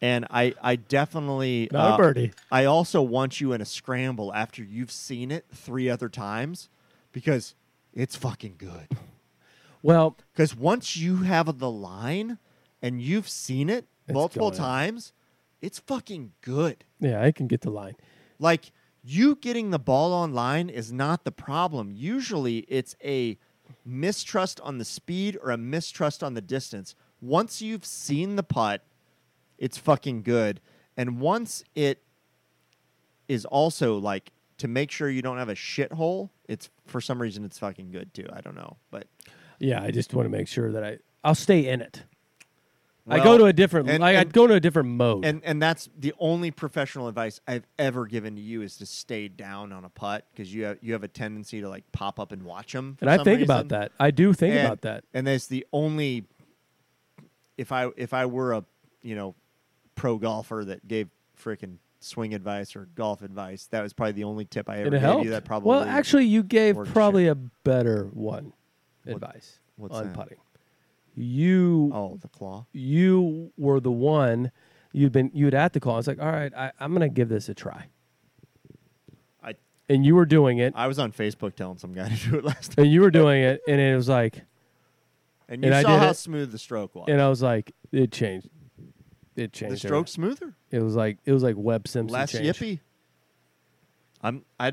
And 0.00 0.26
I, 0.30 0.52
I 0.60 0.74
definitely 0.74 1.68
Not 1.70 1.90
a 1.90 1.94
uh, 1.94 1.96
birdie. 1.96 2.32
I 2.50 2.64
also 2.64 3.00
want 3.00 3.40
you 3.40 3.52
in 3.52 3.60
a 3.60 3.64
scramble 3.64 4.34
after 4.34 4.60
you've 4.60 4.90
seen 4.90 5.30
it 5.30 5.44
three 5.54 5.88
other 5.88 6.08
times, 6.08 6.68
because 7.12 7.54
it's 7.94 8.16
fucking 8.16 8.56
good. 8.58 8.88
Well, 9.84 10.16
Because 10.32 10.54
once 10.56 10.96
you 10.96 11.16
have 11.24 11.58
the 11.58 11.70
line 11.70 12.38
and 12.80 13.02
you've 13.02 13.28
seen 13.28 13.68
it 13.68 13.86
multiple 14.08 14.50
going 14.50 14.60
times, 14.60 15.12
it's 15.60 15.80
fucking 15.80 16.34
good. 16.40 16.84
yeah, 17.00 17.20
I 17.20 17.32
can 17.32 17.48
get 17.48 17.62
the 17.62 17.70
line. 17.70 17.94
Like 18.38 18.70
you 19.02 19.34
getting 19.34 19.70
the 19.70 19.80
ball 19.80 20.12
on 20.12 20.32
line 20.32 20.68
is 20.68 20.92
not 20.92 21.24
the 21.24 21.32
problem. 21.32 21.92
Usually 21.96 22.58
it's 22.68 22.94
a 23.02 23.38
mistrust 23.84 24.60
on 24.60 24.78
the 24.78 24.84
speed 24.84 25.38
or 25.42 25.50
a 25.50 25.56
mistrust 25.56 26.22
on 26.22 26.34
the 26.34 26.40
distance. 26.40 26.94
Once 27.20 27.62
you've 27.62 27.84
seen 27.84 28.36
the 28.36 28.42
putt, 28.42 28.84
it's 29.58 29.78
fucking 29.78 30.22
good. 30.22 30.60
And 30.96 31.20
once 31.20 31.64
it 31.74 32.02
is 33.28 33.44
also 33.44 33.98
like 33.98 34.32
to 34.58 34.68
make 34.68 34.90
sure 34.90 35.08
you 35.08 35.22
don't 35.22 35.38
have 35.38 35.48
a 35.48 35.54
shithole, 35.54 36.30
it's 36.48 36.68
for 36.86 37.00
some 37.00 37.20
reason 37.20 37.44
it's 37.44 37.58
fucking 37.58 37.90
good 37.90 38.12
too. 38.12 38.26
I 38.32 38.40
don't 38.40 38.56
know. 38.56 38.76
But 38.90 39.06
Yeah, 39.58 39.82
I 39.82 39.90
just 39.90 40.12
want 40.14 40.26
to 40.26 40.30
make 40.30 40.48
sure 40.48 40.72
that 40.72 40.84
I 40.84 40.98
I'll 41.24 41.34
stay 41.34 41.68
in 41.68 41.80
it. 41.80 42.02
I 43.08 43.22
go 43.22 43.36
to 43.36 43.46
a 43.46 43.52
different. 43.52 43.90
and- 43.90 44.04
I, 44.04 44.12
and- 44.12 44.20
I'd 44.20 44.32
go 44.32 44.46
to 44.46 44.54
a 44.54 44.60
different 44.60 44.90
mode. 44.90 45.24
And 45.24 45.42
and 45.44 45.60
that's 45.60 45.88
the 45.98 46.14
only 46.18 46.50
professional 46.50 47.08
advice 47.08 47.40
I've 47.48 47.66
ever 47.78 48.06
given 48.06 48.36
to 48.36 48.42
you 48.42 48.62
is 48.62 48.76
to 48.76 48.86
stay 48.86 49.28
down 49.28 49.72
on 49.72 49.84
a 49.84 49.88
putt 49.88 50.26
because 50.32 50.52
you 50.54 50.64
have 50.64 50.78
you 50.80 50.92
have 50.92 51.02
a 51.02 51.08
tendency 51.08 51.60
to 51.60 51.68
like 51.68 51.90
pop 51.92 52.20
up 52.20 52.32
and 52.32 52.42
watch 52.42 52.72
them. 52.72 52.96
And 53.00 53.10
I 53.10 53.22
think 53.22 53.42
about 53.42 53.68
that. 53.68 53.92
I 53.98 54.10
do 54.10 54.32
think 54.32 54.54
and, 54.54 54.66
about 54.66 54.82
that. 54.82 55.04
And 55.14 55.26
that's 55.26 55.46
the 55.46 55.66
only. 55.72 56.24
If 57.58 57.72
I 57.72 57.88
if 57.96 58.14
I 58.14 58.26
were 58.26 58.52
a 58.52 58.64
you 59.02 59.14
know, 59.16 59.34
pro 59.94 60.16
golfer 60.16 60.64
that 60.64 60.86
gave 60.86 61.08
freaking 61.38 61.76
swing 62.00 62.34
advice 62.34 62.74
or 62.74 62.88
golf 62.94 63.22
advice, 63.22 63.66
that 63.66 63.82
was 63.82 63.92
probably 63.92 64.12
the 64.12 64.24
only 64.24 64.44
tip 64.44 64.68
I 64.68 64.78
ever 64.78 64.90
gave 64.90 65.00
helped. 65.00 65.24
you. 65.24 65.30
That 65.30 65.44
probably 65.44 65.70
well, 65.70 65.82
actually, 65.82 66.26
you 66.26 66.42
gave 66.42 66.76
probably 66.76 67.26
a 67.26 67.34
better 67.34 68.04
one 68.12 68.52
What- 69.04 69.16
advice 69.16 69.58
on 69.80 69.88
that? 69.88 70.14
putting. 70.14 70.38
You 71.14 71.90
oh 71.94 72.18
the 72.20 72.28
claw. 72.28 72.66
you 72.72 73.52
were 73.58 73.80
the 73.80 73.90
one 73.92 74.50
you'd 74.92 75.12
been 75.12 75.30
you'd 75.34 75.54
at 75.54 75.72
the 75.72 75.80
call. 75.80 75.94
I 75.94 75.96
was 75.98 76.06
like, 76.06 76.20
all 76.20 76.30
right, 76.32 76.52
I, 76.56 76.72
I'm 76.80 76.92
gonna 76.92 77.08
give 77.08 77.28
this 77.28 77.48
a 77.48 77.54
try. 77.54 77.86
I 79.42 79.54
and 79.88 80.06
you 80.06 80.14
were 80.14 80.24
doing 80.26 80.58
it, 80.58 80.72
I 80.76 80.86
was 80.86 80.98
on 80.98 81.12
Facebook 81.12 81.54
telling 81.54 81.78
some 81.78 81.92
guy 81.92 82.08
to 82.16 82.30
do 82.30 82.38
it 82.38 82.44
last 82.44 82.72
time, 82.72 82.84
and 82.84 82.92
you 82.92 83.00
were 83.02 83.10
doing 83.10 83.42
it, 83.42 83.60
and 83.68 83.80
it 83.80 83.94
was 83.94 84.08
like, 84.08 84.42
and 85.48 85.62
you 85.62 85.66
And 85.68 85.74
I 85.74 85.82
saw 85.82 85.88
did 85.94 85.98
how 86.02 86.10
it. 86.10 86.14
smooth 86.16 86.50
the 86.52 86.58
stroke 86.58 86.94
was. 86.94 87.06
and 87.08 87.20
I 87.20 87.28
was 87.28 87.42
like, 87.42 87.74
it 87.90 88.10
changed. 88.10 88.48
It 89.36 89.52
changed. 89.52 89.74
the 89.74 89.78
stroke 89.78 90.08
smoother, 90.08 90.54
It 90.70 90.80
was 90.80 90.94
like 90.94 91.18
it 91.24 91.32
was 91.32 91.42
like 91.42 91.56
Webb 91.58 91.88
Simpson. 91.88 92.12
less 92.12 92.32
change. 92.32 92.46
yippy. 92.46 92.80
I'm 94.22 94.44
I. 94.58 94.72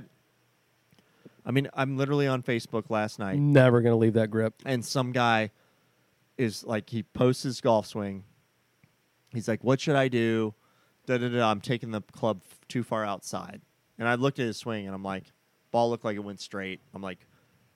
I 1.45 1.51
mean, 1.51 1.67
I'm 1.73 1.97
literally 1.97 2.27
on 2.27 2.43
Facebook 2.43 2.89
last 2.89 3.17
night, 3.19 3.39
Never 3.39 3.81
gonna 3.81 3.95
leave 3.97 4.13
that 4.13 4.29
grip. 4.29 4.53
and 4.65 4.85
some 4.85 5.11
guy 5.11 5.51
is 6.39 6.63
like, 6.63 6.89
he 6.89 7.03
posts 7.03 7.43
his 7.43 7.61
golf 7.61 7.85
swing. 7.85 8.23
He's 9.31 9.47
like, 9.47 9.63
"What 9.63 9.79
should 9.79 9.95
I 9.95 10.07
do?" 10.07 10.55
Da 11.05 11.17
da 11.17 11.29
da. 11.29 11.51
I'm 11.51 11.61
taking 11.61 11.91
the 11.91 12.01
club 12.01 12.41
f- 12.43 12.59
too 12.67 12.81
far 12.81 13.05
outside, 13.05 13.61
and 13.99 14.07
I 14.07 14.15
looked 14.15 14.39
at 14.39 14.47
his 14.47 14.57
swing, 14.57 14.87
and 14.87 14.95
I'm 14.95 15.03
like, 15.03 15.25
ball 15.71 15.89
looked 15.89 16.03
like 16.05 16.15
it 16.15 16.23
went 16.23 16.39
straight. 16.39 16.81
I'm 16.93 17.01
like, 17.01 17.27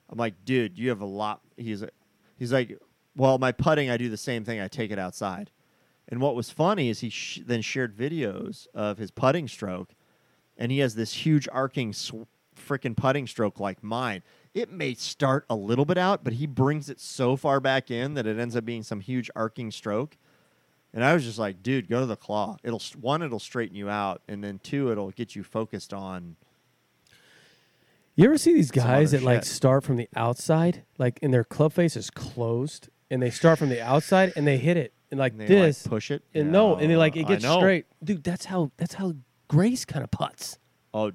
I'm 0.10 0.18
like, 0.18 0.46
dude, 0.46 0.80
you 0.80 0.90
have 0.90 1.02
a 1.02 1.06
lot. 1.06 1.42
He's 1.58 1.84
he's 2.38 2.52
like, 2.52 2.80
well, 3.16 3.38
my 3.38 3.52
putting, 3.52 3.90
I 3.90 3.98
do 3.98 4.10
the 4.10 4.18
same 4.18 4.44
thing. 4.44 4.60
I 4.60 4.68
take 4.68 4.92
it 4.92 4.98
outside. 4.98 5.52
And 6.10 6.20
what 6.20 6.36
was 6.36 6.50
funny 6.50 6.90
is 6.90 7.00
he 7.00 7.10
sh- 7.10 7.42
then 7.46 7.62
shared 7.62 7.96
videos 7.96 8.68
of 8.74 8.98
his 8.98 9.12
putting 9.12 9.48
stroke, 9.48 9.94
and 10.58 10.72
he 10.72 10.80
has 10.80 10.96
this 10.96 11.14
huge 11.14 11.48
arcing 11.52 11.94
sw- 11.94 12.26
freaking 12.56 12.96
putting 12.96 13.28
stroke 13.28 13.60
like 13.60 13.84
mine. 13.84 14.24
It 14.54 14.72
may 14.72 14.94
start 14.94 15.46
a 15.50 15.56
little 15.56 15.86
bit 15.86 15.98
out, 15.98 16.24
but 16.24 16.34
he 16.34 16.46
brings 16.46 16.90
it 16.90 17.00
so 17.00 17.36
far 17.36 17.60
back 17.60 17.90
in 17.90 18.14
that 18.14 18.28
it 18.28 18.38
ends 18.38 18.56
up 18.56 18.66
being 18.66 18.84
some 18.84 19.00
huge 19.00 19.30
arcing 19.36 19.72
stroke. 19.72 20.18
And 20.94 21.04
I 21.04 21.14
was 21.16 21.24
just 21.24 21.40
like, 21.40 21.64
dude, 21.64 21.90
go 21.90 22.00
to 22.02 22.06
the 22.06 22.16
claw. 22.16 22.58
It'll 22.64 22.82
one, 23.02 23.24
it'll 23.24 23.40
straighten 23.40 23.76
you 23.76 23.90
out, 23.90 24.22
and 24.28 24.44
then 24.44 24.60
two, 24.62 24.92
it'll 24.92 25.10
get 25.10 25.36
you 25.36 25.44
focused 25.44 25.92
on. 25.92 26.36
You 28.16 28.26
ever 28.26 28.38
see 28.38 28.54
these 28.54 28.70
guys 28.70 29.10
that 29.12 29.24
like 29.24 29.44
start 29.44 29.84
from 29.84 29.96
the 29.96 30.08
outside, 30.16 30.84
like 31.00 31.18
and 31.24 31.34
their 31.34 31.44
club 31.44 31.74
face 31.74 31.98
is 31.98 32.12
closed, 32.12 32.90
and 33.10 33.24
they 33.24 33.32
start 33.32 33.58
from 33.58 33.70
the 33.70 33.82
outside 33.82 34.34
and 34.36 34.46
they 34.46 34.58
hit 34.58 34.78
it 34.78 34.94
and 35.10 35.20
like 35.20 35.32
And 35.34 35.42
they, 35.42 35.46
this, 35.48 35.84
like, 35.84 35.90
push 35.90 36.12
it. 36.12 36.24
and 36.36 36.52
no, 36.52 36.76
and 36.76 36.92
they 36.92 36.96
like 36.96 37.16
it 37.16 37.28
gets 37.28 37.44
straight, 37.44 37.88
dude. 38.04 38.24
That's 38.24 38.46
how 38.46 38.72
that's 38.78 38.94
how 38.94 39.14
Grace 39.48 39.84
kind 39.86 40.04
of 40.04 40.12
puts. 40.12 40.60
Oh, 40.94 41.12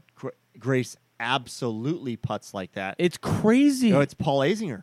Grace 0.59 0.97
absolutely 1.20 2.16
puts 2.16 2.54
like 2.54 2.72
that. 2.72 2.96
It's 2.98 3.16
crazy. 3.16 3.90
no, 3.90 4.00
it's 4.00 4.14
Paul 4.14 4.40
Azinger. 4.40 4.82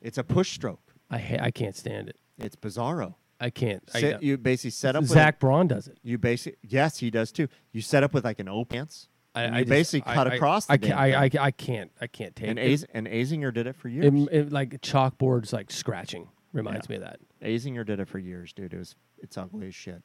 It's 0.00 0.18
a 0.18 0.24
push 0.24 0.52
stroke. 0.52 0.80
I 1.10 1.18
ha- 1.18 1.38
I 1.40 1.50
can't 1.50 1.76
stand 1.76 2.08
it. 2.08 2.16
It's 2.38 2.56
bizarro. 2.56 3.14
I 3.40 3.50
can't. 3.50 3.82
I- 3.94 4.00
Sit, 4.00 4.22
you 4.22 4.36
basically 4.38 4.70
set 4.70 4.96
up. 4.96 5.04
Zach 5.04 5.34
With 5.34 5.40
Braun 5.40 5.66
does 5.68 5.88
it. 5.88 5.98
you 6.02 6.18
basic. 6.18 6.58
Yes, 6.62 6.98
he 6.98 7.10
does 7.10 7.32
too. 7.32 7.48
You 7.72 7.80
set 7.82 8.02
up 8.02 8.12
with 8.14 8.24
like 8.24 8.38
an 8.38 8.48
O 8.48 8.64
pants. 8.64 9.08
I, 9.34 9.42
and 9.44 9.54
I 9.54 9.58
you 9.60 9.64
just- 9.64 9.70
basically 9.70 10.10
I- 10.10 10.14
cut 10.14 10.26
I- 10.32 10.34
across 10.36 10.66
the 10.66 10.72
I, 10.72 10.76
damn 10.76 10.88
can't, 10.90 11.00
I, 11.00 11.22
I, 11.24 11.28
thing. 11.28 11.40
I 11.40 11.50
can't. 11.50 11.90
I 12.00 12.06
can't 12.06 12.36
take 12.36 12.48
And, 12.48 12.58
it. 12.58 12.62
Az- 12.72 12.86
and 12.92 13.06
Azinger 13.06 13.52
did 13.54 13.66
it 13.66 13.76
for 13.76 13.88
years. 13.88 14.06
It, 14.06 14.28
it- 14.32 14.52
like 14.52 14.80
chalkboards, 14.82 15.52
like 15.52 15.70
scratching 15.70 16.28
reminds 16.52 16.88
me 16.88 16.96
of 16.96 17.02
that. 17.02 17.20
Azinger 17.42 17.86
did 17.86 18.00
it 18.00 18.08
for 18.08 18.18
years, 18.18 18.52
dude. 18.52 18.74
It 18.74 18.78
was 18.78 18.94
it's 19.18 19.36
ugly 19.38 19.68
as 19.68 19.74
shit. 19.74 20.02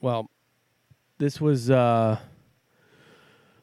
Well, 0.00 0.30
this 1.18 1.40
was 1.40 1.70
uh 1.70 2.18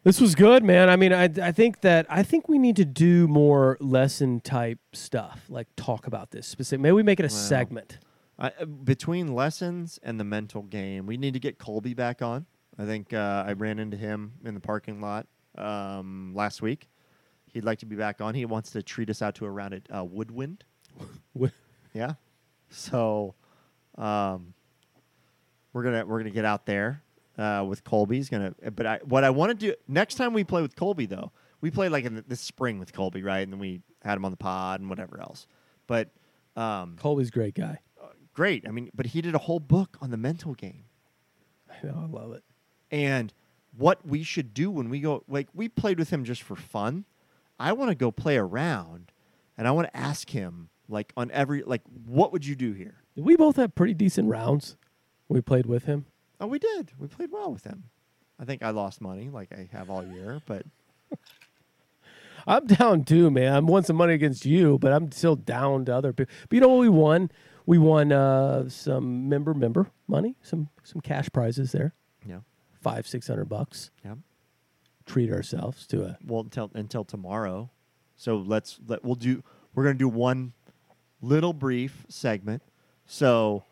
this 0.06 0.22
was 0.22 0.36
good, 0.36 0.64
man. 0.64 0.90
I 0.90 0.96
mean, 0.96 1.12
I 1.12 1.24
I 1.24 1.52
think 1.52 1.82
that 1.82 2.06
I 2.10 2.24
think 2.24 2.48
we 2.48 2.58
need 2.58 2.76
to 2.78 2.86
do 2.86 3.28
more 3.28 3.76
lesson 3.82 4.40
type 4.40 4.80
stuff, 4.94 5.46
like 5.50 5.68
talk 5.76 6.08
about 6.08 6.32
this 6.32 6.48
specific. 6.48 6.80
Maybe 6.82 6.94
we 6.94 7.04
make 7.04 7.20
it 7.20 7.24
a 7.24 7.34
Well, 7.34 7.36
segment. 7.36 7.98
I, 8.38 8.52
uh, 8.60 8.66
between 8.66 9.34
lessons 9.34 10.00
and 10.04 10.20
the 10.20 10.24
mental 10.24 10.62
game, 10.62 11.08
we 11.08 11.18
need 11.18 11.34
to 11.34 11.40
get 11.40 11.58
Colby 11.58 11.94
back 11.96 12.22
on. 12.22 12.46
I 12.78 12.86
think 12.86 13.14
uh, 13.14 13.44
I 13.48 13.54
ran 13.54 13.80
into 13.80 13.98
him 13.98 14.34
in 14.46 14.54
the 14.54 14.60
parking 14.60 15.02
lot 15.02 15.26
um, 15.58 16.34
last 16.36 16.62
week. 16.62 16.88
He'd 17.52 17.64
like 17.64 17.80
to 17.80 17.86
be 17.86 17.96
back 17.96 18.22
on. 18.22 18.36
He 18.36 18.46
wants 18.46 18.72
to 18.72 18.84
treat 18.84 19.10
us 19.10 19.22
out 19.22 19.36
to 19.36 19.46
a 19.46 19.50
round 19.50 19.74
at 19.74 19.82
uh, 19.94 20.04
Woodwind. 20.04 20.64
Yeah. 21.94 22.16
So, 22.70 23.36
um, 23.98 24.54
we're 25.72 25.84
gonna 25.84 26.06
we're 26.06 26.20
gonna 26.20 26.30
get 26.30 26.44
out 26.44 26.66
there 26.66 27.02
uh, 27.38 27.66
with 27.68 27.84
Colby. 27.84 28.18
He's 28.18 28.30
gonna. 28.30 28.54
But 28.76 28.86
I, 28.86 29.00
what 29.04 29.24
I 29.24 29.30
want 29.30 29.52
to 29.52 29.68
do 29.68 29.76
next 29.88 30.16
time 30.16 30.34
we 30.34 30.44
play 30.44 30.62
with 30.62 30.76
Colby 30.76 31.06
though, 31.06 31.32
we 31.62 31.72
played 31.72 31.92
like 31.92 32.06
in 32.06 32.16
the, 32.16 32.26
this 32.28 32.42
spring 32.42 32.80
with 32.80 32.94
Colby, 32.94 33.22
right? 33.24 33.40
And 33.40 33.52
then 33.52 33.60
we 33.60 33.82
had 34.04 34.16
him 34.18 34.26
on 34.26 34.32
the 34.32 34.38
pod 34.38 34.80
and 34.80 34.90
whatever 34.90 35.20
else. 35.20 35.48
But 35.88 36.10
um, 36.56 36.96
Colby's 37.00 37.30
a 37.30 37.32
great 37.32 37.56
guy. 37.56 37.80
great. 38.34 38.68
I 38.68 38.72
mean, 38.72 38.90
but 38.94 39.08
he 39.08 39.22
did 39.22 39.36
a 39.36 39.40
whole 39.40 39.60
book 39.60 39.98
on 40.02 40.12
the 40.12 40.18
mental 40.18 40.54
game 40.54 40.86
I 41.70 41.86
know, 41.86 42.02
I 42.04 42.22
love 42.22 42.34
it. 42.34 42.44
and 42.92 43.34
what 43.78 44.06
we 44.08 44.24
should 44.24 44.54
do 44.54 44.72
when 44.72 44.90
we 44.90 45.00
go. 45.00 45.24
Like 45.28 45.50
we 45.54 45.68
played 45.68 46.00
with 46.00 46.10
him 46.10 46.24
just 46.24 46.42
for 46.42 46.56
fun. 46.56 47.06
I 47.60 47.74
want 47.74 47.90
to 47.90 47.96
go 47.96 48.12
play 48.12 48.38
around, 48.38 49.12
and 49.58 49.68
I 49.68 49.72
want 49.72 49.88
to 49.88 49.98
ask 49.98 50.30
him 50.30 50.70
like 50.88 51.14
on 51.18 51.32
every 51.32 51.64
like, 51.64 51.82
what 52.06 52.32
would 52.32 52.46
you 52.46 52.56
do 52.56 52.74
here? 52.74 53.04
We 53.16 53.36
both 53.36 53.56
had 53.56 53.76
pretty 53.76 53.94
decent 53.94 54.30
rounds. 54.30 54.78
We 55.28 55.42
played 55.42 55.66
with 55.66 55.86
him. 55.86 56.06
Oh, 56.40 56.48
we 56.48 56.60
did. 56.60 56.92
We 57.00 57.08
played 57.08 57.32
well 57.32 57.52
with 57.52 57.64
him. 57.64 57.84
I 58.40 58.46
think 58.46 58.64
I 58.64 58.72
lost 58.72 59.00
money 59.02 59.30
like 59.30 59.52
I 59.54 59.70
have 59.72 59.90
all 59.90 60.06
year, 60.06 60.42
but 60.46 60.66
I'm 62.48 62.68
down 62.68 63.04
too, 63.06 63.32
man. 63.32 63.54
I'm 63.54 63.66
won 63.66 63.84
some 63.84 63.96
money 63.96 64.14
against 64.14 64.46
you, 64.46 64.78
but 64.78 64.92
I'm 64.92 65.12
still 65.12 65.36
down 65.36 65.86
to 65.86 65.96
other 65.96 66.14
people. 66.14 66.34
But 66.50 66.56
you 66.56 66.62
know 66.62 66.68
what 66.68 66.80
we 66.80 66.90
won? 66.90 67.32
We 67.66 67.78
won 67.78 68.12
uh, 68.12 68.70
some 68.70 69.28
member 69.30 69.54
member 69.54 69.88
money, 70.08 70.36
some 70.42 70.70
some 70.84 71.02
cash 71.02 71.28
prizes 71.34 71.72
there, 71.72 71.96
yeah, 72.28 72.40
five 72.82 73.08
six 73.08 73.28
hundred 73.28 73.46
bucks. 73.46 73.90
yeah. 74.04 74.16
Treat 75.08 75.32
ourselves 75.32 75.86
to 75.88 76.04
a 76.04 76.18
Well, 76.26 76.42
until 76.42 76.72
until 76.74 77.04
tomorrow. 77.04 77.70
So 78.16 78.38
let's 78.38 78.80
let 78.88 79.04
we'll 79.04 79.16
do. 79.16 79.44
We're 79.74 79.84
gonna 79.84 79.96
do 79.96 80.08
one 80.10 80.54
little 81.22 81.54
brief 81.54 82.06
segment. 82.10 82.62
So 83.06 83.64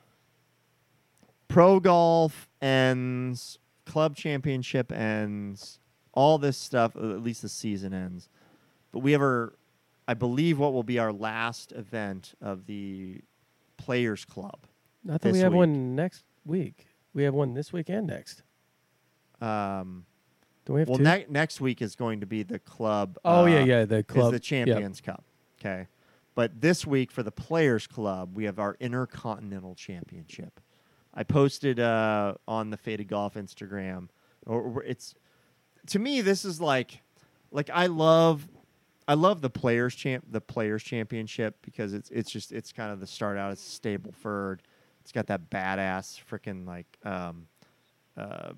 pro 1.53 1.79
golf 1.79 2.49
ends, 2.61 3.59
club 3.85 4.15
championship 4.15 4.91
ends, 4.91 5.79
all 6.13 6.37
this 6.37 6.57
stuff. 6.57 6.95
uh, 6.95 7.11
At 7.11 7.21
least 7.21 7.41
the 7.43 7.49
season 7.49 7.93
ends. 7.93 8.27
But 8.91 8.99
we 8.99 9.11
have 9.13 9.21
our, 9.21 9.53
I 10.07 10.13
believe, 10.15 10.57
what 10.59 10.73
will 10.73 10.83
be 10.83 10.99
our 10.99 11.13
last 11.13 11.71
event 11.71 12.33
of 12.41 12.65
the 12.65 13.21
Players 13.77 14.25
Club. 14.25 14.59
I 15.09 15.17
this 15.17 15.33
we 15.33 15.39
have 15.39 15.51
week. 15.51 15.57
one 15.57 15.95
next 15.95 16.23
week. 16.45 16.87
We 17.13 17.23
have 17.23 17.33
one 17.33 17.53
this 17.53 17.71
week 17.71 17.89
and 17.89 18.07
next. 18.07 18.41
Um, 19.41 20.05
Do 20.65 20.73
we 20.73 20.79
have 20.81 20.89
well, 20.89 20.97
two? 20.97 21.03
ne- 21.03 21.25
next 21.29 21.59
week 21.61 21.81
is 21.81 21.95
going 21.95 22.21
to 22.21 22.25
be 22.25 22.43
the 22.43 22.59
club. 22.59 23.17
oh 23.25 23.45
yeah, 23.45 23.59
uh, 23.61 23.65
yeah, 23.65 23.85
the 23.85 24.03
club 24.03 24.25
is 24.33 24.39
the 24.41 24.55
Yep. 24.55 24.65
Champions 24.67 25.01
Cup. 25.01 25.23
Okay. 25.59 25.87
But 26.35 26.61
this 26.61 26.87
week 26.87 27.11
for 27.11 27.21
the 27.21 27.31
Players 27.31 27.85
Club, 27.85 28.35
we 28.35 28.45
have 28.45 28.57
our 28.57 28.75
Intercontinental 28.79 29.75
Championship. 29.75 30.59
I 31.13 31.23
posted 31.23 31.79
uh, 31.79 32.35
on 32.47 32.69
the 32.69 32.77
Faded 32.77 33.07
Golf 33.07 33.35
Instagram. 33.35 34.09
Or, 34.45 34.61
or 34.61 34.83
it's 34.83 35.15
to 35.87 35.99
me, 35.99 36.21
this 36.21 36.45
is 36.45 36.59
like, 36.59 37.01
like 37.51 37.69
I 37.71 37.87
love, 37.87 38.47
I 39.07 39.13
love 39.13 39.41
the 39.41 39.49
Players 39.49 39.95
Champ, 39.95 40.25
the 40.29 40.41
Players 40.41 40.83
Championship 40.83 41.57
because 41.61 41.93
it's 41.93 42.09
it's 42.09 42.31
just 42.31 42.51
it's 42.51 42.71
kind 42.71 42.91
of 42.91 42.99
the 42.99 43.07
start 43.07 43.37
out. 43.37 43.51
It's 43.51 43.79
Stableford. 43.79 44.59
It's 45.01 45.11
got 45.11 45.27
that 45.27 45.49
badass 45.49 46.19
freaking 46.29 46.65
like 46.65 46.87
um, 47.03 47.47
uh, 48.17 48.53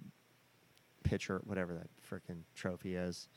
pitcher, 1.03 1.41
whatever 1.45 1.73
that 1.73 1.87
freaking 2.09 2.41
trophy 2.53 2.95
is. 2.95 3.27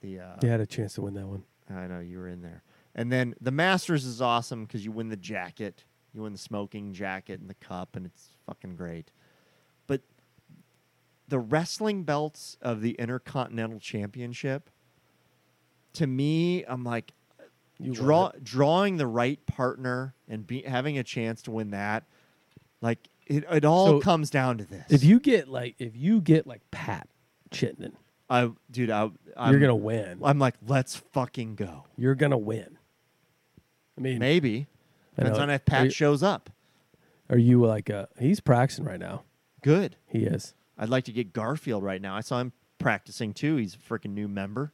The 0.00 0.20
uh, 0.20 0.36
You 0.42 0.48
had 0.48 0.60
a 0.60 0.66
chance 0.66 0.94
to 0.94 1.02
win 1.02 1.14
that 1.14 1.26
one. 1.26 1.44
I 1.70 1.86
know 1.86 2.00
you 2.00 2.18
were 2.18 2.28
in 2.28 2.42
there. 2.42 2.62
And 2.94 3.12
then 3.12 3.34
the 3.40 3.50
Masters 3.50 4.04
is 4.04 4.20
awesome 4.20 4.64
because 4.64 4.84
you 4.84 4.90
win 4.90 5.08
the 5.08 5.16
jacket, 5.16 5.84
you 6.14 6.22
win 6.22 6.32
the 6.32 6.38
smoking 6.38 6.92
jacket 6.92 7.40
and 7.40 7.48
the 7.48 7.54
cup, 7.54 7.96
and 7.96 8.06
it's 8.06 8.30
fucking 8.46 8.76
great. 8.76 9.10
But 9.86 10.02
the 11.28 11.38
wrestling 11.38 12.04
belts 12.04 12.56
of 12.62 12.80
the 12.80 12.92
Intercontinental 12.92 13.78
Championship, 13.78 14.70
to 15.94 16.06
me, 16.06 16.64
I'm 16.64 16.84
like, 16.84 17.12
You 17.78 17.92
draw 17.92 18.32
drawing 18.42 18.96
the 18.96 19.06
right 19.06 19.44
partner 19.46 20.14
and 20.28 20.46
be, 20.46 20.62
having 20.62 20.98
a 20.98 21.04
chance 21.04 21.42
to 21.42 21.50
win 21.50 21.70
that, 21.70 22.04
like 22.80 23.08
it, 23.26 23.44
it 23.50 23.64
all 23.64 23.86
So, 23.86 24.00
comes 24.00 24.30
down 24.30 24.58
to 24.58 24.64
this. 24.64 24.86
If 24.88 25.04
you 25.04 25.20
get 25.20 25.48
like 25.48 25.74
if 25.78 25.94
you 25.96 26.20
get 26.20 26.46
like 26.46 26.62
Pat 26.70 27.08
Chittenden, 27.50 27.96
I, 28.30 28.50
dude, 28.70 28.90
I, 28.90 29.10
I'm, 29.36 29.50
you're 29.52 29.60
gonna 29.60 29.76
win. 29.76 30.20
I'm 30.22 30.38
like, 30.38 30.54
let's 30.66 30.96
fucking 30.96 31.54
go. 31.54 31.84
You're 31.96 32.14
gonna 32.14 32.38
win. 32.38 32.78
I 33.96 34.00
mean, 34.00 34.18
Maybe 34.18 34.68
depends 35.18 35.38
on 35.38 35.50
if 35.50 35.64
Pat 35.64 35.84
you- 35.84 35.90
shows 35.90 36.22
up. 36.22 36.50
are 37.30 37.38
you 37.38 37.64
like 37.64 37.90
uh 37.90 38.06
he's 38.18 38.40
practicing 38.40 38.84
right 38.84 39.00
now? 39.00 39.24
Good. 39.62 39.96
He 40.06 40.20
is. 40.20 40.54
I'd 40.78 40.88
like 40.88 41.04
to 41.04 41.12
get 41.12 41.32
Garfield 41.32 41.82
right 41.82 42.00
now. 42.00 42.14
I 42.14 42.20
saw 42.20 42.40
him 42.40 42.52
practicing 42.78 43.34
too. 43.34 43.56
He's 43.56 43.74
a 43.74 43.78
freaking 43.78 44.14
new 44.14 44.28
member. 44.28 44.72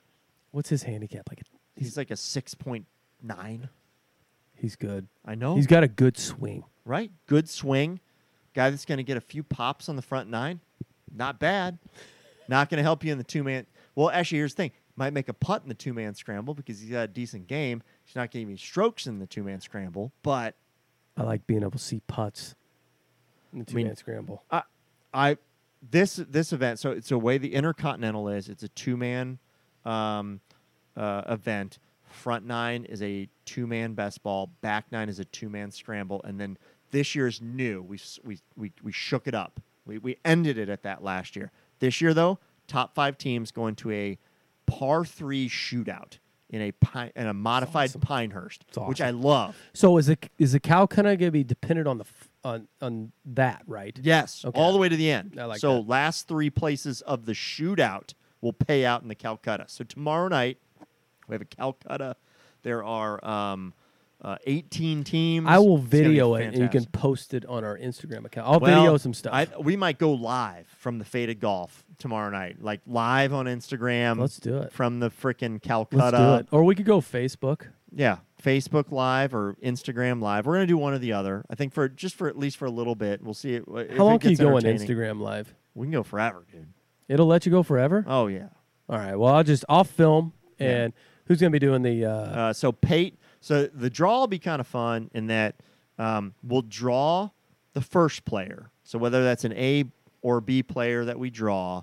What's 0.51 0.69
his 0.69 0.83
handicap? 0.85 1.23
Like 1.31 1.43
He's 1.77 1.97
like 1.97 2.11
a 2.11 2.17
six 2.17 2.55
point 2.55 2.87
nine. 3.23 3.69
he's 4.55 4.77
good. 4.77 5.09
I 5.25 5.35
know. 5.35 5.57
He's 5.57 5.67
got 5.67 5.83
a 5.83 5.89
good 5.89 6.17
swing. 6.19 6.65
right. 6.85 7.11
Good 7.27 7.49
swing. 7.49 8.01
Guy 8.55 8.71
that's 8.71 8.85
going 8.85 8.99
to 8.99 9.03
get 9.05 9.17
a 9.17 9.21
few 9.21 9.43
pops 9.43 9.89
on 9.89 9.97
the 9.97 10.03
front 10.03 10.31
nine. 10.31 10.61
Not 11.13 11.41
bad. 11.41 11.79
Not 12.47 12.69
going 12.71 12.79
to 12.79 12.83
help 12.85 13.03
you 13.03 13.11
in 13.11 13.19
the 13.19 13.25
two 13.25 13.43
man. 13.43 13.67
Well, 13.97 14.11
actually, 14.11 14.39
here's 14.39 14.53
the 14.55 14.59
thing: 14.65 14.71
might 14.97 15.13
make 15.13 15.29
a 15.29 15.33
putt 15.33 15.63
in 15.63 15.69
the 15.69 15.75
two 15.75 15.93
man 15.95 16.15
scramble 16.15 16.55
because 16.55 16.79
he's 16.81 16.91
got 16.91 17.03
a 17.03 17.09
decent 17.09 17.47
game. 17.49 17.83
He's 18.05 18.17
not 18.17 18.31
getting 18.31 18.49
any 18.49 18.57
strokes 18.57 19.07
in 19.07 19.19
the 19.19 19.27
two 19.27 19.43
man 19.43 19.61
scramble, 19.61 20.13
but 20.23 20.55
I 21.17 21.23
like 21.23 21.47
being 21.47 21.63
able 21.63 21.73
to 21.73 21.79
see 21.79 22.01
putts 22.07 22.55
in 23.53 23.61
the 23.61 23.65
two 23.65 23.77
mean- 23.77 23.87
man 23.87 23.97
scramble. 23.97 24.43
I, 24.51 24.63
I 25.13 25.37
this 25.91 26.17
this 26.17 26.53
event. 26.53 26.79
So 26.79 26.91
it's 26.91 27.09
the 27.09 27.19
way 27.19 27.39
the 27.39 27.55
Intercontinental 27.55 28.29
is. 28.29 28.49
It's 28.49 28.63
a 28.63 28.69
two 28.69 28.97
man 28.97 29.39
um, 29.85 30.41
uh, 30.97 31.23
event. 31.29 31.79
Front 32.05 32.47
nine 32.47 32.85
is 32.85 33.03
a 33.03 33.29
two 33.45 33.67
man 33.67 33.95
best 33.95 34.23
ball. 34.23 34.51
Back 34.61 34.87
nine 34.93 35.09
is 35.09 35.19
a 35.19 35.25
two 35.25 35.49
man 35.49 35.71
scramble. 35.71 36.21
And 36.25 36.39
then 36.39 36.59
this 36.91 37.15
year's 37.15 37.41
new. 37.41 37.83
We 37.83 37.99
we 38.23 38.39
we 38.57 38.73
we 38.83 38.93
shook 38.93 39.27
it 39.27 39.35
up. 39.35 39.61
We 39.87 39.99
we 39.99 40.19
ended 40.25 40.59
it 40.59 40.69
at 40.69 40.83
that 40.83 41.03
last 41.03 41.37
year. 41.37 41.51
This 41.81 42.01
year 42.01 42.15
though, 42.15 42.39
top 42.67 42.95
five 42.95 43.19
teams 43.19 43.51
going 43.51 43.75
to 43.77 43.91
a 43.91 44.19
par 44.67 45.05
three 45.05 45.49
shootout 45.49 46.19
in 46.55 46.63
a 46.63 46.71
pine, 46.73 47.11
in 47.17 47.27
a 47.27 47.35
modified 47.35 47.89
awesome. 47.91 48.01
Pinehurst, 48.01 48.65
It's 48.69 48.79
which 48.79 49.01
I 49.01 49.11
love. 49.11 49.57
So 49.73 49.99
is 49.99 50.07
the 50.07 50.17
is 50.39 50.53
the 50.53 50.61
cow 50.61 50.87
kind 50.87 51.09
of 51.09 51.19
gonna 51.19 51.33
be 51.33 51.43
dependent 51.43 51.89
on 51.89 51.99
the 51.99 52.05
on 52.45 52.69
on 52.81 53.11
that, 53.25 53.63
right? 53.67 53.99
Yes, 54.01 54.45
Okay. 54.45 54.59
all 54.59 54.73
the 54.73 54.79
way 54.79 54.89
to 54.89 54.97
the 54.97 55.11
end. 55.11 55.37
I 55.39 55.47
like 55.47 55.59
so 55.61 55.75
that. 55.77 55.89
last 55.89 56.29
three 56.29 56.51
places 56.51 57.01
of 57.03 57.27
the 57.27 57.33
shootout 57.33 58.15
will 58.41 58.53
pay 58.53 58.85
out 58.85 59.03
in 59.03 59.09
the 59.09 59.15
Calcutta. 59.17 59.65
So 59.67 59.83
tomorrow 59.83 60.29
night 60.29 60.59
we 61.27 61.35
have 61.35 61.43
a 61.43 61.47
Calcutta. 61.47 62.15
There 62.63 62.85
are 62.85 63.23
um, 63.27 63.75
uh, 64.25 64.37
18 64.47 65.05
teams. 65.05 65.47
I 65.49 65.59
will 65.59 65.77
It's 65.77 65.85
gonna 65.91 66.03
be 66.05 66.09
video 66.09 66.35
it 66.37 66.47
and 66.47 66.59
you 66.59 66.69
can 66.69 66.87
post 66.87 67.35
it 67.35 67.45
on 67.47 67.63
our 67.63 67.77
Instagram 67.79 68.25
account. 68.25 68.49
I'll 68.49 68.59
Well, 68.59 68.81
video 68.81 68.97
some 68.97 69.13
stuff. 69.15 69.33
I, 69.35 69.47
we 69.61 69.77
might 69.77 69.99
go 69.99 70.13
live 70.13 70.67
from 70.79 70.99
the 70.99 71.05
Faded 71.05 71.41
Golf 71.41 71.85
tomorrow 71.99 72.31
night, 72.31 72.57
like 72.63 72.81
live 72.87 73.33
on 73.35 73.47
Instagram. 73.47 74.19
Let's 74.19 74.39
do 74.39 74.59
it. 74.59 74.73
from 74.73 74.99
the 75.01 75.11
freaking 75.11 75.53
Let's 75.55 75.67
Calcutta. 75.67 76.17
do 76.17 76.35
it. 76.37 76.47
Or 76.51 76.65
we 76.65 76.75
could 76.75 76.87
go 76.87 77.01
Facebook. 77.01 77.67
Yeah, 77.97 78.17
Facebook 78.43 78.91
Live 78.91 79.35
or 79.37 79.57
Instagram 79.63 80.21
Live. 80.21 80.47
We're 80.47 80.55
gonna 80.55 80.67
do 80.67 80.77
one 80.79 80.95
or 80.95 80.99
the 80.99 81.13
other. 81.13 81.45
I 81.49 81.55
think 81.55 81.73
for 81.73 81.89
just 81.89 82.17
for 82.17 82.27
at 82.27 82.37
least 82.37 82.57
for 82.57 82.65
a 82.65 82.71
little 82.71 82.97
bit. 82.97 83.23
We'll 83.23 83.35
see 83.35 83.55
it. 83.55 83.65
How 83.97 84.05
long 84.05 84.17
it 84.17 84.21
can 84.23 84.31
you 84.33 84.37
go 84.37 84.57
on. 84.57 84.63
Instagram 84.63 85.21
live? 85.21 85.55
We 85.75 85.87
can 85.87 85.93
go 85.93 86.03
forever, 86.03 86.45
dude. 86.51 86.67
It'll 87.09 87.27
let 87.27 87.47
you 87.47 87.53
go 87.53 87.63
forever. 87.63 88.05
Oh 88.09 88.27
yeah. 88.27 88.49
All 88.89 88.99
right. 88.99 89.15
Well, 89.17 89.33
I'll 89.33 89.45
just 89.45 89.65
I'll 89.69 89.85
film 89.85 90.33
Yeah. 90.59 90.67
and 90.71 90.93
who's 91.27 91.41
gonna 91.41 91.51
be 91.51 91.59
doing 91.61 91.83
the? 91.83 92.05
Uh, 92.07 92.11
Uh, 92.11 92.53
so 92.53 92.73
Pate, 92.73 93.17
so 93.45 93.67
the 93.67 93.91
draw 93.91 94.21
will 94.21 94.27
be 94.27 94.39
kind 94.39 94.59
of 94.59 94.67
fun 94.67 95.11
in 95.13 95.27
that 95.27 95.57
um, 95.99 96.33
we'll 96.43 96.63
draw 96.63 97.29
the 97.75 97.83
first 97.83 98.25
player. 98.25 98.71
So 98.85 98.99
whether 98.99 99.23
that's 99.23 99.45
an 99.45 99.53
A 99.53 99.85
or 100.23 100.41
B 100.41 100.63
player 100.63 101.05
that 101.05 101.19
we 101.19 101.29
draw, 101.29 101.83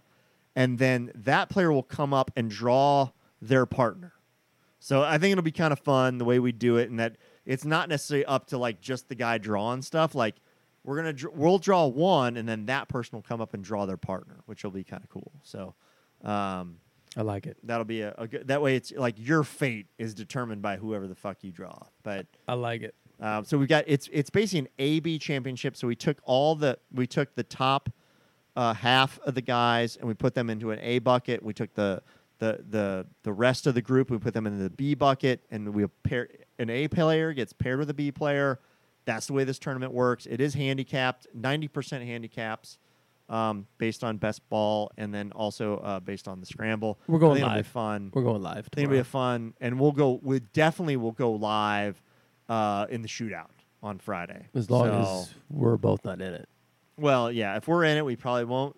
and 0.55 0.79
then 0.79 1.11
that 1.13 1.49
player 1.49 1.71
will 1.71 1.83
come 1.83 2.15
up 2.15 2.31
and 2.35 2.49
draw 2.49 3.11
their 3.43 3.67
partner. 3.67 4.13
So 4.79 5.03
I 5.03 5.19
think 5.19 5.33
it'll 5.33 5.43
be 5.43 5.51
kind 5.51 5.71
of 5.71 5.77
fun 5.77 6.17
the 6.17 6.25
way 6.25 6.39
we 6.39 6.51
do 6.51 6.77
it, 6.77 6.89
and 6.89 6.99
that 6.99 7.17
it's 7.45 7.63
not 7.63 7.89
necessarily 7.89 8.25
up 8.25 8.47
to 8.47 8.57
like 8.57 8.81
just 8.81 9.07
the 9.07 9.13
guy 9.13 9.37
drawing 9.37 9.83
stuff. 9.83 10.15
Like 10.15 10.37
we're 10.83 10.95
gonna 10.95 11.13
dr- 11.13 11.35
we'll 11.35 11.59
draw 11.59 11.85
one, 11.85 12.37
and 12.37 12.49
then 12.49 12.65
that 12.65 12.87
person 12.87 13.17
will 13.17 13.21
come 13.21 13.39
up 13.39 13.53
and 13.53 13.63
draw 13.63 13.85
their 13.85 13.97
partner, 13.97 14.37
which 14.47 14.63
will 14.63 14.71
be 14.71 14.83
kind 14.83 15.03
of 15.03 15.11
cool. 15.11 15.31
So. 15.43 15.75
Um, 16.23 16.77
I 17.17 17.23
like 17.23 17.45
it. 17.45 17.57
that'll 17.63 17.85
be 17.85 18.01
a, 18.01 18.13
a 18.17 18.27
good 18.27 18.47
that 18.47 18.61
way 18.61 18.75
it's 18.75 18.91
like 18.93 19.15
your 19.17 19.43
fate 19.43 19.87
is 19.97 20.13
determined 20.13 20.61
by 20.61 20.77
whoever 20.77 21.07
the 21.07 21.15
fuck 21.15 21.43
you 21.43 21.51
draw 21.51 21.77
but 22.03 22.25
I 22.47 22.53
like 22.53 22.81
it. 22.83 22.95
um, 23.19 23.43
so 23.43 23.57
we 23.57 23.65
got 23.67 23.83
it's 23.87 24.09
it's 24.13 24.29
basically 24.29 24.59
an 24.59 24.67
ab 24.79 25.19
championship 25.19 25.75
so 25.75 25.87
we 25.87 25.95
took 25.95 26.17
all 26.23 26.55
the 26.55 26.77
we 26.93 27.05
took 27.07 27.35
the 27.35 27.43
top 27.43 27.89
uh, 28.55 28.73
half 28.73 29.19
of 29.25 29.35
the 29.35 29.41
guys 29.41 29.97
and 29.97 30.07
we 30.07 30.13
put 30.13 30.35
them 30.35 30.49
into 30.49 30.71
an 30.71 30.79
a 30.81 30.99
bucket 30.99 31.43
we 31.43 31.53
took 31.53 31.73
the 31.73 32.01
the 32.39 32.63
the 32.69 33.05
the 33.23 33.31
rest 33.33 33.67
of 33.67 33.75
the 33.75 33.81
group 33.81 34.09
we 34.09 34.17
put 34.17 34.33
them 34.33 34.47
into 34.47 34.63
the 34.63 34.69
b 34.69 34.93
bucket 34.95 35.41
and 35.51 35.73
we 35.73 35.83
a 35.83 35.87
pair 35.87 36.27
an 36.59 36.69
a 36.69 36.87
player 36.87 37.33
gets 37.33 37.51
paired 37.53 37.77
with 37.79 37.89
a 37.89 37.93
b 37.93 38.11
player 38.11 38.59
that's 39.05 39.27
the 39.27 39.33
way 39.33 39.43
this 39.43 39.59
tournament 39.59 39.91
works 39.93 40.25
it 40.27 40.39
is 40.39 40.53
handicapped 40.53 41.27
90% 41.37 42.05
handicaps 42.05 42.77
um, 43.31 43.65
based 43.79 44.03
on 44.03 44.17
best 44.17 44.47
ball 44.49 44.91
and 44.97 45.11
then 45.13 45.31
also 45.31 45.77
uh, 45.77 45.99
based 45.99 46.27
on 46.27 46.39
the 46.39 46.45
scramble 46.45 46.99
We're 47.07 47.17
I 47.17 47.19
going 47.19 47.33
think 47.37 47.45
it'll 47.45 47.53
be 47.53 47.57
live. 47.59 47.67
fun 47.67 48.11
We're 48.13 48.21
going 48.23 48.41
live. 48.43 48.57
I 48.57 48.75
think 48.75 48.77
it'll 48.77 48.89
be 48.89 49.03
tomorrow. 49.03 49.03
fun, 49.03 49.53
and 49.61 49.79
we'll 49.79 49.93
go. 49.93 50.19
We 50.21 50.41
definitely 50.53 50.97
will 50.97 51.13
go 51.13 51.31
live 51.31 52.01
uh, 52.49 52.85
in 52.89 53.01
the 53.01 53.07
shootout 53.07 53.47
on 53.81 53.97
Friday. 53.97 54.47
as 54.53 54.69
long 54.69 54.85
So- 54.87 55.21
as 55.21 55.33
we're 55.49 55.77
both 55.77 56.03
not 56.05 56.21
in 56.21 56.33
it. 56.33 56.47
well, 56.97 57.31
yeah. 57.31 57.55
If 57.57 57.67
we're 57.67 57.85
in 57.85 57.97
it, 57.97 58.05
we 58.05 58.15
probably 58.15 58.43
won't 58.45 58.75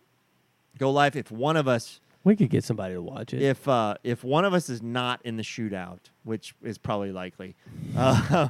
go 0.77 0.91
live. 0.91 1.15
If 1.15 1.31
one 1.31 1.57
of 1.57 1.67
us, 1.67 1.99
We 2.23 2.35
could 2.35 2.49
get 2.49 2.63
somebody 2.63 2.93
to 2.93 3.01
watch 3.01 3.33
it. 3.33 3.41
if 3.41 3.67
uh, 3.67 3.95
if 4.03 4.23
one 4.23 4.45
of 4.45 4.53
us 4.53 4.69
is 4.69 4.81
not 4.83 5.19
in 5.25 5.35
the 5.37 5.43
shootout, 5.43 5.99
which 6.23 6.53
is 6.61 6.77
probably 6.77 7.11
likely, 7.11 7.55
uh, 7.97 8.47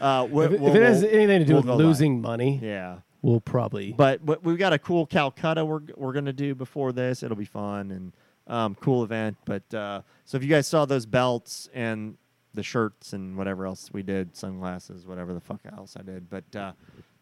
uh, 0.00 0.26
we, 0.30 0.44
if, 0.44 0.52
it- 0.52 0.60
we'll- 0.60 0.70
if 0.70 0.76
it 0.76 0.82
has 0.82 1.04
anything 1.04 1.38
to 1.38 1.44
do 1.44 1.54
with 1.56 1.64
live. 1.66 1.78
losing 1.78 2.20
money, 2.20 2.58
yeah. 2.62 2.98
We'll 3.26 3.40
probably. 3.40 3.92
But, 3.92 4.20
we've 4.44 4.58
got 4.58 4.72
a 4.72 4.78
cool 4.78 5.04
Calcutta 5.04 5.64
we're 5.64 5.80
we're 5.96 6.12
gonna 6.12 6.32
do 6.32 6.54
before 6.54 6.92
this. 6.92 7.22
It'll 7.22 7.36
be 7.36 7.44
fun 7.44 7.90
and 7.90 8.12
um, 8.46 8.76
cool 8.76 9.02
event. 9.02 9.36
But 9.44 9.74
uh, 9.74 10.02
so 10.24 10.36
if 10.36 10.44
you 10.44 10.48
guys 10.48 10.66
saw 10.66 10.86
those 10.86 11.06
belts 11.06 11.68
and 11.74 12.16
the 12.54 12.62
shirts 12.62 13.12
and 13.12 13.36
whatever 13.36 13.66
else 13.66 13.90
we 13.92 14.02
did, 14.02 14.36
sunglasses, 14.36 15.06
whatever 15.06 15.34
the 15.34 15.40
fuck 15.40 15.60
else 15.76 15.96
I 15.98 16.02
did, 16.02 16.30
but 16.30 16.56
uh, 16.56 16.72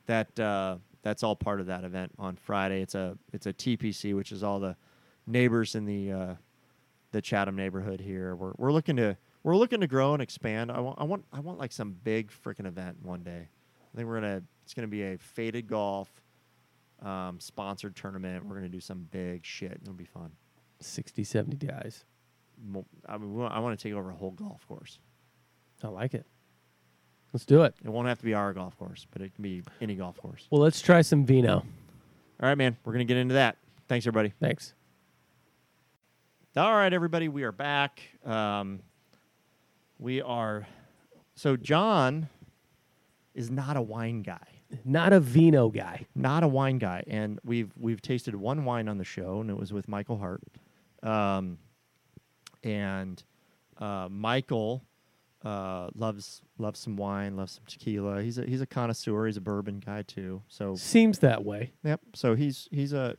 that 0.07 0.39
uh, 0.39 0.77
that's 1.03 1.23
all 1.23 1.35
part 1.35 1.61
of 1.61 1.67
that 1.67 1.85
event 1.85 2.13
on 2.19 2.37
Friday. 2.37 2.83
It's 2.83 2.95
a 2.95 3.17
it's 3.33 3.47
a 3.47 3.53
TPC, 3.53 4.15
which 4.15 4.31
is 4.31 4.43
all 4.43 4.61
the 4.61 4.77
neighbors 5.27 5.75
in 5.75 5.87
the 5.87 6.13
uh, 6.13 6.35
the 7.13 7.23
Chatham 7.23 7.57
neighborhood 7.57 8.01
here. 8.01 8.37
We're 8.37 8.53
we're 8.59 8.73
looking 8.73 8.97
to 8.97 9.17
we're 9.43 9.57
looking 9.57 9.81
to 9.81 9.87
grow 9.87 10.13
and 10.13 10.23
expand. 10.23 10.71
I 10.71 10.81
want 10.81 11.01
I 11.01 11.05
want 11.05 11.25
I 11.33 11.41
want 11.41 11.59
like 11.59 11.73
some 11.73 11.97
big 12.05 12.31
freaking 12.31 12.67
event 12.67 12.99
one 13.03 13.23
day. 13.23 13.49
I 13.93 13.97
think 13.97 14.09
we're 14.09 14.21
gonna 14.21 14.43
it's 14.65 14.75
gonna 14.75 14.89
be 14.89 15.03
a 15.03 15.19
faded 15.19 15.67
golf 15.69 16.11
um, 17.03 17.39
sponsored 17.39 17.95
tournament. 17.95 18.45
We're 18.47 18.57
gonna 18.57 18.69
do 18.69 18.81
some 18.81 19.07
big 19.11 19.45
shit. 19.45 19.79
It'll 19.83 19.95
be 19.95 20.05
fun. 20.05 20.31
60, 20.81 21.23
70 21.25 21.67
guys. 21.67 22.05
Mo- 22.63 22.87
I 23.09 23.19
mean, 23.19 23.35
want, 23.35 23.55
I 23.55 23.59
want 23.61 23.79
to 23.79 23.83
take 23.83 23.97
over 23.97 24.11
a 24.11 24.15
whole 24.15 24.31
golf 24.31 24.67
course. 24.67 24.99
I 25.83 25.89
like 25.89 26.15
it. 26.15 26.25
Let's 27.35 27.45
do 27.45 27.63
it. 27.63 27.75
It 27.85 27.91
won't 27.91 28.09
have 28.09 28.19
to 28.19 28.25
be 28.25 28.33
our 28.33 28.55
golf 28.55 28.79
course, 28.79 29.07
but 29.13 29.21
it 29.21 29.35
can 29.35 29.43
be 29.43 29.63
any 29.83 29.97
golf 29.97 30.17
course. 30.17 30.47
Well, 30.51 30.63
let's 30.63 30.81
try 30.81 31.03
some 31.03 31.27
vino. 31.27 31.57
All 31.57 31.65
right, 32.49 32.57
man. 32.57 32.77
We're 32.85 32.93
gonna 32.93 33.05
get 33.05 33.19
into 33.19 33.35
that. 33.35 33.59
Thanks, 33.87 34.07
everybody. 34.07 34.33
Thanks. 34.41 34.73
All 36.57 36.73
right, 36.73 36.93
everybody. 36.93 37.29
We 37.29 37.43
are 37.43 37.53
back. 37.53 38.01
Um, 38.25 38.81
we 39.99 40.23
are. 40.23 40.67
So 41.35 41.57
John 41.57 42.29
is 43.35 43.51
not 43.51 43.77
a 43.77 43.83
wine 43.83 44.23
guy. 44.23 44.54
Not 44.85 45.13
a 45.13 45.21
vino 45.21 45.69
guy. 45.69 46.07
not 46.15 46.43
a 46.43 46.49
wine 46.49 46.79
guy, 46.79 47.03
and 47.07 47.39
we've 47.45 47.73
we've 47.79 48.01
tasted 48.03 48.35
one 48.35 48.65
wine 48.65 48.89
on 48.89 48.99
the 48.99 49.05
show, 49.05 49.41
and 49.41 49.51
it 49.51 49.57
was 49.57 49.73
with 49.73 49.89
Michael 49.89 50.19
Hart. 50.19 50.43
Um, 51.03 51.59
and 52.63 53.23
uh, 53.79 54.09
Michael 54.11 54.85
uh, 55.45 55.89
loves 55.95 56.41
loves 56.59 56.81
some 56.81 56.97
wine, 56.97 57.37
loves 57.37 57.53
some 57.53 57.65
tequila. 57.67 58.23
He's 58.23 58.39
a 58.39 58.45
he's 58.47 58.61
a 58.61 58.67
connoisseur. 58.67 59.27
He's 59.27 59.37
a 59.37 59.41
bourbon 59.43 59.81
guy 59.85 60.03
too. 60.03 60.43
So 60.49 60.75
Seems 60.77 61.19
that 61.21 61.45
way. 61.45 61.73
yep. 61.85 62.01
So 62.15 62.35
he's 62.35 62.69
he's 62.71 62.93
a 62.93 63.17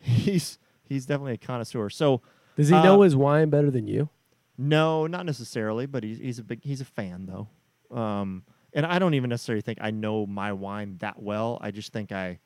he's 0.00 0.58
he's 0.82 1.06
definitely 1.06 1.34
a 1.34 1.38
connoisseur. 1.38 1.88
So 1.90 2.22
Does 2.56 2.68
he 2.68 2.74
Uh, 2.74 2.82
know 2.82 3.02
his 3.02 3.14
wine 3.16 3.50
better 3.50 3.70
than 3.70 3.86
you? 3.86 4.08
no, 4.56 5.06
not 5.06 5.26
necessarily, 5.26 5.86
but 5.86 6.02
he's 6.04 6.18
he's 6.18 6.38
a 6.38 6.44
big 6.44 6.62
he's 6.64 6.80
a 6.80 6.84
fan 6.84 7.26
though. 7.26 7.48
Um, 7.96 8.44
and 8.74 8.84
I 8.84 8.98
don't 8.98 9.14
even 9.14 9.30
necessarily 9.30 9.62
think 9.62 9.78
I 9.80 9.90
know 9.90 10.26
my 10.26 10.52
wine 10.52 10.96
that 10.98 11.22
well. 11.22 11.58
I 11.60 11.70
just 11.70 11.92
think 11.92 12.12
I 12.12 12.38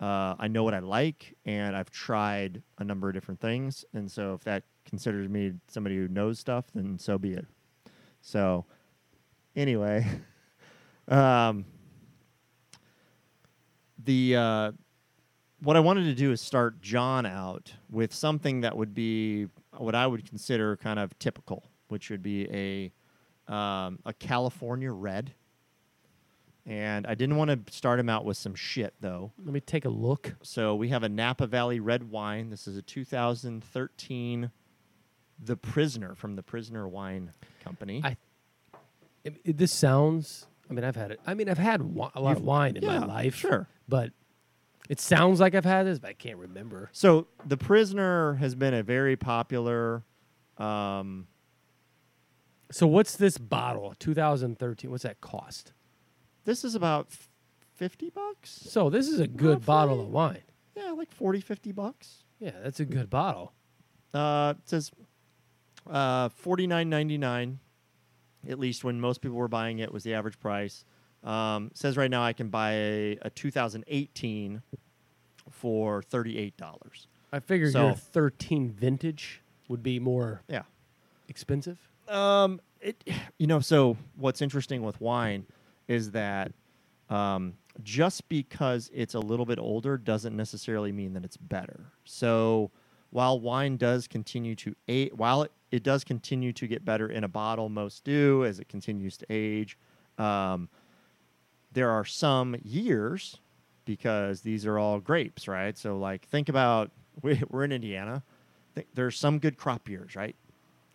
uh, 0.00 0.34
I 0.38 0.48
know 0.48 0.64
what 0.64 0.72
I 0.72 0.78
like, 0.78 1.36
and 1.44 1.76
I've 1.76 1.90
tried 1.90 2.62
a 2.78 2.84
number 2.84 3.08
of 3.08 3.14
different 3.14 3.40
things. 3.40 3.84
And 3.92 4.10
so, 4.10 4.32
if 4.32 4.42
that 4.44 4.64
considers 4.86 5.28
me 5.28 5.52
somebody 5.68 5.96
who 5.96 6.08
knows 6.08 6.38
stuff, 6.38 6.64
then 6.74 6.98
so 6.98 7.18
be 7.18 7.32
it. 7.34 7.46
So, 8.22 8.64
anyway, 9.54 10.06
um, 11.08 11.66
the 14.02 14.36
uh, 14.36 14.72
what 15.62 15.76
I 15.76 15.80
wanted 15.80 16.04
to 16.04 16.14
do 16.14 16.32
is 16.32 16.40
start 16.40 16.80
John 16.80 17.26
out 17.26 17.74
with 17.90 18.14
something 18.14 18.62
that 18.62 18.74
would 18.74 18.94
be 18.94 19.48
what 19.76 19.94
I 19.94 20.06
would 20.06 20.26
consider 20.26 20.76
kind 20.78 20.98
of 20.98 21.18
typical, 21.18 21.64
which 21.88 22.08
would 22.08 22.22
be 22.22 22.48
a 22.50 23.52
um, 23.52 23.98
a 24.06 24.14
California 24.14 24.92
red. 24.92 25.34
And 26.70 27.04
I 27.08 27.16
didn't 27.16 27.34
want 27.34 27.66
to 27.66 27.72
start 27.72 27.98
him 27.98 28.08
out 28.08 28.24
with 28.24 28.36
some 28.36 28.54
shit 28.54 28.94
though. 29.00 29.32
Let 29.44 29.52
me 29.52 29.58
take 29.60 29.84
a 29.84 29.88
look. 29.88 30.36
So 30.42 30.76
we 30.76 30.90
have 30.90 31.02
a 31.02 31.08
Napa 31.08 31.48
Valley 31.48 31.80
red 31.80 32.10
wine. 32.12 32.48
This 32.50 32.68
is 32.68 32.76
a 32.76 32.82
2013 32.82 34.50
The 35.42 35.56
Prisoner 35.56 36.14
from 36.14 36.36
the 36.36 36.44
Prisoner 36.44 36.86
Wine 36.86 37.32
Company. 37.64 38.00
I- 38.04 38.16
It- 39.24 39.40
it- 39.44 39.56
this 39.58 39.72
sounds. 39.72 40.46
I 40.70 40.72
mean, 40.72 40.84
I've 40.84 40.94
had 40.96 41.10
it. 41.10 41.20
I 41.26 41.34
mean, 41.34 41.48
I've 41.48 41.58
had 41.58 41.80
wi- 41.80 42.10
a 42.14 42.20
lot 42.20 42.32
of 42.32 42.38
You've- 42.38 42.46
wine 42.46 42.76
in 42.76 42.84
yeah, 42.84 43.00
my 43.00 43.06
life. 43.06 43.34
sure. 43.34 43.66
But 43.88 44.12
it 44.88 45.00
sounds 45.00 45.40
like 45.40 45.54
I've 45.56 45.64
had 45.64 45.86
this, 45.86 45.98
but 45.98 46.10
I 46.10 46.12
can't 46.14 46.38
remember. 46.38 46.88
So 46.92 47.26
The 47.44 47.56
Prisoner 47.56 48.34
has 48.34 48.54
been 48.54 48.74
a 48.74 48.82
very 48.84 49.16
popular 49.16 50.04
Um, 50.56 51.26
So 52.70 52.86
what's 52.86 53.16
this 53.16 53.38
bottle? 53.38 53.94
2013. 53.98 54.90
What's 54.90 55.02
that 55.02 55.20
cost? 55.22 55.72
This 56.50 56.64
is 56.64 56.74
about 56.74 57.06
50 57.76 58.10
bucks. 58.10 58.50
So 58.50 58.90
this 58.90 59.06
is 59.06 59.20
a 59.20 59.28
good 59.28 59.64
bottle 59.64 60.00
of 60.00 60.08
wine. 60.08 60.42
Yeah, 60.74 60.90
like 60.90 61.12
40, 61.12 61.40
50 61.40 61.70
bucks. 61.70 62.24
Yeah, 62.40 62.50
that's 62.60 62.80
a 62.80 62.84
good 62.84 63.08
bottle. 63.08 63.52
Uh, 64.12 64.54
it 64.58 64.68
says 64.68 64.90
uh, 65.88 66.28
49.99 66.30 67.58
at 68.48 68.58
least 68.58 68.82
when 68.82 69.00
most 69.00 69.20
people 69.20 69.36
were 69.36 69.46
buying 69.46 69.78
it 69.78 69.92
was 69.92 70.02
the 70.02 70.14
average 70.14 70.40
price. 70.40 70.84
Um, 71.22 71.70
says 71.74 71.96
right 71.96 72.10
now 72.10 72.24
I 72.24 72.32
can 72.32 72.48
buy 72.48 72.72
a, 72.72 73.18
a 73.22 73.30
2018 73.30 74.60
for 75.50 76.02
$38. 76.02 76.52
I 77.32 77.38
figured 77.38 77.72
So- 77.74 77.86
your 77.86 77.94
13 77.94 78.70
vintage 78.70 79.40
would 79.68 79.84
be 79.84 80.00
more 80.00 80.42
Yeah. 80.48 80.62
expensive. 81.28 81.78
Um, 82.08 82.60
it, 82.80 83.04
you 83.38 83.46
know, 83.46 83.60
so 83.60 83.96
what's 84.16 84.42
interesting 84.42 84.82
with 84.82 85.00
wine 85.00 85.46
is 85.90 86.12
that 86.12 86.52
um, 87.10 87.54
just 87.82 88.26
because 88.28 88.88
it's 88.94 89.14
a 89.14 89.18
little 89.18 89.44
bit 89.44 89.58
older 89.58 89.98
doesn't 89.98 90.36
necessarily 90.36 90.92
mean 90.92 91.12
that 91.14 91.24
it's 91.24 91.36
better. 91.36 91.92
So 92.04 92.70
while 93.10 93.40
wine 93.40 93.76
does 93.76 94.06
continue 94.06 94.54
to 94.54 94.76
age, 94.86 95.10
while 95.14 95.42
it, 95.42 95.52
it 95.72 95.82
does 95.82 96.04
continue 96.04 96.52
to 96.52 96.68
get 96.68 96.84
better 96.84 97.08
in 97.10 97.24
a 97.24 97.28
bottle, 97.28 97.68
most 97.68 98.04
do 98.04 98.44
as 98.44 98.60
it 98.60 98.68
continues 98.68 99.16
to 99.16 99.26
age. 99.28 99.76
Um, 100.16 100.68
there 101.72 101.90
are 101.90 102.04
some 102.04 102.54
years 102.62 103.38
because 103.84 104.42
these 104.42 104.64
are 104.66 104.78
all 104.78 105.00
grapes, 105.00 105.48
right? 105.48 105.76
So 105.76 105.98
like 105.98 106.28
think 106.28 106.48
about 106.48 106.92
we, 107.22 107.42
we're 107.50 107.64
in 107.64 107.72
Indiana. 107.72 108.22
There's 108.94 109.18
some 109.18 109.40
good 109.40 109.56
crop 109.56 109.88
years, 109.88 110.14
right? 110.14 110.36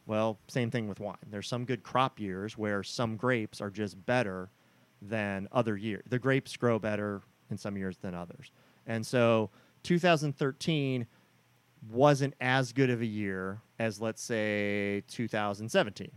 Well, 0.06 0.40
same 0.48 0.72
thing 0.72 0.88
with 0.88 1.02
wine. 1.02 1.18
There's 1.30 1.50
some 1.50 1.66
good 1.66 1.84
crop 1.84 2.18
years 2.18 2.58
where 2.58 2.82
some 2.82 3.18
grapes 3.18 3.60
are 3.60 3.70
just 3.70 4.06
better 4.06 4.50
than 5.02 5.48
other 5.52 5.76
years. 5.78 6.04
The 6.10 6.20
grapes 6.20 6.56
grow 6.58 6.80
better 6.80 7.22
in 7.50 7.58
some 7.58 7.78
years 7.78 7.98
than 7.98 8.16
others. 8.16 8.52
And 8.88 9.06
so 9.06 9.50
2013 9.84 11.08
wasn't 11.92 12.34
as 12.42 12.72
good 12.72 12.90
of 12.90 13.02
a 13.02 13.06
year 13.06 13.62
as, 13.80 14.02
let's 14.02 14.22
say, 14.22 15.04
2017 15.08 16.10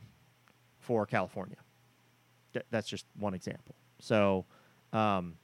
for 0.78 1.04
California. 1.06 1.56
Th- 2.52 2.64
that's 2.70 2.88
just 2.88 3.04
one 3.18 3.34
example. 3.34 3.74
So, 3.98 4.46
um, 4.92 5.34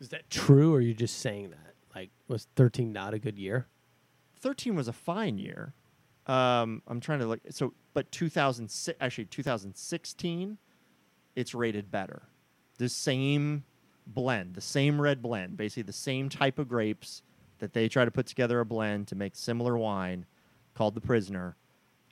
Is 0.00 0.08
that 0.08 0.28
true, 0.30 0.74
or 0.74 0.78
are 0.78 0.80
you 0.80 0.94
just 0.94 1.20
saying 1.20 1.50
that? 1.50 1.74
Like, 1.94 2.10
was 2.26 2.48
13 2.56 2.92
not 2.92 3.14
a 3.14 3.18
good 3.18 3.38
year? 3.38 3.66
13 4.40 4.74
was 4.74 4.88
a 4.88 4.92
fine 4.92 5.38
year. 5.38 5.74
Um, 6.26 6.82
I'm 6.88 7.00
trying 7.00 7.20
to 7.20 7.26
look. 7.26 7.40
So, 7.50 7.74
but 7.92 8.10
2006, 8.10 8.98
actually 9.00 9.26
2016, 9.26 10.58
it's 11.36 11.54
rated 11.54 11.90
better. 11.90 12.22
The 12.78 12.88
same 12.88 13.64
blend, 14.06 14.54
the 14.54 14.60
same 14.60 15.00
red 15.00 15.22
blend, 15.22 15.56
basically 15.56 15.84
the 15.84 15.92
same 15.92 16.28
type 16.28 16.58
of 16.58 16.68
grapes 16.68 17.22
that 17.58 17.72
they 17.72 17.88
try 17.88 18.04
to 18.04 18.10
put 18.10 18.26
together 18.26 18.60
a 18.60 18.64
blend 18.64 19.08
to 19.08 19.14
make 19.14 19.36
similar 19.36 19.76
wine 19.78 20.26
called 20.74 20.94
the 20.94 21.00
Prisoner. 21.00 21.56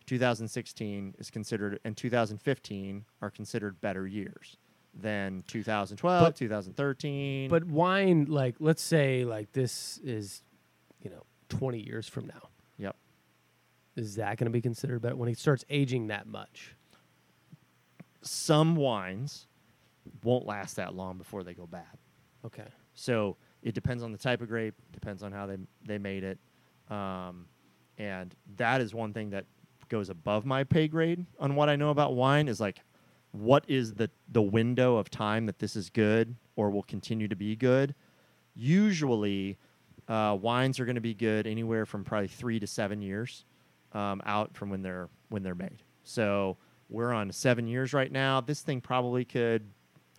2016 0.06 1.14
is 1.18 1.30
considered, 1.30 1.78
and 1.84 1.97
2015 1.97 3.05
are 3.20 3.30
considered 3.30 3.80
better 3.80 4.06
years 4.06 4.56
than 4.94 5.43
2012, 5.48 6.26
But- 6.26 6.36
2013. 6.36 7.48
But 7.51 7.64
wine, 7.64 8.26
like, 8.26 8.56
let's 8.59 8.82
say, 8.82 9.24
like, 9.24 9.52
this 9.52 9.98
is, 9.98 10.43
you 11.02 11.10
know, 11.10 11.24
20 11.48 11.80
years 11.80 12.06
from 12.09 12.26
now. 12.26 12.48
yep. 12.78 12.97
Is 13.97 14.14
that 14.16 14.39
going 14.39 14.47
to 14.47 14.51
be 14.51 14.60
considered 14.62 15.02
better 15.02 15.16
when 15.16 15.28
it 15.28 15.39
starts 15.39 15.64
aging 15.68 16.06
that 16.09 16.26
much? 16.26 16.74
some 18.24 18.76
wines 18.76 19.48
won't 20.23 20.47
last 20.47 20.77
that 20.77 20.95
long 20.95 21.19
before 21.19 21.43
they 21.43 21.55
go 21.55 21.66
bad. 21.66 21.99
Okay. 22.45 22.69
So 22.95 23.37
it 23.62 23.74
depends 23.74 24.03
on 24.03 24.12
the 24.12 24.19
type 24.19 24.43
of 24.43 24.49
grape, 24.49 24.74
depends 24.93 25.23
on 25.23 25.33
how 25.33 25.47
they 25.47 25.57
they 25.85 25.99
made 25.99 26.24
it, 26.24 26.39
um, 26.91 27.47
and 27.99 28.35
that 28.57 28.81
is 28.81 28.95
one 28.95 29.12
thing 29.12 29.31
that 29.31 29.47
goes 29.89 30.09
above 30.11 30.45
my 30.45 30.65
pay 30.65 30.89
grade 30.89 31.24
on 31.39 31.55
what 31.55 31.69
I 31.69 31.77
know 31.77 31.91
about 31.91 32.15
wine. 32.15 32.49
Is 32.49 32.61
like, 32.61 32.81
what 33.31 33.65
is 33.69 33.95
the 33.95 34.11
the 34.31 34.43
window 34.43 34.97
of 34.97 35.11
time 35.11 35.47
that 35.47 35.59
this 35.59 35.77
is 35.77 35.91
good 35.91 36.35
or 36.57 36.70
will 36.70 36.83
continue 36.83 37.29
to 37.29 37.37
be 37.37 37.57
good? 37.57 37.95
Usually, 38.55 39.59
uh, 40.09 40.37
wines 40.41 40.81
are 40.81 40.85
going 40.85 40.97
to 40.97 41.01
be 41.01 41.15
good 41.15 41.47
anywhere 41.47 41.87
from 41.87 42.05
probably 42.05 42.29
three 42.29 42.61
to 42.61 42.66
seven 42.66 43.01
years 43.01 43.45
um, 43.93 44.20
out 44.27 44.55
from 44.57 44.70
when 44.70 44.83
they're 44.83 45.09
when 45.29 45.43
they're 45.43 45.55
made. 45.55 45.83
So 46.05 46.57
we're 46.89 47.12
on 47.12 47.33
seven 47.33 47.66
years 47.66 47.95
right 47.95 48.11
now. 48.12 48.41
This 48.41 48.61
thing 48.61 48.81
probably 48.81 49.24
could, 49.24 49.62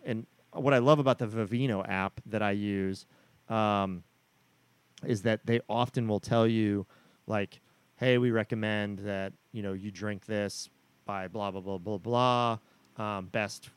and 0.05 0.25
what 0.51 0.73
I 0.73 0.77
love 0.77 0.99
about 0.99 1.17
the 1.17 1.27
Vivino 1.27 1.87
app 1.87 2.21
that 2.27 2.41
I 2.41 2.51
use 2.51 3.05
um, 3.49 4.03
is 5.05 5.23
that 5.23 5.45
they 5.45 5.59
often 5.67 6.07
will 6.07 6.19
tell 6.19 6.47
you, 6.47 6.85
like, 7.27 7.59
hey, 7.97 8.17
we 8.17 8.31
recommend 8.31 8.99
that 8.99 9.33
you 9.51 9.63
know 9.63 9.73
you 9.73 9.91
drink 9.91 10.25
this 10.25 10.69
by 11.05 11.27
blah 11.27 11.51
blah 11.51 11.61
blah 11.61 11.77
blah 11.77 11.97
blah, 11.97 12.57
um, 12.97 13.27
best 13.27 13.69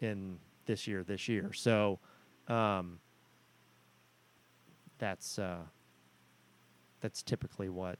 in 0.00 0.38
this 0.66 0.86
year 0.86 1.02
this 1.02 1.28
year. 1.28 1.52
So 1.52 1.98
um, 2.48 2.98
that's 4.98 5.38
uh, 5.38 5.62
that's 7.00 7.22
typically 7.22 7.68
what 7.68 7.98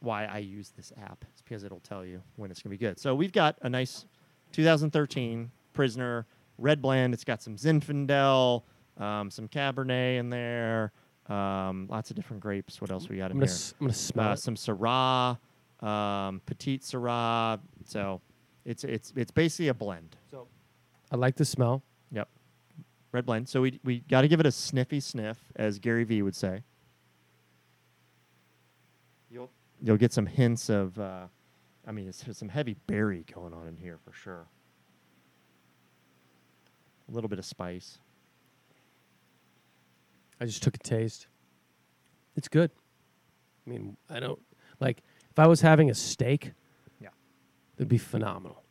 why 0.00 0.24
I 0.24 0.38
use 0.38 0.70
this 0.70 0.92
app. 1.02 1.24
It's 1.32 1.42
because 1.42 1.64
it'll 1.64 1.80
tell 1.80 2.04
you 2.04 2.22
when 2.36 2.50
it's 2.50 2.62
gonna 2.62 2.70
be 2.70 2.78
good. 2.78 2.98
So 2.98 3.14
we've 3.14 3.32
got 3.32 3.56
a 3.62 3.68
nice 3.68 4.06
2013 4.52 5.50
Prisoner 5.72 6.26
Red 6.60 6.80
Blend. 6.82 7.14
It's 7.14 7.24
got 7.24 7.42
some 7.42 7.56
Zinfandel, 7.56 8.62
um, 8.98 9.30
some 9.30 9.48
Cabernet 9.48 10.18
in 10.18 10.30
there, 10.30 10.92
um, 11.28 11.86
lots 11.90 12.10
of 12.10 12.16
different 12.16 12.42
grapes. 12.42 12.80
What 12.80 12.90
else 12.90 13.08
we 13.08 13.16
got 13.16 13.26
I'm 13.26 13.32
in 13.32 13.38
gonna 13.38 13.46
here? 13.46 13.54
s- 13.54 13.74
I'm 13.80 13.86
gonna 13.86 13.94
smell 13.94 14.28
Uh, 14.30 14.32
it. 14.34 14.36
some 14.38 14.54
Syrah, 14.54 15.38
um, 15.84 16.40
Petite 16.46 16.82
Syrah. 16.82 17.58
So 17.84 18.20
it's 18.64 18.84
it's 18.84 19.12
it's 19.16 19.30
basically 19.30 19.68
a 19.68 19.74
blend. 19.74 20.16
So 20.30 20.46
I 21.10 21.16
like 21.16 21.36
the 21.36 21.44
smell. 21.44 21.82
Yep. 22.12 22.28
Red 23.12 23.26
blend. 23.26 23.48
So 23.48 23.62
we 23.62 23.80
we 23.84 24.00
got 24.00 24.20
to 24.22 24.28
give 24.28 24.38
it 24.40 24.46
a 24.46 24.52
sniffy 24.52 25.00
sniff, 25.00 25.38
as 25.56 25.78
Gary 25.78 26.04
Vee 26.04 26.22
would 26.22 26.36
say. 26.36 26.62
You'll 29.30 29.50
you'll 29.82 29.96
get 29.96 30.12
some 30.12 30.26
hints 30.26 30.68
of, 30.68 30.98
uh, 30.98 31.26
I 31.86 31.92
mean, 31.92 32.08
it's, 32.08 32.22
there's 32.22 32.36
some 32.38 32.48
heavy 32.50 32.74
berry 32.86 33.24
going 33.34 33.54
on 33.54 33.66
in 33.68 33.76
here 33.76 33.98
for 34.04 34.12
sure. 34.12 34.46
A 37.10 37.14
little 37.14 37.28
bit 37.28 37.38
of 37.38 37.44
spice. 37.44 37.98
I 40.40 40.46
just 40.46 40.62
took 40.62 40.74
a 40.74 40.78
taste. 40.78 41.26
It's 42.36 42.48
good. 42.48 42.70
I 43.66 43.70
mean, 43.70 43.96
I 44.08 44.20
don't 44.20 44.40
like 44.78 45.02
if 45.30 45.38
I 45.38 45.46
was 45.46 45.60
having 45.60 45.90
a 45.90 45.94
steak, 45.94 46.52
Yeah. 47.00 47.08
it'd 47.76 47.88
be 47.88 47.98
phenomenal. 47.98 48.62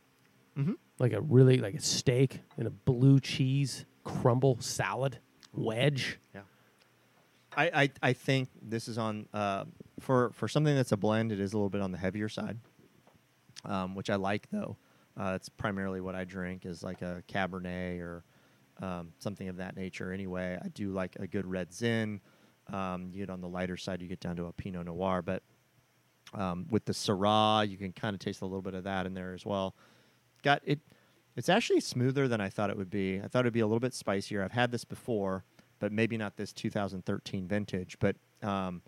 Mm-hmm. 0.58 0.72
Like 0.98 1.12
a 1.12 1.20
really 1.20 1.58
like 1.58 1.74
a 1.74 1.80
steak 1.80 2.40
and 2.58 2.66
a 2.66 2.70
blue 2.70 3.20
cheese 3.20 3.84
crumble 4.04 4.56
salad 4.60 5.18
wedge. 5.54 6.18
Yeah. 6.34 6.40
I, 7.56 7.82
I, 7.82 7.90
I 8.02 8.12
think 8.12 8.48
this 8.62 8.88
is 8.88 8.96
on 8.98 9.26
uh, 9.32 9.64
for 10.00 10.30
for 10.32 10.48
something 10.48 10.74
that's 10.74 10.92
a 10.92 10.96
blend. 10.96 11.30
It 11.32 11.40
is 11.40 11.52
a 11.52 11.56
little 11.56 11.70
bit 11.70 11.80
on 11.82 11.92
the 11.92 11.98
heavier 11.98 12.28
side, 12.28 12.58
um, 13.64 13.94
which 13.94 14.08
I 14.10 14.16
like 14.16 14.48
though. 14.50 14.76
Uh, 15.16 15.32
it's 15.36 15.48
primarily 15.48 16.00
what 16.00 16.14
I 16.14 16.24
drink 16.24 16.64
is 16.64 16.82
like 16.82 17.02
a 17.02 17.22
Cabernet 17.28 18.00
or 18.00 18.24
um, 18.80 19.12
something 19.18 19.48
of 19.48 19.56
that 19.56 19.76
nature. 19.76 20.12
Anyway, 20.12 20.58
I 20.62 20.68
do 20.68 20.90
like 20.90 21.16
a 21.16 21.26
good 21.26 21.46
red 21.46 21.72
Zin. 21.72 22.20
Um, 22.72 23.10
you 23.12 23.20
get 23.20 23.30
on 23.30 23.40
the 23.40 23.48
lighter 23.48 23.76
side, 23.76 24.00
you 24.00 24.08
get 24.08 24.20
down 24.20 24.36
to 24.36 24.46
a 24.46 24.52
Pinot 24.52 24.86
Noir, 24.86 25.22
but 25.22 25.42
um, 26.34 26.66
with 26.70 26.84
the 26.84 26.92
Syrah, 26.92 27.68
you 27.68 27.76
can 27.76 27.92
kind 27.92 28.14
of 28.14 28.20
taste 28.20 28.42
a 28.42 28.44
little 28.44 28.62
bit 28.62 28.74
of 28.74 28.84
that 28.84 29.06
in 29.06 29.14
there 29.14 29.34
as 29.34 29.44
well. 29.44 29.74
Got 30.42 30.62
it. 30.64 30.78
It's 31.36 31.48
actually 31.48 31.80
smoother 31.80 32.28
than 32.28 32.40
I 32.40 32.48
thought 32.48 32.70
it 32.70 32.76
would 32.76 32.90
be. 32.90 33.20
I 33.22 33.28
thought 33.28 33.40
it'd 33.40 33.52
be 33.52 33.60
a 33.60 33.66
little 33.66 33.80
bit 33.80 33.94
spicier. 33.94 34.42
I've 34.42 34.52
had 34.52 34.70
this 34.70 34.84
before, 34.84 35.44
but 35.78 35.92
maybe 35.92 36.16
not 36.16 36.36
this 36.36 36.52
2013 36.52 37.46
vintage. 37.46 37.96
But 37.98 38.16
um, 38.42 38.82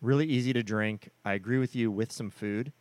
really 0.00 0.26
easy 0.26 0.52
to 0.52 0.62
drink. 0.62 1.10
I 1.24 1.34
agree 1.34 1.58
with 1.58 1.74
you 1.74 1.90
with 1.90 2.12
some 2.12 2.30
food. 2.30 2.72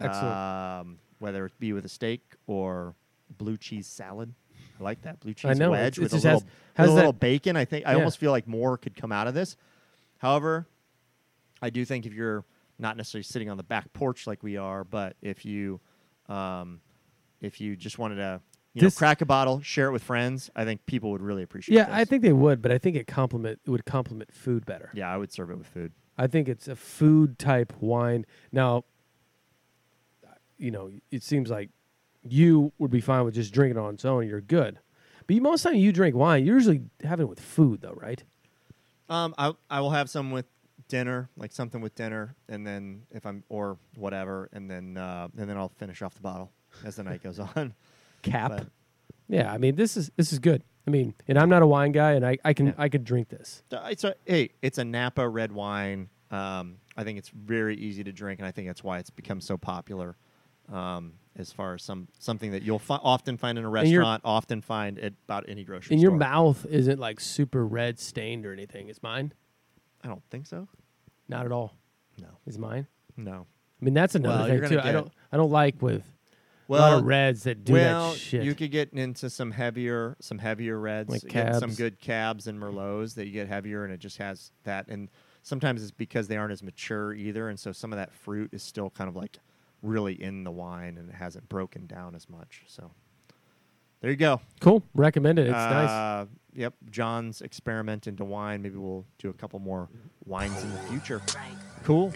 Excellent. 0.00 0.36
Um, 0.36 0.98
whether 1.18 1.46
it 1.46 1.58
be 1.58 1.72
with 1.72 1.84
a 1.84 1.88
steak 1.88 2.34
or 2.46 2.94
blue 3.36 3.56
cheese 3.56 3.86
salad. 3.86 4.34
I 4.78 4.82
like 4.82 5.02
that 5.02 5.20
blue 5.20 5.30
I 5.30 5.34
cheese 5.34 5.58
know, 5.58 5.70
wedge 5.72 5.98
with 5.98 6.12
a 6.12 6.16
little, 6.16 6.30
has- 6.30 6.44
with 6.78 6.88
a 6.88 6.92
little 6.92 7.12
that- 7.12 7.20
bacon. 7.20 7.56
I 7.56 7.64
think 7.64 7.86
I 7.86 7.92
Yeah. 7.92 7.98
almost 7.98 8.18
feel 8.18 8.30
like 8.30 8.46
more 8.46 8.76
could 8.78 8.96
come 8.96 9.12
out 9.12 9.26
of 9.26 9.34
this. 9.34 9.56
However, 10.18 10.66
I 11.60 11.70
do 11.70 11.84
think 11.84 12.06
if 12.06 12.12
you're 12.14 12.44
not 12.78 12.96
necessarily 12.96 13.24
sitting 13.24 13.50
on 13.50 13.56
the 13.56 13.62
back 13.64 13.92
porch 13.92 14.26
like 14.26 14.42
we 14.42 14.56
are, 14.56 14.84
but 14.84 15.16
if 15.22 15.44
you 15.44 15.80
um, 16.28 16.80
if 17.40 17.60
you 17.60 17.74
just 17.76 17.98
wanted 17.98 18.16
to 18.16 18.40
you 18.74 18.82
This- 18.82 18.94
know 18.94 18.98
crack 18.98 19.20
a 19.22 19.26
bottle, 19.26 19.60
share 19.62 19.88
it 19.88 19.92
with 19.92 20.02
friends, 20.02 20.50
I 20.54 20.64
think 20.64 20.84
people 20.86 21.10
would 21.10 21.22
really 21.22 21.42
appreciate. 21.42 21.74
It. 21.74 21.78
Yeah, 21.78 21.84
this. 21.86 21.94
I 21.94 22.04
think 22.04 22.22
they 22.22 22.32
would, 22.34 22.60
but 22.62 22.70
I 22.70 22.78
think 22.78 22.96
it 22.96 23.06
complement 23.06 23.60
it 23.64 23.70
would 23.70 23.84
complement 23.86 24.32
food 24.32 24.66
better. 24.66 24.90
Yeah, 24.94 25.08
I 25.12 25.16
would 25.16 25.32
serve 25.32 25.50
it 25.50 25.56
with 25.58 25.66
food. 25.66 25.92
I 26.16 26.26
think 26.26 26.48
it's 26.48 26.68
a 26.68 26.76
food 26.76 27.38
type 27.38 27.72
wine. 27.80 28.26
Now, 28.52 28.84
you 30.56 30.70
know, 30.70 30.90
it 31.10 31.22
seems 31.22 31.50
like 31.50 31.70
you 32.32 32.72
would 32.78 32.90
be 32.90 33.00
fine 33.00 33.24
with 33.24 33.34
just 33.34 33.52
drinking 33.52 33.76
it 33.78 33.80
on 33.80 33.94
its 33.94 34.04
own. 34.04 34.26
You're 34.28 34.40
good. 34.40 34.78
But 35.26 35.36
you, 35.36 35.42
most 35.42 35.62
time 35.62 35.74
you 35.74 35.92
drink 35.92 36.16
wine, 36.16 36.44
you 36.46 36.54
usually 36.54 36.82
have 37.04 37.20
it 37.20 37.28
with 37.28 37.40
food, 37.40 37.80
though, 37.82 37.92
right? 37.94 38.22
Um, 39.08 39.34
I 39.38 39.52
I 39.70 39.80
will 39.80 39.90
have 39.90 40.08
some 40.10 40.30
with 40.30 40.46
dinner, 40.88 41.28
like 41.36 41.52
something 41.52 41.80
with 41.80 41.94
dinner, 41.94 42.34
and 42.48 42.66
then 42.66 43.02
if 43.10 43.26
I'm 43.26 43.42
or 43.48 43.78
whatever, 43.96 44.48
and 44.52 44.70
then 44.70 44.96
uh, 44.96 45.28
and 45.36 45.48
then 45.48 45.56
I'll 45.56 45.68
finish 45.70 46.02
off 46.02 46.14
the 46.14 46.20
bottle 46.22 46.50
as 46.84 46.96
the 46.96 47.02
night 47.04 47.22
goes 47.22 47.38
on. 47.56 47.74
Cap. 48.22 48.50
But- 48.50 48.66
Yeah, 49.28 49.52
I 49.52 49.58
mean 49.58 49.76
this 49.76 49.96
is 49.96 50.10
this 50.16 50.32
is 50.32 50.38
good. 50.38 50.62
I 50.86 50.90
mean, 50.90 51.14
and 51.26 51.38
I'm 51.38 51.50
not 51.50 51.60
a 51.60 51.66
wine 51.66 51.92
guy, 51.92 52.12
and 52.12 52.24
I, 52.26 52.38
I 52.44 52.54
can 52.54 52.68
Yeah. 52.68 52.72
I 52.78 52.88
could 52.88 53.04
drink 53.04 53.28
this. 53.28 53.62
It's 53.70 54.04
a 54.04 54.14
hey, 54.24 54.50
it's 54.62 54.78
a 54.78 54.84
Napa 54.84 55.28
red 55.28 55.52
wine. 55.52 56.08
Um, 56.30 56.76
I 56.96 57.04
think 57.04 57.18
it's 57.18 57.28
very 57.30 57.76
easy 57.76 58.04
to 58.04 58.12
drink, 58.12 58.40
and 58.40 58.46
I 58.46 58.50
think 58.50 58.66
that's 58.68 58.82
why 58.84 58.98
it's 58.98 59.10
become 59.10 59.40
so 59.40 59.56
popular. 59.58 60.16
Um, 60.72 61.14
as 61.36 61.52
far 61.52 61.74
as 61.74 61.82
some 61.84 62.08
something 62.18 62.50
that 62.50 62.62
you'll 62.62 62.78
fi- 62.80 62.98
often 63.02 63.36
find 63.36 63.58
in 63.58 63.64
a 63.64 63.68
restaurant, 63.70 64.22
often 64.24 64.60
find 64.60 64.98
at 64.98 65.12
about 65.24 65.44
any 65.48 65.62
grocery 65.64 65.94
And 65.94 66.02
your 66.02 66.10
mouth 66.12 66.66
isn't 66.68 66.98
like 66.98 67.20
super 67.20 67.64
red 67.66 67.98
stained 68.00 68.44
or 68.44 68.52
anything. 68.52 68.88
Is 68.88 69.02
mine? 69.02 69.32
I 70.02 70.08
don't 70.08 70.22
think 70.30 70.46
so. 70.46 70.68
Not 71.28 71.46
at 71.46 71.52
all. 71.52 71.74
No, 72.20 72.28
Is 72.46 72.58
mine? 72.58 72.86
no. 73.16 73.46
I 73.80 73.84
mean 73.84 73.94
that's 73.94 74.16
another 74.16 74.52
you're 74.54 74.62
thing 74.66 74.70
too. 74.78 74.80
I 74.80 74.84
get- 74.86 74.92
don't 74.92 75.12
I 75.30 75.36
don't 75.36 75.50
like 75.52 75.80
with 75.80 76.02
a 76.68 76.72
lot 76.72 76.78
Well, 76.80 76.98
of 76.98 77.04
reds 77.04 77.44
that 77.44 77.64
do 77.64 77.74
well, 77.74 78.10
that 78.10 78.18
shit. 78.18 78.42
you 78.42 78.54
could 78.56 78.72
get 78.72 78.92
into 78.92 79.30
some 79.30 79.52
heavier, 79.52 80.16
some 80.20 80.38
heavier 80.38 80.78
reds, 80.78 81.08
Like 81.10 81.22
get 81.28 81.54
some 81.54 81.62
cabs. 81.70 81.76
good 81.76 82.00
cabs 82.00 82.46
and 82.48 82.60
merlots 82.60 83.14
that 83.14 83.26
you 83.26 83.32
get 83.32 83.46
heavier, 83.48 83.84
and 83.84 83.92
it 83.94 84.00
just 84.00 84.18
has 84.18 84.50
that. 84.64 84.88
And 84.88 85.08
sometimes 85.42 85.82
it's 85.82 85.92
because 85.92 86.26
they 86.28 86.36
aren't 86.36 86.52
as 86.52 86.62
mature 86.64 87.14
either, 87.14 87.48
and 87.48 87.58
so 87.58 87.70
some 87.72 87.92
of 87.92 87.96
that 87.98 88.12
fruit 88.12 88.52
is 88.52 88.62
still 88.62 88.90
kind 88.90 89.08
of 89.08 89.14
like 89.16 89.38
really 89.82 90.20
in 90.20 90.44
the 90.44 90.50
wine, 90.50 90.96
and 90.98 91.08
it 91.08 91.14
hasn't 91.14 91.48
broken 91.48 91.86
down 91.86 92.14
as 92.14 92.28
much. 92.28 92.62
So 92.66 92.90
there 94.00 94.10
you 94.10 94.16
go. 94.16 94.40
cool. 94.60 94.82
Recommend 94.94 95.38
it. 95.38 95.42
It's 95.46 95.52
nice. 95.52 95.88
Uh, 95.90 96.26
Yep, 96.54 96.74
John's 96.90 97.40
experiment 97.40 98.08
into 98.08 98.24
wine. 98.24 98.62
Maybe 98.62 98.76
we'll 98.76 99.04
do 99.18 99.28
a 99.30 99.32
couple 99.32 99.60
more 99.60 99.88
wines 100.24 100.60
in 100.60 100.72
the 100.72 100.78
future. 100.80 101.22
Cool. 101.84 102.12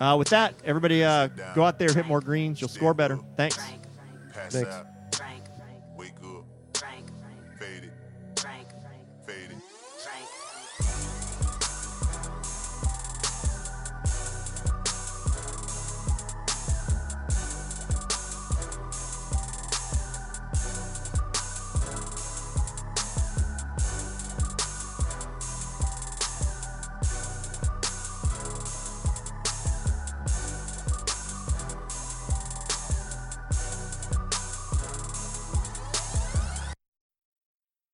Uh, 0.00 0.16
with 0.18 0.30
that, 0.30 0.54
everybody, 0.64 1.04
uh, 1.04 1.28
go 1.54 1.62
out 1.64 1.78
there, 1.78 1.92
hit 1.92 2.04
more 2.04 2.20
greens. 2.20 2.60
You'll 2.60 2.68
score 2.70 2.92
better. 2.92 3.20
Thanks. 3.36 3.56
Thanks. 4.32 4.56
out. 4.56 4.86